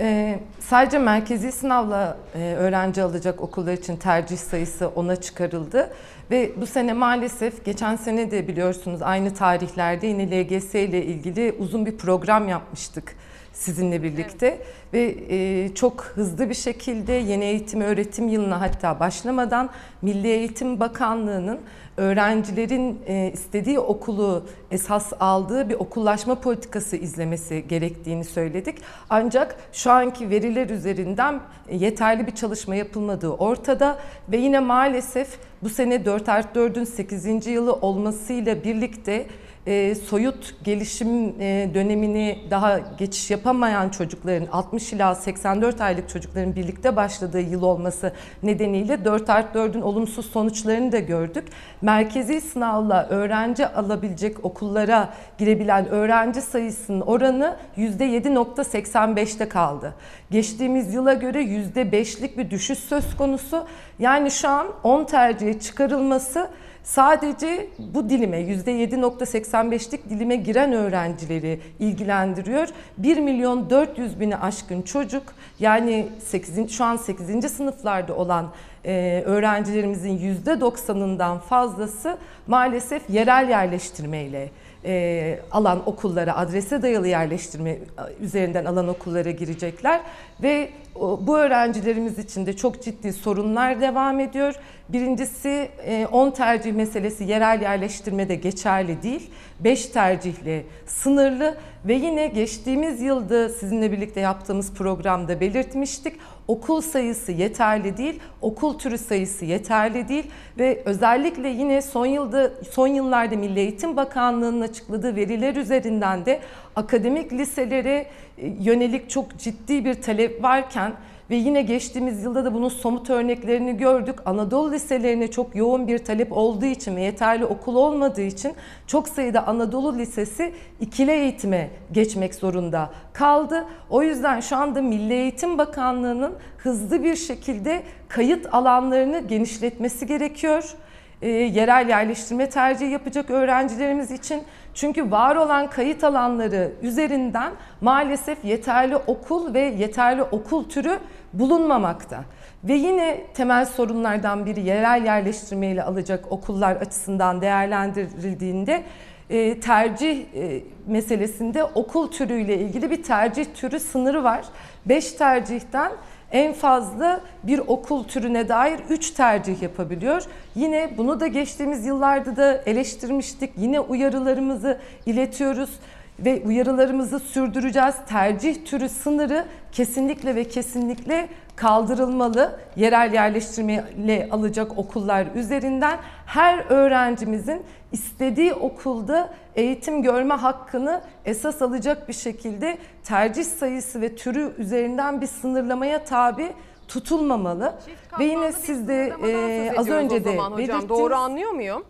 Ee, 0.00 0.40
sadece 0.58 0.98
merkezi 0.98 1.52
sınavla 1.52 2.16
e, 2.34 2.38
öğrenci 2.38 3.02
alacak 3.02 3.40
okullar 3.40 3.72
için 3.72 3.96
tercih 3.96 4.36
sayısı 4.36 4.88
ona 4.88 5.16
çıkarıldı. 5.16 5.92
Ve 6.30 6.52
bu 6.56 6.66
sene 6.66 6.92
maalesef 6.92 7.64
geçen 7.64 7.96
sene 7.96 8.30
de 8.30 8.48
biliyorsunuz 8.48 9.02
aynı 9.02 9.34
tarihlerde 9.34 10.06
yine 10.06 10.24
LGS 10.30 10.74
ile 10.74 11.04
ilgili 11.04 11.56
uzun 11.58 11.86
bir 11.86 11.96
program 11.96 12.48
yapmıştık 12.48 13.16
sizinle 13.52 14.02
birlikte 14.02 14.46
evet. 14.46 14.66
ve 14.94 15.16
e, 15.28 15.74
çok 15.74 16.04
hızlı 16.04 16.48
bir 16.48 16.54
şekilde 16.54 17.12
yeni 17.12 17.44
eğitim 17.44 17.80
öğretim 17.80 18.28
yılına 18.28 18.60
hatta 18.60 19.00
başlamadan 19.00 19.70
Milli 20.02 20.28
Eğitim 20.28 20.80
Bakanlığı'nın 20.80 21.60
öğrencilerin 21.96 22.98
e, 23.06 23.30
istediği 23.32 23.78
okulu 23.78 24.46
esas 24.70 25.12
aldığı 25.20 25.68
bir 25.68 25.74
okullaşma 25.74 26.34
politikası 26.34 26.96
izlemesi 26.96 27.64
gerektiğini 27.68 28.24
söyledik. 28.24 28.78
Ancak 29.10 29.56
şu 29.72 29.90
anki 29.90 30.30
veriler 30.30 30.70
üzerinden 30.70 31.40
yeterli 31.70 32.26
bir 32.26 32.34
çalışma 32.34 32.74
yapılmadığı 32.74 33.30
ortada 33.30 33.98
ve 34.28 34.36
yine 34.36 34.60
maalesef 34.60 35.28
bu 35.62 35.68
sene 35.68 36.04
4 36.04 36.28
artı 36.28 36.60
4'ün 36.60 36.84
8. 36.84 37.46
yılı 37.46 37.72
olmasıyla 37.72 38.64
birlikte 38.64 39.26
e, 39.66 39.94
soyut 39.94 40.64
gelişim 40.64 41.40
e, 41.40 41.70
dönemini 41.74 42.38
daha 42.50 42.78
geçiş 42.98 43.30
yapamayan 43.30 43.88
çocukların 43.88 44.46
60 44.52 44.92
ila 44.92 45.14
84 45.14 45.80
aylık 45.80 46.08
çocukların 46.08 46.56
birlikte 46.56 46.96
başladığı 46.96 47.40
yıl 47.40 47.62
olması 47.62 48.12
nedeniyle 48.42 49.04
4 49.04 49.30
artı 49.30 49.58
4'ün 49.58 49.82
olumsuz 49.82 50.26
sonuçlarını 50.26 50.92
da 50.92 50.98
gördük. 50.98 51.48
Merkezi 51.82 52.40
sınavla 52.40 53.06
öğrenci 53.10 53.66
alabilecek 53.66 54.44
okullara 54.44 55.14
girebilen 55.38 55.88
öğrenci 55.88 56.40
sayısının 56.40 57.00
oranı 57.00 57.56
%7.85'te 57.76 59.48
kaldı. 59.48 59.94
Geçtiğimiz 60.30 60.94
yıla 60.94 61.14
göre 61.14 61.42
%5'lik 61.42 62.38
bir 62.38 62.50
düşüş 62.50 62.78
söz 62.78 63.16
konusu. 63.16 63.66
Yani 63.98 64.30
şu 64.30 64.48
an 64.48 64.66
10 64.82 65.04
tercihe 65.04 65.60
çıkarılması 65.60 66.48
sadece 66.84 67.68
bu 67.78 68.08
dilime 68.08 68.40
%7.85'lik 68.40 70.10
dilime 70.10 70.36
giren 70.36 70.72
öğrencileri 70.72 71.60
ilgilendiriyor. 71.78 72.68
1 72.98 73.18
milyon 73.18 73.70
400 73.70 74.20
bini 74.20 74.36
aşkın 74.36 74.82
çocuk 74.82 75.22
yani 75.60 76.08
8. 76.26 76.70
şu 76.72 76.84
an 76.84 76.96
8. 76.96 77.52
sınıflarda 77.52 78.16
olan 78.16 78.46
e, 78.84 79.22
öğrencilerimizin 79.26 80.18
%90'ından 80.46 81.38
fazlası 81.38 82.18
maalesef 82.46 83.10
yerel 83.10 83.48
yerleştirmeyle 83.48 84.50
e, 84.84 85.38
alan 85.50 85.88
okullara, 85.88 86.36
adrese 86.36 86.82
dayalı 86.82 87.08
yerleştirme 87.08 87.70
e, 87.70 87.80
üzerinden 88.20 88.64
alan 88.64 88.88
okullara 88.88 89.30
girecekler 89.30 90.00
ve 90.42 90.70
bu 91.00 91.38
öğrencilerimiz 91.38 92.18
için 92.18 92.46
de 92.46 92.56
çok 92.56 92.82
ciddi 92.82 93.12
sorunlar 93.12 93.80
devam 93.80 94.20
ediyor. 94.20 94.54
Birincisi 94.88 95.68
10 96.12 96.28
e, 96.28 96.34
tercih 96.34 96.72
meselesi 96.72 97.24
yerel 97.24 97.62
yerleştirmede 97.62 98.34
geçerli 98.34 99.02
değil. 99.02 99.30
5 99.60 99.86
tercihle 99.86 100.64
sınırlı 100.86 101.56
ve 101.84 101.94
yine 101.94 102.26
geçtiğimiz 102.26 103.00
yılda 103.00 103.48
sizinle 103.48 103.92
birlikte 103.92 104.20
yaptığımız 104.20 104.74
programda 104.74 105.40
belirtmiştik. 105.40 106.16
Okul 106.48 106.80
sayısı 106.80 107.32
yeterli 107.32 107.96
değil, 107.96 108.20
okul 108.40 108.78
türü 108.78 108.98
sayısı 108.98 109.44
yeterli 109.44 110.08
değil 110.08 110.30
ve 110.58 110.82
özellikle 110.84 111.48
yine 111.48 111.82
son 111.82 112.06
yılda 112.06 112.50
son 112.70 112.86
yıllarda 112.86 113.36
Milli 113.36 113.60
Eğitim 113.60 113.96
Bakanlığı'nın 113.96 114.60
açıkladığı 114.60 115.16
veriler 115.16 115.56
üzerinden 115.56 116.26
de 116.26 116.40
akademik 116.76 117.32
liselere 117.32 118.06
e, 118.38 118.46
yönelik 118.60 119.10
çok 119.10 119.38
ciddi 119.38 119.84
bir 119.84 119.94
talep 119.94 120.42
varken 120.42 120.92
ve 121.32 121.36
yine 121.36 121.62
geçtiğimiz 121.62 122.24
yılda 122.24 122.44
da 122.44 122.54
bunun 122.54 122.68
somut 122.68 123.10
örneklerini 123.10 123.76
gördük. 123.76 124.18
Anadolu 124.24 124.72
liselerine 124.72 125.30
çok 125.30 125.56
yoğun 125.56 125.88
bir 125.88 125.98
talep 125.98 126.32
olduğu 126.32 126.66
için 126.66 126.96
ve 126.96 127.02
yeterli 127.02 127.44
okul 127.44 127.76
olmadığı 127.76 128.22
için 128.22 128.52
çok 128.86 129.08
sayıda 129.08 129.46
Anadolu 129.46 129.98
lisesi 129.98 130.52
ikili 130.80 131.10
eğitime 131.10 131.70
geçmek 131.92 132.34
zorunda 132.34 132.90
kaldı. 133.12 133.64
O 133.90 134.02
yüzden 134.02 134.40
şu 134.40 134.56
anda 134.56 134.82
Milli 134.82 135.12
Eğitim 135.12 135.58
Bakanlığı'nın 135.58 136.32
hızlı 136.58 137.02
bir 137.02 137.16
şekilde 137.16 137.82
kayıt 138.08 138.54
alanlarını 138.54 139.20
genişletmesi 139.20 140.06
gerekiyor. 140.06 140.74
E, 141.22 141.28
yerel 141.28 141.88
yerleştirme 141.88 142.50
tercihi 142.50 142.90
yapacak 142.90 143.30
öğrencilerimiz 143.30 144.10
için 144.10 144.42
çünkü 144.74 145.10
var 145.10 145.36
olan 145.36 145.70
kayıt 145.70 146.04
alanları 146.04 146.72
üzerinden 146.82 147.52
maalesef 147.80 148.44
yeterli 148.44 148.96
okul 148.96 149.54
ve 149.54 149.60
yeterli 149.60 150.22
okul 150.22 150.68
türü 150.68 150.98
bulunmamakta. 151.32 152.24
Ve 152.64 152.72
yine 152.72 153.26
temel 153.34 153.66
sorunlardan 153.66 154.46
biri 154.46 154.60
yerel 154.60 155.04
yerleştirmeyle 155.04 155.82
alacak 155.82 156.32
okullar 156.32 156.76
açısından 156.76 157.40
değerlendirildiğinde 157.40 158.82
e, 159.30 159.60
tercih 159.60 160.24
e, 160.34 160.64
meselesinde 160.86 161.64
okul 161.64 162.10
türüyle 162.10 162.58
ilgili 162.58 162.90
bir 162.90 163.02
tercih 163.02 163.44
türü 163.54 163.80
sınırı 163.80 164.24
var. 164.24 164.44
5 164.86 165.12
tercihten 165.12 165.92
en 166.32 166.52
fazla 166.52 167.20
bir 167.42 167.58
okul 167.58 168.04
türüne 168.04 168.48
dair 168.48 168.80
3 168.90 169.10
tercih 169.10 169.62
yapabiliyor. 169.62 170.22
Yine 170.54 170.90
bunu 170.98 171.20
da 171.20 171.26
geçtiğimiz 171.26 171.86
yıllarda 171.86 172.36
da 172.36 172.62
eleştirmiştik. 172.66 173.52
Yine 173.56 173.80
uyarılarımızı 173.80 174.78
iletiyoruz 175.06 175.70
ve 176.18 176.42
uyarılarımızı 176.46 177.18
sürdüreceğiz. 177.18 177.94
Tercih 178.08 178.64
türü 178.64 178.88
sınırı 178.88 179.44
kesinlikle 179.72 180.34
ve 180.34 180.44
kesinlikle 180.44 181.28
kaldırılmalı. 181.56 182.60
Yerel 182.76 183.14
yerleştirmeyle 183.14 184.28
alacak 184.30 184.78
okullar 184.78 185.26
üzerinden 185.34 185.98
her 186.26 186.58
öğrencimizin 186.68 187.62
istediği 187.92 188.54
okulda 188.54 189.34
eğitim 189.56 190.02
görme 190.02 190.34
hakkını 190.34 191.02
esas 191.24 191.62
alacak 191.62 192.08
bir 192.08 192.12
şekilde 192.12 192.78
tercih 193.04 193.44
sayısı 193.44 194.00
ve 194.00 194.16
türü 194.16 194.52
üzerinden 194.58 195.20
bir 195.20 195.26
sınırlamaya 195.26 196.04
tabi 196.04 196.52
tutulmamalı. 196.88 197.74
Ve 198.18 198.24
yine 198.24 198.52
siz 198.52 198.88
de 198.88 199.12
e, 199.24 199.74
az 199.78 199.88
önce 199.88 200.24
de 200.24 200.38
belirttiniz. 200.56 200.88
Doğru 200.88 201.14
anlıyor 201.14 201.50
muyum? 201.50 201.84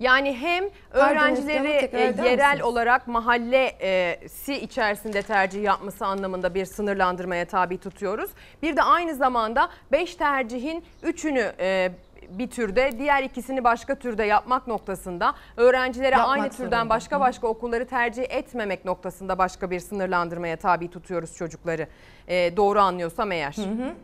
Yani 0.00 0.36
hem 0.36 0.64
öğrencileri 0.90 1.68
e, 1.68 2.00
yerel 2.00 2.50
misiniz? 2.50 2.64
olarak 2.64 3.06
mahallesi 3.06 4.54
içerisinde 4.54 5.22
tercih 5.22 5.62
yapması 5.62 6.06
anlamında 6.06 6.54
bir 6.54 6.64
sınırlandırmaya 6.64 7.44
tabi 7.44 7.78
tutuyoruz. 7.78 8.30
Bir 8.62 8.76
de 8.76 8.82
aynı 8.82 9.14
zamanda 9.14 9.68
5 9.92 10.14
tercihin 10.14 10.84
3'ünü 11.02 11.52
e, 11.60 11.92
bir 12.30 12.50
türde, 12.50 12.98
diğer 12.98 13.22
ikisini 13.22 13.64
başka 13.64 13.94
türde 13.94 14.24
yapmak 14.24 14.66
noktasında 14.66 15.34
öğrencilere 15.56 16.16
Yapmak 16.16 16.38
aynı 16.38 16.50
türden 16.50 16.78
zorunda. 16.78 16.90
başka 16.90 17.20
başka 17.20 17.46
okulları 17.46 17.86
tercih 17.86 18.24
etmemek 18.28 18.84
noktasında 18.84 19.38
başka 19.38 19.70
bir 19.70 19.80
sınırlandırmaya 19.80 20.56
tabi 20.56 20.90
tutuyoruz 20.90 21.36
çocukları. 21.36 21.86
Ee, 22.28 22.56
doğru 22.56 22.80
anlıyorsam 22.80 23.32
eğer. 23.32 23.56
Hı 23.56 23.62
hı. 23.62 23.94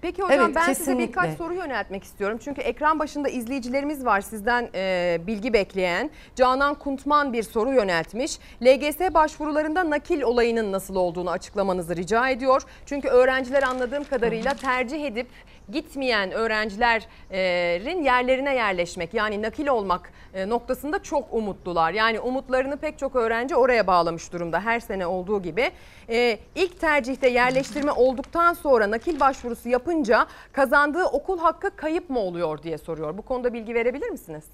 Peki 0.00 0.22
hocam 0.22 0.40
evet, 0.40 0.56
ben 0.56 0.66
kesinlikle. 0.66 0.84
size 0.84 0.98
birkaç 0.98 1.36
soru 1.36 1.54
yöneltmek 1.54 2.04
istiyorum. 2.04 2.38
Çünkü 2.44 2.60
ekran 2.60 2.98
başında 2.98 3.28
izleyicilerimiz 3.28 4.04
var 4.04 4.20
sizden 4.20 4.68
e, 4.74 5.18
bilgi 5.26 5.52
bekleyen. 5.52 6.10
Canan 6.36 6.74
Kuntman 6.74 7.32
bir 7.32 7.42
soru 7.42 7.72
yöneltmiş. 7.72 8.38
LGS 8.62 9.14
başvurularında 9.14 9.90
nakil 9.90 10.22
olayının 10.22 10.72
nasıl 10.72 10.94
olduğunu 10.94 11.30
açıklamanızı 11.30 11.96
rica 11.96 12.28
ediyor. 12.28 12.62
Çünkü 12.86 13.08
öğrenciler 13.08 13.62
anladığım 13.62 14.04
kadarıyla 14.04 14.54
tercih 14.54 15.04
edip 15.04 15.26
gitmeyen 15.72 16.30
öğrencilerin 16.30 18.04
yerlerine 18.04 18.54
yerleşmek 18.54 19.14
yani 19.14 19.42
nakil 19.42 19.66
olmak 19.66 20.12
e, 20.34 20.48
noktasında 20.48 21.02
çok 21.02 21.34
umutlular. 21.34 21.92
Yani 21.92 22.20
umutlarını 22.20 22.76
pek 22.76 22.98
çok 22.98 23.16
öğrenci 23.16 23.56
oraya 23.56 23.86
bağlamış 23.86 24.32
durumda 24.32 24.60
her 24.60 24.80
sene 24.80 25.06
olduğu 25.06 25.42
gibi. 25.42 25.70
E, 26.08 26.38
ilk 26.54 26.80
tercihte 26.80 27.28
yerleştirme 27.28 27.92
olduktan 27.92 28.52
sonra 28.52 28.90
nakil 28.90 29.20
başvurusu 29.20 29.68
yapınca 29.68 30.26
kazandığı 30.52 31.04
okul 31.04 31.38
hakkı 31.38 31.76
kayıp 31.76 32.10
mı 32.10 32.18
oluyor 32.18 32.62
diye 32.62 32.78
soruyor. 32.78 33.18
Bu 33.18 33.22
konuda 33.22 33.52
bilgi 33.52 33.74
verebilir 33.74 34.10
misiniz? 34.10 34.44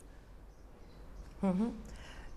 Hı 1.40 1.46
hı. 1.46 1.64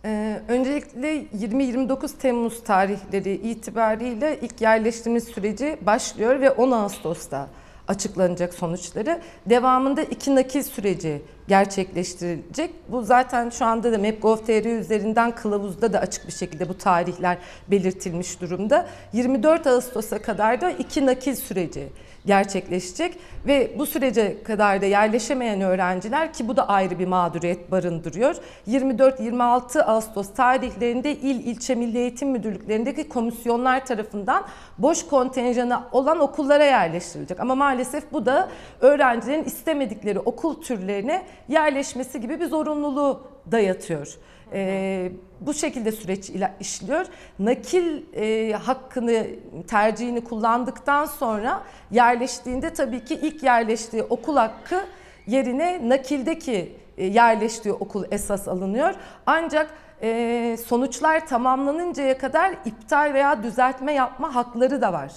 Ee, 0.06 0.42
öncelikle 0.48 1.22
20-29 1.24 2.18
Temmuz 2.18 2.64
tarihleri 2.64 3.34
itibariyle 3.34 4.40
ilk 4.42 4.62
yerleştirme 4.62 5.20
süreci 5.20 5.78
başlıyor 5.82 6.42
ve 6.42 6.52
10 6.52 6.72
Ağustos'ta 6.72 7.48
açıklanacak 7.88 8.54
sonuçları. 8.54 9.22
Devamında 9.46 10.02
iki 10.04 10.36
nakil 10.36 10.64
süreci 10.64 11.22
gerçekleştirilecek. 11.48 12.72
Bu 12.88 13.02
zaten 13.04 13.50
şu 13.50 13.66
anda 13.66 13.92
da 13.92 13.98
Map.gov.tr 13.98 14.80
üzerinden 14.80 15.36
kılavuzda 15.36 15.94
da 15.94 16.00
açık 16.00 16.28
bir 16.28 16.32
şekilde 16.32 16.70
bu 16.70 16.78
tarihler 16.78 17.38
belirtilmiş 17.68 18.42
durumda. 18.42 18.88
24 19.14 19.68
Ağustos'a 19.68 20.22
kadar 20.22 20.62
da 20.62 20.72
iki 20.72 21.06
nakil 21.06 21.36
süreci 21.36 21.90
gerçekleşecek 22.28 23.20
ve 23.48 23.72
bu 23.80 23.86
sürece 23.86 24.44
kadar 24.44 24.82
da 24.82 24.86
yerleşemeyen 24.86 25.62
öğrenciler 25.62 26.34
ki 26.34 26.48
bu 26.48 26.58
da 26.58 26.70
ayrı 26.70 27.00
bir 27.00 27.08
mağduriyet 27.08 27.72
barındırıyor. 27.72 28.36
24-26 28.68 29.82
Ağustos 29.82 30.34
tarihlerinde 30.34 31.12
il 31.12 31.46
ilçe 31.46 31.76
milli 31.76 31.98
eğitim 31.98 32.30
müdürlüklerindeki 32.30 33.10
komisyonlar 33.10 33.86
tarafından 33.86 34.44
boş 34.78 35.08
kontenjanı 35.08 35.82
olan 35.92 36.20
okullara 36.20 36.64
yerleştirilecek. 36.64 37.40
Ama 37.40 37.56
maalesef 37.56 38.12
bu 38.12 38.26
da 38.26 38.50
öğrencilerin 38.82 39.44
istemedikleri 39.44 40.20
okul 40.20 40.62
türlerine 40.62 41.26
yerleşmesi 41.48 42.22
gibi 42.22 42.40
bir 42.40 42.46
zorunluluğu 42.46 43.22
dayatıyor. 43.52 44.18
E, 44.54 45.12
bu 45.42 45.54
şekilde 45.54 45.92
süreç 45.92 46.32
işliyor. 46.60 47.06
Nakil 47.40 48.04
e, 48.16 48.54
hakkını, 48.54 49.28
tercihini 49.68 50.24
kullandıktan 50.24 51.06
sonra 51.06 51.64
yerleştiğinde 51.92 52.74
tabii 52.74 53.06
ki 53.06 53.16
ilk 53.16 53.44
yerleştiği 53.44 54.04
okul 54.04 54.38
hakkı 54.38 54.86
yerine 55.28 55.90
nakildeki 55.90 56.76
e, 56.98 57.06
yerleştiği 57.06 57.74
okul 57.74 58.06
esas 58.12 58.48
alınıyor. 58.48 58.94
Ancak 59.26 59.70
e, 60.02 60.58
sonuçlar 60.66 61.28
tamamlanıncaya 61.28 62.18
kadar 62.18 62.54
iptal 62.66 63.14
veya 63.14 63.44
düzeltme 63.44 63.94
yapma 63.94 64.36
hakları 64.36 64.82
da 64.82 64.94
var 64.94 65.12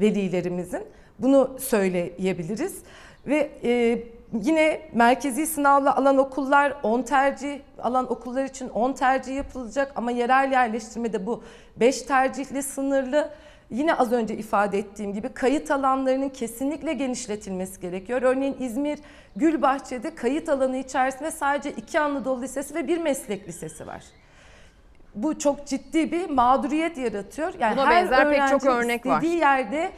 velilerimizin. 0.00 0.82
Bunu 1.18 1.56
söyleyebiliriz. 1.60 2.82
Ve 3.26 3.50
e, 3.64 4.02
Yine 4.32 4.80
merkezi 4.92 5.46
sınavla 5.46 5.96
alan 5.96 6.18
okullar 6.18 6.74
10 6.82 7.02
tercih 7.02 7.60
alan 7.82 8.12
okullar 8.12 8.44
için 8.44 8.68
10 8.68 8.92
tercih 8.92 9.36
yapılacak 9.36 9.92
ama 9.96 10.10
yerel 10.10 10.52
yerleştirmede 10.52 11.26
bu 11.26 11.42
5 11.76 12.02
tercihle 12.02 12.62
sınırlı. 12.62 13.30
Yine 13.70 13.94
az 13.94 14.12
önce 14.12 14.36
ifade 14.36 14.78
ettiğim 14.78 15.12
gibi 15.12 15.28
kayıt 15.28 15.70
alanlarının 15.70 16.28
kesinlikle 16.28 16.92
genişletilmesi 16.92 17.80
gerekiyor. 17.80 18.22
Örneğin 18.22 18.56
İzmir 18.60 18.98
Gülbahçe'de 19.36 20.14
kayıt 20.14 20.48
alanı 20.48 20.76
içerisinde 20.76 21.30
sadece 21.30 21.70
iki 21.70 22.00
Anadolu 22.00 22.42
Lisesi 22.42 22.74
ve 22.74 22.88
bir 22.88 22.98
meslek 22.98 23.48
lisesi 23.48 23.86
var. 23.86 24.04
Bu 25.14 25.38
çok 25.38 25.66
ciddi 25.66 26.12
bir 26.12 26.30
mağduriyet 26.30 26.98
yaratıyor. 26.98 27.52
Yani 27.60 27.76
Buna 27.76 27.86
her 27.86 28.10
benzer 28.10 28.30
pek 28.30 28.48
çok 28.48 28.66
örnek 28.66 29.06
var. 29.06 29.16
istediği 29.16 29.38
yerde 29.38 29.90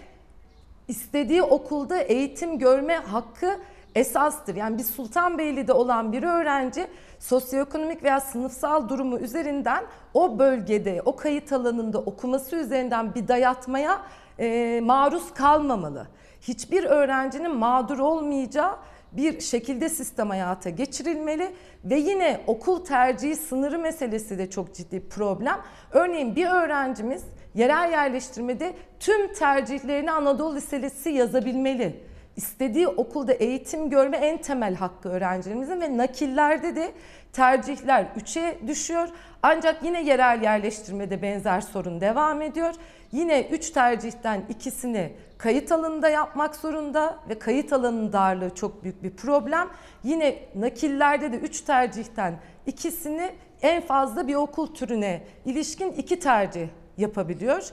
istediği 0.88 1.42
okulda 1.42 1.98
eğitim 1.98 2.58
görme 2.58 2.96
hakkı 2.96 3.58
esastır. 3.94 4.56
Yani 4.56 4.78
bir 4.78 4.84
Sultanbeyli'de 4.84 5.72
olan 5.72 6.12
bir 6.12 6.22
öğrenci 6.22 6.86
sosyoekonomik 7.18 8.02
veya 8.02 8.20
sınıfsal 8.20 8.88
durumu 8.88 9.18
üzerinden 9.18 9.84
o 10.14 10.38
bölgede, 10.38 11.02
o 11.04 11.16
kayıt 11.16 11.52
alanında 11.52 11.98
okuması 11.98 12.56
üzerinden 12.56 13.14
bir 13.14 13.28
dayatmaya 13.28 14.02
e, 14.38 14.80
maruz 14.84 15.34
kalmamalı. 15.34 16.06
Hiçbir 16.40 16.84
öğrencinin 16.84 17.54
mağdur 17.54 17.98
olmayacağı 17.98 18.76
bir 19.12 19.40
şekilde 19.40 19.88
sistem 19.88 20.30
hayata 20.30 20.70
geçirilmeli 20.70 21.54
ve 21.84 21.96
yine 21.96 22.40
okul 22.46 22.84
tercihi 22.84 23.36
sınırı 23.36 23.78
meselesi 23.78 24.38
de 24.38 24.50
çok 24.50 24.74
ciddi 24.74 25.08
problem. 25.08 25.60
Örneğin 25.92 26.36
bir 26.36 26.46
öğrencimiz 26.46 27.24
yerel 27.54 27.92
yerleştirmede 27.92 28.74
tüm 29.00 29.34
tercihlerini 29.34 30.12
Anadolu 30.12 30.56
Lisesi 30.56 31.10
yazabilmeli. 31.10 32.11
İstediği 32.36 32.88
okulda 32.88 33.32
eğitim 33.32 33.90
görme 33.90 34.16
en 34.16 34.38
temel 34.38 34.74
hakkı 34.74 35.08
öğrencilerimizin 35.08 35.80
ve 35.80 35.96
nakillerde 35.96 36.76
de 36.76 36.92
tercihler 37.32 38.06
3'e 38.16 38.68
düşüyor. 38.68 39.08
Ancak 39.42 39.82
yine 39.82 40.02
yerel 40.02 40.42
yerleştirmede 40.42 41.22
benzer 41.22 41.60
sorun 41.60 42.00
devam 42.00 42.42
ediyor. 42.42 42.74
Yine 43.12 43.42
3 43.42 43.70
tercihten 43.70 44.42
ikisini 44.48 45.12
kayıt 45.38 45.72
alanında 45.72 46.08
yapmak 46.08 46.56
zorunda 46.56 47.18
ve 47.28 47.38
kayıt 47.38 47.72
alanının 47.72 48.12
darlığı 48.12 48.54
çok 48.54 48.84
büyük 48.84 49.02
bir 49.02 49.10
problem. 49.10 49.68
Yine 50.04 50.38
nakillerde 50.54 51.32
de 51.32 51.36
3 51.36 51.60
tercihten 51.60 52.40
ikisini 52.66 53.30
en 53.62 53.82
fazla 53.82 54.28
bir 54.28 54.34
okul 54.34 54.74
türüne 54.74 55.22
ilişkin 55.44 55.92
iki 55.92 56.20
tercih 56.20 56.68
yapabiliyor. 56.98 57.70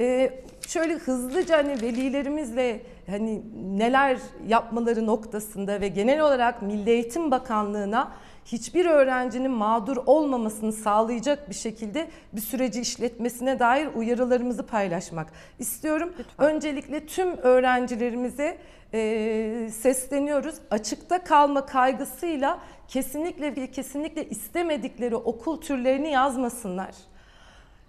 Ee, 0.00 0.42
şöyle 0.68 0.94
hızlıca 0.94 1.58
hani 1.58 1.82
velilerimizle 1.82 2.82
hani 3.06 3.42
neler 3.78 4.18
yapmaları 4.46 5.06
noktasında 5.06 5.80
ve 5.80 5.88
genel 5.88 6.20
olarak 6.20 6.62
Milli 6.62 6.90
Eğitim 6.90 7.30
Bakanlığı'na 7.30 8.12
hiçbir 8.44 8.86
öğrencinin 8.86 9.50
mağdur 9.50 9.96
olmamasını 10.06 10.72
sağlayacak 10.72 11.50
bir 11.50 11.54
şekilde 11.54 12.08
bir 12.32 12.40
süreci 12.40 12.80
işletmesine 12.80 13.58
dair 13.58 13.88
uyarılarımızı 13.94 14.66
paylaşmak 14.66 15.32
istiyorum. 15.58 16.12
Öncelikle 16.38 17.06
tüm 17.06 17.36
öğrencilerimize 17.36 18.58
e, 18.94 19.70
sesleniyoruz. 19.72 20.54
Açıkta 20.70 21.24
kalma 21.24 21.66
kaygısıyla 21.66 22.58
kesinlikle 22.88 23.56
ve 23.56 23.70
kesinlikle 23.70 24.28
istemedikleri 24.28 25.16
okul 25.16 25.60
türlerini 25.60 26.10
yazmasınlar. 26.10 26.94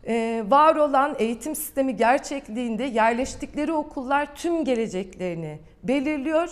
Ee, 0.07 0.43
var 0.47 0.75
olan 0.75 1.15
eğitim 1.19 1.55
sistemi 1.55 1.95
gerçekliğinde 1.95 2.83
yerleştikleri 2.83 3.71
okullar 3.71 4.35
tüm 4.35 4.65
geleceklerini 4.65 5.59
belirliyor. 5.83 6.49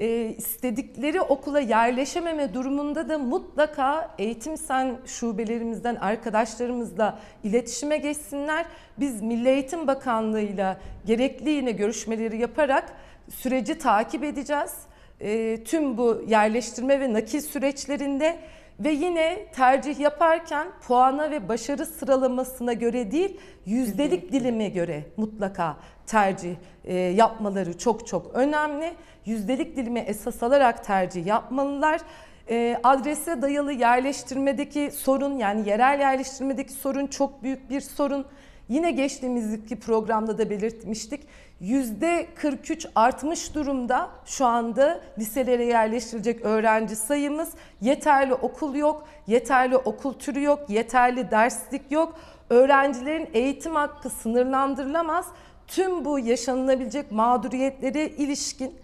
Ee, 0.00 0.34
istedikleri 0.38 1.20
okula 1.20 1.60
yerleşememe 1.60 2.54
durumunda 2.54 3.08
da 3.08 3.18
mutlaka 3.18 4.14
eğitim 4.18 4.56
sen 4.56 4.96
şubelerimizden 5.06 5.94
arkadaşlarımızla 5.94 7.18
iletişime 7.44 7.96
geçsinler. 7.96 8.66
Biz 8.98 9.22
Milli 9.22 9.48
Eğitim 9.48 9.86
Bakanlığı'yla 9.86 10.80
gerekli 11.06 11.50
yine 11.50 11.70
görüşmeleri 11.70 12.38
yaparak 12.38 12.92
süreci 13.30 13.78
takip 13.78 14.24
edeceğiz. 14.24 14.72
Ee, 15.20 15.58
tüm 15.64 15.98
bu 15.98 16.24
yerleştirme 16.28 17.00
ve 17.00 17.12
nakil 17.12 17.40
süreçlerinde 17.40 18.36
ve 18.80 18.90
yine 18.90 19.46
tercih 19.52 19.98
yaparken 19.98 20.68
puana 20.86 21.30
ve 21.30 21.48
başarı 21.48 21.86
sıralamasına 21.86 22.72
göre 22.72 23.10
değil, 23.10 23.40
yüzdelik 23.66 24.32
dilime 24.32 24.68
göre 24.68 25.04
mutlaka 25.16 25.76
tercih 26.06 26.54
e, 26.84 26.94
yapmaları 26.94 27.78
çok 27.78 28.06
çok 28.06 28.34
önemli. 28.34 28.92
Yüzdelik 29.26 29.76
dilime 29.76 30.00
esas 30.00 30.42
alarak 30.42 30.84
tercih 30.84 31.26
yapmalılar. 31.26 32.00
E, 32.50 32.80
adrese 32.82 33.42
dayalı 33.42 33.72
yerleştirmedeki 33.72 34.90
sorun 34.90 35.38
yani 35.38 35.68
yerel 35.68 36.00
yerleştirmedeki 36.00 36.72
sorun 36.72 37.06
çok 37.06 37.42
büyük 37.42 37.70
bir 37.70 37.80
sorun. 37.80 38.26
Yine 38.68 38.90
geçtiğimizdeki 38.90 39.80
programda 39.80 40.38
da 40.38 40.50
belirtmiştik. 40.50 41.20
Yüzde 41.60 42.26
43 42.34 42.86
artmış 42.94 43.54
durumda 43.54 44.10
şu 44.24 44.46
anda 44.46 45.00
liselere 45.18 45.64
yerleştirilecek 45.64 46.44
öğrenci 46.44 46.96
sayımız. 46.96 47.50
Yeterli 47.80 48.34
okul 48.34 48.74
yok, 48.74 49.08
yeterli 49.26 49.76
okul 49.76 50.12
türü 50.12 50.42
yok, 50.42 50.70
yeterli 50.70 51.30
derslik 51.30 51.92
yok. 51.92 52.18
Öğrencilerin 52.50 53.28
eğitim 53.32 53.74
hakkı 53.74 54.10
sınırlandırılamaz. 54.10 55.26
Tüm 55.66 56.04
bu 56.04 56.18
yaşanılabilecek 56.18 57.12
mağduriyetlere 57.12 58.08
ilişkin 58.08 58.74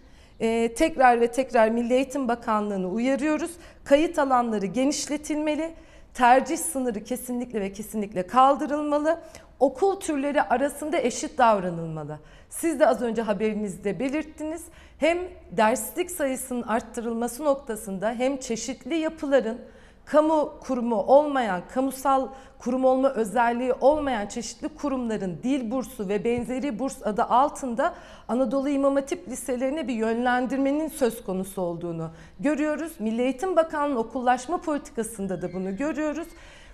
e, 0.41 0.75
tekrar 0.75 1.21
ve 1.21 1.27
tekrar 1.33 1.69
Milli 1.69 1.95
Eğitim 1.95 2.29
Bakanlığı'nı 2.29 2.89
uyarıyoruz. 2.89 3.51
Kayıt 3.85 4.19
alanları 4.19 4.67
genişletilmeli. 4.67 5.75
Tercih 6.15 6.57
sınırı 6.57 7.05
kesinlikle 7.05 7.61
ve 7.61 7.73
kesinlikle 7.73 8.27
kaldırılmalı 8.27 9.21
okul 9.61 10.01
türleri 10.01 10.43
arasında 10.43 10.99
eşit 10.99 11.39
davranılmalı. 11.39 12.19
Siz 12.49 12.81
de 12.81 12.87
az 12.87 13.03
önce 13.03 13.23
haberinizde 13.23 14.01
belirttiniz. 14.01 14.65
Hem 14.99 15.19
derslik 15.51 16.11
sayısının 16.11 16.63
arttırılması 16.63 17.45
noktasında 17.45 18.13
hem 18.13 18.37
çeşitli 18.37 18.95
yapıların 18.95 19.59
kamu 20.05 20.55
kurumu 20.61 20.97
olmayan, 20.97 21.63
kamusal 21.75 22.29
kurum 22.59 22.85
olma 22.85 23.11
özelliği 23.11 23.73
olmayan 23.73 24.27
çeşitli 24.27 24.69
kurumların 24.69 25.39
dil 25.43 25.71
bursu 25.71 26.09
ve 26.09 26.25
benzeri 26.25 26.79
burs 26.79 27.07
adı 27.07 27.23
altında 27.23 27.95
Anadolu 28.29 28.69
İmam 28.69 28.95
Hatip 28.95 29.29
liselerine 29.29 29.89
bir 29.89 29.95
yönlendirmenin 29.95 30.89
söz 30.89 31.25
konusu 31.25 31.63
olduğunu 31.63 32.11
görüyoruz. 32.41 32.93
Milli 32.99 33.23
Eğitim 33.23 33.57
Bakanlığı 33.57 33.99
okullaşma 33.99 34.61
politikasında 34.61 35.43
da 35.43 35.53
bunu 35.53 35.77
görüyoruz. 35.77 36.29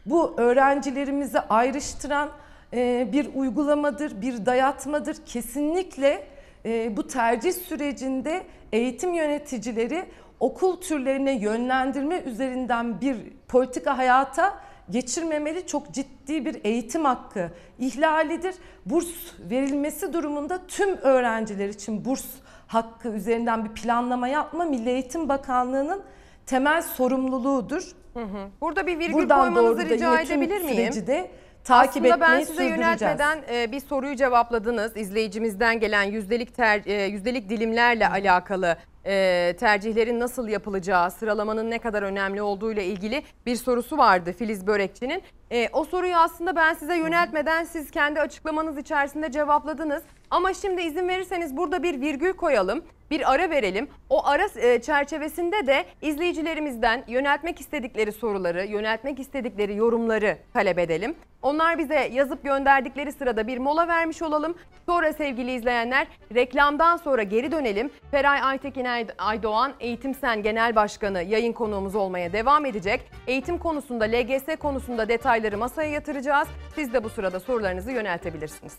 Bu 0.06 0.34
öğrencilerimizi 0.36 1.40
ayrıştıran, 1.40 2.28
bir 3.12 3.34
uygulamadır, 3.34 4.20
bir 4.20 4.46
dayatmadır. 4.46 5.16
Kesinlikle 5.26 6.26
e, 6.64 6.96
bu 6.96 7.06
tercih 7.06 7.52
sürecinde 7.52 8.42
eğitim 8.72 9.14
yöneticileri 9.14 10.04
okul 10.40 10.80
türlerine 10.80 11.32
yönlendirme 11.32 12.20
üzerinden 12.20 13.00
bir 13.00 13.16
politika 13.48 13.98
hayata 13.98 14.58
geçirmemeli. 14.90 15.66
Çok 15.66 15.92
ciddi 15.92 16.44
bir 16.44 16.60
eğitim 16.64 17.04
hakkı 17.04 17.50
ihlalidir. 17.78 18.54
Burs 18.86 19.08
verilmesi 19.50 20.12
durumunda 20.12 20.66
tüm 20.68 20.96
öğrenciler 20.96 21.68
için 21.68 22.04
burs 22.04 22.24
hakkı 22.66 23.08
üzerinden 23.08 23.64
bir 23.64 23.70
planlama 23.70 24.28
yapma 24.28 24.64
Milli 24.64 24.90
Eğitim 24.90 25.28
Bakanlığı'nın 25.28 26.02
temel 26.46 26.82
sorumluluğudur. 26.82 27.92
Hı 28.14 28.20
hı. 28.20 28.48
Burada 28.60 28.86
bir 28.86 28.98
virgül 28.98 29.14
Buradan 29.14 29.54
koymanızı 29.54 29.88
rica 29.88 30.20
edebilir 30.20 30.64
miyim? 30.64 31.06
de 31.06 31.30
takip 31.64 32.02
Aslında 32.05 32.20
ben 32.20 32.30
etmeyi 32.30 32.47
size 32.47 32.55
sürdüreceğiz. 32.55 33.01
yöneltmeden 33.02 33.39
e, 33.52 33.72
bir 33.72 33.80
soruyu 33.80 34.16
cevapladınız. 34.16 34.97
İzleyicimizden 34.97 35.80
gelen 35.80 36.02
yüzdelik 36.02 36.56
ter, 36.56 36.82
e, 36.86 37.05
yüzdelik 37.05 37.48
dilimlerle 37.48 38.09
alakalı 38.09 38.76
e, 39.06 39.56
tercihlerin 39.60 40.20
nasıl 40.20 40.48
yapılacağı, 40.48 41.10
sıralamanın 41.10 41.70
ne 41.70 41.78
kadar 41.78 42.02
önemli 42.02 42.43
olduğu 42.43 42.72
ile 42.72 42.84
ilgili 42.84 43.22
bir 43.47 43.56
sorusu 43.56 43.98
vardı 43.98 44.34
Filiz 44.39 44.66
Börekçi'nin. 44.66 45.22
E, 45.51 45.68
o 45.72 45.84
soruyu 45.84 46.16
aslında 46.16 46.56
ben 46.56 46.74
size 46.74 46.97
yöneltmeden 46.97 47.64
siz 47.64 47.90
kendi 47.90 48.20
açıklamanız 48.20 48.78
içerisinde 48.78 49.30
cevapladınız. 49.30 50.02
Ama 50.32 50.54
şimdi 50.54 50.82
izin 50.82 51.09
verirseniz 51.09 51.56
burada 51.56 51.82
bir 51.82 52.00
virgül 52.00 52.32
koyalım, 52.32 52.84
bir 53.10 53.32
ara 53.32 53.50
verelim. 53.50 53.88
O 54.10 54.26
ara 54.26 54.46
e, 54.56 54.82
çerçevesinde 54.82 55.66
de 55.66 55.84
izleyicilerimizden 56.02 57.04
yöneltmek 57.09 57.60
istedikleri 57.60 58.12
soruları, 58.12 58.64
yöneltmek 58.64 59.18
istedikleri 59.18 59.76
yorumları 59.76 60.38
talep 60.52 60.78
edelim. 60.78 61.14
Onlar 61.42 61.78
bize 61.78 62.10
yazıp 62.12 62.44
gönderdikleri 62.44 63.12
sırada 63.12 63.46
bir 63.46 63.59
mola 63.59 63.88
vermiş 63.88 64.22
olalım. 64.22 64.54
Sonra 64.86 65.12
sevgili 65.12 65.52
izleyenler 65.52 66.06
reklamdan 66.34 66.96
sonra 66.96 67.22
geri 67.22 67.52
dönelim. 67.52 67.90
Feray 68.10 68.40
Aytekin 68.42 68.86
Aydoğan 69.18 69.72
Eğitim 69.80 70.14
Sen 70.14 70.42
Genel 70.42 70.76
Başkanı 70.76 71.22
yayın 71.22 71.52
konuğumuz 71.52 71.94
olmaya 71.94 72.32
devam 72.32 72.66
edecek. 72.66 73.00
Eğitim 73.26 73.59
konusunda, 73.59 74.04
LGS 74.04 74.59
konusunda 74.59 75.09
detayları 75.09 75.59
masaya 75.59 75.90
yatıracağız. 75.90 76.48
Siz 76.74 76.92
de 76.92 77.04
bu 77.04 77.09
sırada 77.09 77.40
sorularınızı 77.40 77.90
yöneltebilirsiniz. 77.90 78.78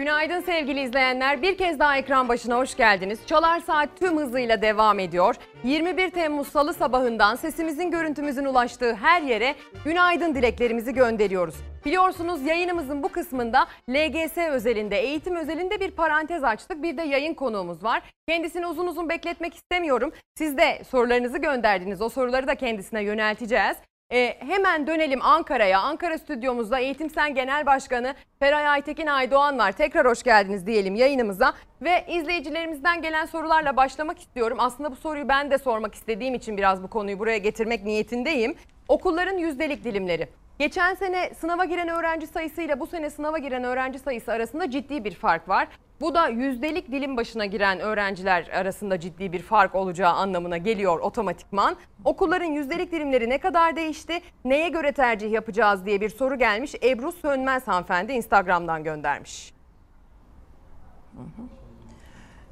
Günaydın 0.00 0.40
sevgili 0.40 0.80
izleyenler. 0.80 1.42
Bir 1.42 1.58
kez 1.58 1.78
daha 1.78 1.96
ekran 1.96 2.28
başına 2.28 2.56
hoş 2.56 2.76
geldiniz. 2.76 3.18
Çalar 3.26 3.60
Saat 3.60 3.88
tüm 3.98 4.18
hızıyla 4.18 4.62
devam 4.62 4.98
ediyor. 4.98 5.34
21 5.64 6.10
Temmuz 6.10 6.48
Salı 6.48 6.74
sabahından 6.74 7.36
sesimizin 7.36 7.90
görüntümüzün 7.90 8.44
ulaştığı 8.44 8.94
her 8.94 9.22
yere 9.22 9.54
günaydın 9.84 10.34
dileklerimizi 10.34 10.94
gönderiyoruz. 10.94 11.54
Biliyorsunuz 11.84 12.42
yayınımızın 12.42 13.02
bu 13.02 13.08
kısmında 13.08 13.66
LGS 13.90 14.38
özelinde, 14.38 14.98
eğitim 14.98 15.36
özelinde 15.36 15.80
bir 15.80 15.90
parantez 15.90 16.44
açtık. 16.44 16.82
Bir 16.82 16.96
de 16.96 17.02
yayın 17.02 17.34
konuğumuz 17.34 17.84
var. 17.84 18.02
Kendisini 18.28 18.66
uzun 18.66 18.86
uzun 18.86 19.08
bekletmek 19.08 19.54
istemiyorum. 19.54 20.12
Siz 20.34 20.58
de 20.58 20.82
sorularınızı 20.90 21.38
gönderdiniz. 21.38 22.02
O 22.02 22.08
soruları 22.08 22.46
da 22.46 22.54
kendisine 22.54 23.02
yönelteceğiz. 23.02 23.76
Ee, 24.12 24.36
hemen 24.38 24.86
dönelim 24.86 25.22
Ankara'ya. 25.22 25.80
Ankara 25.80 26.18
stüdyomuzda 26.18 26.78
Eğitim 26.78 27.10
Sen 27.10 27.34
Genel 27.34 27.66
Başkanı 27.66 28.14
Feray 28.38 28.68
Aytekin 28.68 29.06
Aydoğan 29.06 29.58
var. 29.58 29.72
Tekrar 29.72 30.06
hoş 30.06 30.22
geldiniz 30.22 30.66
diyelim 30.66 30.94
yayınımıza. 30.94 31.54
Ve 31.82 32.04
izleyicilerimizden 32.08 33.02
gelen 33.02 33.26
sorularla 33.26 33.76
başlamak 33.76 34.18
istiyorum. 34.18 34.58
Aslında 34.60 34.90
bu 34.90 34.96
soruyu 34.96 35.28
ben 35.28 35.50
de 35.50 35.58
sormak 35.58 35.94
istediğim 35.94 36.34
için 36.34 36.56
biraz 36.56 36.82
bu 36.82 36.90
konuyu 36.90 37.18
buraya 37.18 37.38
getirmek 37.38 37.84
niyetindeyim. 37.84 38.54
Okulların 38.88 39.38
yüzdelik 39.38 39.84
dilimleri. 39.84 40.28
Geçen 40.60 40.94
sene 40.94 41.34
sınava 41.34 41.64
giren 41.64 41.88
öğrenci 41.88 42.26
sayısıyla 42.26 42.80
bu 42.80 42.86
sene 42.86 43.10
sınava 43.10 43.38
giren 43.38 43.64
öğrenci 43.64 43.98
sayısı 43.98 44.32
arasında 44.32 44.70
ciddi 44.70 45.04
bir 45.04 45.14
fark 45.14 45.48
var. 45.48 45.68
Bu 46.00 46.14
da 46.14 46.28
yüzdelik 46.28 46.92
dilim 46.92 47.16
başına 47.16 47.46
giren 47.46 47.80
öğrenciler 47.80 48.48
arasında 48.48 49.00
ciddi 49.00 49.32
bir 49.32 49.42
fark 49.42 49.74
olacağı 49.74 50.12
anlamına 50.12 50.56
geliyor 50.56 51.00
otomatikman. 51.00 51.76
Okulların 52.04 52.46
yüzdelik 52.46 52.92
dilimleri 52.92 53.30
ne 53.30 53.38
kadar 53.38 53.76
değişti? 53.76 54.20
Neye 54.44 54.68
göre 54.68 54.92
tercih 54.92 55.32
yapacağız 55.32 55.86
diye 55.86 56.00
bir 56.00 56.08
soru 56.08 56.38
gelmiş. 56.38 56.74
Ebru 56.82 57.12
Sönmez 57.12 57.68
hanımefendi 57.68 58.12
Instagram'dan 58.12 58.84
göndermiş. 58.84 59.54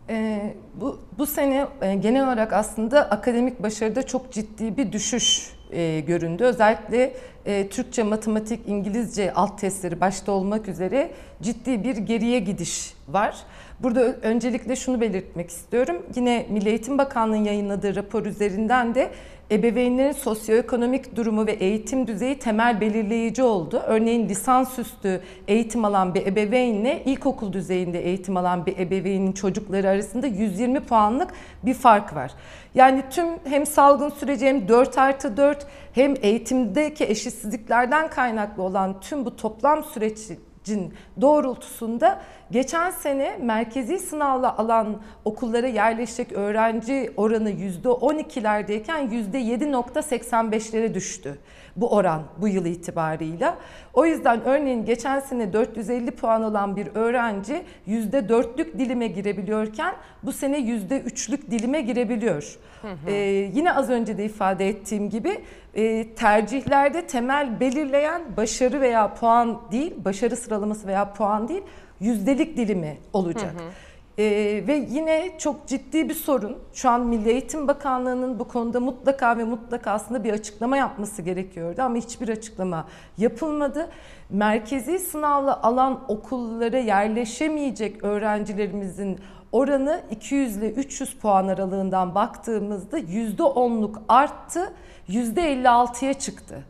Ee, 0.08 0.54
bu, 0.74 1.00
bu 1.18 1.26
sene 1.26 1.66
e, 1.82 1.94
genel 1.94 2.24
olarak 2.24 2.52
aslında 2.52 3.10
akademik 3.10 3.62
başarıda 3.62 4.06
çok 4.06 4.32
ciddi 4.32 4.76
bir 4.76 4.92
düşüş 4.92 5.57
e, 5.72 6.00
göründü. 6.00 6.44
Özellikle 6.44 7.14
e, 7.46 7.68
Türkçe, 7.68 8.02
matematik, 8.02 8.60
İngilizce 8.66 9.34
alt 9.34 9.60
testleri 9.60 10.00
başta 10.00 10.32
olmak 10.32 10.68
üzere 10.68 11.10
ciddi 11.42 11.84
bir 11.84 11.96
geriye 11.96 12.38
gidiş 12.38 12.94
var. 13.08 13.36
Burada 13.80 14.04
öncelikle 14.22 14.76
şunu 14.76 15.00
belirtmek 15.00 15.50
istiyorum. 15.50 16.06
Yine 16.16 16.46
Milli 16.50 16.68
Eğitim 16.68 16.98
Bakanlığı'nın 16.98 17.44
yayınladığı 17.44 17.96
rapor 17.96 18.26
üzerinden 18.26 18.94
de 18.94 19.10
ebeveynlerin 19.50 20.12
sosyoekonomik 20.12 21.16
durumu 21.16 21.46
ve 21.46 21.52
eğitim 21.52 22.06
düzeyi 22.06 22.38
temel 22.38 22.80
belirleyici 22.80 23.42
oldu. 23.42 23.82
Örneğin 23.86 24.28
lisansüstü 24.28 25.20
eğitim 25.48 25.84
alan 25.84 26.14
bir 26.14 26.26
ebeveynle 26.26 27.02
ilkokul 27.04 27.52
düzeyinde 27.52 28.04
eğitim 28.04 28.36
alan 28.36 28.66
bir 28.66 28.78
ebeveynin 28.78 29.32
çocukları 29.32 29.88
arasında 29.88 30.26
120 30.26 30.80
puanlık 30.80 31.30
bir 31.62 31.74
fark 31.74 32.14
var. 32.14 32.32
Yani 32.74 33.02
tüm 33.10 33.26
hem 33.44 33.66
salgın 33.66 34.08
süreci 34.08 34.46
hem 34.46 34.68
4 34.68 34.98
artı 34.98 35.36
4 35.36 35.66
hem 35.92 36.14
eğitimdeki 36.22 37.04
eşitsizliklerden 37.04 38.10
kaynaklı 38.10 38.62
olan 38.62 39.00
tüm 39.00 39.24
bu 39.24 39.36
toplam 39.36 39.84
sürecin 39.84 40.94
doğrultusunda 41.20 42.20
geçen 42.50 42.90
sene 42.90 43.36
merkezi 43.42 43.98
sınavla 43.98 44.58
alan 44.58 44.96
okullara 45.24 45.66
yerleşecek 45.66 46.32
öğrenci 46.32 47.12
oranı 47.16 47.50
%12'lerdeyken 47.50 49.08
%7.85'lere 49.32 50.94
düştü. 50.94 51.38
Bu 51.76 51.94
oran 51.94 52.22
bu 52.36 52.48
yıl 52.48 52.66
itibarıyla. 52.66 53.58
O 53.94 54.06
yüzden 54.06 54.44
örneğin 54.44 54.84
geçen 54.84 55.20
sene 55.20 55.52
450 55.52 56.10
puan 56.10 56.42
olan 56.42 56.76
bir 56.76 56.88
öğrenci 56.94 57.62
%4'lük 57.88 58.78
dilime 58.78 59.06
girebiliyorken 59.06 59.94
bu 60.22 60.32
sene 60.32 60.58
%3'lük 60.58 61.50
dilime 61.50 61.80
girebiliyor. 61.80 62.58
Hı 62.82 62.88
hı. 62.88 63.10
Ee, 63.10 63.14
yine 63.54 63.72
az 63.72 63.90
önce 63.90 64.18
de 64.18 64.24
ifade 64.24 64.68
ettiğim 64.68 65.10
gibi 65.10 65.40
e, 65.74 66.14
tercihlerde 66.14 67.06
temel 67.06 67.60
belirleyen 67.60 68.22
başarı 68.36 68.80
veya 68.80 69.14
puan 69.14 69.60
değil, 69.72 69.94
başarı 70.04 70.36
sıralaması 70.36 70.86
veya 70.86 71.12
puan 71.12 71.48
değil, 71.48 71.62
yüzdelik 72.00 72.56
dilimi 72.56 72.98
olacak. 73.12 73.54
Hı 73.54 73.64
hı. 73.64 73.70
Ee, 74.18 74.64
ve 74.66 74.86
yine 74.90 75.38
çok 75.38 75.66
ciddi 75.66 76.08
bir 76.08 76.14
sorun. 76.14 76.56
Şu 76.72 76.90
an 76.90 77.06
Milli 77.06 77.30
Eğitim 77.30 77.68
Bakanlığı'nın 77.68 78.38
bu 78.38 78.48
konuda 78.48 78.80
mutlaka 78.80 79.38
ve 79.38 79.44
mutlaka 79.44 79.90
aslında 79.90 80.24
bir 80.24 80.32
açıklama 80.32 80.76
yapması 80.76 81.22
gerekiyordu 81.22 81.82
ama 81.82 81.96
hiçbir 81.96 82.28
açıklama 82.28 82.88
yapılmadı. 83.18 83.90
Merkezi 84.30 84.98
sınavla 84.98 85.62
alan 85.62 86.04
okullara 86.08 86.78
yerleşemeyecek 86.78 88.04
öğrencilerimizin 88.04 89.18
oranı 89.52 90.00
200 90.10 90.56
ile 90.56 90.70
300 90.70 91.14
puan 91.14 91.48
aralığından 91.48 92.14
baktığımızda 92.14 92.98
%10'luk 92.98 93.94
arttı, 94.08 94.72
%56'ya 95.08 96.14
çıktı. 96.14 96.64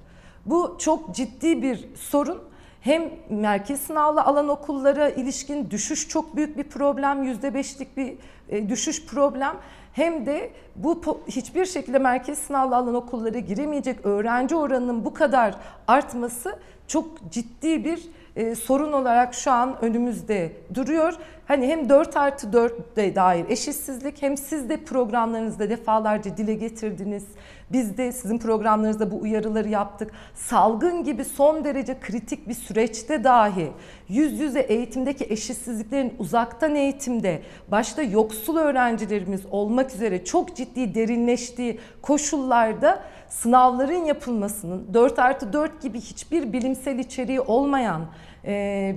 Bu 0.46 0.76
çok 0.78 1.14
ciddi 1.14 1.62
bir 1.62 1.88
sorun. 1.94 2.47
Hem 2.80 3.02
merkez 3.30 3.80
sınavla 3.80 4.26
alan 4.26 4.48
okullara 4.48 5.08
ilişkin 5.08 5.70
düşüş 5.70 6.08
çok 6.08 6.36
büyük 6.36 6.58
bir 6.58 6.64
problem, 6.64 7.24
%5'lik 7.24 7.96
bir 7.96 8.14
e, 8.48 8.68
düşüş 8.68 9.06
problem. 9.06 9.56
Hem 9.92 10.26
de 10.26 10.50
bu 10.76 11.22
hiçbir 11.28 11.66
şekilde 11.66 11.98
merkez 11.98 12.38
sınavla 12.38 12.76
alan 12.76 12.94
okullara 12.94 13.38
giremeyecek 13.38 14.06
öğrenci 14.06 14.56
oranının 14.56 15.04
bu 15.04 15.14
kadar 15.14 15.54
artması 15.86 16.58
çok 16.88 17.30
ciddi 17.30 17.84
bir 17.84 18.08
e, 18.36 18.54
sorun 18.54 18.92
olarak 18.92 19.34
şu 19.34 19.50
an 19.50 19.76
önümüzde 19.84 20.52
duruyor. 20.74 21.14
Hani 21.46 21.66
hem 21.66 21.88
4 21.88 22.16
artı 22.16 22.46
4'e 22.46 23.14
dair 23.14 23.44
eşitsizlik 23.48 24.22
hem 24.22 24.36
siz 24.36 24.68
de 24.68 24.76
programlarınızda 24.76 25.70
defalarca 25.70 26.36
dile 26.36 26.54
getirdiniz. 26.54 27.24
Biz 27.72 27.98
de 27.98 28.12
sizin 28.12 28.38
programlarınızda 28.38 29.10
bu 29.10 29.20
uyarıları 29.20 29.68
yaptık. 29.68 30.10
Salgın 30.34 31.04
gibi 31.04 31.24
son 31.24 31.64
derece 31.64 32.00
kritik 32.00 32.48
bir 32.48 32.54
süreçte 32.54 33.24
dahi 33.24 33.72
yüz 34.08 34.40
yüze 34.40 34.60
eğitimdeki 34.60 35.24
eşitsizliklerin 35.24 36.14
uzaktan 36.18 36.74
eğitimde 36.74 37.42
başta 37.68 38.02
yoksul 38.02 38.56
öğrencilerimiz 38.56 39.46
olmak 39.50 39.94
üzere 39.94 40.24
çok 40.24 40.56
ciddi 40.56 40.94
derinleştiği 40.94 41.80
koşullarda 42.02 43.02
sınavların 43.28 44.04
yapılmasının 44.04 44.94
4 44.94 45.18
artı 45.18 45.52
4 45.52 45.82
gibi 45.82 46.00
hiçbir 46.00 46.52
bilimsel 46.52 46.98
içeriği 46.98 47.40
olmayan 47.40 48.06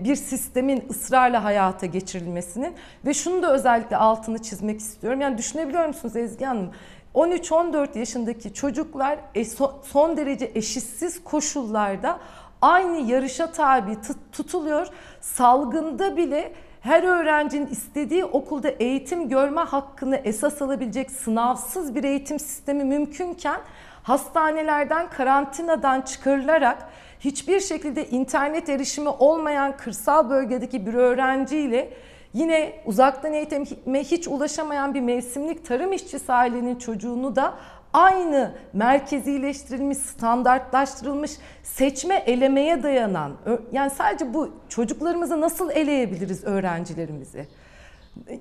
bir 0.03 0.15
sistemin 0.15 0.83
ısrarla 0.89 1.43
hayata 1.43 1.85
geçirilmesinin 1.85 2.73
ve 3.05 3.13
şunu 3.13 3.43
da 3.43 3.53
özellikle 3.53 3.97
altını 3.97 4.41
çizmek 4.41 4.79
istiyorum. 4.79 5.21
Yani 5.21 5.37
düşünebiliyor 5.37 5.85
musunuz 5.85 6.15
Ezgi 6.15 6.45
Hanım? 6.45 6.71
13-14 7.15 7.99
yaşındaki 7.99 8.53
çocuklar 8.53 9.19
e, 9.35 9.45
son 9.83 10.17
derece 10.17 10.51
eşitsiz 10.55 11.23
koşullarda 11.23 12.19
aynı 12.61 13.11
yarışa 13.11 13.51
tabi 13.51 13.97
tutuluyor. 14.31 14.87
Salgında 15.21 16.17
bile 16.17 16.53
her 16.81 17.03
öğrencinin 17.03 17.67
istediği 17.67 18.25
okulda 18.25 18.69
eğitim 18.69 19.29
görme 19.29 19.61
hakkını 19.61 20.15
esas 20.15 20.61
alabilecek 20.61 21.11
sınavsız 21.11 21.95
bir 21.95 22.03
eğitim 22.03 22.39
sistemi 22.39 22.83
mümkünken 22.83 23.59
hastanelerden 24.03 25.09
karantinadan 25.09 26.01
çıkarılarak 26.01 26.89
hiçbir 27.19 27.59
şekilde 27.59 28.07
internet 28.07 28.69
erişimi 28.69 29.09
olmayan 29.09 29.77
kırsal 29.77 30.29
bölgedeki 30.29 30.85
bir 30.85 30.93
öğrenciyle 30.93 31.93
yine 32.33 32.73
uzaktan 32.85 33.33
eğitime 33.33 34.03
hiç 34.03 34.27
ulaşamayan 34.27 34.93
bir 34.93 35.01
mevsimlik 35.01 35.65
tarım 35.65 35.93
işçisi 35.93 36.33
ailenin 36.33 36.75
çocuğunu 36.75 37.35
da 37.35 37.53
aynı 37.93 38.51
merkezileştirilmiş, 38.73 39.97
standartlaştırılmış 39.97 41.31
seçme 41.63 42.15
elemeye 42.15 42.83
dayanan 42.83 43.31
yani 43.71 43.89
sadece 43.89 44.33
bu 44.33 44.49
çocuklarımızı 44.69 45.41
nasıl 45.41 45.71
eleyebiliriz 45.71 46.43
öğrencilerimizi? 46.43 47.47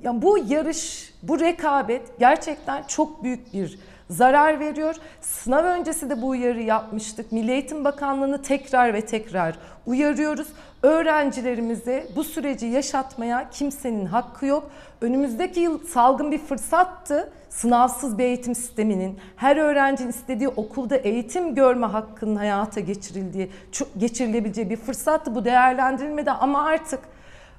Yani 0.03 0.23
bu 0.23 0.39
yarış, 0.39 1.15
bu 1.23 1.41
rekabet 1.41 2.19
gerçekten 2.19 2.83
çok 2.83 3.25
büyük 3.25 3.53
bir 3.55 3.79
zarar 4.11 4.61
veriyor. 4.61 4.95
Sınav 5.21 5.65
öncesi 5.65 6.11
de 6.11 6.23
bu 6.23 6.29
uyarı 6.29 6.63
yapmıştık. 6.63 7.33
Milli 7.33 7.53
Eğitim 7.53 7.85
Bakanlığı'nı 7.85 8.43
tekrar 8.43 8.95
ve 8.95 9.07
tekrar 9.07 9.59
uyarıyoruz. 9.87 10.49
Öğrencilerimize 10.83 12.07
bu 12.17 12.25
süreci 12.25 12.67
yaşatmaya 12.67 13.51
kimsenin 13.51 14.07
hakkı 14.07 14.47
yok. 14.47 14.71
Önümüzdeki 15.01 15.61
yıl 15.61 15.85
salgın 15.87 16.31
bir 16.31 16.39
fırsattı. 16.39 17.33
Sınavsız 17.49 18.19
bir 18.19 18.25
eğitim 18.25 18.55
sisteminin 18.55 19.19
her 19.37 19.57
öğrencinin 19.57 20.09
istediği 20.09 20.49
okulda 20.49 20.97
eğitim 20.97 21.55
görme 21.55 21.87
hakkının 21.87 22.37
hayata 22.37 22.81
geçirildiği, 22.81 23.51
geçirilebileceği 23.99 24.71
bir 24.71 24.77
fırsattı. 24.77 25.35
Bu 25.35 25.45
değerlendirilmedi 25.45 26.31
ama 26.31 26.65
artık 26.65 27.01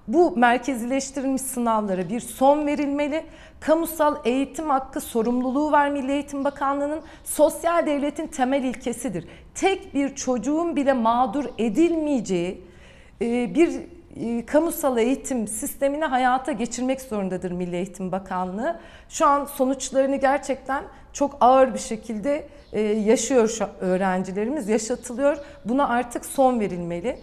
bu 0.07 0.37
merkezileştirilmiş 0.37 1.41
sınavlara 1.41 2.09
bir 2.09 2.19
son 2.19 2.67
verilmeli. 2.67 3.23
Kamusal 3.59 4.15
eğitim 4.25 4.69
hakkı 4.69 5.01
sorumluluğu 5.01 5.71
var 5.71 5.89
Milli 5.89 6.11
Eğitim 6.11 6.43
Bakanlığı'nın. 6.43 7.01
Sosyal 7.23 7.85
devletin 7.85 8.27
temel 8.27 8.63
ilkesidir. 8.63 9.27
Tek 9.55 9.93
bir 9.93 10.15
çocuğun 10.15 10.75
bile 10.75 10.93
mağdur 10.93 11.45
edilmeyeceği 11.57 12.70
bir 13.21 13.79
e, 14.15 14.45
kamusal 14.45 14.97
eğitim 14.97 15.47
sistemini 15.47 16.05
hayata 16.05 16.51
geçirmek 16.51 17.01
zorundadır 17.01 17.51
Milli 17.51 17.75
Eğitim 17.75 18.11
Bakanlığı. 18.11 18.79
Şu 19.09 19.25
an 19.25 19.45
sonuçlarını 19.45 20.15
gerçekten 20.15 20.83
çok 21.13 21.37
ağır 21.41 21.73
bir 21.73 21.79
şekilde 21.79 22.47
e, 22.73 22.81
yaşıyor 22.81 23.59
öğrencilerimiz, 23.79 24.69
yaşatılıyor. 24.69 25.37
Buna 25.65 25.87
artık 25.87 26.25
son 26.25 26.59
verilmeli 26.59 27.17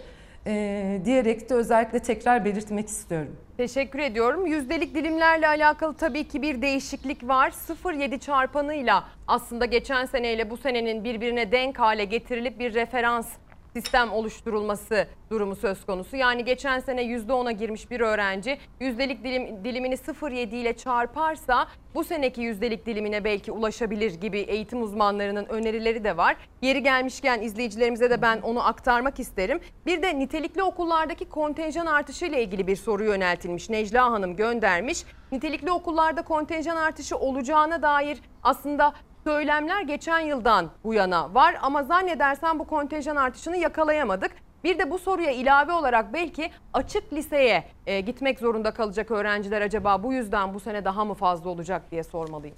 e, 0.47 1.01
diyerek 1.05 1.51
de 1.51 1.55
özellikle 1.55 1.99
tekrar 1.99 2.45
belirtmek 2.45 2.89
istiyorum. 2.89 3.37
Teşekkür 3.57 3.99
ediyorum. 3.99 4.47
Yüzdelik 4.47 4.95
dilimlerle 4.95 5.49
alakalı 5.49 5.95
tabii 5.95 6.29
ki 6.29 6.43
bir 6.43 6.63
değişiklik 6.63 7.29
var. 7.29 7.51
0.7 7.51 8.19
çarpanıyla 8.19 9.05
aslında 9.29 9.65
geçen 9.65 10.07
seneyle 10.07 10.51
bu 10.51 10.57
senenin 10.57 11.05
birbirine 11.05 11.53
denk 11.53 11.79
hale 11.79 12.05
getirilip 12.05 12.59
bir 12.59 12.75
referans 12.75 13.29
sistem 13.77 14.13
oluşturulması 14.13 15.07
durumu 15.31 15.57
söz 15.57 15.87
konusu. 15.87 16.17
Yani 16.17 16.45
geçen 16.45 16.81
sene 16.81 17.03
%10'a 17.03 17.53
girmiş 17.53 17.91
bir 17.91 18.01
öğrenci 18.01 18.59
yüzdelik 18.81 19.25
dilim, 19.25 19.65
dilimini 19.65 19.95
0.7 19.95 20.55
ile 20.55 20.77
çarparsa 20.77 21.69
bu 21.95 22.05
seneki 22.05 22.41
yüzdelik 22.41 22.87
dilimine 22.87 23.25
belki 23.25 23.53
ulaşabilir 23.53 24.15
gibi 24.15 24.39
eğitim 24.39 24.83
uzmanlarının 24.83 25.47
önerileri 25.47 26.05
de 26.05 26.17
var. 26.17 26.37
Yeri 26.63 26.83
gelmişken 26.83 27.41
izleyicilerimize 27.41 28.11
de 28.11 28.23
ben 28.23 28.41
onu 28.41 28.67
aktarmak 28.67 29.21
isterim. 29.21 29.61
Bir 29.87 30.03
de 30.03 30.19
nitelikli 30.19 30.63
okullardaki 30.63 31.29
kontenjan 31.29 31.87
artışı 31.87 32.25
ile 32.27 32.43
ilgili 32.43 32.67
bir 32.67 32.77
soru 32.77 33.05
yöneltilmiş. 33.05 33.71
Necla 33.71 34.11
Hanım 34.11 34.37
göndermiş. 34.37 35.05
Nitelikli 35.33 35.71
okullarda 35.71 36.23
kontenjan 36.23 36.77
artışı 36.77 37.17
olacağına 37.17 37.83
dair 37.83 38.19
aslında 38.43 38.93
söylemler 39.29 39.83
geçen 39.83 40.21
yıldan 40.21 40.71
bu 40.85 40.95
yana 40.95 41.35
var 41.35 41.57
ama 41.63 41.83
zannedersem 41.83 42.59
bu 42.59 42.65
kontenjan 42.65 43.17
artışını 43.17 43.57
yakalayamadık. 43.57 44.31
Bir 44.65 44.79
de 44.79 44.91
bu 44.91 44.99
soruya 44.99 45.31
ilave 45.31 45.73
olarak 45.73 46.13
belki 46.13 46.51
açık 46.75 47.13
liseye 47.13 47.65
e, 47.87 48.01
gitmek 48.01 48.39
zorunda 48.39 48.71
kalacak 48.71 49.11
öğrenciler 49.11 49.63
acaba 49.63 50.03
bu 50.03 50.13
yüzden 50.13 50.55
bu 50.55 50.61
sene 50.61 50.85
daha 50.85 51.05
mı 51.05 51.15
fazla 51.15 51.51
olacak 51.51 51.83
diye 51.91 52.03
sormalıyım. 52.03 52.57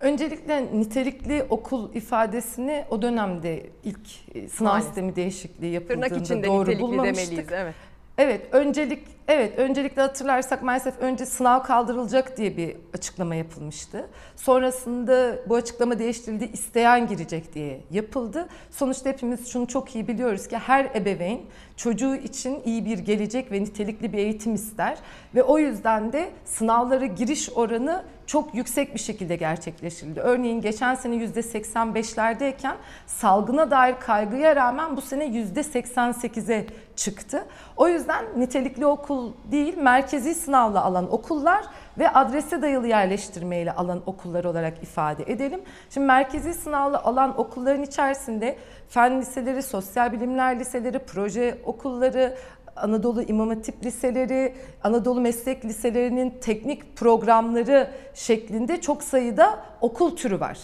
Öncelikle 0.00 0.66
nitelikli 0.78 1.46
okul 1.50 1.94
ifadesini 1.94 2.84
o 2.90 3.02
dönemde 3.02 3.66
ilk 3.84 4.08
sınav 4.50 4.70
Maalesef. 4.70 4.86
sistemi 4.86 5.16
değişikliği 5.16 5.86
Tırnak 5.86 5.90
yapıldığında 5.90 6.24
içinde 6.24 6.46
doğru 6.46 6.60
nitelikli 6.62 6.82
bulmamıştık. 6.82 7.28
demeliyiz. 7.28 7.52
Evet. 7.52 7.74
Evet, 8.18 8.48
öncelik 8.52 9.02
evet 9.28 9.58
öncelikle 9.58 10.02
hatırlarsak 10.02 10.62
maalesef 10.62 10.98
önce 10.98 11.26
sınav 11.26 11.62
kaldırılacak 11.62 12.36
diye 12.36 12.56
bir 12.56 12.76
açıklama 12.94 13.34
yapılmıştı. 13.34 14.08
Sonrasında 14.36 15.36
bu 15.48 15.54
açıklama 15.54 15.98
değiştirildi, 15.98 16.44
isteyen 16.52 17.06
girecek 17.06 17.54
diye 17.54 17.80
yapıldı. 17.90 18.48
Sonuçta 18.70 19.10
hepimiz 19.10 19.48
şunu 19.48 19.66
çok 19.66 19.94
iyi 19.94 20.08
biliyoruz 20.08 20.48
ki 20.48 20.58
her 20.58 20.84
ebeveyn 20.84 21.40
çocuğu 21.76 22.14
için 22.16 22.62
iyi 22.64 22.84
bir 22.84 22.98
gelecek 22.98 23.52
ve 23.52 23.60
nitelikli 23.60 24.12
bir 24.12 24.18
eğitim 24.18 24.54
ister 24.54 24.98
ve 25.34 25.42
o 25.42 25.58
yüzden 25.58 26.12
de 26.12 26.30
sınavlara 26.44 27.06
giriş 27.06 27.50
oranı 27.50 28.04
çok 28.26 28.54
yüksek 28.54 28.94
bir 28.94 29.00
şekilde 29.00 29.36
gerçekleştirildi. 29.36 30.20
Örneğin 30.20 30.60
geçen 30.60 30.94
sene 30.94 31.14
%85'lerdeyken 31.14 32.74
salgına 33.06 33.70
dair 33.70 33.94
kaygıya 34.00 34.56
rağmen 34.56 34.96
bu 34.96 35.00
sene 35.00 35.26
%88'e 35.26 36.66
çıktı. 36.96 37.44
O 37.76 37.88
yüzden 37.88 38.24
nitelikli 38.36 38.86
okul 38.86 39.32
değil, 39.50 39.78
merkezi 39.78 40.34
sınavla 40.34 40.84
alan 40.84 41.12
okullar 41.12 41.64
ve 41.98 42.08
adrese 42.08 42.62
dayalı 42.62 42.86
yerleştirmeyle 42.86 43.72
alan 43.72 44.02
okullar 44.06 44.44
olarak 44.44 44.82
ifade 44.82 45.22
edelim. 45.32 45.60
Şimdi 45.90 46.06
merkezi 46.06 46.54
sınavla 46.54 47.04
alan 47.04 47.40
okulların 47.40 47.82
içerisinde 47.82 48.56
fen 48.88 49.20
liseleri, 49.20 49.62
sosyal 49.62 50.12
bilimler 50.12 50.60
liseleri, 50.60 50.98
proje 50.98 51.58
okulları, 51.64 52.36
Anadolu 52.76 53.22
İmam 53.22 53.48
Hatip 53.48 53.84
liseleri, 53.84 54.54
Anadolu 54.84 55.20
meslek 55.20 55.64
liselerinin 55.64 56.30
teknik 56.40 56.96
programları 56.96 57.90
şeklinde 58.14 58.80
çok 58.80 59.02
sayıda 59.02 59.58
okul 59.80 60.16
türü 60.16 60.40
var. 60.40 60.58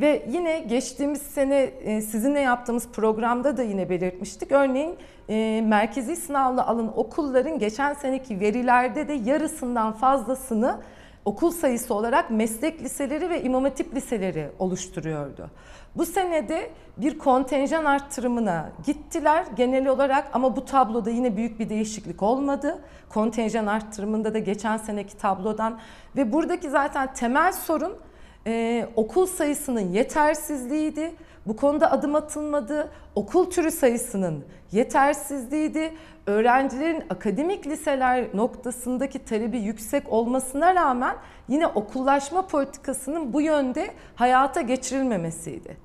Ve 0.00 0.26
yine 0.28 0.58
geçtiğimiz 0.58 1.22
sene 1.22 1.60
e, 1.60 2.00
sizinle 2.00 2.40
yaptığımız 2.40 2.88
programda 2.88 3.56
da 3.56 3.62
yine 3.62 3.90
belirtmiştik. 3.90 4.52
Örneğin 4.52 4.96
e, 5.28 5.62
merkezi 5.66 6.16
sınavla 6.16 6.66
alan 6.66 6.98
okulların 6.98 7.58
geçen 7.58 7.94
seneki 7.94 8.40
verilerde 8.40 9.08
de 9.08 9.12
yarısından 9.12 9.92
fazlasını 9.92 10.80
okul 11.24 11.50
sayısı 11.50 11.94
olarak 11.94 12.30
meslek 12.30 12.82
liseleri 12.82 13.30
ve 13.30 13.42
imam 13.42 13.64
hatip 13.64 13.94
liseleri 13.94 14.48
oluşturuyordu. 14.58 15.50
Bu 15.96 16.06
senede 16.06 16.70
bir 16.96 17.18
kontenjan 17.18 17.84
arttırımına 17.84 18.72
gittiler 18.86 19.44
genel 19.56 19.88
olarak 19.88 20.28
ama 20.32 20.56
bu 20.56 20.64
tabloda 20.64 21.10
yine 21.10 21.36
büyük 21.36 21.60
bir 21.60 21.68
değişiklik 21.68 22.22
olmadı. 22.22 22.78
Kontenjan 23.08 23.66
arttırımında 23.66 24.34
da 24.34 24.38
geçen 24.38 24.76
seneki 24.76 25.16
tablodan 25.16 25.78
ve 26.16 26.32
buradaki 26.32 26.70
zaten 26.70 27.14
temel 27.14 27.52
sorun 27.52 27.92
ee, 28.46 28.88
okul 28.96 29.26
sayısının 29.26 29.92
yetersizliğiydi. 29.92 31.12
Bu 31.46 31.56
konuda 31.56 31.92
adım 31.92 32.14
atılmadı. 32.14 32.90
Okul 33.14 33.50
türü 33.50 33.70
sayısının 33.70 34.44
yetersizliğiydi. 34.72 35.92
Öğrencilerin 36.26 37.04
akademik 37.10 37.66
liseler 37.66 38.26
noktasındaki 38.34 39.18
talebi 39.18 39.58
yüksek 39.58 40.12
olmasına 40.12 40.74
rağmen 40.74 41.16
yine 41.48 41.66
okullaşma 41.66 42.46
politikasının 42.46 43.32
bu 43.32 43.40
yönde 43.40 43.90
hayata 44.14 44.60
geçirilmemesiydi. 44.60 45.76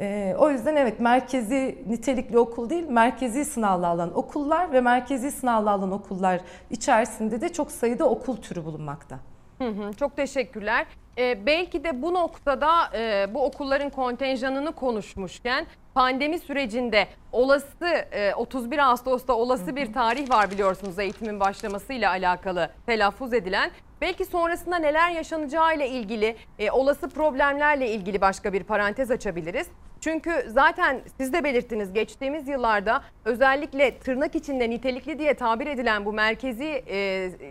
Ee, 0.00 0.34
o 0.38 0.50
yüzden 0.50 0.76
evet 0.76 1.00
merkezi 1.00 1.84
nitelikli 1.88 2.38
okul 2.38 2.70
değil, 2.70 2.88
merkezi 2.88 3.44
sınavla 3.44 3.86
alan 3.86 4.18
okullar 4.18 4.72
ve 4.72 4.80
merkezi 4.80 5.30
sınavla 5.30 5.70
alan 5.70 5.92
okullar 5.92 6.40
içerisinde 6.70 7.40
de 7.40 7.48
çok 7.48 7.72
sayıda 7.72 8.10
okul 8.10 8.36
türü 8.36 8.64
bulunmakta. 8.64 9.18
Hı 9.58 9.68
hı, 9.68 9.92
çok 9.92 10.16
teşekkürler. 10.16 10.86
Ee, 11.18 11.46
belki 11.46 11.84
de 11.84 12.02
bu 12.02 12.14
noktada 12.14 12.70
e, 12.94 13.34
bu 13.34 13.44
okulların 13.44 13.90
kontenjanını 13.90 14.72
konuşmuşken 14.72 15.66
pandemi 15.94 16.38
sürecinde 16.38 17.06
olası 17.32 17.86
e, 18.12 18.34
31 18.34 18.78
Ağustos'ta 18.78 19.32
olası 19.32 19.76
bir 19.76 19.92
tarih 19.92 20.30
var 20.30 20.50
biliyorsunuz 20.50 20.98
eğitimin 20.98 21.40
başlamasıyla 21.40 22.10
alakalı 22.10 22.70
telaffuz 22.86 23.32
edilen. 23.32 23.70
Belki 24.00 24.24
sonrasında 24.24 24.76
neler 24.76 25.10
yaşanacağı 25.10 25.76
ile 25.76 25.88
ilgili 25.88 26.36
e, 26.58 26.70
olası 26.70 27.08
problemlerle 27.08 27.90
ilgili 27.90 28.20
başka 28.20 28.52
bir 28.52 28.64
parantez 28.64 29.10
açabiliriz. 29.10 29.66
Çünkü 30.00 30.44
zaten 30.48 31.00
siz 31.16 31.32
de 31.32 31.44
belirttiniz 31.44 31.92
geçtiğimiz 31.92 32.48
yıllarda 32.48 33.02
özellikle 33.24 33.98
tırnak 33.98 34.34
içinde 34.34 34.70
nitelikli 34.70 35.18
diye 35.18 35.34
tabir 35.34 35.66
edilen 35.66 36.04
bu 36.04 36.12
merkezi 36.12 36.84
e, 36.86 36.96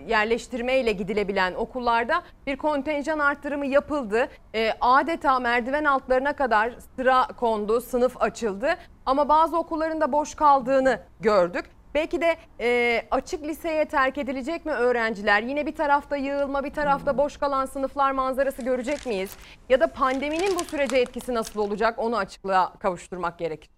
yerleştirme 0.08 0.80
ile 0.80 0.92
gidilebilen 0.92 1.54
okullarda 1.54 2.24
bir 2.48 2.58
kontenjan 2.58 3.20
arttırımı 3.20 3.66
yapıldı. 3.66 4.28
E, 4.56 4.72
adeta 4.82 5.40
merdiven 5.40 5.84
altlarına 5.84 6.34
kadar 6.34 6.74
sıra 6.96 7.28
kondu, 7.28 7.82
sınıf 7.82 8.22
açıldı 8.22 8.70
ama 9.06 9.30
bazı 9.30 9.58
okulların 9.58 10.02
da 10.02 10.12
boş 10.12 10.36
kaldığını 10.36 11.00
gördük. 11.20 11.66
Belki 11.94 12.22
de 12.22 12.38
e, 12.60 13.02
açık 13.12 13.44
liseye 13.44 13.86
terk 13.86 14.18
edilecek 14.18 14.66
mi 14.66 14.72
öğrenciler? 14.72 15.44
Yine 15.44 15.66
bir 15.66 15.76
tarafta 15.76 16.18
yığılma, 16.18 16.64
bir 16.64 16.74
tarafta 16.74 17.18
boş 17.18 17.38
kalan 17.38 17.66
sınıflar 17.66 18.12
manzarası 18.12 18.62
görecek 18.62 19.06
miyiz? 19.06 19.38
Ya 19.70 19.80
da 19.80 19.88
pandeminin 19.88 20.60
bu 20.60 20.64
sürece 20.64 20.98
etkisi 20.98 21.34
nasıl 21.34 21.60
olacak? 21.60 22.00
Onu 22.00 22.18
açıklığa 22.18 22.74
kavuşturmak 22.74 23.40
gerekir. 23.40 23.70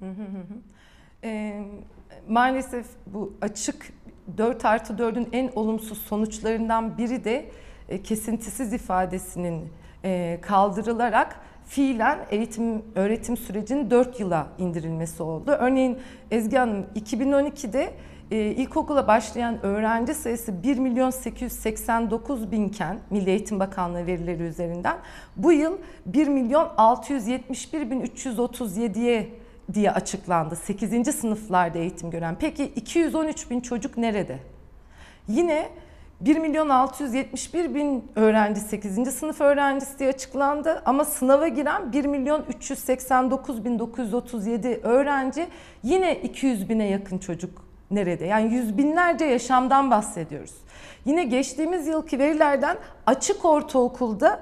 E, 1.24 1.62
maalesef 2.28 2.86
bu 3.06 3.32
açık 3.40 3.92
4 4.38 4.64
artı 4.64 4.92
4'ün 4.92 5.28
en 5.32 5.52
olumsuz 5.54 5.98
sonuçlarından 5.98 6.98
biri 6.98 7.24
de 7.24 7.50
e, 7.88 8.02
kesintisiz 8.02 8.72
ifadesinin 8.72 9.72
e, 10.04 10.38
kaldırılarak 10.42 11.40
fiilen 11.70 12.18
eğitim 12.30 12.82
öğretim 12.94 13.36
sürecinin 13.36 13.90
4 13.90 14.20
yıla 14.20 14.46
indirilmesi 14.58 15.22
oldu. 15.22 15.50
Örneğin 15.50 15.98
Ezgi 16.30 16.56
Hanım 16.56 16.86
2012'de 16.96 17.94
e, 18.30 18.36
ilkokula 18.36 19.08
başlayan 19.08 19.66
öğrenci 19.66 20.14
sayısı 20.14 20.62
1 20.62 20.78
milyon 20.78 21.10
889 21.10 22.52
binken 22.52 22.98
Milli 23.10 23.30
Eğitim 23.30 23.60
Bakanlığı 23.60 24.06
verileri 24.06 24.42
üzerinden 24.42 24.96
bu 25.36 25.52
yıl 25.52 25.78
1 26.06 26.28
milyon 26.28 26.68
671 26.76 27.90
bin 27.90 28.00
337'ye 28.00 29.28
diye 29.72 29.90
açıklandı. 29.90 30.56
8. 30.56 31.14
sınıflarda 31.14 31.78
eğitim 31.78 32.10
gören. 32.10 32.36
Peki 32.40 32.64
213 32.64 33.50
bin 33.50 33.60
çocuk 33.60 33.96
nerede? 33.96 34.38
Yine 35.28 35.68
1 36.20 36.36
milyon 36.36 36.68
671 36.68 37.74
bin 37.74 38.12
öğrenci 38.16 38.60
8. 38.60 39.14
sınıf 39.14 39.40
öğrencisi 39.40 39.98
diye 39.98 40.08
açıklandı 40.08 40.82
ama 40.86 41.04
sınava 41.04 41.48
giren 41.48 41.92
1 41.92 42.04
milyon 42.04 42.44
389 42.48 43.64
bin 43.64 43.78
937 43.78 44.80
öğrenci 44.82 45.46
yine 45.82 46.14
200 46.16 46.68
bine 46.68 46.88
yakın 46.88 47.18
çocuk 47.18 47.64
nerede? 47.90 48.24
Yani 48.24 48.54
yüz 48.54 48.78
binlerce 48.78 49.24
yaşamdan 49.24 49.90
bahsediyoruz. 49.90 50.54
Yine 51.04 51.24
geçtiğimiz 51.24 51.86
yılki 51.86 52.18
verilerden 52.18 52.76
açık 53.06 53.44
ortaokulda 53.44 54.40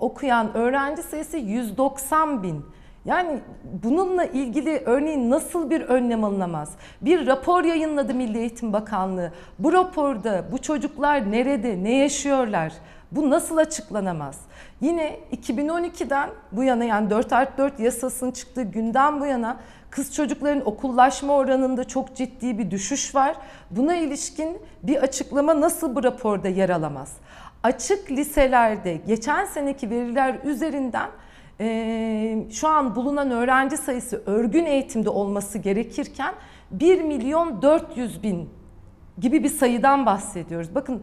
okuyan 0.00 0.54
öğrenci 0.54 1.02
sayısı 1.02 1.36
190 1.36 2.42
bin. 2.42 2.64
Yani 3.08 3.40
bununla 3.82 4.24
ilgili 4.24 4.82
örneğin 4.86 5.30
nasıl 5.30 5.70
bir 5.70 5.80
önlem 5.80 6.24
alınamaz? 6.24 6.72
Bir 7.00 7.26
rapor 7.26 7.64
yayınladı 7.64 8.14
Milli 8.14 8.38
Eğitim 8.38 8.72
Bakanlığı. 8.72 9.32
Bu 9.58 9.72
raporda 9.72 10.44
bu 10.52 10.58
çocuklar 10.58 11.32
nerede, 11.32 11.84
ne 11.84 11.96
yaşıyorlar? 11.96 12.72
Bu 13.12 13.30
nasıl 13.30 13.56
açıklanamaz? 13.56 14.40
Yine 14.80 15.16
2012'den 15.32 16.30
bu 16.52 16.62
yana 16.62 16.84
yani 16.84 17.10
4 17.10 17.32
artı 17.32 17.58
4 17.58 17.80
yasasının 17.80 18.30
çıktığı 18.30 18.62
günden 18.62 19.20
bu 19.20 19.26
yana 19.26 19.56
kız 19.90 20.14
çocukların 20.14 20.68
okullaşma 20.68 21.32
oranında 21.32 21.84
çok 21.84 22.16
ciddi 22.16 22.58
bir 22.58 22.70
düşüş 22.70 23.14
var. 23.14 23.36
Buna 23.70 23.96
ilişkin 23.96 24.58
bir 24.82 24.96
açıklama 24.96 25.60
nasıl 25.60 25.96
bu 25.96 26.04
raporda 26.04 26.48
yer 26.48 26.70
alamaz? 26.70 27.12
Açık 27.62 28.10
liselerde 28.10 28.96
geçen 29.06 29.44
seneki 29.44 29.90
veriler 29.90 30.36
üzerinden 30.44 31.08
e, 31.60 32.46
şu 32.50 32.68
an 32.68 32.96
bulunan 32.96 33.30
öğrenci 33.30 33.76
sayısı 33.76 34.22
örgün 34.26 34.64
eğitimde 34.64 35.10
olması 35.10 35.58
gerekirken 35.58 36.34
1 36.70 37.02
milyon 37.02 37.62
400 37.62 38.22
bin 38.22 38.50
gibi 39.18 39.44
bir 39.44 39.48
sayıdan 39.48 40.06
bahsediyoruz. 40.06 40.74
Bakın 40.74 41.02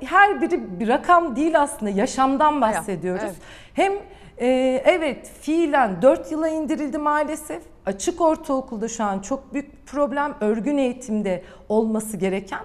her 0.00 0.40
biri 0.40 0.80
bir 0.80 0.88
rakam 0.88 1.36
değil 1.36 1.60
aslında 1.60 1.90
yaşamdan 1.90 2.60
bahsediyoruz. 2.60 3.22
Evet. 3.24 3.36
Hem 3.74 3.92
e, 4.38 4.46
evet 4.84 5.30
fiilen 5.40 6.02
4 6.02 6.32
yıla 6.32 6.48
indirildi 6.48 6.98
maalesef. 6.98 7.62
Açık 7.86 8.20
ortaokulda 8.20 8.88
şu 8.88 9.04
an 9.04 9.18
çok 9.18 9.54
büyük 9.54 9.86
problem. 9.86 10.34
Örgün 10.40 10.78
eğitimde 10.78 11.42
olması 11.68 12.16
gereken 12.16 12.60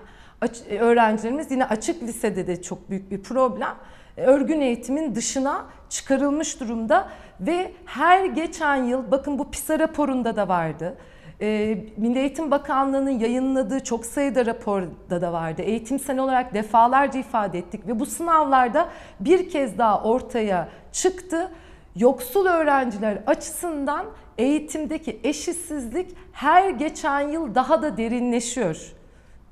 öğrencilerimiz 0.80 1.52
yine 1.52 1.66
açık 1.66 2.04
lisede 2.04 2.48
de 2.48 2.62
çok 2.62 2.90
büyük 2.90 3.12
bir 3.12 3.24
problem. 3.24 3.76
Örgün 4.18 4.62
eğitimin 4.62 5.16
dışına 5.16 5.66
çıkarılmış 5.90 6.60
durumda 6.60 7.10
ve 7.40 7.72
her 7.86 8.26
geçen 8.26 8.84
yıl 8.84 9.12
bakın 9.12 9.40
bu 9.40 9.52
PISA 9.52 9.80
raporunda 9.80 10.36
da 10.36 10.48
vardı 10.48 10.98
e, 11.42 11.78
Milli 11.98 12.20
Eğitim 12.20 12.52
Bakanlığı'nın 12.52 13.20
yayınladığı 13.20 13.84
çok 13.84 14.06
sayıda 14.06 14.46
raporda 14.46 15.22
da 15.22 15.34
vardı. 15.34 15.62
Eğitim 15.62 16.00
sen 16.00 16.18
olarak 16.18 16.54
defalarca 16.54 17.20
ifade 17.20 17.60
ettik 17.60 17.88
ve 17.88 18.00
bu 18.00 18.06
sınavlarda 18.06 18.90
bir 19.20 19.50
kez 19.50 19.78
daha 19.78 20.04
ortaya 20.04 20.70
çıktı. 20.92 21.52
Yoksul 21.96 22.46
öğrenciler 22.46 23.18
açısından 23.28 24.06
eğitimdeki 24.38 25.20
eşitsizlik 25.24 26.16
her 26.32 26.70
geçen 26.70 27.22
yıl 27.30 27.56
daha 27.56 27.82
da 27.82 27.98
derinleşiyor. 27.98 28.94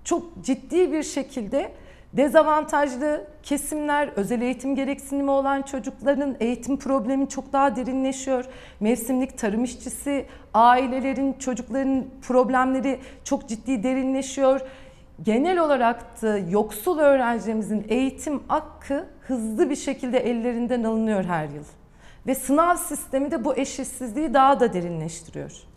Çok 0.03 0.43
ciddi 0.43 0.91
bir 0.91 1.03
şekilde 1.03 1.71
Dezavantajlı 2.13 3.27
kesimler, 3.43 4.07
özel 4.07 4.41
eğitim 4.41 4.75
gereksinimi 4.75 5.31
olan 5.31 5.61
çocukların 5.61 6.35
eğitim 6.39 6.77
problemi 6.77 7.29
çok 7.29 7.53
daha 7.53 7.75
derinleşiyor. 7.75 8.45
Mevsimlik 8.79 9.37
tarım 9.37 9.63
işçisi, 9.63 10.25
ailelerin, 10.53 11.33
çocukların 11.33 12.05
problemleri 12.21 12.99
çok 13.23 13.49
ciddi 13.49 13.83
derinleşiyor. 13.83 14.61
Genel 15.23 15.59
olarak 15.59 16.21
da 16.21 16.37
yoksul 16.37 16.99
öğrencilerimizin 16.99 17.85
eğitim 17.89 18.43
hakkı 18.47 19.05
hızlı 19.21 19.69
bir 19.69 19.75
şekilde 19.75 20.19
ellerinden 20.19 20.83
alınıyor 20.83 21.23
her 21.23 21.49
yıl. 21.49 21.65
Ve 22.27 22.35
sınav 22.35 22.75
sistemi 22.75 23.31
de 23.31 23.45
bu 23.45 23.55
eşitsizliği 23.55 24.33
daha 24.33 24.59
da 24.59 24.73
derinleştiriyor. 24.73 25.72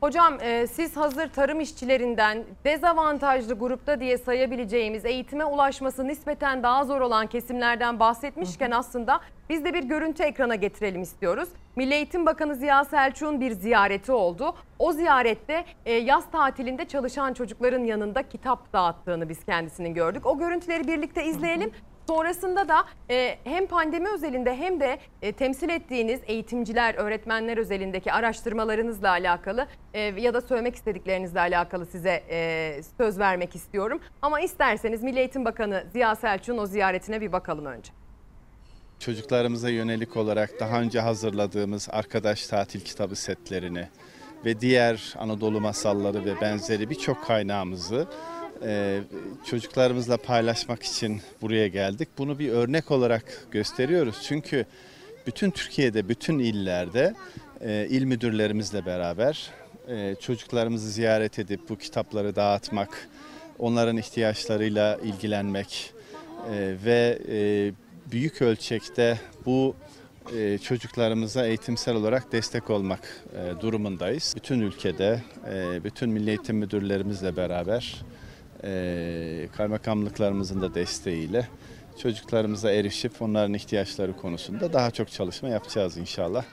Hocam 0.00 0.38
e, 0.40 0.66
siz 0.66 0.96
hazır 0.96 1.28
tarım 1.28 1.60
işçilerinden 1.60 2.44
dezavantajlı 2.64 3.54
grupta 3.54 4.00
diye 4.00 4.18
sayabileceğimiz 4.18 5.04
eğitime 5.04 5.44
ulaşması 5.44 6.08
nispeten 6.08 6.62
daha 6.62 6.84
zor 6.84 7.00
olan 7.00 7.26
kesimlerden 7.26 8.00
bahsetmişken 8.00 8.70
aslında 8.70 9.20
biz 9.50 9.64
de 9.64 9.74
bir 9.74 9.84
görüntü 9.84 10.22
ekrana 10.22 10.54
getirelim 10.54 11.02
istiyoruz. 11.02 11.48
Milli 11.76 11.94
Eğitim 11.94 12.26
Bakanı 12.26 12.54
Ziya 12.54 12.84
Selçuk'un 12.84 13.40
bir 13.40 13.50
ziyareti 13.50 14.12
oldu. 14.12 14.54
O 14.78 14.92
ziyarette 14.92 15.64
e, 15.86 15.92
yaz 15.92 16.30
tatilinde 16.30 16.84
çalışan 16.84 17.32
çocukların 17.32 17.84
yanında 17.84 18.22
kitap 18.22 18.72
dağıttığını 18.72 19.28
biz 19.28 19.44
kendisinin 19.44 19.94
gördük. 19.94 20.26
O 20.26 20.38
görüntüleri 20.38 20.88
birlikte 20.88 21.24
izleyelim. 21.24 21.72
Sonrasında 22.06 22.68
da 22.68 22.84
e, 23.10 23.38
hem 23.44 23.66
pandemi 23.66 24.08
özelinde 24.08 24.56
hem 24.56 24.80
de 24.80 24.98
e, 25.22 25.32
temsil 25.32 25.68
ettiğiniz 25.68 26.20
eğitimciler, 26.26 26.94
öğretmenler 26.94 27.56
özelindeki 27.58 28.12
araştırmalarınızla 28.12 29.10
alakalı 29.10 29.66
e, 29.94 30.00
ya 30.00 30.34
da 30.34 30.40
söylemek 30.40 30.74
istediklerinizle 30.74 31.40
alakalı 31.40 31.86
size 31.86 32.22
e, 32.30 32.80
söz 32.96 33.18
vermek 33.18 33.56
istiyorum. 33.56 34.00
Ama 34.22 34.40
isterseniz 34.40 35.02
Milli 35.02 35.18
Eğitim 35.18 35.44
Bakanı 35.44 35.84
Ziya 35.92 36.16
Selçuk'un 36.16 36.58
o 36.58 36.66
ziyaretine 36.66 37.20
bir 37.20 37.32
bakalım 37.32 37.66
önce. 37.66 37.92
Çocuklarımıza 38.98 39.68
yönelik 39.70 40.16
olarak 40.16 40.50
daha 40.60 40.80
önce 40.80 41.00
hazırladığımız 41.00 41.88
arkadaş 41.92 42.46
tatil 42.46 42.80
kitabı 42.80 43.16
setlerini 43.16 43.88
ve 44.44 44.60
diğer 44.60 45.14
Anadolu 45.18 45.60
masalları 45.60 46.24
ve 46.24 46.40
benzeri 46.40 46.90
birçok 46.90 47.24
kaynağımızı 47.24 48.08
e, 48.62 49.00
çocuklarımızla 49.50 50.16
paylaşmak 50.16 50.82
için 50.82 51.20
buraya 51.42 51.68
geldik. 51.68 52.08
Bunu 52.18 52.38
bir 52.38 52.48
örnek 52.48 52.90
olarak 52.90 53.46
gösteriyoruz. 53.50 54.16
Çünkü 54.22 54.66
bütün 55.26 55.50
Türkiye'de, 55.50 56.08
bütün 56.08 56.38
illerde 56.38 57.14
e, 57.60 57.86
il 57.90 58.04
müdürlerimizle 58.04 58.86
beraber 58.86 59.50
e, 59.88 60.14
çocuklarımızı 60.20 60.90
ziyaret 60.90 61.38
edip 61.38 61.68
bu 61.68 61.78
kitapları 61.78 62.36
dağıtmak, 62.36 63.08
onların 63.58 63.96
ihtiyaçlarıyla 63.96 64.98
ilgilenmek 65.04 65.92
ve 66.84 67.18
büyük 68.12 68.42
ölçekte 68.42 69.18
bu 69.46 69.76
e, 70.36 70.58
çocuklarımıza 70.58 71.46
eğitimsel 71.46 71.94
olarak 71.94 72.32
destek 72.32 72.70
olmak 72.70 73.24
durumundayız. 73.60 74.34
Bütün 74.36 74.60
ülkede, 74.60 75.22
bütün 75.84 76.10
milli 76.10 76.28
eğitim 76.28 76.56
müdürlerimizle 76.56 77.36
beraber 77.36 78.04
e, 78.64 79.48
kaymakamlıklarımızın 79.56 80.60
da 80.60 80.74
desteğiyle 80.74 81.48
çocuklarımıza 82.02 82.70
erişip 82.70 83.22
onların 83.22 83.54
ihtiyaçları 83.54 84.16
konusunda 84.16 84.72
daha 84.72 84.90
çok 84.90 85.10
çalışma 85.10 85.48
yapacağız 85.48 85.96
inşallah. 85.96 86.44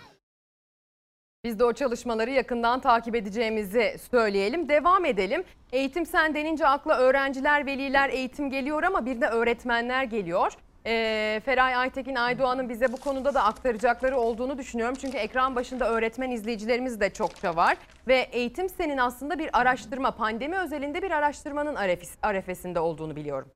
Biz 1.43 1.59
de 1.59 1.65
o 1.65 1.73
çalışmaları 1.73 2.31
yakından 2.31 2.79
takip 2.79 3.15
edeceğimizi 3.15 3.97
söyleyelim. 4.11 4.69
Devam 4.69 5.05
edelim. 5.05 5.43
Eğitim 5.71 6.05
sen 6.05 6.35
denince 6.35 6.67
akla 6.67 6.97
öğrenciler, 6.97 7.65
veliler, 7.65 8.09
eğitim 8.09 8.49
geliyor 8.49 8.83
ama 8.83 9.05
bir 9.05 9.21
de 9.21 9.27
öğretmenler 9.27 10.03
geliyor 10.03 10.53
e, 10.85 11.41
Feray 11.45 11.75
Aytekin 11.75 12.15
Aydoğan'ın 12.15 12.69
bize 12.69 12.93
bu 12.93 12.97
konuda 12.97 13.33
da 13.33 13.43
aktaracakları 13.43 14.17
olduğunu 14.17 14.57
düşünüyorum. 14.57 14.95
Çünkü 15.01 15.17
ekran 15.17 15.55
başında 15.55 15.89
öğretmen 15.89 16.31
izleyicilerimiz 16.31 16.99
de 16.99 17.09
çokça 17.09 17.55
var. 17.55 17.77
Ve 18.07 18.15
Eğitim 18.15 18.69
Sen'in 18.69 18.97
aslında 18.97 19.39
bir 19.39 19.49
araştırma, 19.53 20.11
pandemi 20.11 20.57
özelinde 20.57 21.01
bir 21.01 21.11
araştırmanın 21.11 21.75
arefesinde 22.21 22.79
olduğunu 22.79 23.15
biliyorum. 23.15 23.51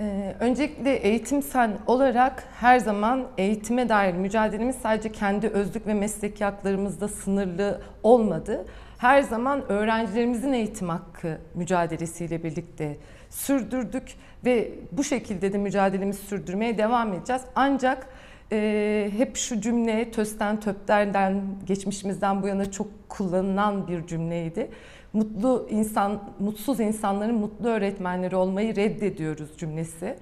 Ee, 0.00 0.36
öncelikle 0.40 0.96
eğitim 0.96 1.42
sen 1.42 1.78
olarak 1.86 2.44
her 2.60 2.78
zaman 2.78 3.26
eğitime 3.38 3.88
dair 3.88 4.14
mücadelemiz 4.14 4.76
sadece 4.76 5.12
kendi 5.12 5.48
özlük 5.48 5.86
ve 5.86 5.94
mesleki 5.94 6.44
haklarımızda 6.44 7.08
sınırlı 7.08 7.80
olmadı 8.02 8.66
her 8.98 9.22
zaman 9.22 9.72
öğrencilerimizin 9.72 10.52
eğitim 10.52 10.88
hakkı 10.88 11.38
mücadelesiyle 11.54 12.44
birlikte 12.44 12.96
sürdürdük 13.30 14.14
ve 14.44 14.70
bu 14.92 15.04
şekilde 15.04 15.52
de 15.52 15.58
mücadelemizi 15.58 16.22
sürdürmeye 16.22 16.78
devam 16.78 17.12
edeceğiz. 17.12 17.42
Ancak 17.54 18.06
e, 18.52 19.10
hep 19.16 19.36
şu 19.36 19.60
cümle 19.60 20.10
tösten 20.10 20.60
töplerden 20.60 21.42
geçmişimizden 21.66 22.42
bu 22.42 22.48
yana 22.48 22.70
çok 22.70 23.08
kullanılan 23.08 23.88
bir 23.88 24.06
cümleydi. 24.06 24.70
Mutlu 25.12 25.66
insan, 25.70 26.22
mutsuz 26.38 26.80
insanların 26.80 27.34
mutlu 27.34 27.68
öğretmenleri 27.68 28.36
olmayı 28.36 28.76
reddediyoruz 28.76 29.58
cümlesi. 29.58 30.16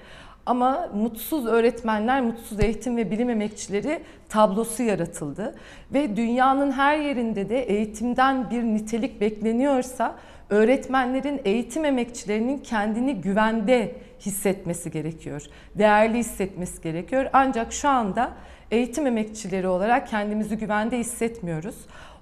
Ama 0.46 0.88
mutsuz 0.94 1.46
öğretmenler, 1.46 2.20
mutsuz 2.22 2.60
eğitim 2.60 2.96
ve 2.96 3.10
bilim 3.10 3.30
emekçileri 3.30 4.00
tablosu 4.28 4.82
yaratıldı. 4.82 5.54
Ve 5.94 6.16
dünyanın 6.16 6.72
her 6.72 6.98
yerinde 6.98 7.48
de 7.48 7.62
eğitimden 7.62 8.50
bir 8.50 8.62
nitelik 8.62 9.20
bekleniyorsa 9.20 10.14
öğretmenlerin, 10.50 11.40
eğitim 11.44 11.84
emekçilerinin 11.84 12.58
kendini 12.58 13.14
güvende 13.14 13.94
hissetmesi 14.20 14.90
gerekiyor. 14.90 15.42
Değerli 15.74 16.18
hissetmesi 16.18 16.82
gerekiyor. 16.82 17.26
Ancak 17.32 17.72
şu 17.72 17.88
anda 17.88 18.32
eğitim 18.70 19.06
emekçileri 19.06 19.68
olarak 19.68 20.08
kendimizi 20.08 20.58
güvende 20.58 20.98
hissetmiyoruz. 20.98 21.76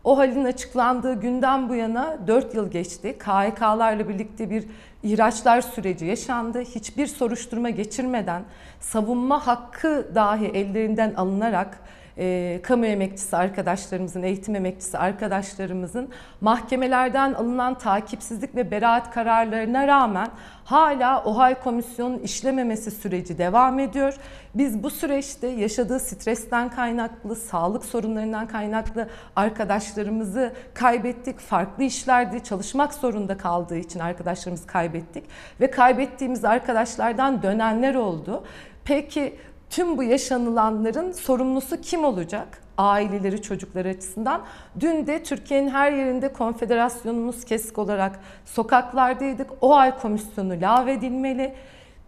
O 0.04 0.18
halin 0.18 0.44
açıklandığı 0.44 1.20
günden 1.20 1.68
bu 1.68 1.74
yana 1.74 2.18
4 2.26 2.54
yıl 2.54 2.70
geçti. 2.70 3.18
KHK'larla 3.18 4.08
birlikte 4.08 4.50
bir 4.50 4.64
ihraçlar 5.02 5.60
süreci 5.60 6.06
yaşandı. 6.06 6.60
Hiçbir 6.60 7.06
soruşturma 7.06 7.70
geçirmeden 7.70 8.42
savunma 8.80 9.46
hakkı 9.46 10.10
dahi 10.14 10.46
ellerinden 10.46 11.14
alınarak 11.14 11.78
e, 12.18 12.60
kamu 12.62 12.86
emekçisi 12.86 13.36
arkadaşlarımızın, 13.36 14.22
eğitim 14.22 14.56
emekçisi 14.56 14.98
arkadaşlarımızın 14.98 16.08
mahkemelerden 16.40 17.32
alınan 17.34 17.78
takipsizlik 17.78 18.56
ve 18.56 18.70
beraat 18.70 19.10
kararlarına 19.10 19.86
rağmen 19.86 20.28
hala 20.64 21.24
OHAL 21.24 21.54
komisyonun 21.54 22.18
işlememesi 22.18 22.90
süreci 22.90 23.38
devam 23.38 23.78
ediyor. 23.78 24.14
Biz 24.54 24.82
bu 24.82 24.90
süreçte 24.90 25.46
yaşadığı 25.46 26.00
stresten 26.00 26.68
kaynaklı, 26.68 27.36
sağlık 27.36 27.84
sorunlarından 27.84 28.46
kaynaklı 28.46 29.08
arkadaşlarımızı 29.36 30.52
kaybettik. 30.74 31.38
Farklı 31.38 31.84
işlerde 31.84 32.40
çalışmak 32.40 32.94
zorunda 32.94 33.36
kaldığı 33.36 33.76
için 33.76 34.00
arkadaşlarımızı 34.00 34.66
kaybettik 34.66 35.24
ve 35.60 35.70
kaybettiğimiz 35.70 36.44
arkadaşlardan 36.44 37.42
dönenler 37.42 37.94
oldu. 37.94 38.44
Peki 38.84 39.38
tüm 39.70 39.98
bu 39.98 40.02
yaşanılanların 40.02 41.12
sorumlusu 41.12 41.80
kim 41.80 42.04
olacak? 42.04 42.60
Aileleri, 42.78 43.42
çocukları 43.42 43.88
açısından. 43.88 44.42
Dün 44.80 45.06
de 45.06 45.22
Türkiye'nin 45.22 45.68
her 45.68 45.92
yerinde 45.92 46.32
konfederasyonumuz 46.32 47.44
kesik 47.44 47.78
olarak 47.78 48.20
sokaklardaydık. 48.44 49.50
O 49.60 49.74
ay 49.74 49.98
komisyonu 49.98 50.60
lağvedilmeli. 50.60 51.54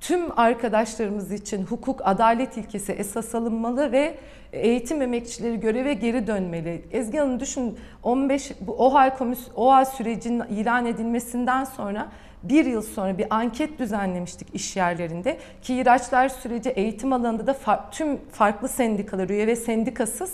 Tüm 0.01 0.39
arkadaşlarımız 0.39 1.33
için 1.33 1.63
hukuk, 1.63 2.01
adalet 2.05 2.57
ilkesi 2.57 2.93
esas 2.93 3.35
alınmalı 3.35 3.93
ve 3.93 4.19
eğitim 4.53 5.03
emekçileri 5.03 5.61
göreve 5.61 5.95
geri 5.95 6.27
dönmeli. 6.27 6.85
Ezgi 6.93 7.19
Hanım 7.19 7.41
düşün 7.41 7.79
15 8.03 8.53
bu 8.61 8.73
OHAL 8.73 9.17
komisyon 9.17 9.55
OHAL 9.55 9.85
sürecinin 9.85 10.45
ilan 10.45 10.87
edilmesinden 10.87 11.65
sonra 11.65 12.09
bir 12.43 12.65
yıl 12.65 12.83
sonra 12.83 13.19
bir 13.19 13.27
anket 13.31 13.79
düzenlemiştik 13.79 14.55
iş 14.55 14.77
yerlerinde 14.77 15.39
ki 15.63 15.75
ihraçlar 15.75 16.29
süreci 16.29 16.71
eğitim 16.71 17.13
alanında 17.13 17.47
da 17.47 17.55
far, 17.55 17.93
tüm 17.93 18.19
farklı 18.33 18.69
sendikalar 18.69 19.29
üye 19.29 19.47
ve 19.47 19.57
sendikasız 19.57 20.33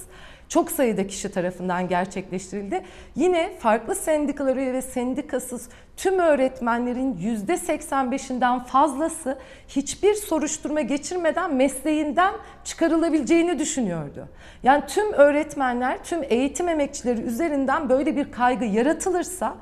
çok 0.52 0.70
sayıda 0.70 1.06
kişi 1.06 1.32
tarafından 1.32 1.88
gerçekleştirildi. 1.88 2.82
Yine 3.14 3.52
farklı 3.58 3.94
sendikalar 3.94 4.56
üye 4.56 4.72
ve 4.72 4.82
sendikasız 4.82 5.68
tüm 5.96 6.18
öğretmenlerin 6.18 7.14
%85'inden 7.46 8.64
fazlası 8.64 9.38
hiçbir 9.68 10.14
soruşturma 10.14 10.80
geçirmeden 10.80 11.54
mesleğinden 11.54 12.34
çıkarılabileceğini 12.64 13.58
düşünüyordu. 13.58 14.28
Yani 14.62 14.84
tüm 14.86 15.12
öğretmenler, 15.12 16.04
tüm 16.04 16.22
eğitim 16.22 16.68
emekçileri 16.68 17.20
üzerinden 17.20 17.88
böyle 17.88 18.16
bir 18.16 18.32
kaygı 18.32 18.64
yaratılırsa 18.64 19.54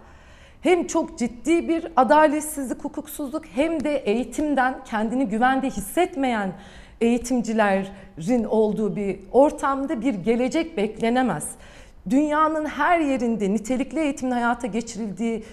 hem 0.60 0.86
çok 0.86 1.18
ciddi 1.18 1.68
bir 1.68 1.86
adaletsizlik, 1.96 2.84
hukuksuzluk 2.84 3.44
hem 3.54 3.84
de 3.84 3.96
eğitimden 3.96 4.84
kendini 4.84 5.28
güvende 5.28 5.70
hissetmeyen 5.70 6.52
eğitimcilerin 7.00 8.44
olduğu 8.44 8.96
bir 8.96 9.20
ortamda 9.32 10.00
bir 10.00 10.14
gelecek 10.14 10.76
beklenemez. 10.76 11.48
Dünyanın 12.10 12.64
her 12.64 13.00
yerinde 13.00 13.52
nitelikli 13.52 14.00
eğitimin 14.00 14.32
hayata 14.32 14.66
geçirildiği 14.66 15.44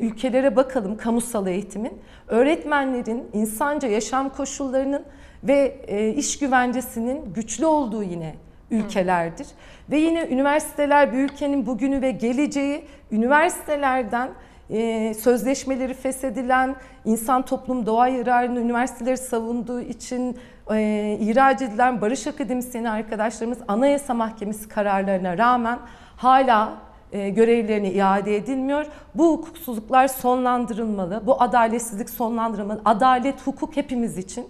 ülkelere 0.00 0.56
bakalım 0.56 0.96
kamusal 0.96 1.46
eğitimin. 1.46 1.92
Öğretmenlerin 2.28 3.24
insanca 3.32 3.88
yaşam 3.88 4.30
koşullarının 4.30 5.04
ve 5.44 5.84
iş 6.16 6.38
güvencesinin 6.38 7.32
güçlü 7.34 7.66
olduğu 7.66 8.02
yine 8.02 8.34
ülkelerdir. 8.70 9.46
Ve 9.90 9.98
yine 9.98 10.26
üniversiteler 10.26 11.12
bir 11.12 11.18
ülkenin 11.18 11.66
bugünü 11.66 12.02
ve 12.02 12.10
geleceği 12.10 12.84
üniversitelerden 13.12 14.30
e, 14.70 15.14
sözleşmeleri 15.14 15.94
feshedilen, 15.94 16.76
insan 17.04 17.42
toplum 17.44 17.86
doğa 17.86 18.08
yararını 18.08 18.60
üniversiteleri 18.60 19.16
savunduğu 19.16 19.80
için 19.80 20.38
e, 20.70 21.16
ihraç 21.20 21.62
edilen 21.62 22.00
barış 22.00 22.26
akademisyeni 22.26 22.90
arkadaşlarımız 22.90 23.58
Anayasa 23.68 24.14
Mahkemesi 24.14 24.68
kararlarına 24.68 25.38
rağmen 25.38 25.78
hala 26.16 26.72
e, 27.12 27.28
görevlerine 27.28 27.92
iade 27.92 28.36
edilmiyor. 28.36 28.86
Bu 29.14 29.32
hukuksuzluklar 29.32 30.08
sonlandırılmalı, 30.08 31.22
bu 31.26 31.42
adaletsizlik 31.42 32.10
sonlandırılmalı. 32.10 32.80
Adalet, 32.84 33.46
hukuk 33.46 33.76
hepimiz 33.76 34.18
için 34.18 34.46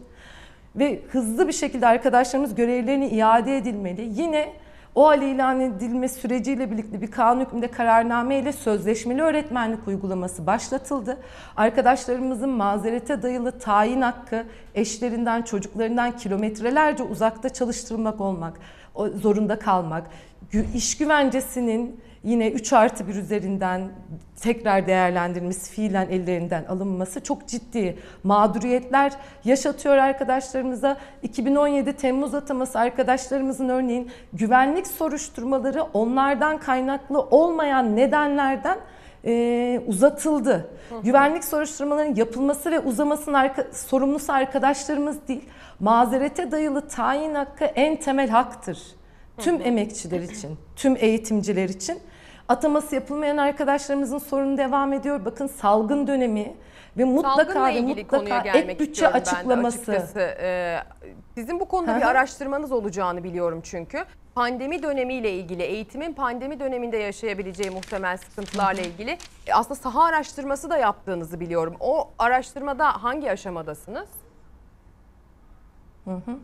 ve 0.78 1.02
hızlı 1.08 1.48
bir 1.48 1.52
şekilde 1.52 1.86
arkadaşlarımız 1.86 2.54
görevlerine 2.54 3.08
iade 3.10 3.56
edilmeli. 3.56 4.10
Yine 4.14 4.52
o 4.94 5.08
hal 5.08 5.22
ilan 5.22 5.60
edilme 5.60 6.08
süreciyle 6.08 6.70
birlikte 6.70 7.00
bir 7.00 7.10
kanun 7.10 7.40
hükmünde 7.40 7.68
kararname 7.68 8.38
ile 8.38 8.52
sözleşmeli 8.52 9.22
öğretmenlik 9.22 9.88
uygulaması 9.88 10.46
başlatıldı. 10.46 11.18
Arkadaşlarımızın 11.56 12.48
mazerete 12.48 13.22
dayalı 13.22 13.58
tayin 13.58 14.00
hakkı 14.00 14.44
eşlerinden, 14.74 15.42
çocuklarından 15.42 16.16
kilometrelerce 16.16 17.02
uzakta 17.02 17.48
çalıştırılmak 17.48 18.20
olmak, 18.20 18.60
zorunda 19.14 19.58
kalmak, 19.58 20.04
iş 20.74 20.98
güvencesinin 20.98 22.00
yine 22.28 22.50
3 22.50 22.72
artı 22.72 23.08
1 23.08 23.14
üzerinden 23.14 23.88
tekrar 24.40 24.86
değerlendirilmesi, 24.86 25.72
fiilen 25.72 26.08
ellerinden 26.08 26.64
alınması 26.64 27.22
çok 27.22 27.48
ciddi 27.48 27.98
mağduriyetler 28.24 29.12
yaşatıyor 29.44 29.96
arkadaşlarımıza. 29.96 30.96
2017 31.22 31.92
Temmuz 31.92 32.34
ataması 32.34 32.78
arkadaşlarımızın 32.78 33.68
örneğin 33.68 34.10
güvenlik 34.32 34.86
soruşturmaları 34.86 35.82
onlardan 35.82 36.58
kaynaklı 36.58 37.20
olmayan 37.20 37.96
nedenlerden 37.96 38.78
e, 39.24 39.82
uzatıldı. 39.86 40.70
Hı 40.88 40.94
hı. 40.94 41.02
Güvenlik 41.02 41.44
soruşturmalarının 41.44 42.14
yapılması 42.14 42.70
ve 42.70 42.80
uzamasının 42.80 43.34
arka, 43.34 43.66
sorumlusu 43.72 44.32
arkadaşlarımız 44.32 45.28
değil. 45.28 45.48
Mazerete 45.80 46.50
dayalı 46.50 46.88
tayin 46.88 47.34
hakkı 47.34 47.64
en 47.64 47.96
temel 47.96 48.28
haktır. 48.28 48.78
Tüm 49.38 49.60
emekçiler 49.62 50.20
için, 50.20 50.58
tüm 50.76 50.96
eğitimciler 50.96 51.68
için. 51.68 51.98
Ataması 52.48 52.94
yapılmayan 52.94 53.36
arkadaşlarımızın 53.36 54.18
sorunu 54.18 54.58
devam 54.58 54.92
ediyor. 54.92 55.24
Bakın 55.24 55.46
salgın 55.46 56.06
dönemi 56.06 56.54
ve 56.96 57.04
mutlaka 57.04 57.74
ve 57.74 57.80
mutlaka 57.80 58.58
ek 58.58 58.78
bütçe 58.78 59.08
açıklaması. 59.08 60.08
Ee, 60.16 60.78
sizin 61.34 61.60
bu 61.60 61.68
konuda 61.68 61.96
bir 61.96 62.02
araştırmanız 62.02 62.72
olacağını 62.72 63.24
biliyorum 63.24 63.60
çünkü. 63.64 64.04
Pandemi 64.34 64.82
dönemiyle 64.82 65.32
ilgili, 65.32 65.62
eğitimin 65.62 66.12
pandemi 66.12 66.60
döneminde 66.60 66.96
yaşayabileceği 66.96 67.70
muhtemel 67.70 68.16
sıkıntılarla 68.16 68.80
ilgili 68.82 69.18
e, 69.46 69.52
aslında 69.52 69.74
saha 69.74 70.04
araştırması 70.04 70.70
da 70.70 70.78
yaptığınızı 70.78 71.40
biliyorum. 71.40 71.76
O 71.80 72.10
araştırmada 72.18 73.02
hangi 73.02 73.30
aşamadasınız? 73.30 74.08
Hı 76.04 76.10
hı. 76.10 76.36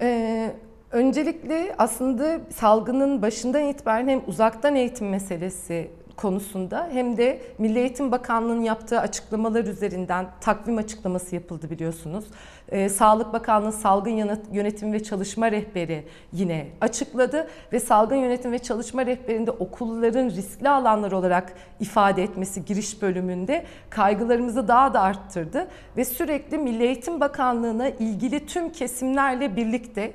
Ee, 0.00 0.52
Öncelikle 0.92 1.74
aslında 1.78 2.40
salgının 2.54 3.22
başından 3.22 3.62
itibaren 3.62 4.08
hem 4.08 4.22
uzaktan 4.26 4.76
eğitim 4.76 5.08
meselesi 5.08 5.90
konusunda 6.16 6.88
hem 6.92 7.16
de 7.16 7.42
Milli 7.58 7.78
Eğitim 7.78 8.12
Bakanlığı'nın 8.12 8.62
yaptığı 8.62 9.00
açıklamalar 9.00 9.64
üzerinden 9.64 10.26
takvim 10.40 10.78
açıklaması 10.78 11.34
yapıldı 11.34 11.70
biliyorsunuz. 11.70 12.24
Ee, 12.68 12.88
Sağlık 12.88 13.32
Bakanlığı 13.32 13.72
Salgın 13.72 14.10
Yönetim 14.52 14.92
ve 14.92 15.02
Çalışma 15.02 15.52
Rehberi 15.52 16.04
yine 16.32 16.66
açıkladı 16.80 17.48
ve 17.72 17.80
Salgın 17.80 18.16
Yönetim 18.16 18.52
ve 18.52 18.58
Çalışma 18.58 19.06
Rehberinde 19.06 19.50
okulların 19.50 20.30
riskli 20.30 20.68
alanlar 20.68 21.12
olarak 21.12 21.52
ifade 21.80 22.22
etmesi 22.22 22.64
giriş 22.64 23.02
bölümünde 23.02 23.64
kaygılarımızı 23.90 24.68
daha 24.68 24.94
da 24.94 25.00
arttırdı 25.00 25.68
ve 25.96 26.04
sürekli 26.04 26.58
Milli 26.58 26.82
Eğitim 26.82 27.20
Bakanlığı'na 27.20 27.88
ilgili 27.88 28.46
tüm 28.46 28.72
kesimlerle 28.72 29.56
birlikte 29.56 30.12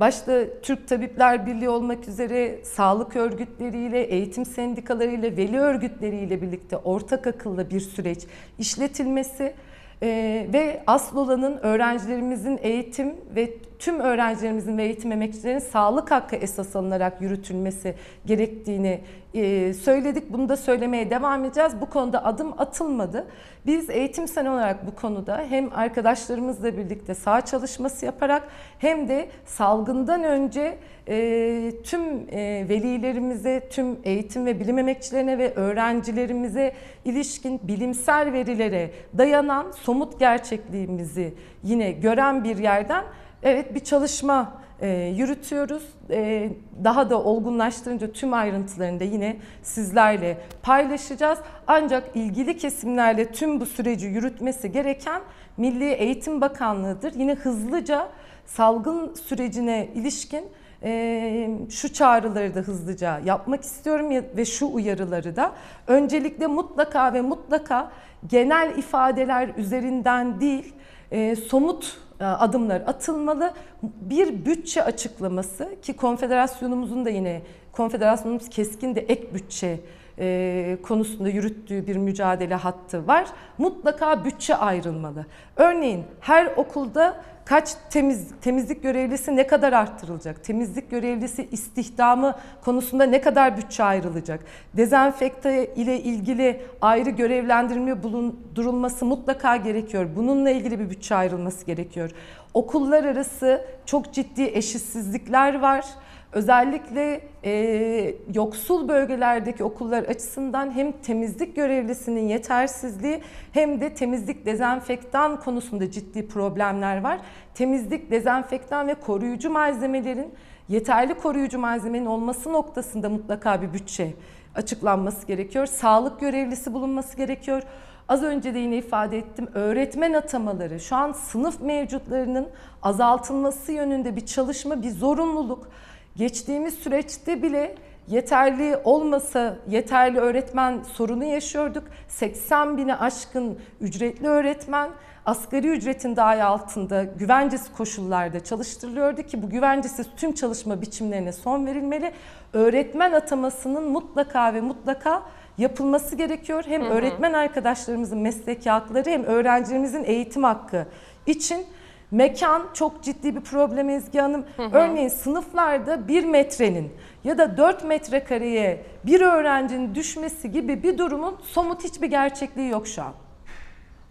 Başta 0.00 0.60
Türk 0.62 0.88
Tabipler 0.88 1.46
Birliği 1.46 1.68
olmak 1.68 2.08
üzere 2.08 2.64
sağlık 2.64 3.16
örgütleriyle, 3.16 4.02
eğitim 4.02 4.44
sendikalarıyla, 4.44 5.36
veli 5.36 5.58
örgütleriyle 5.58 6.42
birlikte 6.42 6.76
ortak 6.76 7.26
akılla 7.26 7.70
bir 7.70 7.80
süreç 7.80 8.18
işletilmesi 8.58 9.54
ee, 10.02 10.46
ve 10.52 10.82
asıl 10.86 11.16
olanın 11.16 11.58
öğrencilerimizin 11.62 12.58
eğitim 12.62 13.14
ve 13.36 13.54
tüm 13.80 14.00
öğrencilerimizin 14.00 14.78
ve 14.78 14.84
eğitim 14.84 15.12
emekçilerinin 15.12 15.58
sağlık 15.58 16.10
hakkı 16.10 16.36
esas 16.36 16.76
alınarak 16.76 17.20
yürütülmesi 17.20 17.94
gerektiğini 18.26 19.00
e, 19.34 19.74
söyledik. 19.74 20.32
Bunu 20.32 20.48
da 20.48 20.56
söylemeye 20.56 21.10
devam 21.10 21.44
edeceğiz. 21.44 21.72
Bu 21.80 21.90
konuda 21.90 22.24
adım 22.24 22.60
atılmadı. 22.60 23.26
Biz 23.66 23.90
eğitim 23.90 24.28
sen 24.28 24.46
olarak 24.46 24.86
bu 24.86 24.94
konuda 24.94 25.44
hem 25.48 25.70
arkadaşlarımızla 25.74 26.76
birlikte 26.76 27.14
sağ 27.14 27.40
çalışması 27.40 28.06
yaparak 28.06 28.48
hem 28.78 29.08
de 29.08 29.28
salgından 29.44 30.24
önce 30.24 30.78
e, 31.08 31.72
tüm 31.84 32.02
e, 32.30 32.66
velilerimize, 32.68 33.68
tüm 33.70 33.98
eğitim 34.04 34.46
ve 34.46 34.60
bilim 34.60 34.78
emekçilerine 34.78 35.38
ve 35.38 35.54
öğrencilerimize 35.54 36.72
ilişkin 37.04 37.60
bilimsel 37.62 38.32
verilere 38.32 38.90
dayanan 39.18 39.70
somut 39.70 40.20
gerçekliğimizi 40.20 41.34
yine 41.62 41.92
gören 41.92 42.44
bir 42.44 42.58
yerden 42.58 43.04
evet 43.42 43.74
bir 43.74 43.80
çalışma 43.80 44.60
e, 44.80 44.88
yürütüyoruz. 45.16 45.82
E, 46.10 46.50
daha 46.84 47.10
da 47.10 47.22
olgunlaştırınca 47.22 48.12
tüm 48.12 48.32
ayrıntılarını 48.32 49.00
da 49.00 49.04
yine 49.04 49.36
sizlerle 49.62 50.38
paylaşacağız. 50.62 51.38
Ancak 51.66 52.16
ilgili 52.16 52.56
kesimlerle 52.56 53.32
tüm 53.32 53.60
bu 53.60 53.66
süreci 53.66 54.06
yürütmesi 54.06 54.72
gereken 54.72 55.22
Milli 55.56 55.92
Eğitim 55.92 56.40
Bakanlığı'dır. 56.40 57.12
Yine 57.16 57.34
hızlıca 57.34 58.08
salgın 58.46 59.14
sürecine 59.14 59.88
ilişkin 59.94 60.44
e, 60.82 61.50
şu 61.70 61.92
çağrıları 61.92 62.54
da 62.54 62.60
hızlıca 62.60 63.18
yapmak 63.24 63.64
istiyorum 63.64 64.10
ve 64.36 64.44
şu 64.44 64.66
uyarıları 64.72 65.36
da. 65.36 65.52
Öncelikle 65.86 66.46
mutlaka 66.46 67.14
ve 67.14 67.20
mutlaka 67.20 67.90
genel 68.26 68.78
ifadeler 68.78 69.50
üzerinden 69.56 70.40
değil, 70.40 70.74
e, 71.10 71.36
somut 71.36 72.00
adımlar 72.26 72.80
atılmalı. 72.80 73.52
Bir 73.82 74.44
bütçe 74.44 74.84
açıklaması 74.84 75.76
ki 75.82 75.96
konfederasyonumuzun 75.96 77.04
da 77.04 77.10
yine 77.10 77.42
konfederasyonumuz 77.72 78.48
keskin 78.48 78.94
de 78.94 79.00
ek 79.00 79.34
bütçe 79.34 79.80
e, 80.18 80.78
konusunda 80.82 81.28
yürüttüğü 81.28 81.86
bir 81.86 81.96
mücadele 81.96 82.54
hattı 82.54 83.06
var. 83.06 83.26
Mutlaka 83.58 84.24
bütçe 84.24 84.56
ayrılmalı. 84.56 85.26
Örneğin 85.56 86.04
her 86.20 86.46
okulda 86.56 87.20
kaç 87.50 87.74
temiz 87.90 88.28
temizlik 88.40 88.82
görevlisi 88.82 89.36
ne 89.36 89.46
kadar 89.46 89.72
arttırılacak? 89.72 90.44
Temizlik 90.44 90.90
görevlisi 90.90 91.48
istihdamı 91.52 92.34
konusunda 92.64 93.04
ne 93.04 93.20
kadar 93.20 93.56
bütçe 93.56 93.84
ayrılacak? 93.84 94.40
Dezenfekte 94.76 95.74
ile 95.74 96.00
ilgili 96.00 96.60
ayrı 96.80 97.10
görevlendirme 97.10 98.02
bulundurulması 98.02 99.04
mutlaka 99.04 99.56
gerekiyor. 99.56 100.08
Bununla 100.16 100.50
ilgili 100.50 100.78
bir 100.78 100.90
bütçe 100.90 101.14
ayrılması 101.14 101.66
gerekiyor. 101.66 102.10
Okullar 102.54 103.04
arası 103.04 103.64
çok 103.86 104.12
ciddi 104.12 104.42
eşitsizlikler 104.42 105.60
var. 105.60 105.84
Özellikle 106.32 107.20
e, 107.44 108.14
yoksul 108.34 108.88
bölgelerdeki 108.88 109.64
okullar 109.64 110.02
açısından 110.02 110.70
hem 110.70 110.92
temizlik 110.92 111.56
görevlisinin 111.56 112.28
yetersizliği 112.28 113.20
hem 113.52 113.80
de 113.80 113.94
temizlik 113.94 114.46
dezenfektan 114.46 115.40
konusunda 115.40 115.90
ciddi 115.90 116.28
problemler 116.28 117.00
var. 117.00 117.20
Temizlik, 117.54 118.10
dezenfektan 118.10 118.88
ve 118.88 118.94
koruyucu 118.94 119.50
malzemelerin 119.50 120.34
yeterli 120.68 121.14
koruyucu 121.14 121.58
malzemenin 121.58 122.06
olması 122.06 122.52
noktasında 122.52 123.08
mutlaka 123.08 123.62
bir 123.62 123.72
bütçe 123.72 124.14
açıklanması 124.54 125.26
gerekiyor. 125.26 125.66
Sağlık 125.66 126.20
görevlisi 126.20 126.72
bulunması 126.72 127.16
gerekiyor. 127.16 127.62
Az 128.08 128.22
önce 128.22 128.54
de 128.54 128.58
yine 128.58 128.76
ifade 128.76 129.18
ettim 129.18 129.48
öğretmen 129.54 130.12
atamaları 130.12 130.80
şu 130.80 130.96
an 130.96 131.12
sınıf 131.12 131.60
mevcutlarının 131.60 132.48
azaltılması 132.82 133.72
yönünde 133.72 134.16
bir 134.16 134.26
çalışma, 134.26 134.82
bir 134.82 134.90
zorunluluk. 134.90 135.68
Geçtiğimiz 136.16 136.74
süreçte 136.74 137.42
bile 137.42 137.74
yeterli 138.08 138.76
olmasa 138.84 139.56
yeterli 139.68 140.18
öğretmen 140.18 140.82
sorunu 140.82 141.24
yaşıyorduk. 141.24 141.84
80 142.08 142.76
bine 142.76 142.96
aşkın 142.96 143.58
ücretli 143.80 144.28
öğretmen 144.28 144.90
asgari 145.26 145.68
ücretin 145.68 146.16
dahi 146.16 146.42
altında 146.44 147.04
güvencesiz 147.04 147.72
koşullarda 147.72 148.44
çalıştırılıyordu 148.44 149.22
ki 149.22 149.42
bu 149.42 149.50
güvencesiz 149.50 150.06
tüm 150.16 150.32
çalışma 150.32 150.82
biçimlerine 150.82 151.32
son 151.32 151.66
verilmeli. 151.66 152.12
Öğretmen 152.52 153.12
atamasının 153.12 153.84
mutlaka 153.84 154.54
ve 154.54 154.60
mutlaka 154.60 155.22
yapılması 155.58 156.16
gerekiyor. 156.16 156.64
Hem 156.66 156.82
Hı 156.82 156.86
hı. 156.86 156.90
öğretmen 156.90 157.32
arkadaşlarımızın 157.32 158.18
mesleki 158.18 158.70
hakları 158.70 159.10
hem 159.10 159.24
öğrencilerimizin 159.24 160.04
eğitim 160.04 160.44
hakkı 160.44 160.86
için 161.26 161.66
mekan 162.10 162.68
çok 162.74 163.02
ciddi 163.02 163.36
bir 163.36 163.40
problem 163.40 163.90
Ezgi 163.90 164.18
Hanım. 164.18 164.44
Hı 164.56 164.62
hı. 164.62 164.76
Örneğin 164.76 165.08
sınıflarda 165.08 166.08
bir 166.08 166.24
metrenin 166.24 166.92
ya 167.24 167.38
da 167.38 167.56
4 167.56 167.84
metrekareye 167.84 168.84
bir 169.06 169.20
öğrencinin 169.20 169.94
düşmesi 169.94 170.50
gibi 170.50 170.82
bir 170.82 170.98
durumun 170.98 171.38
somut 171.42 171.84
hiçbir 171.84 172.06
gerçekliği 172.06 172.68
yok 172.68 172.86
şu 172.88 173.02
an. 173.02 173.12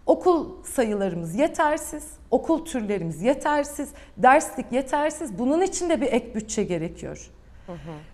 Okul 0.06 0.62
sayılarımız 0.64 1.34
yetersiz, 1.34 2.04
okul 2.30 2.64
türlerimiz 2.64 3.22
yetersiz, 3.22 3.88
derslik 4.16 4.72
yetersiz. 4.72 5.38
Bunun 5.38 5.62
için 5.62 5.90
de 5.90 6.00
bir 6.00 6.12
ek 6.12 6.34
bütçe 6.34 6.64
gerekiyor. 6.64 7.30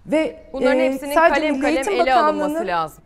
Ve 0.07 0.43
Bunların 0.53 0.79
e, 0.79 0.93
hepsinin 0.93 1.15
sadece 1.15 1.41
kalem 1.41 1.53
Milli 1.53 1.63
kalem 1.63 1.77
Eğitim 1.77 1.95
ele 1.95 2.15
alınması 2.15 2.67
lazım. 2.67 3.05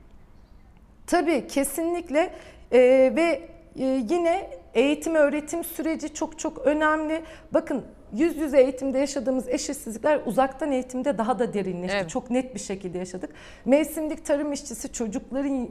Tabii 1.07 1.47
kesinlikle 1.47 2.31
Ee, 2.73 3.13
ve 3.17 3.49
e, 3.79 3.85
yine 4.11 4.51
eğitim 4.75 5.15
öğretim 5.15 5.65
süreci 5.65 6.15
çok 6.15 6.39
çok 6.39 6.59
önemli. 6.59 7.23
Bakın 7.55 7.85
yüz 8.13 8.37
yüze 8.37 8.61
eğitimde 8.61 8.99
yaşadığımız 8.99 9.49
eşitsizlikler 9.49 10.21
uzaktan 10.27 10.73
eğitimde 10.73 11.19
daha 11.19 11.39
da 11.39 11.55
derinleşti. 11.55 11.97
Evet. 11.97 12.11
Çok 12.11 12.31
net 12.31 12.55
bir 12.55 12.61
şekilde 12.61 12.99
yaşadık. 12.99 13.31
Mevsimlik 13.65 14.27
tarım 14.27 14.53
işçisi 14.53 14.93
çocukların 14.93 15.69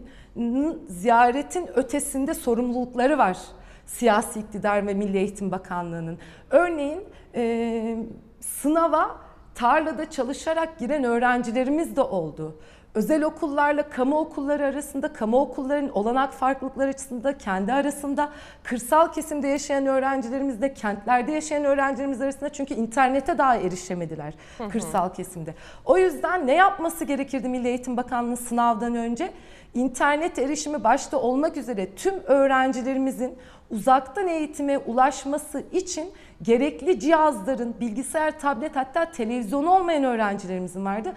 ziyaretin 0.87 1.69
ötesinde 1.75 2.33
sorumlulukları 2.33 3.17
var. 3.17 3.37
Siyasi 3.85 4.39
iktidar 4.39 4.87
ve 4.87 4.93
Milli 4.93 5.17
Eğitim 5.17 5.51
Bakanlığı'nın. 5.51 6.17
Örneğin 6.49 7.03
e, 7.35 7.97
sınava 8.39 9.17
tarlada 9.55 10.09
çalışarak 10.09 10.79
giren 10.79 11.03
öğrencilerimiz 11.03 11.95
de 11.95 12.01
oldu. 12.01 12.59
Özel 12.95 13.23
okullarla 13.23 13.89
kamu 13.89 14.17
okulları 14.17 14.65
arasında, 14.65 15.13
kamu 15.13 15.39
okullarının 15.39 15.89
olanak 15.89 16.33
farklılıkları 16.33 16.89
açısında 16.89 17.37
kendi 17.37 17.73
arasında, 17.73 18.29
kırsal 18.63 19.13
kesimde 19.13 19.47
yaşayan 19.47 19.85
öğrencilerimizle 19.85 20.73
kentlerde 20.73 21.31
yaşayan 21.31 21.63
öğrencilerimiz 21.63 22.21
arasında 22.21 22.49
çünkü 22.49 22.73
internete 22.73 23.37
daha 23.37 23.55
erişemediler 23.55 24.33
Hı 24.57 24.63
hı. 24.63 24.69
kırsal 24.69 25.13
kesimde. 25.13 25.53
O 25.85 25.97
yüzden 25.97 26.47
ne 26.47 26.53
yapması 26.53 27.05
gerekirdi 27.05 27.49
Milli 27.49 27.67
Eğitim 27.67 27.97
Bakanlığı 27.97 28.37
sınavdan 28.37 28.95
önce? 28.95 29.31
İnternet 29.73 30.39
erişimi 30.39 30.83
başta 30.83 31.17
olmak 31.17 31.57
üzere 31.57 31.95
tüm 31.95 32.13
öğrencilerimizin 32.23 33.37
uzaktan 33.69 34.27
eğitime 34.27 34.77
ulaşması 34.77 35.63
için 35.71 36.11
gerekli 36.41 36.99
cihazların, 36.99 37.75
bilgisayar, 37.79 38.39
tablet 38.39 38.75
hatta 38.75 39.11
televizyon 39.11 39.65
olmayan 39.65 40.03
öğrencilerimizin 40.03 40.85
vardı 40.85 41.13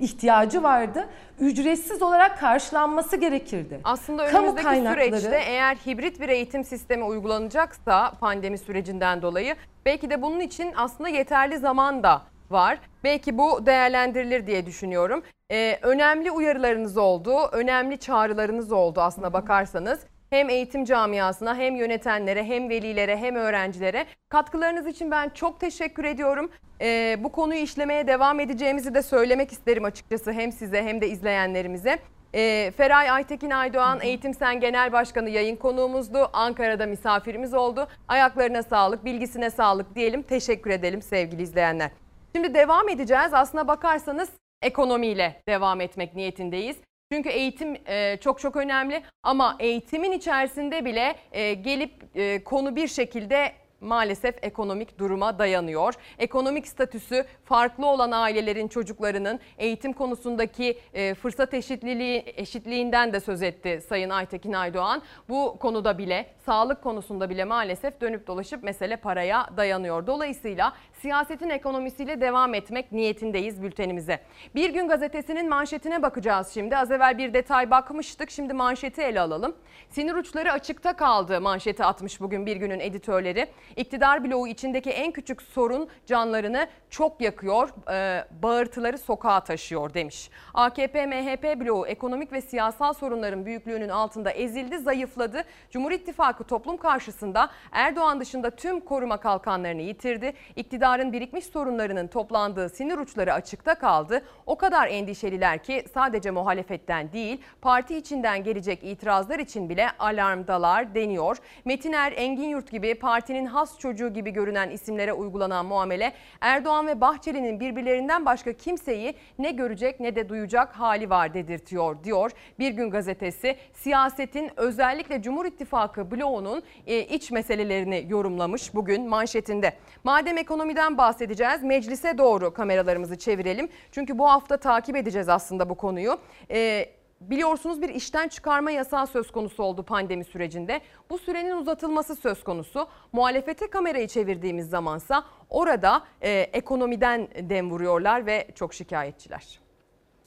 ihtiyacı 0.00 0.62
vardı. 0.62 1.08
Ücretsiz 1.40 2.02
olarak 2.02 2.38
karşılanması 2.40 3.16
gerekirdi. 3.16 3.80
Aslında 3.84 4.26
Kamu 4.26 4.38
önümüzdeki 4.38 4.64
kaynakları- 4.66 5.04
süreçte 5.20 5.42
eğer 5.46 5.74
hibrit 5.76 6.20
bir 6.20 6.28
eğitim 6.28 6.64
sistemi 6.64 7.04
uygulanacaksa 7.04 8.12
pandemi 8.20 8.58
sürecinden 8.58 9.22
dolayı 9.22 9.54
belki 9.86 10.10
de 10.10 10.22
bunun 10.22 10.40
için 10.40 10.72
aslında 10.76 11.08
yeterli 11.08 11.58
zaman 11.58 12.02
da 12.02 12.22
var. 12.50 12.78
Belki 13.04 13.38
bu 13.38 13.66
değerlendirilir 13.66 14.46
diye 14.46 14.66
düşünüyorum. 14.66 15.22
Ee, 15.50 15.78
önemli 15.82 16.30
uyarılarınız 16.30 16.96
oldu, 16.96 17.36
önemli 17.52 17.98
çağrılarınız 17.98 18.72
oldu 18.72 19.00
aslına 19.00 19.32
bakarsanız. 19.32 20.00
Hem 20.34 20.50
eğitim 20.50 20.84
camiasına 20.84 21.56
hem 21.56 21.76
yönetenlere 21.76 22.44
hem 22.44 22.68
velilere 22.68 23.16
hem 23.16 23.36
öğrencilere 23.36 24.06
katkılarınız 24.28 24.86
için 24.86 25.10
ben 25.10 25.28
çok 25.28 25.60
teşekkür 25.60 26.04
ediyorum. 26.04 26.50
Ee, 26.80 27.16
bu 27.20 27.32
konuyu 27.32 27.60
işlemeye 27.60 28.06
devam 28.06 28.40
edeceğimizi 28.40 28.94
de 28.94 29.02
söylemek 29.02 29.52
isterim 29.52 29.84
açıkçası 29.84 30.32
hem 30.32 30.52
size 30.52 30.82
hem 30.82 31.00
de 31.00 31.08
izleyenlerimize. 31.08 31.98
Ee, 32.34 32.72
Feray 32.76 33.10
Aytekin 33.10 33.50
Aydoğan 33.50 34.00
Eğitim 34.02 34.34
Sen 34.34 34.60
Genel 34.60 34.92
Başkanı 34.92 35.30
yayın 35.30 35.56
konuğumuzdu. 35.56 36.30
Ankara'da 36.32 36.86
misafirimiz 36.86 37.54
oldu. 37.54 37.88
Ayaklarına 38.08 38.62
sağlık, 38.62 39.04
bilgisine 39.04 39.50
sağlık 39.50 39.94
diyelim. 39.94 40.22
Teşekkür 40.22 40.70
edelim 40.70 41.02
sevgili 41.02 41.42
izleyenler. 41.42 41.90
Şimdi 42.36 42.54
devam 42.54 42.88
edeceğiz. 42.88 43.34
Aslına 43.34 43.68
bakarsanız 43.68 44.28
ekonomiyle 44.62 45.42
devam 45.48 45.80
etmek 45.80 46.14
niyetindeyiz. 46.14 46.76
Çünkü 47.14 47.28
eğitim 47.28 47.76
e, 47.86 48.16
çok 48.16 48.40
çok 48.40 48.56
önemli 48.56 49.02
ama 49.22 49.56
eğitimin 49.58 50.12
içerisinde 50.12 50.84
bile 50.84 51.16
e, 51.32 51.54
gelip 51.54 51.92
e, 52.14 52.44
konu 52.44 52.76
bir 52.76 52.88
şekilde 52.88 53.52
maalesef 53.80 54.34
ekonomik 54.42 54.98
duruma 54.98 55.38
dayanıyor. 55.38 55.94
Ekonomik 56.18 56.68
statüsü 56.68 57.24
farklı 57.44 57.86
olan 57.86 58.10
ailelerin 58.10 58.68
çocuklarının 58.68 59.40
eğitim 59.58 59.92
konusundaki 59.92 60.78
fırsat 61.22 61.54
eşitliği 61.54 62.24
eşitliğinden 62.36 63.12
de 63.12 63.20
söz 63.20 63.42
etti 63.42 63.80
Sayın 63.88 64.10
Aytekin 64.10 64.52
Aydoğan. 64.52 65.02
Bu 65.28 65.56
konuda 65.58 65.98
bile 65.98 66.26
sağlık 66.46 66.82
konusunda 66.82 67.30
bile 67.30 67.44
maalesef 67.44 68.00
dönüp 68.00 68.26
dolaşıp 68.26 68.62
mesele 68.62 68.96
paraya 68.96 69.46
dayanıyor. 69.56 70.06
Dolayısıyla 70.06 70.72
siyasetin 71.04 71.50
ekonomisiyle 71.50 72.20
devam 72.20 72.54
etmek 72.54 72.92
niyetindeyiz 72.92 73.62
bültenimize. 73.62 74.20
Bir 74.54 74.70
gün 74.70 74.88
gazetesinin 74.88 75.48
manşetine 75.48 76.02
bakacağız 76.02 76.48
şimdi. 76.54 76.76
Az 76.76 76.90
evvel 76.90 77.18
bir 77.18 77.34
detay 77.34 77.70
bakmıştık. 77.70 78.30
Şimdi 78.30 78.54
manşeti 78.54 79.02
ele 79.02 79.20
alalım. 79.20 79.54
Sinir 79.90 80.14
uçları 80.14 80.52
açıkta 80.52 80.96
kaldı 80.96 81.40
manşeti 81.40 81.84
atmış 81.84 82.20
bugün 82.20 82.46
bir 82.46 82.56
günün 82.56 82.80
editörleri. 82.80 83.46
İktidar 83.76 84.24
bloğu 84.24 84.48
içindeki 84.48 84.90
en 84.90 85.12
küçük 85.12 85.42
sorun 85.42 85.88
canlarını 86.06 86.66
çok 86.90 87.20
yakıyor, 87.20 87.68
e, 87.90 88.24
bağırtıları 88.42 88.98
sokağa 88.98 89.40
taşıyor 89.40 89.94
demiş. 89.94 90.30
AKP 90.54 91.06
MHP 91.06 91.60
bloğu 91.60 91.86
ekonomik 91.86 92.32
ve 92.32 92.40
siyasal 92.40 92.92
sorunların 92.92 93.46
büyüklüğünün 93.46 93.88
altında 93.88 94.30
ezildi, 94.30 94.78
zayıfladı. 94.78 95.44
Cumhur 95.70 95.92
İttifakı 95.92 96.44
toplum 96.44 96.76
karşısında 96.76 97.50
Erdoğan 97.72 98.20
dışında 98.20 98.50
tüm 98.50 98.80
koruma 98.80 99.16
kalkanlarını 99.16 99.82
yitirdi. 99.82 100.32
İktidar 100.56 100.93
iktidarın 100.94 101.12
birikmiş 101.12 101.44
sorunlarının 101.44 102.06
toplandığı 102.06 102.68
sinir 102.68 102.98
uçları 102.98 103.32
açıkta 103.32 103.74
kaldı. 103.74 104.22
O 104.46 104.56
kadar 104.56 104.88
endişeliler 104.88 105.62
ki 105.62 105.84
sadece 105.94 106.30
muhalefetten 106.30 107.12
değil 107.12 107.40
parti 107.62 107.96
içinden 107.96 108.44
gelecek 108.44 108.84
itirazlar 108.84 109.38
için 109.38 109.68
bile 109.68 109.88
alarmdalar 109.98 110.94
deniyor. 110.94 111.36
Metiner, 111.64 112.12
Engin 112.16 112.48
Yurt 112.48 112.70
gibi 112.70 112.94
partinin 112.94 113.46
has 113.46 113.78
çocuğu 113.78 114.12
gibi 114.12 114.30
görünen 114.30 114.70
isimlere 114.70 115.12
uygulanan 115.12 115.66
muamele 115.66 116.12
Erdoğan 116.40 116.86
ve 116.86 117.00
Bahçeli'nin 117.00 117.60
birbirlerinden 117.60 118.26
başka 118.26 118.52
kimseyi 118.52 119.14
ne 119.38 119.50
görecek 119.50 120.00
ne 120.00 120.16
de 120.16 120.28
duyacak 120.28 120.72
hali 120.72 121.10
var 121.10 121.34
dedirtiyor 121.34 122.04
diyor. 122.04 122.30
Bir 122.58 122.70
gün 122.70 122.90
gazetesi 122.90 123.56
siyasetin 123.72 124.50
özellikle 124.56 125.22
Cumhur 125.22 125.46
İttifakı 125.46 126.10
bloğunun 126.10 126.62
e, 126.86 127.00
iç 127.00 127.30
meselelerini 127.30 128.06
yorumlamış 128.08 128.74
bugün 128.74 129.08
manşetinde. 129.08 129.72
Madem 130.04 130.38
ekonomiden 130.38 130.83
bahsedeceğiz 130.98 131.62
meclise 131.62 132.18
doğru 132.18 132.54
kameralarımızı 132.54 133.18
çevirelim. 133.18 133.68
Çünkü 133.92 134.18
bu 134.18 134.30
hafta 134.30 134.56
takip 134.56 134.96
edeceğiz 134.96 135.28
aslında 135.28 135.68
bu 135.68 135.74
konuyu. 135.74 136.18
E, 136.50 136.88
Biliyorsunuz 137.20 137.82
bir 137.82 137.88
işten 137.88 138.28
çıkarma 138.28 138.70
yasağı 138.70 139.06
söz 139.06 139.30
konusu 139.30 139.62
oldu 139.62 139.82
pandemi 139.82 140.24
sürecinde. 140.24 140.80
Bu 141.10 141.18
sürenin 141.18 141.56
uzatılması 141.56 142.16
söz 142.16 142.44
konusu. 142.44 142.88
Muhalefete 143.12 143.70
kamerayı 143.70 144.08
çevirdiğimiz 144.08 144.68
zamansa 144.68 145.24
orada 145.50 146.04
e, 146.20 146.30
ekonomiden 146.30 147.28
dem 147.50 147.70
vuruyorlar 147.70 148.26
ve 148.26 148.48
çok 148.54 148.74
şikayetçiler. 148.74 149.60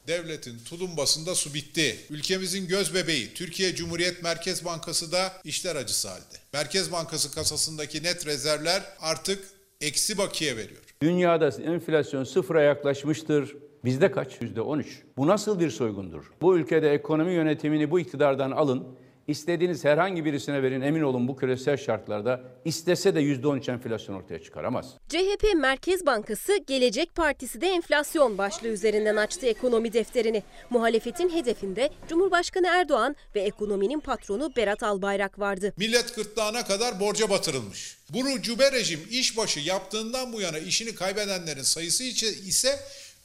Devletin 0.08 0.60
tulumbasında 0.60 1.36
su 1.36 1.54
bitti. 1.54 1.98
Ülkemizin 2.10 2.68
göz 2.68 2.94
bebeği 2.94 3.34
Türkiye 3.34 3.76
Cumhuriyet 3.76 4.24
Merkez 4.24 4.66
Bankası 4.66 5.12
da 5.12 5.34
işler 5.44 5.76
acısı 5.76 6.08
halde. 6.10 6.38
Merkez 6.54 6.92
Bankası 6.92 7.36
kasasındaki 7.36 8.04
net 8.04 8.26
rezervler 8.26 8.84
artık 9.02 9.57
eksi 9.82 10.18
bakiye 10.18 10.58
veriyor. 10.58 10.82
Dünyada 11.02 11.48
enflasyon 11.48 12.24
sıfıra 12.24 12.62
yaklaşmıştır. 12.62 13.56
Bizde 13.86 14.12
kaç? 14.12 14.42
Yüzde 14.42 14.62
13. 14.62 15.04
Bu 15.18 15.28
nasıl 15.28 15.60
bir 15.60 15.70
soygundur? 15.70 16.32
Bu 16.42 16.58
ülkede 16.58 16.94
ekonomi 16.94 17.34
yönetimini 17.34 17.92
bu 17.92 18.00
iktidardan 18.00 18.52
alın. 18.52 18.88
İstediğiniz 19.28 19.86
herhangi 19.86 20.26
birisine 20.26 20.64
verin 20.64 20.82
emin 20.82 21.02
olun 21.02 21.28
bu 21.28 21.36
küresel 21.38 21.78
şartlarda 21.78 22.42
istese 22.66 23.16
de 23.16 23.20
%13 23.22 23.72
enflasyon 23.72 24.16
ortaya 24.16 24.44
çıkaramaz. 24.44 24.86
CHP 25.10 25.44
Merkez 25.56 26.06
Bankası 26.06 26.58
Gelecek 26.68 27.16
Partisi 27.16 27.62
de 27.62 27.68
enflasyon 27.68 28.38
başlığı 28.38 28.68
üzerinden 28.68 29.16
açtı 29.16 29.46
ekonomi 29.46 29.94
defterini. 29.94 30.44
Muhalefetin 30.70 31.30
hedefinde 31.30 31.90
Cumhurbaşkanı 32.10 32.68
Erdoğan 32.68 33.16
ve 33.36 33.42
ekonominin 33.42 34.00
patronu 34.00 34.56
Berat 34.56 34.84
Albayrak 34.84 35.40
vardı. 35.40 35.74
Millet 35.78 36.16
gırtlağına 36.16 36.66
kadar 36.66 37.00
borca 37.00 37.30
batırılmış. 37.30 37.98
Bu 38.10 38.26
rucube 38.26 38.72
rejim 38.72 39.00
işbaşı 39.10 39.60
yaptığından 39.60 40.34
bu 40.34 40.42
yana 40.42 40.60
işini 40.60 40.96
kaybedenlerin 40.96 41.64
sayısı 41.64 42.04
ise 42.04 42.80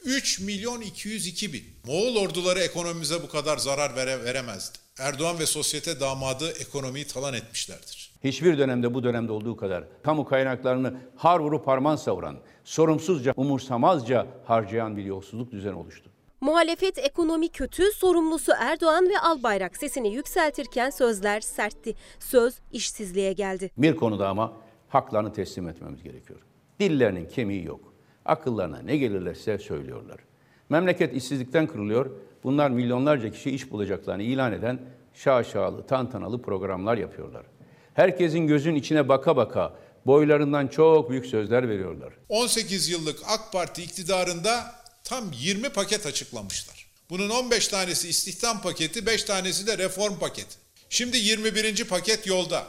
3 0.04 0.40
milyon 0.40 0.80
202 0.80 1.52
bin. 1.52 1.64
Moğol 1.86 2.16
orduları 2.16 2.60
ekonomimize 2.60 3.22
bu 3.22 3.28
kadar 3.28 3.58
zarar 3.58 3.96
vere, 3.96 4.24
veremezdi. 4.24 4.78
Erdoğan 5.02 5.38
ve 5.38 5.46
sosyete 5.46 6.00
damadı 6.00 6.52
ekonomiyi 6.60 7.06
talan 7.06 7.34
etmişlerdir. 7.34 8.12
Hiçbir 8.24 8.58
dönemde 8.58 8.94
bu 8.94 9.02
dönemde 9.02 9.32
olduğu 9.32 9.56
kadar 9.56 9.84
kamu 10.02 10.24
kaynaklarını 10.24 10.94
har 11.16 11.40
vurup 11.40 11.66
harman 11.66 11.96
savuran, 11.96 12.36
sorumsuzca, 12.64 13.32
umursamazca 13.36 14.26
harcayan 14.44 14.96
bir 14.96 15.04
yolsuzluk 15.04 15.52
düzeni 15.52 15.74
oluştu. 15.74 16.10
Muhalefet 16.40 16.98
ekonomi 16.98 17.48
kötü, 17.48 17.92
sorumlusu 17.92 18.52
Erdoğan 18.58 19.08
ve 19.08 19.18
Albayrak 19.18 19.76
sesini 19.76 20.14
yükseltirken 20.14 20.90
sözler 20.90 21.40
sertti. 21.40 21.94
Söz 22.18 22.54
işsizliğe 22.72 23.32
geldi. 23.32 23.70
Bir 23.78 23.96
konuda 23.96 24.28
ama 24.28 24.52
haklarını 24.88 25.32
teslim 25.32 25.68
etmemiz 25.68 26.02
gerekiyor. 26.02 26.40
Dillerinin 26.80 27.28
kemiği 27.28 27.64
yok. 27.64 27.94
Akıllarına 28.24 28.78
ne 28.78 28.96
gelirlerse 28.96 29.58
söylüyorlar. 29.58 30.20
Memleket 30.68 31.14
işsizlikten 31.14 31.66
kırılıyor. 31.66 32.10
Bunlar 32.44 32.70
milyonlarca 32.70 33.30
kişi 33.30 33.50
iş 33.50 33.70
bulacaklarını 33.70 34.22
ilan 34.22 34.52
eden 34.52 34.80
şaşalı, 35.14 35.86
tantanalı 35.86 36.42
programlar 36.42 36.96
yapıyorlar. 36.96 37.46
Herkesin 37.94 38.46
gözün 38.46 38.74
içine 38.74 39.08
baka 39.08 39.36
baka 39.36 39.76
boylarından 40.06 40.68
çok 40.68 41.10
büyük 41.10 41.26
sözler 41.26 41.68
veriyorlar. 41.68 42.12
18 42.28 42.88
yıllık 42.88 43.18
AK 43.28 43.52
Parti 43.52 43.82
iktidarında 43.82 44.74
tam 45.04 45.24
20 45.32 45.68
paket 45.68 46.06
açıklamışlar. 46.06 46.86
Bunun 47.10 47.30
15 47.30 47.68
tanesi 47.68 48.08
istihdam 48.08 48.62
paketi, 48.62 49.06
5 49.06 49.24
tanesi 49.24 49.66
de 49.66 49.78
reform 49.78 50.18
paketi. 50.18 50.56
Şimdi 50.88 51.18
21. 51.18 51.84
paket 51.84 52.26
yolda. 52.26 52.64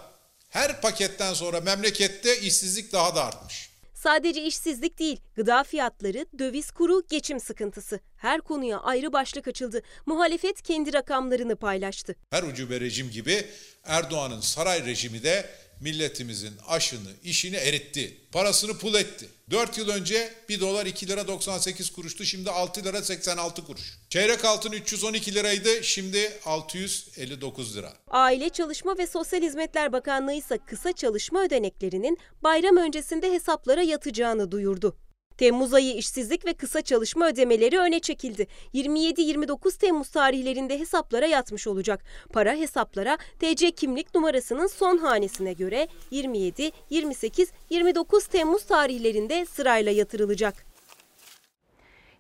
Her 0.50 0.82
paketten 0.82 1.34
sonra 1.34 1.62
memlekette 1.62 2.40
işsizlik 2.40 2.94
daha 2.94 3.16
da 3.16 3.26
artmış. 3.26 3.70
Sadece 3.94 4.44
işsizlik 4.44 5.00
değil, 5.00 5.20
gıda 5.36 5.64
fiyatları, 5.64 6.26
döviz 6.40 6.72
kuru, 6.72 7.04
geçim 7.10 7.40
sıkıntısı. 7.40 8.00
Her 8.24 8.42
konuya 8.42 8.80
ayrı 8.80 9.14
başlık 9.14 9.48
açıldı. 9.48 9.82
Muhalefet 10.06 10.62
kendi 10.62 10.94
rakamlarını 10.94 11.56
paylaştı. 11.56 12.16
Her 12.30 12.44
ucube 12.44 12.80
rejim 12.80 13.10
gibi 13.10 13.46
Erdoğan'ın 13.84 14.42
saray 14.42 14.86
rejimi 14.86 15.24
de 15.24 15.50
milletimizin 15.82 16.54
aşını, 16.68 17.10
işini 17.24 17.56
eritti. 17.56 18.18
Parasını 18.32 18.78
pul 18.78 18.94
etti. 18.94 19.30
4 19.52 19.78
yıl 19.78 19.90
önce 19.90 20.34
1 20.50 20.60
dolar 20.60 20.86
2 20.86 21.08
lira 21.08 21.28
98 21.28 21.90
kuruştu. 21.90 22.26
Şimdi 22.26 22.50
6 22.50 22.84
lira 22.84 23.04
86 23.04 23.66
kuruş. 23.66 23.98
Çeyrek 24.10 24.46
altın 24.46 24.72
312 24.72 25.36
liraydı. 25.36 25.84
Şimdi 25.84 26.32
659 26.46 27.78
lira. 27.78 27.94
Aile 28.08 28.50
Çalışma 28.50 28.98
ve 28.98 29.08
Sosyal 29.08 29.42
Hizmetler 29.42 29.94
Bakanlığı 29.94 30.34
ise 30.34 30.60
kısa 30.68 30.92
çalışma 30.94 31.44
ödeneklerinin 31.44 32.18
bayram 32.44 32.78
öncesinde 32.78 33.32
hesaplara 33.32 33.82
yatacağını 33.82 34.52
duyurdu. 34.52 34.98
Temmuz 35.44 35.74
ayı 35.74 35.96
işsizlik 35.96 36.46
ve 36.46 36.54
kısa 36.54 36.82
çalışma 36.82 37.28
ödemeleri 37.28 37.80
öne 37.80 38.00
çekildi. 38.00 38.48
27-29 38.74 39.78
Temmuz 39.78 40.10
tarihlerinde 40.10 40.80
hesaplara 40.80 41.26
yatmış 41.26 41.68
olacak. 41.68 42.04
Para 42.34 42.54
hesaplara 42.54 43.18
TC 43.40 43.72
kimlik 43.72 44.16
numarasının 44.16 44.68
son 44.68 44.98
hanesine 44.98 45.54
göre 45.54 45.88
27, 46.12 46.72
28, 46.90 47.52
29 47.70 48.28
Temmuz 48.28 48.66
tarihlerinde 48.66 49.46
sırayla 49.46 49.92
yatırılacak. 49.92 50.66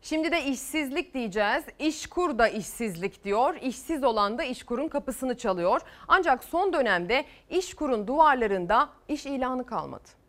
Şimdi 0.02 0.32
de 0.32 0.44
işsizlik 0.46 1.14
diyeceğiz. 1.14 1.64
İşkur 1.80 2.38
da 2.38 2.48
işsizlik 2.48 3.24
diyor. 3.24 3.56
İşsiz 3.62 4.04
olan 4.04 4.38
da 4.38 4.44
İşkur'un 4.44 4.88
kapısını 4.88 5.38
çalıyor. 5.38 5.82
Ancak 6.08 6.44
son 6.44 6.74
dönemde 6.74 7.26
İşkur'un 7.50 8.08
duvarlarında 8.08 8.90
iş 9.08 9.26
ilanı 9.26 9.66
kalmadı. 9.66 10.23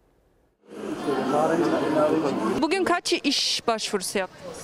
Bugün 2.63 2.85
kaç 2.85 3.13
iş 3.13 3.63
başvurusu 3.67 4.19
yaptınız? 4.19 4.57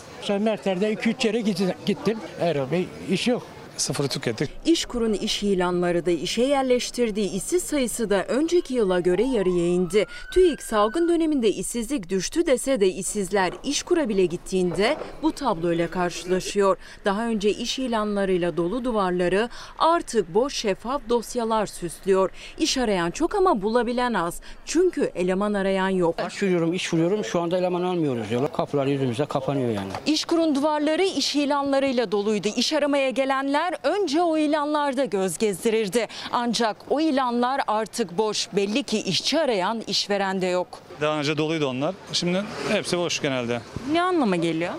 Merter'de 0.42 0.92
2-3 0.92 1.26
yere 1.26 1.40
gittim. 1.86 2.18
Erol 2.40 2.70
Bey 2.70 2.88
iş 3.10 3.28
yok. 3.28 3.42
Sıfırı 3.80 4.08
tükettik. 4.08 4.50
İşkur'un 4.64 5.12
iş 5.12 5.42
ilanları 5.42 6.06
da 6.06 6.10
işe 6.10 6.42
yerleştirdiği 6.42 7.30
işsiz 7.30 7.62
sayısı 7.62 8.10
da 8.10 8.24
önceki 8.24 8.74
yıla 8.74 9.00
göre 9.00 9.24
yarıya 9.24 9.66
indi. 9.66 10.06
TÜİK 10.34 10.62
salgın 10.62 11.08
döneminde 11.08 11.48
işsizlik 11.48 12.08
düştü 12.08 12.46
dese 12.46 12.80
de 12.80 12.88
işsizler 12.88 13.52
İşkur'a 13.64 14.08
bile 14.08 14.26
gittiğinde 14.26 14.96
bu 15.22 15.32
tabloyla 15.32 15.90
karşılaşıyor. 15.90 16.76
Daha 17.04 17.26
önce 17.26 17.50
iş 17.50 17.78
ilanlarıyla 17.78 18.56
dolu 18.56 18.84
duvarları 18.84 19.48
artık 19.78 20.34
boş 20.34 20.54
şeffaf 20.54 21.02
dosyalar 21.08 21.66
süslüyor. 21.66 22.30
İş 22.58 22.78
arayan 22.78 23.10
çok 23.10 23.34
ama 23.34 23.62
bulabilen 23.62 24.14
az. 24.14 24.40
Çünkü 24.64 25.10
eleman 25.14 25.54
arayan 25.54 25.88
yok. 25.88 26.18
Başvuruyorum, 26.18 26.72
iş 26.72 26.94
vuruyorum. 26.94 27.24
Şu 27.24 27.40
anda 27.40 27.58
eleman 27.58 27.82
almıyoruz 27.82 28.30
diyorlar. 28.30 28.52
Kapılar 28.52 28.86
yüzümüze 28.86 29.24
kapanıyor 29.24 29.70
yani. 29.70 29.90
İşkur'un 30.06 30.54
duvarları 30.54 31.02
iş 31.04 31.36
ilanlarıyla 31.36 32.12
doluydu. 32.12 32.48
İş 32.56 32.72
aramaya 32.72 33.10
gelenler 33.10 33.69
önce 33.82 34.22
o 34.22 34.36
ilanlarda 34.38 35.04
göz 35.04 35.38
gezdirirdi. 35.38 36.06
Ancak 36.32 36.76
o 36.90 37.00
ilanlar 37.00 37.60
artık 37.66 38.18
boş. 38.18 38.48
Belli 38.52 38.82
ki 38.82 38.98
işçi 39.02 39.40
arayan 39.40 39.82
işveren 39.86 40.40
de 40.42 40.46
yok. 40.46 40.68
Daha 41.00 41.18
önce 41.18 41.36
doluydu 41.36 41.66
onlar. 41.66 41.94
Şimdi 42.12 42.44
hepsi 42.68 42.98
boş 42.98 43.20
genelde. 43.22 43.60
Ne 43.92 44.02
anlama 44.02 44.36
geliyor? 44.36 44.72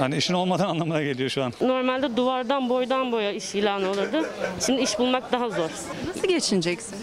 Yani 0.00 0.16
işin 0.16 0.34
olmadan 0.34 0.68
anlamına 0.68 1.02
geliyor 1.02 1.30
şu 1.30 1.44
an. 1.44 1.52
Normalde 1.60 2.16
duvardan 2.16 2.68
boydan 2.68 3.12
boya 3.12 3.32
iş 3.32 3.54
ilanı 3.54 3.90
olurdu. 3.90 4.26
Şimdi 4.66 4.82
iş 4.82 4.98
bulmak 4.98 5.32
daha 5.32 5.48
zor. 5.50 5.70
Nasıl 6.08 6.28
geçineceksin? 6.28 6.96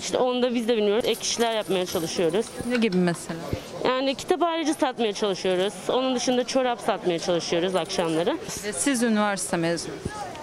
İşte 0.00 0.18
onu 0.18 0.42
da 0.42 0.54
biz 0.54 0.68
de 0.68 0.76
bilmiyoruz. 0.76 1.04
Ek 1.04 1.20
işler 1.22 1.54
yapmaya 1.56 1.86
çalışıyoruz. 1.86 2.46
Ne 2.68 2.76
gibi 2.76 2.96
mesela? 2.96 3.38
Yani 3.84 4.14
kitap 4.14 4.42
ayrıcı 4.42 4.74
satmaya 4.74 5.12
çalışıyoruz. 5.12 5.74
Onun 5.88 6.14
dışında 6.14 6.44
çorap 6.44 6.80
satmaya 6.80 7.18
çalışıyoruz 7.18 7.74
akşamları. 7.74 8.38
Siz 8.74 9.02
üniversite 9.02 9.56
mezunu. 9.56 9.94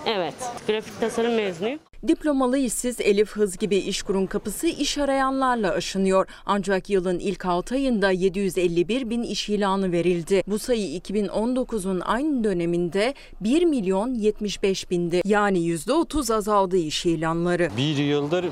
Evet, 0.06 0.34
grafik 0.68 1.00
tasarım 1.00 1.36
mezunuyum. 1.36 1.80
Diplomalı 2.08 2.58
işsiz 2.58 3.00
Elif 3.00 3.32
Hız 3.32 3.58
gibi 3.58 3.76
işkurun 3.78 4.26
kapısı 4.26 4.68
iş 4.68 4.98
arayanlarla 4.98 5.72
aşınıyor. 5.72 6.28
Ancak 6.46 6.90
yılın 6.90 7.20
ilk 7.20 7.46
6 7.46 7.76
ayında 7.76 8.12
751 8.12 9.10
bin 9.10 9.24
iş 9.24 9.50
ilanı 9.50 9.92
verildi. 9.92 10.44
Bu 10.48 10.60
sayı 10.60 11.00
2019'un 11.00 12.00
aynı 12.00 12.44
döneminde 12.44 13.14
1 13.42 13.64
milyon 13.64 14.14
75 14.14 14.90
bindi. 14.92 15.22
Yani 15.26 15.60
%30 15.60 16.36
azaldı 16.36 16.78
iş 16.78 17.06
ilanları. 17.06 17.70
Bir 17.78 17.98
yıldır 17.98 18.46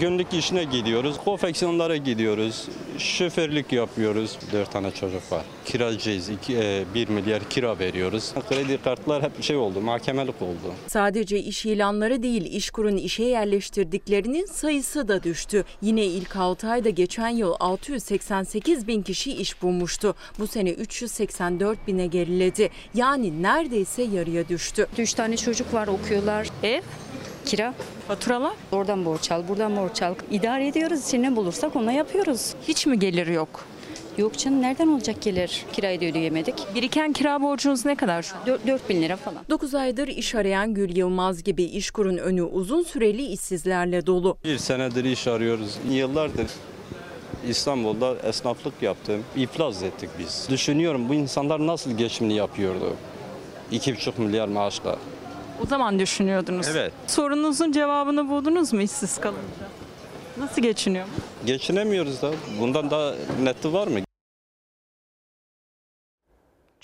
günlük 0.00 0.34
işine 0.34 0.64
gidiyoruz, 0.64 1.16
konfeksiyonlara 1.24 1.96
gidiyoruz, 1.96 2.68
şoförlük 2.98 3.72
yapıyoruz. 3.72 4.38
Dört 4.52 4.72
tane 4.72 4.90
çocuk 4.90 5.32
var. 5.32 5.42
Kiracıyız, 5.64 6.30
1 6.94 7.08
milyar 7.08 7.48
kira 7.50 7.78
veriyoruz. 7.78 8.32
Kredi 8.48 8.78
kartlar 8.84 9.22
hep 9.22 9.42
şey 9.42 9.56
oldu, 9.56 9.80
mahkemelik 9.80 10.42
oldu. 10.42 10.72
Sadece 10.86 11.38
iş 11.38 11.66
ilanları 11.66 12.22
değil, 12.22 12.44
işkurun 12.44 12.95
işe 12.96 13.24
yerleştirdiklerinin 13.24 14.46
sayısı 14.46 15.08
da 15.08 15.22
düştü. 15.22 15.64
Yine 15.82 16.04
ilk 16.04 16.36
6 16.36 16.68
ayda 16.68 16.90
geçen 16.90 17.28
yıl 17.28 17.54
688 17.60 18.86
bin 18.86 19.02
kişi 19.02 19.32
iş 19.32 19.62
bulmuştu. 19.62 20.14
Bu 20.38 20.46
sene 20.46 20.70
384 20.70 21.86
bine 21.86 22.06
geriledi. 22.06 22.70
Yani 22.94 23.42
neredeyse 23.42 24.02
yarıya 24.02 24.48
düştü. 24.48 24.86
3 24.98 25.14
tane 25.14 25.36
çocuk 25.36 25.74
var 25.74 25.86
okuyorlar. 25.86 26.48
Ev, 26.62 26.82
kira. 27.44 27.74
Faturalar? 28.08 28.52
Oradan 28.72 29.04
borç 29.04 29.32
al, 29.32 29.48
buradan 29.48 29.76
borç 29.76 30.02
al. 30.02 30.14
İdare 30.30 30.68
ediyoruz. 30.68 31.06
İçine 31.06 31.30
ne 31.30 31.36
bulursak 31.36 31.76
ona 31.76 31.92
yapıyoruz. 31.92 32.54
Hiç 32.68 32.86
mi 32.86 32.98
gelir 32.98 33.26
yok? 33.26 33.66
Yok 34.18 34.38
canım 34.38 34.62
nereden 34.62 34.88
olacak 34.88 35.22
gelir? 35.22 35.64
Kirayı 35.72 36.00
da 36.00 36.04
ödeyemedik. 36.04 36.54
Biriken 36.74 37.12
kira 37.12 37.42
borcunuz 37.42 37.84
ne 37.84 37.94
kadar 37.94 38.22
şu 38.22 38.36
an? 38.36 38.46
4, 38.46 38.66
4 38.66 38.88
bin 38.88 39.02
lira 39.02 39.16
falan. 39.16 39.42
9 39.50 39.74
aydır 39.74 40.08
iş 40.08 40.34
arayan 40.34 40.74
Gül 40.74 40.96
Yılmaz 40.96 41.42
gibi 41.42 41.62
işkurun 41.64 42.16
önü 42.16 42.42
uzun 42.42 42.82
süreli 42.82 43.22
işsizlerle 43.26 44.06
dolu. 44.06 44.38
Bir 44.44 44.58
senedir 44.58 45.04
iş 45.04 45.26
arıyoruz. 45.26 45.78
Yıllardır 45.90 46.46
İstanbul'da 47.48 48.14
esnaflık 48.28 48.82
yaptım. 48.82 49.24
İflas 49.36 49.82
ettik 49.82 50.10
biz. 50.18 50.46
Düşünüyorum 50.50 51.08
bu 51.08 51.14
insanlar 51.14 51.66
nasıl 51.66 51.90
geçimini 51.90 52.34
yapıyordu? 52.34 52.96
2,5 53.72 54.20
milyar 54.20 54.48
maaşla. 54.48 54.96
O 55.62 55.66
zaman 55.66 55.98
düşünüyordunuz. 55.98 56.66
Evet. 56.68 56.92
Sorununuzun 57.06 57.72
cevabını 57.72 58.28
buldunuz 58.28 58.72
mu 58.72 58.82
işsiz 58.82 59.18
kalınca? 59.20 59.40
Nasıl 60.38 60.62
geçiniyor? 60.62 61.06
Geçinemiyoruz 61.46 62.22
da. 62.22 62.32
Bundan 62.60 62.90
daha 62.90 63.14
neti 63.42 63.72
var 63.72 63.86
mı? 63.86 63.98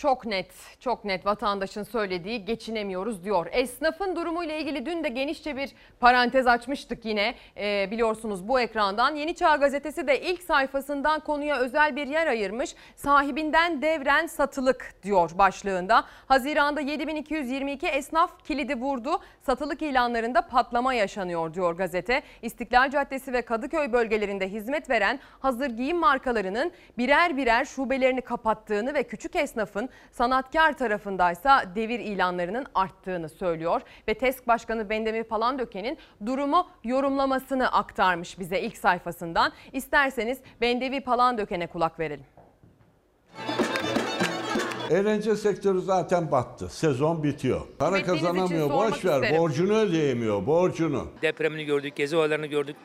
Çok 0.02 0.26
net, 0.26 0.52
çok 0.80 1.04
net 1.04 1.26
vatandaşın 1.26 1.82
söylediği 1.82 2.44
geçinemiyoruz 2.44 3.24
diyor. 3.24 3.46
Esnafın 3.52 4.16
durumuyla 4.16 4.54
ilgili 4.54 4.86
dün 4.86 5.04
de 5.04 5.08
genişçe 5.08 5.56
bir 5.56 5.72
parantez 6.00 6.46
açmıştık 6.46 7.04
yine. 7.04 7.34
Ee, 7.56 7.88
biliyorsunuz 7.90 8.48
bu 8.48 8.60
ekrandan. 8.60 9.14
Yeni 9.14 9.34
Çağ 9.34 9.56
Gazetesi 9.56 10.06
de 10.06 10.20
ilk 10.20 10.42
sayfasından 10.42 11.20
konuya 11.20 11.58
özel 11.58 11.96
bir 11.96 12.06
yer 12.06 12.26
ayırmış. 12.26 12.74
Sahibinden 12.96 13.82
devren 13.82 14.26
satılık 14.26 14.94
diyor 15.02 15.30
başlığında. 15.38 16.04
Haziranda 16.28 16.80
7222 16.80 17.86
esnaf 17.86 18.44
kilidi 18.44 18.74
vurdu. 18.74 19.20
Satılık 19.40 19.82
ilanlarında 19.82 20.42
patlama 20.42 20.94
yaşanıyor 20.94 21.54
diyor 21.54 21.76
gazete. 21.76 22.22
İstiklal 22.42 22.90
Caddesi 22.90 23.32
ve 23.32 23.42
Kadıköy 23.42 23.92
bölgelerinde 23.92 24.48
hizmet 24.48 24.90
veren 24.90 25.20
hazır 25.40 25.66
giyim 25.66 25.98
markalarının 25.98 26.72
birer 26.98 27.36
birer 27.36 27.64
şubelerini 27.64 28.20
kapattığını 28.20 28.94
ve 28.94 29.02
küçük 29.02 29.36
esnafın 29.36 29.91
sanatkar 30.10 30.78
tarafındaysa 30.78 31.64
devir 31.74 32.00
ilanlarının 32.00 32.66
arttığını 32.74 33.28
söylüyor. 33.28 33.80
Ve 34.08 34.14
TESK 34.14 34.46
Başkanı 34.46 34.90
Bendemir 34.90 35.24
Palandöken'in 35.24 35.98
durumu 36.26 36.66
yorumlamasını 36.84 37.72
aktarmış 37.72 38.38
bize 38.38 38.60
ilk 38.60 38.76
sayfasından. 38.76 39.52
İsterseniz 39.72 40.38
Bendemir 40.60 41.00
Palandöken'e 41.00 41.66
kulak 41.66 41.98
verelim. 42.00 42.24
Eğlence 44.90 45.36
sektörü 45.36 45.80
zaten 45.80 46.30
battı. 46.30 46.68
Sezon 46.68 47.22
bitiyor. 47.22 47.60
Para 47.78 48.02
kazanamıyor. 48.02 48.70
Boş 48.70 49.04
ver. 49.04 49.22
isterim. 49.22 49.38
Borcunu 49.38 49.72
ödeyemiyor. 49.72 50.46
Borcunu. 50.46 51.06
Depremini 51.22 51.64
gördük, 51.64 51.96
gezi 51.96 52.16
olaylarını 52.16 52.46
gördük. 52.46 52.76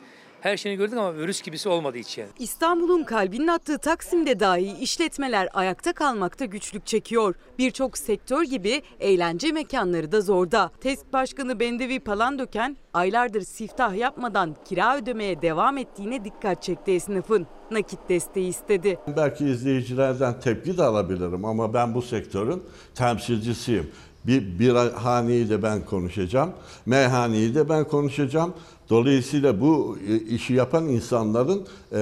Her 0.48 0.58
şeyini 0.58 0.78
gördük 0.78 0.98
ama 0.98 1.16
virüs 1.16 1.42
gibisi 1.42 1.70
olmadı 1.70 1.98
hiç 1.98 2.18
yani. 2.18 2.30
İstanbul'un 2.40 3.04
kalbinin 3.04 3.48
attığı 3.48 3.78
Taksim'de 3.78 4.40
dahi 4.40 4.78
işletmeler 4.82 5.50
ayakta 5.54 5.94
kalmakta 5.94 6.46
güçlük 6.46 6.86
çekiyor. 6.86 7.36
Birçok 7.58 7.98
sektör 7.98 8.44
gibi 8.44 8.82
eğlence 9.00 9.52
mekanları 9.52 10.12
da 10.12 10.22
zorda. 10.22 10.72
TESK 10.82 11.14
Başkanı 11.14 11.60
Bendevi 11.60 12.00
Palandöken 12.00 12.78
aylardır 12.94 13.42
siftah 13.42 13.96
yapmadan 13.96 14.56
kira 14.66 14.98
ödemeye 14.98 15.42
devam 15.42 15.78
ettiğine 15.78 16.26
dikkat 16.26 16.64
çekti 16.64 16.92
esnafın. 16.92 17.48
Nakit 17.72 18.00
desteği 18.10 18.50
istedi. 18.50 19.00
Belki 19.18 19.46
izleyicilerden 19.46 20.40
tepki 20.40 20.78
de 20.78 20.84
alabilirim 20.84 21.46
ama 21.46 21.74
ben 21.74 21.94
bu 21.94 22.02
sektörün 22.02 22.64
temsilcisiyim. 22.96 23.92
Bir, 24.28 24.60
bir 24.60 24.76
haneyi 24.90 25.50
de 25.50 25.64
ben 25.64 25.86
konuşacağım. 25.86 26.50
Meyhaneyi 26.86 27.56
de 27.56 27.70
ben 27.70 27.84
konuşacağım. 27.84 28.54
Dolayısıyla 28.90 29.62
bu 29.62 29.98
e, 30.10 30.16
işi 30.16 30.54
yapan 30.54 30.86
insanların 30.88 31.66
e, 31.92 32.00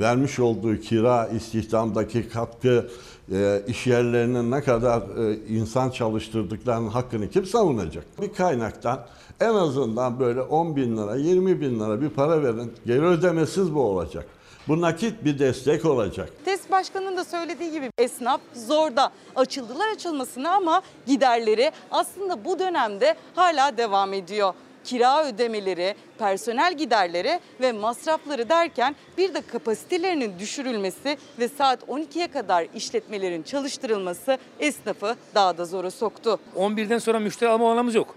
vermiş 0.00 0.38
olduğu 0.38 0.76
kira, 0.76 1.26
istihdamdaki 1.26 2.28
katkı, 2.28 2.88
e, 3.32 3.62
iş 3.66 3.86
yerlerinin 3.86 4.50
ne 4.50 4.62
kadar 4.62 5.00
e, 5.00 5.38
insan 5.48 5.90
çalıştırdıklarının 5.90 6.88
hakkını 6.88 7.30
kim 7.30 7.46
savunacak? 7.46 8.04
Bir 8.22 8.32
kaynaktan 8.32 9.00
en 9.40 9.54
azından 9.54 10.20
böyle 10.20 10.40
10 10.40 10.76
bin 10.76 10.96
lira, 10.96 11.16
20 11.16 11.60
bin 11.60 11.80
lira 11.80 12.00
bir 12.00 12.08
para 12.08 12.42
verin. 12.42 12.72
Geri 12.86 13.02
ödemesiz 13.02 13.74
bu 13.74 13.80
olacak. 13.80 14.26
Bu 14.68 14.80
nakit 14.80 15.24
bir 15.24 15.38
destek 15.38 15.84
olacak. 15.84 16.32
TESK 16.44 16.70
Başkanı'nın 16.70 17.16
da 17.16 17.24
söylediği 17.24 17.70
gibi 17.70 17.90
esnaf 17.98 18.40
zorda. 18.54 19.12
Açıldılar 19.36 19.88
açılmasına 19.88 20.50
ama 20.50 20.82
giderleri 21.06 21.72
aslında 21.90 22.44
bu 22.44 22.58
dönemde 22.58 23.14
hala 23.34 23.76
devam 23.76 24.12
ediyor. 24.12 24.54
Kira 24.84 25.26
ödemeleri, 25.26 25.94
personel 26.18 26.76
giderleri 26.76 27.40
ve 27.60 27.72
masrafları 27.72 28.48
derken 28.48 28.96
bir 29.18 29.34
de 29.34 29.40
kapasitelerinin 29.40 30.38
düşürülmesi 30.38 31.18
ve 31.38 31.48
saat 31.48 31.82
12'ye 31.82 32.26
kadar 32.28 32.66
işletmelerin 32.74 33.42
çalıştırılması 33.42 34.38
esnafı 34.60 35.16
daha 35.34 35.58
da 35.58 35.64
zora 35.64 35.90
soktu. 35.90 36.38
11'den 36.56 36.98
sonra 36.98 37.18
müşteri 37.18 37.50
alma 37.50 37.64
olanımız 37.64 37.94
yok. 37.94 38.14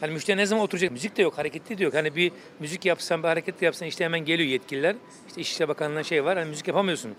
Hani 0.00 0.12
müşteri 0.12 0.36
ne 0.36 0.46
zaman 0.46 0.64
oturacak? 0.64 0.90
Müzik 0.92 1.16
de 1.16 1.22
yok, 1.22 1.38
hareketli 1.38 1.78
de 1.78 1.84
yok. 1.84 1.94
Hani 1.94 2.16
bir 2.16 2.32
müzik 2.60 2.84
yapsan, 2.84 3.22
bir 3.22 3.28
hareket 3.28 3.62
yapsan 3.62 3.88
işte 3.88 4.04
hemen 4.04 4.20
geliyor 4.20 4.48
yetkililer. 4.48 4.96
İşte 5.28 5.40
İşçi 5.40 5.68
Bakanlığı'ndan 5.68 6.02
şey 6.02 6.24
var, 6.24 6.38
hani 6.38 6.48
müzik 6.48 6.68
yapamıyorsun. 6.68 7.10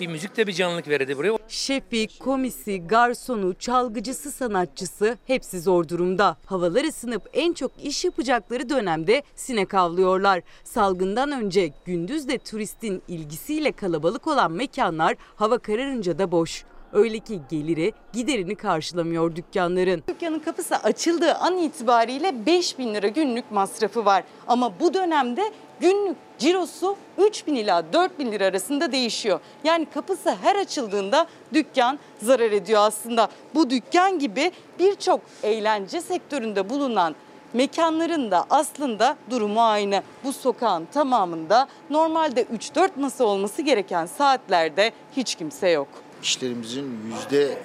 Bir 0.00 0.06
müzik 0.06 0.36
de 0.36 0.46
bir 0.46 0.52
canlılık 0.52 0.88
verirdi 0.88 1.16
buraya. 1.16 1.38
Şefi, 1.48 2.18
komisi, 2.18 2.86
garsonu, 2.86 3.54
çalgıcısı, 3.54 4.32
sanatçısı 4.32 5.18
hepsi 5.26 5.60
zor 5.60 5.88
durumda. 5.88 6.36
Havalar 6.46 6.84
ısınıp 6.84 7.30
en 7.32 7.52
çok 7.52 7.72
iş 7.82 8.04
yapacakları 8.04 8.68
dönemde 8.68 9.22
sinek 9.34 9.74
avlıyorlar. 9.74 10.42
Salgından 10.64 11.32
önce 11.32 11.72
gündüz 11.84 12.28
de 12.28 12.38
turistin 12.38 13.02
ilgisiyle 13.08 13.72
kalabalık 13.72 14.26
olan 14.26 14.52
mekanlar 14.52 15.16
hava 15.36 15.58
kararınca 15.58 16.18
da 16.18 16.32
boş. 16.32 16.64
Öyle 16.92 17.18
ki 17.18 17.40
geliri 17.50 17.92
giderini 18.12 18.54
karşılamıyor 18.54 19.36
dükkanların. 19.36 20.02
Dükkanın 20.08 20.38
kapısı 20.38 20.76
açıldığı 20.76 21.34
an 21.34 21.58
itibariyle 21.58 22.46
5 22.46 22.78
bin 22.78 22.94
lira 22.94 23.08
günlük 23.08 23.50
masrafı 23.50 24.04
var. 24.04 24.24
Ama 24.46 24.80
bu 24.80 24.94
dönemde 24.94 25.42
günlük 25.80 26.16
cirosu 26.38 26.96
3 27.18 27.46
bin 27.46 27.54
ila 27.54 27.92
4 27.92 28.18
bin 28.18 28.32
lira 28.32 28.44
arasında 28.44 28.92
değişiyor. 28.92 29.40
Yani 29.64 29.86
kapısı 29.94 30.34
her 30.42 30.56
açıldığında 30.56 31.26
dükkan 31.54 31.98
zarar 32.22 32.50
ediyor 32.50 32.80
aslında. 32.82 33.28
Bu 33.54 33.70
dükkan 33.70 34.18
gibi 34.18 34.52
birçok 34.78 35.20
eğlence 35.42 36.00
sektöründe 36.00 36.70
bulunan 36.70 37.14
mekanların 37.52 38.30
da 38.30 38.46
aslında 38.50 39.16
durumu 39.30 39.62
aynı. 39.62 40.02
Bu 40.24 40.32
sokağın 40.32 40.88
tamamında 40.92 41.68
normalde 41.90 42.42
3-4 42.42 42.90
masa 42.96 43.24
olması 43.24 43.62
gereken 43.62 44.06
saatlerde 44.06 44.92
hiç 45.16 45.34
kimse 45.34 45.68
yok. 45.68 45.88
İşlerimizin 46.22 46.86
yüzde 47.06 47.58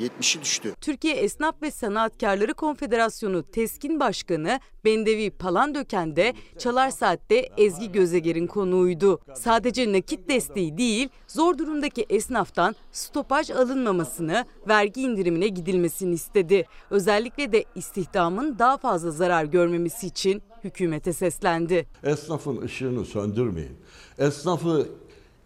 70'i 0.00 0.42
düştü. 0.42 0.74
Türkiye 0.80 1.14
Esnaf 1.14 1.62
ve 1.62 1.70
Sanatkarları 1.70 2.54
Konfederasyonu 2.54 3.42
TESK'in 3.42 4.00
başkanı 4.00 4.60
Bendevi 4.84 5.30
Palandöken 5.30 6.16
de 6.16 6.34
Çalar 6.58 6.90
Saat'te 6.90 7.48
Ezgi 7.56 7.92
Gözeger'in 7.92 8.46
konuğuydu. 8.46 9.20
Sadece 9.34 9.92
nakit 9.92 10.28
desteği 10.28 10.78
değil, 10.78 11.08
zor 11.26 11.58
durumdaki 11.58 12.06
esnaftan 12.10 12.74
stopaj 12.92 13.50
alınmamasını, 13.50 14.44
vergi 14.68 15.00
indirimine 15.02 15.48
gidilmesini 15.48 16.14
istedi. 16.14 16.66
Özellikle 16.90 17.52
de 17.52 17.64
istihdamın 17.74 18.58
daha 18.58 18.76
fazla 18.76 19.10
zarar 19.10 19.44
görmemesi 19.44 20.06
için 20.06 20.42
hükümete 20.64 21.12
seslendi. 21.12 21.86
Esnafın 22.02 22.62
ışığını 22.62 23.04
söndürmeyin. 23.04 23.76
Esnafı 24.18 24.88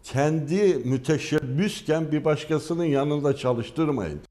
kendi 0.03 0.75
müteşebbüsken 0.75 2.11
bir 2.11 2.25
başkasının 2.25 2.85
yanında 2.85 3.35
çalıştırmayın. 3.35 4.21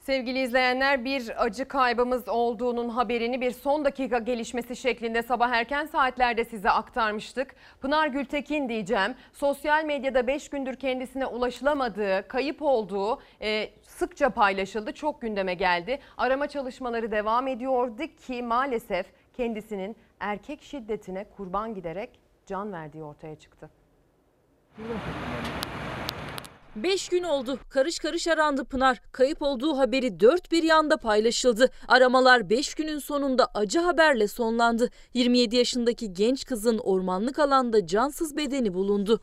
Sevgili 0.00 0.42
izleyenler 0.42 1.04
bir 1.04 1.44
acı 1.44 1.68
kaybımız 1.68 2.28
olduğunun 2.28 2.88
haberini 2.88 3.40
bir 3.40 3.50
son 3.50 3.84
dakika 3.84 4.18
gelişmesi 4.18 4.76
şeklinde 4.76 5.22
sabah 5.22 5.50
erken 5.50 5.86
saatlerde 5.86 6.44
size 6.44 6.70
aktarmıştık. 6.70 7.54
Pınar 7.80 8.08
Gültekin 8.08 8.68
diyeceğim. 8.68 9.14
Sosyal 9.32 9.84
medyada 9.84 10.26
5 10.26 10.48
gündür 10.48 10.76
kendisine 10.76 11.26
ulaşılamadığı, 11.26 12.28
kayıp 12.28 12.62
olduğu 12.62 13.20
e, 13.42 13.70
sıkça 13.82 14.30
paylaşıldı. 14.30 14.92
Çok 14.92 15.20
gündeme 15.20 15.54
geldi. 15.54 15.98
Arama 16.16 16.46
çalışmaları 16.46 17.10
devam 17.10 17.48
ediyordu 17.48 18.02
ki 18.26 18.42
maalesef 18.42 19.06
kendisinin 19.36 19.96
erkek 20.20 20.62
şiddetine 20.62 21.24
kurban 21.36 21.74
giderek 21.74 22.29
can 22.50 22.72
verdiği 22.72 23.02
ortaya 23.02 23.36
çıktı. 23.38 23.70
5 26.76 27.08
gün 27.08 27.22
oldu. 27.22 27.58
Karış 27.68 27.98
karış 27.98 28.28
arandı 28.28 28.64
Pınar. 28.64 29.02
Kayıp 29.12 29.42
olduğu 29.42 29.78
haberi 29.78 30.20
dört 30.20 30.52
bir 30.52 30.62
yanda 30.62 30.96
paylaşıldı. 30.96 31.70
Aramalar 31.88 32.50
5 32.50 32.74
günün 32.74 32.98
sonunda 32.98 33.46
acı 33.54 33.78
haberle 33.78 34.28
sonlandı. 34.28 34.90
27 35.14 35.56
yaşındaki 35.56 36.12
genç 36.12 36.44
kızın 36.44 36.78
ormanlık 36.78 37.38
alanda 37.38 37.86
cansız 37.86 38.36
bedeni 38.36 38.74
bulundu. 38.74 39.20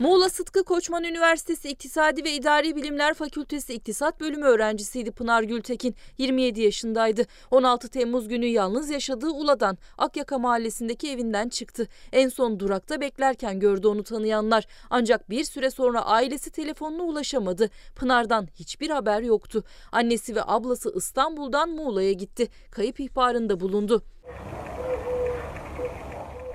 Muğla 0.00 0.28
Sıtkı 0.28 0.64
Koçman 0.64 1.04
Üniversitesi 1.04 1.68
İktisadi 1.68 2.24
ve 2.24 2.32
İdari 2.32 2.76
Bilimler 2.76 3.14
Fakültesi 3.14 3.74
İktisat 3.74 4.20
Bölümü 4.20 4.44
öğrencisiydi 4.44 5.12
Pınar 5.12 5.42
Gültekin. 5.42 5.94
27 6.18 6.60
yaşındaydı. 6.60 7.26
16 7.50 7.88
Temmuz 7.88 8.28
günü 8.28 8.46
yalnız 8.46 8.90
yaşadığı 8.90 9.30
Ula'dan 9.30 9.78
Akyaka 9.98 10.38
mahallesindeki 10.38 11.10
evinden 11.10 11.48
çıktı. 11.48 11.88
En 12.12 12.28
son 12.28 12.60
durakta 12.60 13.00
beklerken 13.00 13.60
gördü 13.60 13.86
onu 13.86 14.04
tanıyanlar. 14.04 14.66
Ancak 14.90 15.30
bir 15.30 15.44
süre 15.44 15.70
sonra 15.70 16.06
ailesi 16.06 16.50
telefonuna 16.50 17.02
ulaşamadı. 17.02 17.70
Pınar'dan 17.96 18.48
hiçbir 18.54 18.90
haber 18.90 19.22
yoktu. 19.22 19.64
Annesi 19.92 20.36
ve 20.36 20.42
ablası 20.46 20.92
İstanbul'dan 20.96 21.70
Muğla'ya 21.70 22.12
gitti. 22.12 22.48
Kayıp 22.70 23.00
ihbarında 23.00 23.60
bulundu. 23.60 24.02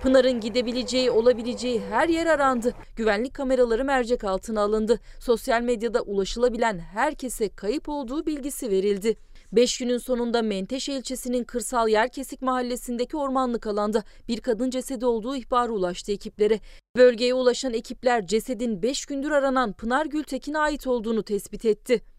Pınar'ın 0.06 0.40
gidebileceği, 0.40 1.12
olabileceği 1.12 1.82
her 1.82 2.10
yer 2.10 2.26
arandı. 2.26 2.74
Güvenlik 2.96 3.34
kameraları 3.34 3.86
mercek 3.86 4.24
altına 4.24 4.62
alındı. 4.62 5.00
Sosyal 5.20 5.62
medyada 5.62 6.02
ulaşılabilen 6.02 6.80
herkese 6.80 7.50
kayıp 7.50 7.90
olduğu 7.90 8.26
bilgisi 8.26 8.70
verildi. 8.70 9.18
Beş 9.52 9.78
günün 9.78 9.98
sonunda 9.98 10.42
Menteşe 10.42 10.94
ilçesinin 10.94 11.44
Kırsal 11.44 11.90
Yerkesik 11.90 12.42
mahallesindeki 12.42 13.18
ormanlık 13.18 13.68
alanda 13.68 14.04
bir 14.28 14.42
kadın 14.42 14.70
cesedi 14.70 15.06
olduğu 15.06 15.36
ihbarı 15.36 15.74
ulaştı 15.74 16.12
ekiplere. 16.12 16.60
Bölgeye 16.96 17.34
ulaşan 17.34 17.74
ekipler 17.74 18.28
cesedin 18.28 18.82
beş 18.82 19.06
gündür 19.06 19.32
aranan 19.32 19.74
Pınar 19.74 20.06
Gültekin'e 20.06 20.58
ait 20.58 20.88
olduğunu 20.88 21.24
tespit 21.24 21.66
etti. 21.66 22.15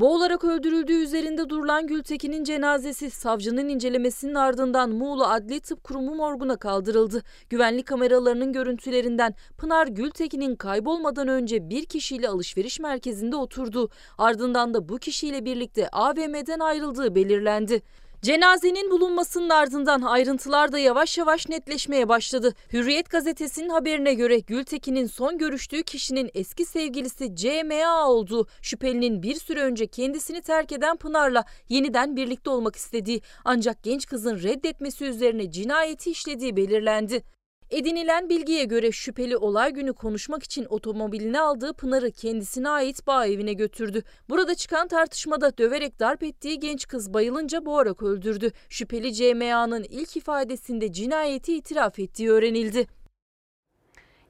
Boğularak 0.00 0.44
öldürüldüğü 0.44 1.02
üzerinde 1.02 1.48
durulan 1.48 1.86
Gültekin'in 1.86 2.44
cenazesi 2.44 3.10
savcının 3.10 3.68
incelemesinin 3.68 4.34
ardından 4.34 4.90
Muğla 4.90 5.32
Adli 5.32 5.60
Tıp 5.60 5.84
Kurumu 5.84 6.14
morguna 6.14 6.56
kaldırıldı. 6.56 7.22
Güvenlik 7.50 7.86
kameralarının 7.86 8.52
görüntülerinden 8.52 9.34
Pınar 9.56 9.86
Gültekin'in 9.86 10.56
kaybolmadan 10.56 11.28
önce 11.28 11.70
bir 11.70 11.84
kişiyle 11.84 12.28
alışveriş 12.28 12.80
merkezinde 12.80 13.36
oturduğu, 13.36 13.90
ardından 14.18 14.74
da 14.74 14.88
bu 14.88 14.98
kişiyle 14.98 15.44
birlikte 15.44 15.88
AVM'den 15.88 16.60
ayrıldığı 16.60 17.14
belirlendi. 17.14 17.82
Cenazenin 18.22 18.90
bulunmasının 18.90 19.48
ardından 19.48 20.02
ayrıntılar 20.02 20.72
da 20.72 20.78
yavaş 20.78 21.18
yavaş 21.18 21.48
netleşmeye 21.48 22.08
başladı. 22.08 22.54
Hürriyet 22.72 23.10
gazetesinin 23.10 23.68
haberine 23.68 24.14
göre 24.14 24.38
Gültekin'in 24.38 25.06
son 25.06 25.38
görüştüğü 25.38 25.82
kişinin 25.82 26.30
eski 26.34 26.64
sevgilisi 26.64 27.36
CMA 27.36 28.08
olduğu, 28.08 28.46
şüphelinin 28.62 29.22
bir 29.22 29.34
süre 29.34 29.60
önce 29.60 29.86
kendisini 29.86 30.42
terk 30.42 30.72
eden 30.72 30.96
Pınar'la 30.96 31.44
yeniden 31.68 32.16
birlikte 32.16 32.50
olmak 32.50 32.76
istediği 32.76 33.20
ancak 33.44 33.82
genç 33.82 34.06
kızın 34.06 34.42
reddetmesi 34.42 35.04
üzerine 35.04 35.50
cinayeti 35.50 36.10
işlediği 36.10 36.56
belirlendi. 36.56 37.37
Edinilen 37.70 38.28
bilgiye 38.28 38.64
göre 38.64 38.92
şüpheli 38.92 39.36
olay 39.36 39.72
günü 39.72 39.92
konuşmak 39.92 40.42
için 40.42 40.66
otomobilini 40.68 41.40
aldığı 41.40 41.72
Pınar'ı 41.72 42.10
kendisine 42.10 42.68
ait 42.68 43.06
bağ 43.06 43.26
evine 43.26 43.52
götürdü. 43.52 44.02
Burada 44.28 44.54
çıkan 44.54 44.88
tartışmada 44.88 45.58
döverek 45.58 46.00
darp 46.00 46.22
ettiği 46.22 46.60
genç 46.60 46.88
kız 46.88 47.14
bayılınca 47.14 47.66
boğarak 47.66 48.02
öldürdü. 48.02 48.50
Şüpheli 48.68 49.14
CMA'nın 49.14 49.82
ilk 49.82 50.16
ifadesinde 50.16 50.92
cinayeti 50.92 51.56
itiraf 51.56 51.98
ettiği 51.98 52.30
öğrenildi. 52.30 52.86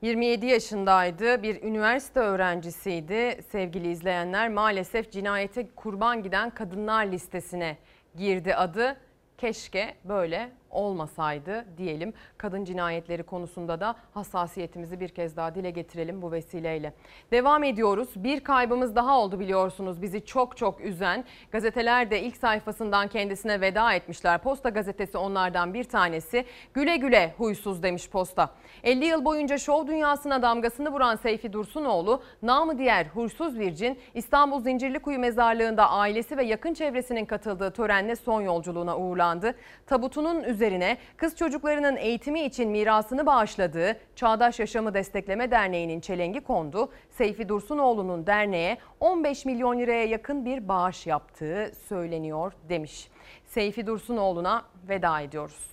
27 0.03 0.47
yaşındaydı, 0.47 1.43
bir 1.43 1.63
üniversite 1.63 2.21
öğrencisiydi. 2.21 3.41
Sevgili 3.53 3.91
izleyenler 3.91 4.49
maalesef 4.49 5.13
cinayete 5.13 5.69
kurban 5.77 6.23
giden 6.23 6.51
kadınlar 6.51 7.07
listesine 7.07 7.79
girdi 8.17 8.55
adı. 8.55 8.97
Keşke 9.39 9.95
böyle 10.05 10.51
olmasaydı 10.71 11.65
diyelim. 11.79 12.13
Kadın 12.39 12.65
cinayetleri 12.65 13.23
konusunda 13.23 13.81
da 13.81 13.95
hassasiyetimizi 14.15 15.01
bir 15.01 15.09
kez 15.09 15.37
daha 15.37 15.55
dile 15.55 15.71
getirelim 15.71 16.23
bu 16.23 16.33
vesileyle. 16.33 16.93
Devam 17.31 17.65
ediyoruz. 17.65 18.09
Bir 18.17 18.41
kaybımız 18.41 18.97
daha 18.97 19.19
oldu 19.21 19.41
biliyorsunuz 19.41 20.03
bizi 20.03 20.25
çok 20.25 20.57
çok 20.57 20.81
üzen. 20.81 21.25
Gazeteler 21.51 22.11
de 22.11 22.23
ilk 22.23 22.37
sayfasından 22.37 23.09
kendisine 23.09 23.61
veda 23.61 23.93
etmişler. 23.93 24.39
Posta 24.39 24.69
gazetesi 24.69 25.19
onlardan 25.19 25.75
bir 25.75 25.85
tanesi. 25.85 26.45
Güle 26.75 26.97
güle 26.97 27.35
huysuz 27.39 27.83
demiş 27.83 28.11
Posta. 28.11 28.51
50 28.85 29.05
yıl 29.05 29.25
boyunca 29.25 29.59
şov 29.59 29.87
dünyasına 29.87 30.43
damgasını 30.43 30.93
vuran 30.93 31.17
Seyfi 31.17 31.53
Dursunoğlu, 31.53 32.23
namı 32.43 32.79
diğer 32.79 33.07
huysuz 33.07 33.59
virgin 33.59 33.99
İstanbul 34.15 34.61
Zincirlikuyu 34.61 35.19
mezarlığında 35.19 35.91
ailesi 35.91 36.37
ve 36.37 36.45
yakın 36.45 36.75
çevresinin 36.75 37.25
katıldığı 37.25 37.71
törenle 37.71 38.17
son 38.17 38.41
yolculuğuna 38.41 38.99
uğurlandı. 38.99 39.55
Tabutunun 39.87 40.58
üzerine 40.59 40.99
kız 41.17 41.37
çocuklarının 41.37 41.97
eğitimi 41.97 42.41
için 42.41 42.71
mirasını 42.71 43.27
bağışladığı 43.27 43.97
Çağdaş 44.17 44.59
Yaşamı 44.59 44.95
Destekleme 44.95 45.51
Derneği'nin 45.51 46.01
çelengi 46.01 46.41
kondu. 46.41 46.93
Seyfi 47.11 47.49
Dursunoğlu'nun 47.49 48.27
derneğe 48.27 48.79
15 49.01 49.45
milyon 49.45 49.79
liraya 49.79 50.05
yakın 50.05 50.45
bir 50.45 50.69
bağış 50.69 51.07
yaptığı 51.07 51.73
söyleniyor 51.89 52.53
demiş. 52.69 53.09
Seyfi 53.47 53.87
Dursunoğlu'na 53.87 54.65
veda 54.89 55.21
ediyoruz. 55.21 55.71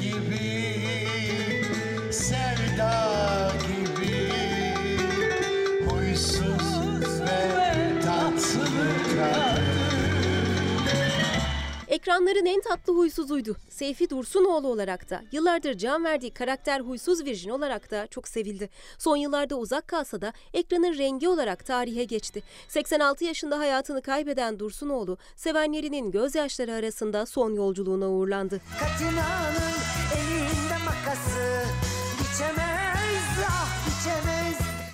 Gibi, 0.00 0.74
sevda 2.12 3.52
gibi, 3.66 4.32
huysuz 5.88 7.20
ve 7.20 8.00
tatlı 8.00 8.64
kadın. 9.16 9.69
Ekranların 11.90 12.46
en 12.46 12.60
tatlı 12.60 12.96
huysuzuydu. 12.96 13.56
Seyfi 13.68 14.10
Dursunoğlu 14.10 14.68
olarak 14.68 15.10
da, 15.10 15.22
yıllardır 15.32 15.78
can 15.78 16.04
verdiği 16.04 16.30
karakter 16.30 16.80
huysuz 16.80 17.24
virjin 17.24 17.50
olarak 17.50 17.90
da 17.90 18.06
çok 18.06 18.28
sevildi. 18.28 18.70
Son 18.98 19.16
yıllarda 19.16 19.56
uzak 19.56 19.88
kalsa 19.88 20.20
da 20.20 20.32
ekranın 20.54 20.98
rengi 20.98 21.28
olarak 21.28 21.66
tarihe 21.66 22.04
geçti. 22.04 22.42
86 22.68 23.24
yaşında 23.24 23.58
hayatını 23.58 24.02
kaybeden 24.02 24.58
Dursunoğlu, 24.58 25.18
sevenlerinin 25.36 26.10
gözyaşları 26.10 26.72
arasında 26.72 27.26
son 27.26 27.54
yolculuğuna 27.54 28.08
uğurlandı. 28.08 28.60
Katinanın 28.80 29.74
elinde 30.16 30.84
makası, 30.84 31.64
biçemez. 32.20 32.69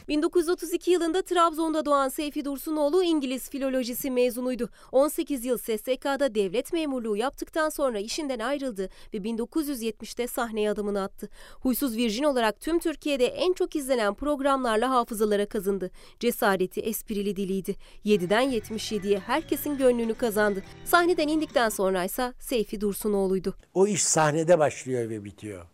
1932 0.09 0.91
yılında 0.91 1.23
Trabzon'da 1.23 1.85
doğan 1.85 2.09
Seyfi 2.09 2.45
Dursunoğlu 2.45 3.03
İngiliz 3.03 3.51
filolojisi 3.51 4.11
mezunuydu. 4.11 4.69
18 4.93 5.45
yıl 5.45 5.59
SSK'da 5.59 6.35
devlet 6.35 6.73
memurluğu 6.73 7.17
yaptıktan 7.17 7.69
sonra 7.69 7.99
işinden 7.99 8.39
ayrıldı 8.39 8.89
ve 9.15 9.19
1970'te 9.19 10.27
sahneye 10.27 10.71
adımını 10.71 11.03
attı. 11.03 11.29
Huysuz 11.61 11.97
Virjin 11.97 12.25
olarak 12.25 12.61
tüm 12.61 12.79
Türkiye'de 12.79 13.27
en 13.27 13.53
çok 13.53 13.77
izlenen 13.77 14.15
programlarla 14.15 14.91
hafızalara 14.91 15.47
kazındı. 15.47 15.91
Cesareti, 16.21 16.81
esprili 16.81 17.37
diliydi. 17.37 17.77
7'den 18.05 18.51
77'ye 18.53 19.19
herkesin 19.19 19.77
gönlünü 19.77 20.15
kazandı. 20.15 20.63
Sahneden 20.85 21.29
indikten 21.29 21.69
sonra 21.69 22.05
ise 22.05 22.33
Seyfi 22.39 22.81
Dursunoğlu'ydu. 22.81 23.55
O 23.75 23.87
iş 23.87 24.05
sahnede 24.05 24.59
başlıyor 24.59 25.11
ve 25.11 25.25
bitiyor. 25.25 25.67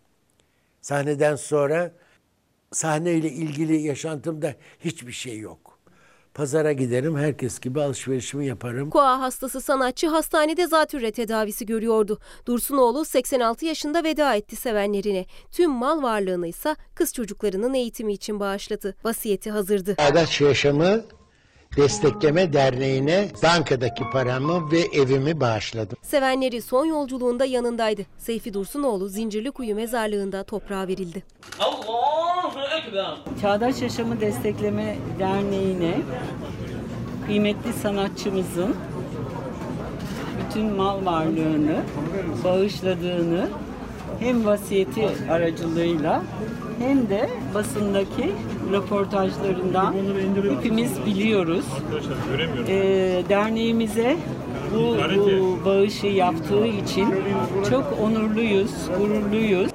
Sahneden 0.81 1.37
sonra 1.37 1.93
sahneyle 2.73 3.29
ilgili 3.31 3.77
yaşantımda 3.83 4.55
hiçbir 4.81 5.13
şey 5.13 5.39
yok. 5.39 5.79
Pazara 6.35 6.73
giderim, 6.73 7.17
herkes 7.17 7.61
gibi 7.61 7.81
alışverişimi 7.81 8.47
yaparım. 8.47 8.91
Koa 8.91 9.21
hastası 9.21 9.61
sanatçı 9.61 10.07
hastanede 10.09 10.67
zatürre 10.67 11.13
tedavisi 11.13 11.67
görüyordu. 11.67 12.19
Dursunoğlu 12.47 13.05
86 13.05 13.67
yaşında 13.67 14.05
veda 14.05 14.35
etti 14.35 14.57
sevenlerine. 14.57 15.27
Tüm 15.51 15.71
mal 15.71 16.03
varlığını 16.03 16.47
ise 16.47 16.77
kız 16.95 17.13
çocuklarının 17.13 17.75
eğitimi 17.75 18.13
için 18.13 18.41
bağışladı. 18.41 18.97
Vasiyeti 19.05 19.51
hazırdı. 19.51 19.97
Çağdaş 19.97 20.41
yaşamı 20.41 21.05
Destekleme 21.77 22.53
Derneği'ne 22.53 23.29
bankadaki 23.43 24.05
paramı 24.13 24.71
ve 24.71 24.81
evimi 24.81 25.41
bağışladım. 25.41 25.97
Sevenleri 26.03 26.63
son 26.63 26.85
yolculuğunda 26.87 27.45
yanındaydı. 27.45 28.03
Seyfi 28.19 28.55
Dursunoğlu 28.55 29.09
Zincirlikuyu 29.09 29.75
mezarlığında 29.75 30.45
toprağa 30.45 30.89
verildi. 30.89 31.23
Çağdaş 33.43 33.83
Yaşamı 33.83 34.21
Destekleme 34.21 34.97
Derneği'ne 35.19 35.95
kıymetli 37.27 37.73
sanatçımızın 37.73 38.77
bütün 40.41 40.67
mal 40.73 41.05
varlığını 41.07 41.77
bağışladığını 42.45 43.49
hem 44.21 44.45
vasiyeti 44.45 45.09
aracılığıyla 45.31 46.23
hem 46.83 47.09
de 47.11 47.29
basındaki 47.55 48.33
röportajlarından 48.73 49.95
hepimiz 50.57 51.07
biliyoruz. 51.07 51.65
Ee, 52.69 53.23
derneğimize 53.29 54.17
bu, 54.75 54.97
bu 55.17 55.65
bağışı 55.65 56.07
yaptığı 56.07 56.67
için 56.67 57.15
çok 57.71 57.99
onurluyuz, 58.01 58.89
gururluyuz. 58.99 59.71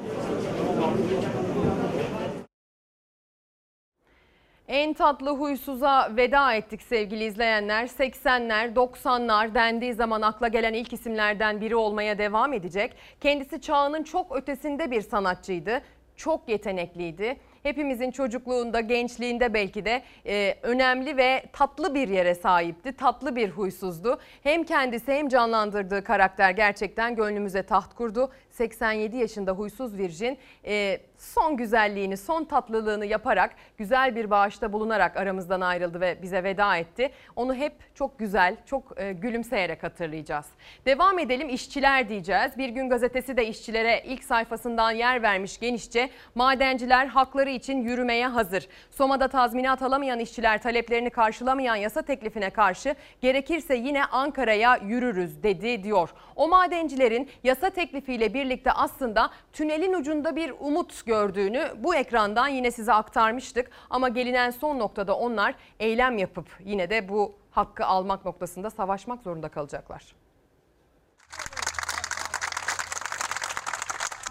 En 4.67 4.93
tatlı 4.93 5.29
huysuza 5.29 6.11
veda 6.17 6.53
ettik 6.53 6.81
sevgili 6.81 7.23
izleyenler. 7.23 7.87
80'ler, 7.87 8.73
90'lar 8.75 9.55
dendiği 9.55 9.93
zaman 9.93 10.21
akla 10.21 10.47
gelen 10.47 10.73
ilk 10.73 10.93
isimlerden 10.93 11.61
biri 11.61 11.75
olmaya 11.75 12.17
devam 12.17 12.53
edecek. 12.53 12.93
Kendisi 13.21 13.61
çağının 13.61 14.03
çok 14.03 14.35
ötesinde 14.35 14.91
bir 14.91 15.01
sanatçıydı. 15.01 15.81
Çok 16.17 16.49
yetenekliydi. 16.49 17.37
Hepimizin 17.63 18.11
çocukluğunda, 18.11 18.79
gençliğinde 18.79 19.53
belki 19.53 19.85
de 19.85 20.01
e, 20.25 20.55
önemli 20.63 21.17
ve 21.17 21.43
tatlı 21.53 21.95
bir 21.95 22.07
yere 22.07 22.35
sahipti. 22.35 22.97
Tatlı 22.97 23.35
bir 23.35 23.49
huysuzdu. 23.49 24.19
Hem 24.43 24.63
kendisi 24.63 25.13
hem 25.13 25.29
canlandırdığı 25.29 26.03
karakter 26.03 26.51
gerçekten 26.51 27.15
gönlümüze 27.15 27.63
taht 27.63 27.95
kurdu. 27.95 28.31
87 28.57 29.17
yaşında 29.17 29.51
huysuz 29.51 29.97
virjin 29.97 30.37
e, 30.65 30.99
son 31.17 31.57
güzelliğini, 31.57 32.17
son 32.17 32.43
tatlılığını 32.43 33.05
yaparak 33.05 33.55
güzel 33.77 34.15
bir 34.15 34.29
bağışta 34.29 34.73
bulunarak 34.73 35.17
aramızdan 35.17 35.61
ayrıldı 35.61 36.01
ve 36.01 36.21
bize 36.21 36.43
veda 36.43 36.77
etti. 36.77 37.11
Onu 37.35 37.55
hep 37.55 37.73
çok 37.95 38.19
güzel, 38.19 38.55
çok 38.65 39.01
e, 39.01 39.13
gülümseyerek 39.13 39.83
hatırlayacağız. 39.83 40.45
Devam 40.85 41.19
edelim 41.19 41.49
işçiler 41.49 42.09
diyeceğiz. 42.09 42.57
Bir 42.57 42.69
gün 42.69 42.89
gazetesi 42.89 43.37
de 43.37 43.47
işçilere 43.47 44.03
ilk 44.05 44.23
sayfasından 44.23 44.91
yer 44.91 45.21
vermiş 45.21 45.59
genişçe. 45.59 46.09
Madenciler 46.35 47.07
hakları 47.07 47.49
için 47.49 47.81
yürümeye 47.81 48.27
hazır. 48.27 48.67
Soma'da 48.91 49.27
tazminat 49.27 49.81
alamayan 49.81 50.19
işçiler 50.19 50.61
taleplerini 50.61 51.09
karşılamayan 51.09 51.75
yasa 51.75 52.01
teklifine 52.01 52.49
karşı 52.49 52.95
gerekirse 53.21 53.75
yine 53.75 54.05
Ankara'ya 54.05 54.77
yürürüz 54.77 55.43
dedi 55.43 55.83
diyor. 55.83 56.09
O 56.35 56.47
madencilerin 56.47 57.29
yasa 57.43 57.69
teklifiyle 57.69 58.33
birlikte 58.47 58.71
aslında 58.71 59.31
tünelin 59.53 59.93
ucunda 59.93 60.35
bir 60.35 60.53
umut 60.59 61.05
gördüğünü 61.05 61.71
bu 61.77 61.95
ekrandan 61.95 62.47
yine 62.47 62.71
size 62.71 62.93
aktarmıştık. 62.93 63.71
Ama 63.89 64.09
gelinen 64.09 64.51
son 64.51 64.79
noktada 64.79 65.17
onlar 65.17 65.55
eylem 65.79 66.17
yapıp 66.17 66.47
yine 66.59 66.89
de 66.89 67.09
bu 67.09 67.35
hakkı 67.51 67.85
almak 67.85 68.25
noktasında 68.25 68.69
savaşmak 68.69 69.23
zorunda 69.23 69.49
kalacaklar. 69.49 70.15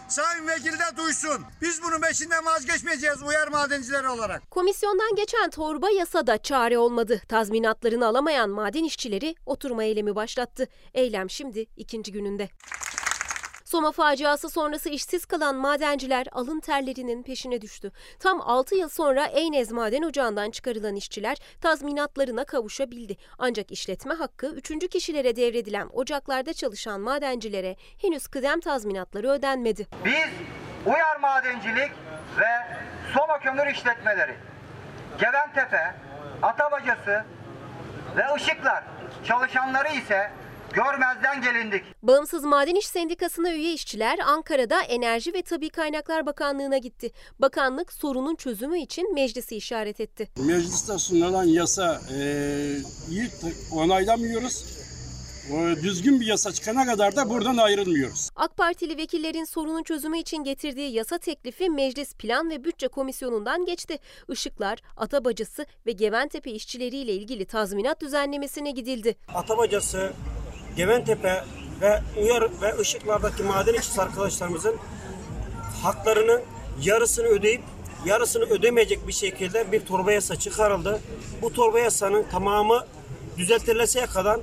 Sayın 0.08 0.48
Vekil 0.48 0.72
de 0.72 0.96
duysun. 0.96 1.42
Biz 1.62 1.82
bunun 1.82 2.00
peşinden 2.00 2.46
vazgeçmeyeceğiz 2.46 3.22
uyar 3.22 3.48
madencileri 3.48 4.08
olarak. 4.08 4.50
Komisyondan 4.50 5.14
geçen 5.16 5.50
torba 5.50 5.90
yasada 5.90 6.38
çare 6.38 6.78
olmadı. 6.78 7.22
Tazminatlarını 7.28 8.06
alamayan 8.06 8.50
maden 8.50 8.84
işçileri 8.84 9.34
oturma 9.46 9.84
eylemi 9.84 10.14
başlattı. 10.14 10.68
Eylem 10.94 11.30
şimdi 11.30 11.66
ikinci 11.76 12.12
gününde. 12.12 12.48
Soma 13.66 13.92
faciası 13.92 14.50
sonrası 14.50 14.88
işsiz 14.88 15.26
kalan 15.26 15.56
madenciler 15.56 16.26
alın 16.32 16.60
terlerinin 16.60 17.22
peşine 17.22 17.60
düştü. 17.60 17.92
Tam 18.20 18.40
6 18.40 18.74
yıl 18.74 18.88
sonra 18.88 19.26
Eynez 19.26 19.72
Maden 19.72 20.02
Ocağı'ndan 20.02 20.50
çıkarılan 20.50 20.94
işçiler 20.94 21.36
tazminatlarına 21.60 22.44
kavuşabildi. 22.44 23.16
Ancak 23.38 23.72
işletme 23.72 24.14
hakkı 24.14 24.46
3. 24.46 24.88
kişilere 24.88 25.36
devredilen 25.36 25.88
ocaklarda 25.92 26.52
çalışan 26.52 27.00
madencilere 27.00 27.76
henüz 28.02 28.26
kıdem 28.26 28.60
tazminatları 28.60 29.28
ödenmedi. 29.30 29.86
Biz 30.04 30.28
Uyar 30.86 31.16
Madencilik 31.16 31.90
ve 32.38 32.78
Soma 33.14 33.40
Kömür 33.40 33.66
İşletmeleri, 33.66 34.34
Geventepe, 35.18 35.94
Atabacası 36.42 37.24
ve 38.16 38.22
Işıklar 38.36 38.84
çalışanları 39.24 39.88
ise 39.88 40.30
görmezden 40.76 41.42
gelindik. 41.42 41.84
Bağımsız 42.02 42.44
Maden 42.44 42.74
İş 42.74 42.86
Sendikası'na 42.86 43.52
üye 43.52 43.72
işçiler 43.72 44.18
Ankara'da 44.18 44.82
Enerji 44.82 45.34
ve 45.34 45.42
Tabi 45.42 45.70
Kaynaklar 45.70 46.26
Bakanlığı'na 46.26 46.78
gitti. 46.78 47.10
Bakanlık 47.38 47.92
sorunun 47.92 48.34
çözümü 48.34 48.78
için 48.78 49.14
meclisi 49.14 49.56
işaret 49.56 50.00
etti. 50.00 50.28
Mecliste 50.38 50.98
sunulan 50.98 51.44
yasa 51.44 52.00
e, 52.18 52.20
iyi 53.10 53.28
onaylamıyoruz. 53.72 54.64
Düzgün 55.82 56.20
bir 56.20 56.26
yasa 56.26 56.52
çıkana 56.52 56.86
kadar 56.86 57.16
da 57.16 57.30
buradan 57.30 57.56
ayrılmıyoruz. 57.56 58.30
AK 58.36 58.56
Partili 58.56 58.96
vekillerin 58.96 59.44
sorunun 59.44 59.82
çözümü 59.82 60.18
için 60.18 60.44
getirdiği 60.44 60.92
yasa 60.92 61.18
teklifi 61.18 61.70
Meclis 61.70 62.14
Plan 62.14 62.50
ve 62.50 62.64
Bütçe 62.64 62.88
Komisyonu'ndan 62.88 63.64
geçti. 63.64 63.98
Işıklar, 64.32 64.78
Atabacası 64.96 65.66
ve 65.86 65.92
Geventepe 65.92 66.50
işçileriyle 66.50 67.12
ilgili 67.12 67.44
tazminat 67.44 68.00
düzenlemesine 68.00 68.70
gidildi. 68.70 69.16
Atabacası, 69.34 70.12
Geventepe 70.76 71.44
ve 71.80 72.00
Uyar 72.22 72.42
ve 72.62 72.82
Işıklar'daki 72.82 73.42
maden 73.42 73.74
işçisi 73.74 74.02
arkadaşlarımızın 74.02 74.76
haklarının 75.82 76.42
yarısını 76.82 77.26
ödeyip 77.26 77.62
yarısını 78.06 78.44
ödemeyecek 78.44 79.08
bir 79.08 79.12
şekilde 79.12 79.72
bir 79.72 79.86
torba 79.86 80.12
yasa 80.12 80.36
çıkarıldı. 80.36 81.00
Bu 81.42 81.52
torba 81.52 81.78
yasanın 81.78 82.22
tamamı 82.22 82.86
düzeltileseye 83.38 84.06
kadar 84.06 84.40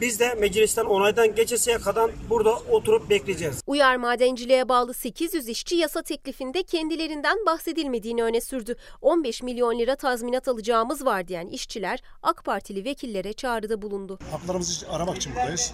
biz 0.00 0.20
de 0.20 0.34
meclisten 0.34 0.84
onaydan 0.84 1.34
geçeseye 1.34 1.78
kadar 1.78 2.10
burada 2.30 2.54
oturup 2.54 3.10
bekleyeceğiz. 3.10 3.62
Uyar 3.66 3.96
Madenciliğe 3.96 4.68
bağlı 4.68 4.94
800 4.94 5.48
işçi 5.48 5.76
yasa 5.76 6.02
teklifinde 6.02 6.62
kendilerinden 6.62 7.46
bahsedilmediğini 7.46 8.22
öne 8.22 8.40
sürdü. 8.40 8.76
15 9.02 9.42
milyon 9.42 9.78
lira 9.78 9.96
tazminat 9.96 10.48
alacağımız 10.48 11.04
var 11.04 11.28
diyen 11.28 11.46
işçiler 11.46 12.02
AK 12.22 12.44
Partili 12.44 12.84
vekillere 12.84 13.32
çağrıda 13.32 13.82
bulundu. 13.82 14.18
Haklarımızı 14.30 14.90
aramak 14.90 15.16
için 15.16 15.34
buradayız. 15.34 15.72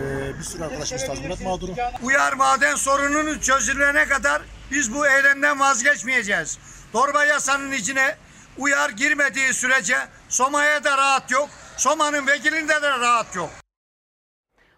Ee, 0.00 0.38
bir 0.38 0.44
sürü 0.44 0.64
arkadaşımız 0.64 1.06
tazminat 1.06 1.40
mağduru. 1.40 1.72
Uyar 2.02 2.32
maden 2.32 2.74
sorununun 2.74 3.38
çözülene 3.38 4.04
kadar 4.04 4.42
biz 4.70 4.94
bu 4.94 5.06
eylemden 5.06 5.60
vazgeçmeyeceğiz. 5.60 6.58
Torba 6.92 7.24
yasanın 7.24 7.72
içine 7.72 8.16
uyar 8.58 8.90
girmediği 8.90 9.54
sürece 9.54 9.96
Soma'ya 10.28 10.84
da 10.84 10.98
rahat 10.98 11.30
yok. 11.30 11.48
Soma'nın 11.76 12.26
vekilinde 12.26 12.82
de 12.82 12.90
rahat 12.90 13.36
yok. 13.36 13.50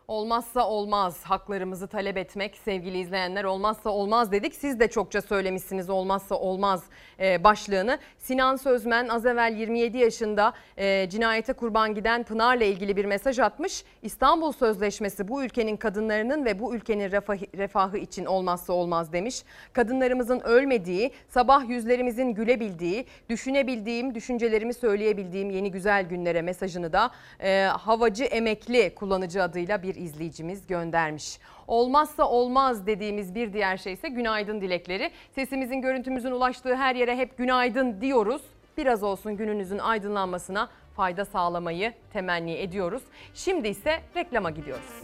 Olmazsa 0.08 0.68
olmaz 0.68 1.22
haklarımızı 1.24 1.88
talep 1.88 2.16
etmek 2.16 2.56
sevgili 2.64 2.98
izleyenler 2.98 3.44
olmazsa 3.44 3.90
olmaz 3.90 4.32
dedik. 4.32 4.54
Siz 4.54 4.80
de 4.80 4.90
çokça 4.90 5.22
söylemişsiniz 5.22 5.90
olmazsa 5.90 6.34
olmaz 6.34 6.82
başlığını. 7.18 7.98
Sinan 8.18 8.56
Sözmen 8.56 9.08
az 9.08 9.26
evvel 9.26 9.56
27 9.56 9.98
yaşında 9.98 10.52
e, 10.76 11.08
cinayete 11.10 11.52
kurban 11.52 11.94
giden 11.94 12.22
Pınar'la 12.22 12.64
ilgili 12.64 12.96
bir 12.96 13.04
mesaj 13.04 13.38
atmış. 13.38 13.84
İstanbul 14.02 14.52
Sözleşmesi 14.52 15.28
bu 15.28 15.44
ülkenin 15.44 15.76
kadınlarının 15.76 16.44
ve 16.44 16.58
bu 16.58 16.74
ülkenin 16.74 17.10
refahı, 17.10 17.44
refahı 17.56 17.98
için 17.98 18.24
olmazsa 18.24 18.72
olmaz 18.72 19.12
demiş. 19.12 19.42
Kadınlarımızın 19.72 20.40
ölmediği, 20.40 21.10
sabah 21.28 21.68
yüzlerimizin 21.68 22.34
gülebildiği, 22.34 23.06
düşünebildiğim, 23.30 24.14
düşüncelerimi 24.14 24.74
söyleyebildiğim 24.74 25.50
yeni 25.50 25.70
güzel 25.70 26.04
günlere 26.04 26.42
mesajını 26.42 26.92
da 26.92 27.10
e, 27.40 27.62
havacı 27.62 28.24
emekli 28.24 28.94
kullanıcı 28.94 29.42
adıyla 29.42 29.82
bir 29.82 29.94
izleyicimiz 29.94 30.66
göndermiş. 30.66 31.38
Olmazsa 31.68 32.28
olmaz 32.28 32.86
dediğimiz 32.86 33.34
bir 33.34 33.52
diğer 33.52 33.76
şey 33.76 33.92
ise 33.92 34.08
günaydın 34.08 34.60
dilekleri. 34.60 35.10
Sesimizin 35.34 35.80
görüntümüzün 35.80 36.30
ulaştığı 36.30 36.76
her 36.76 36.94
yere 36.94 37.16
hep 37.16 37.38
günaydın 37.38 38.00
diyoruz. 38.00 38.42
Biraz 38.76 39.02
olsun 39.02 39.36
gününüzün 39.36 39.78
aydınlanmasına 39.78 40.68
fayda 40.96 41.24
sağlamayı 41.24 41.92
temenni 42.12 42.52
ediyoruz. 42.52 43.02
Şimdi 43.34 43.68
ise 43.68 44.00
reklama 44.16 44.50
gidiyoruz. 44.50 45.02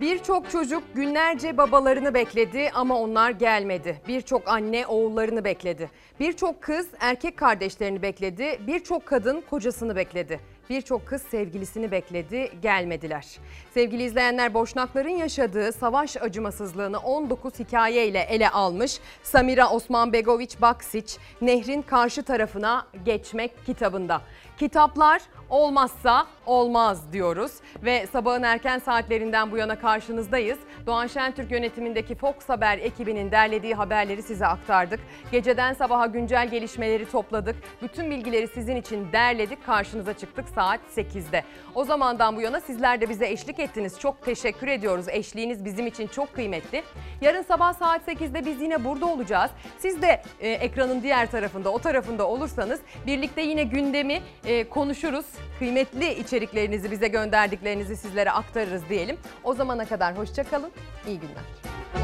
Birçok 0.00 0.50
çocuk 0.50 0.82
günlerce 0.94 1.56
babalarını 1.56 2.14
bekledi 2.14 2.70
ama 2.74 2.98
onlar 2.98 3.30
gelmedi. 3.30 4.00
Birçok 4.08 4.48
anne 4.48 4.86
oğullarını 4.86 5.44
bekledi. 5.44 5.90
Birçok 6.20 6.62
kız 6.62 6.88
erkek 7.00 7.36
kardeşlerini 7.36 8.02
bekledi. 8.02 8.58
Birçok 8.66 9.06
kadın 9.06 9.40
kocasını 9.50 9.96
bekledi. 9.96 10.40
Birçok 10.72 11.06
kız 11.06 11.22
sevgilisini 11.22 11.90
bekledi, 11.90 12.50
gelmediler. 12.62 13.26
Sevgili 13.74 14.02
izleyenler 14.02 14.54
Boşnakların 14.54 15.08
yaşadığı 15.08 15.72
savaş 15.72 16.16
acımasızlığını 16.16 16.98
19 16.98 17.58
hikaye 17.58 18.06
ile 18.08 18.20
ele 18.20 18.50
almış. 18.50 18.98
Samira 19.22 19.70
Osman 19.70 20.12
Begoviç 20.12 20.60
Baksiç, 20.60 21.18
Nehrin 21.40 21.82
Karşı 21.82 22.22
Tarafına 22.22 22.86
Geçmek 23.04 23.66
kitabında. 23.66 24.20
Kitaplar 24.58 25.22
olmazsa 25.50 26.26
olmaz 26.46 27.12
diyoruz 27.12 27.52
ve 27.84 28.06
sabahın 28.06 28.42
erken 28.42 28.78
saatlerinden 28.78 29.50
bu 29.50 29.56
yana 29.56 29.78
karşınızdayız. 29.78 30.58
Doğan 30.86 31.06
Şentürk 31.06 31.50
yönetimindeki 31.50 32.14
Fox 32.14 32.34
Haber 32.46 32.78
ekibinin 32.78 33.30
derlediği 33.30 33.74
haberleri 33.74 34.22
size 34.22 34.46
aktardık. 34.46 35.00
Geceden 35.32 35.72
sabaha 35.72 36.06
güncel 36.06 36.50
gelişmeleri 36.50 37.10
topladık. 37.10 37.56
Bütün 37.82 38.10
bilgileri 38.10 38.48
sizin 38.48 38.76
için 38.76 39.12
derledik. 39.12 39.66
Karşınıza 39.66 40.12
çıktık 40.12 40.48
saat 40.54 40.80
8'de. 40.96 41.44
O 41.74 41.84
zamandan 41.84 42.36
bu 42.36 42.40
yana 42.40 42.60
sizler 42.60 43.00
de 43.00 43.08
bize 43.08 43.28
eşlik 43.28 43.58
ettiniz. 43.58 44.00
Çok 44.00 44.24
teşekkür 44.24 44.66
ediyoruz. 44.66 45.06
Eşliğiniz 45.08 45.64
bizim 45.64 45.86
için 45.86 46.06
çok 46.06 46.34
kıymetli. 46.34 46.82
Yarın 47.20 47.42
sabah 47.42 47.72
saat 47.72 48.08
8'de 48.08 48.46
biz 48.46 48.60
yine 48.60 48.84
burada 48.84 49.06
olacağız. 49.06 49.50
Siz 49.78 50.02
de 50.02 50.22
e, 50.40 50.50
ekranın 50.50 51.02
diğer 51.02 51.30
tarafında, 51.30 51.70
o 51.70 51.78
tarafında 51.78 52.28
olursanız 52.28 52.80
birlikte 53.06 53.42
yine 53.42 53.62
gündemi 53.62 54.20
e, 54.44 54.68
konuşuruz. 54.68 55.26
Kıymetli 55.58 56.14
içeriklerinizi 56.32 56.90
bize 56.90 57.08
gönderdiklerinizi 57.08 57.96
sizlere 57.96 58.30
aktarırız 58.30 58.82
diyelim. 58.88 59.16
O 59.44 59.54
zamana 59.54 59.84
kadar 59.84 60.18
hoşça 60.18 60.44
kalın. 60.44 60.70
İyi 61.06 61.20
günler. 61.20 62.01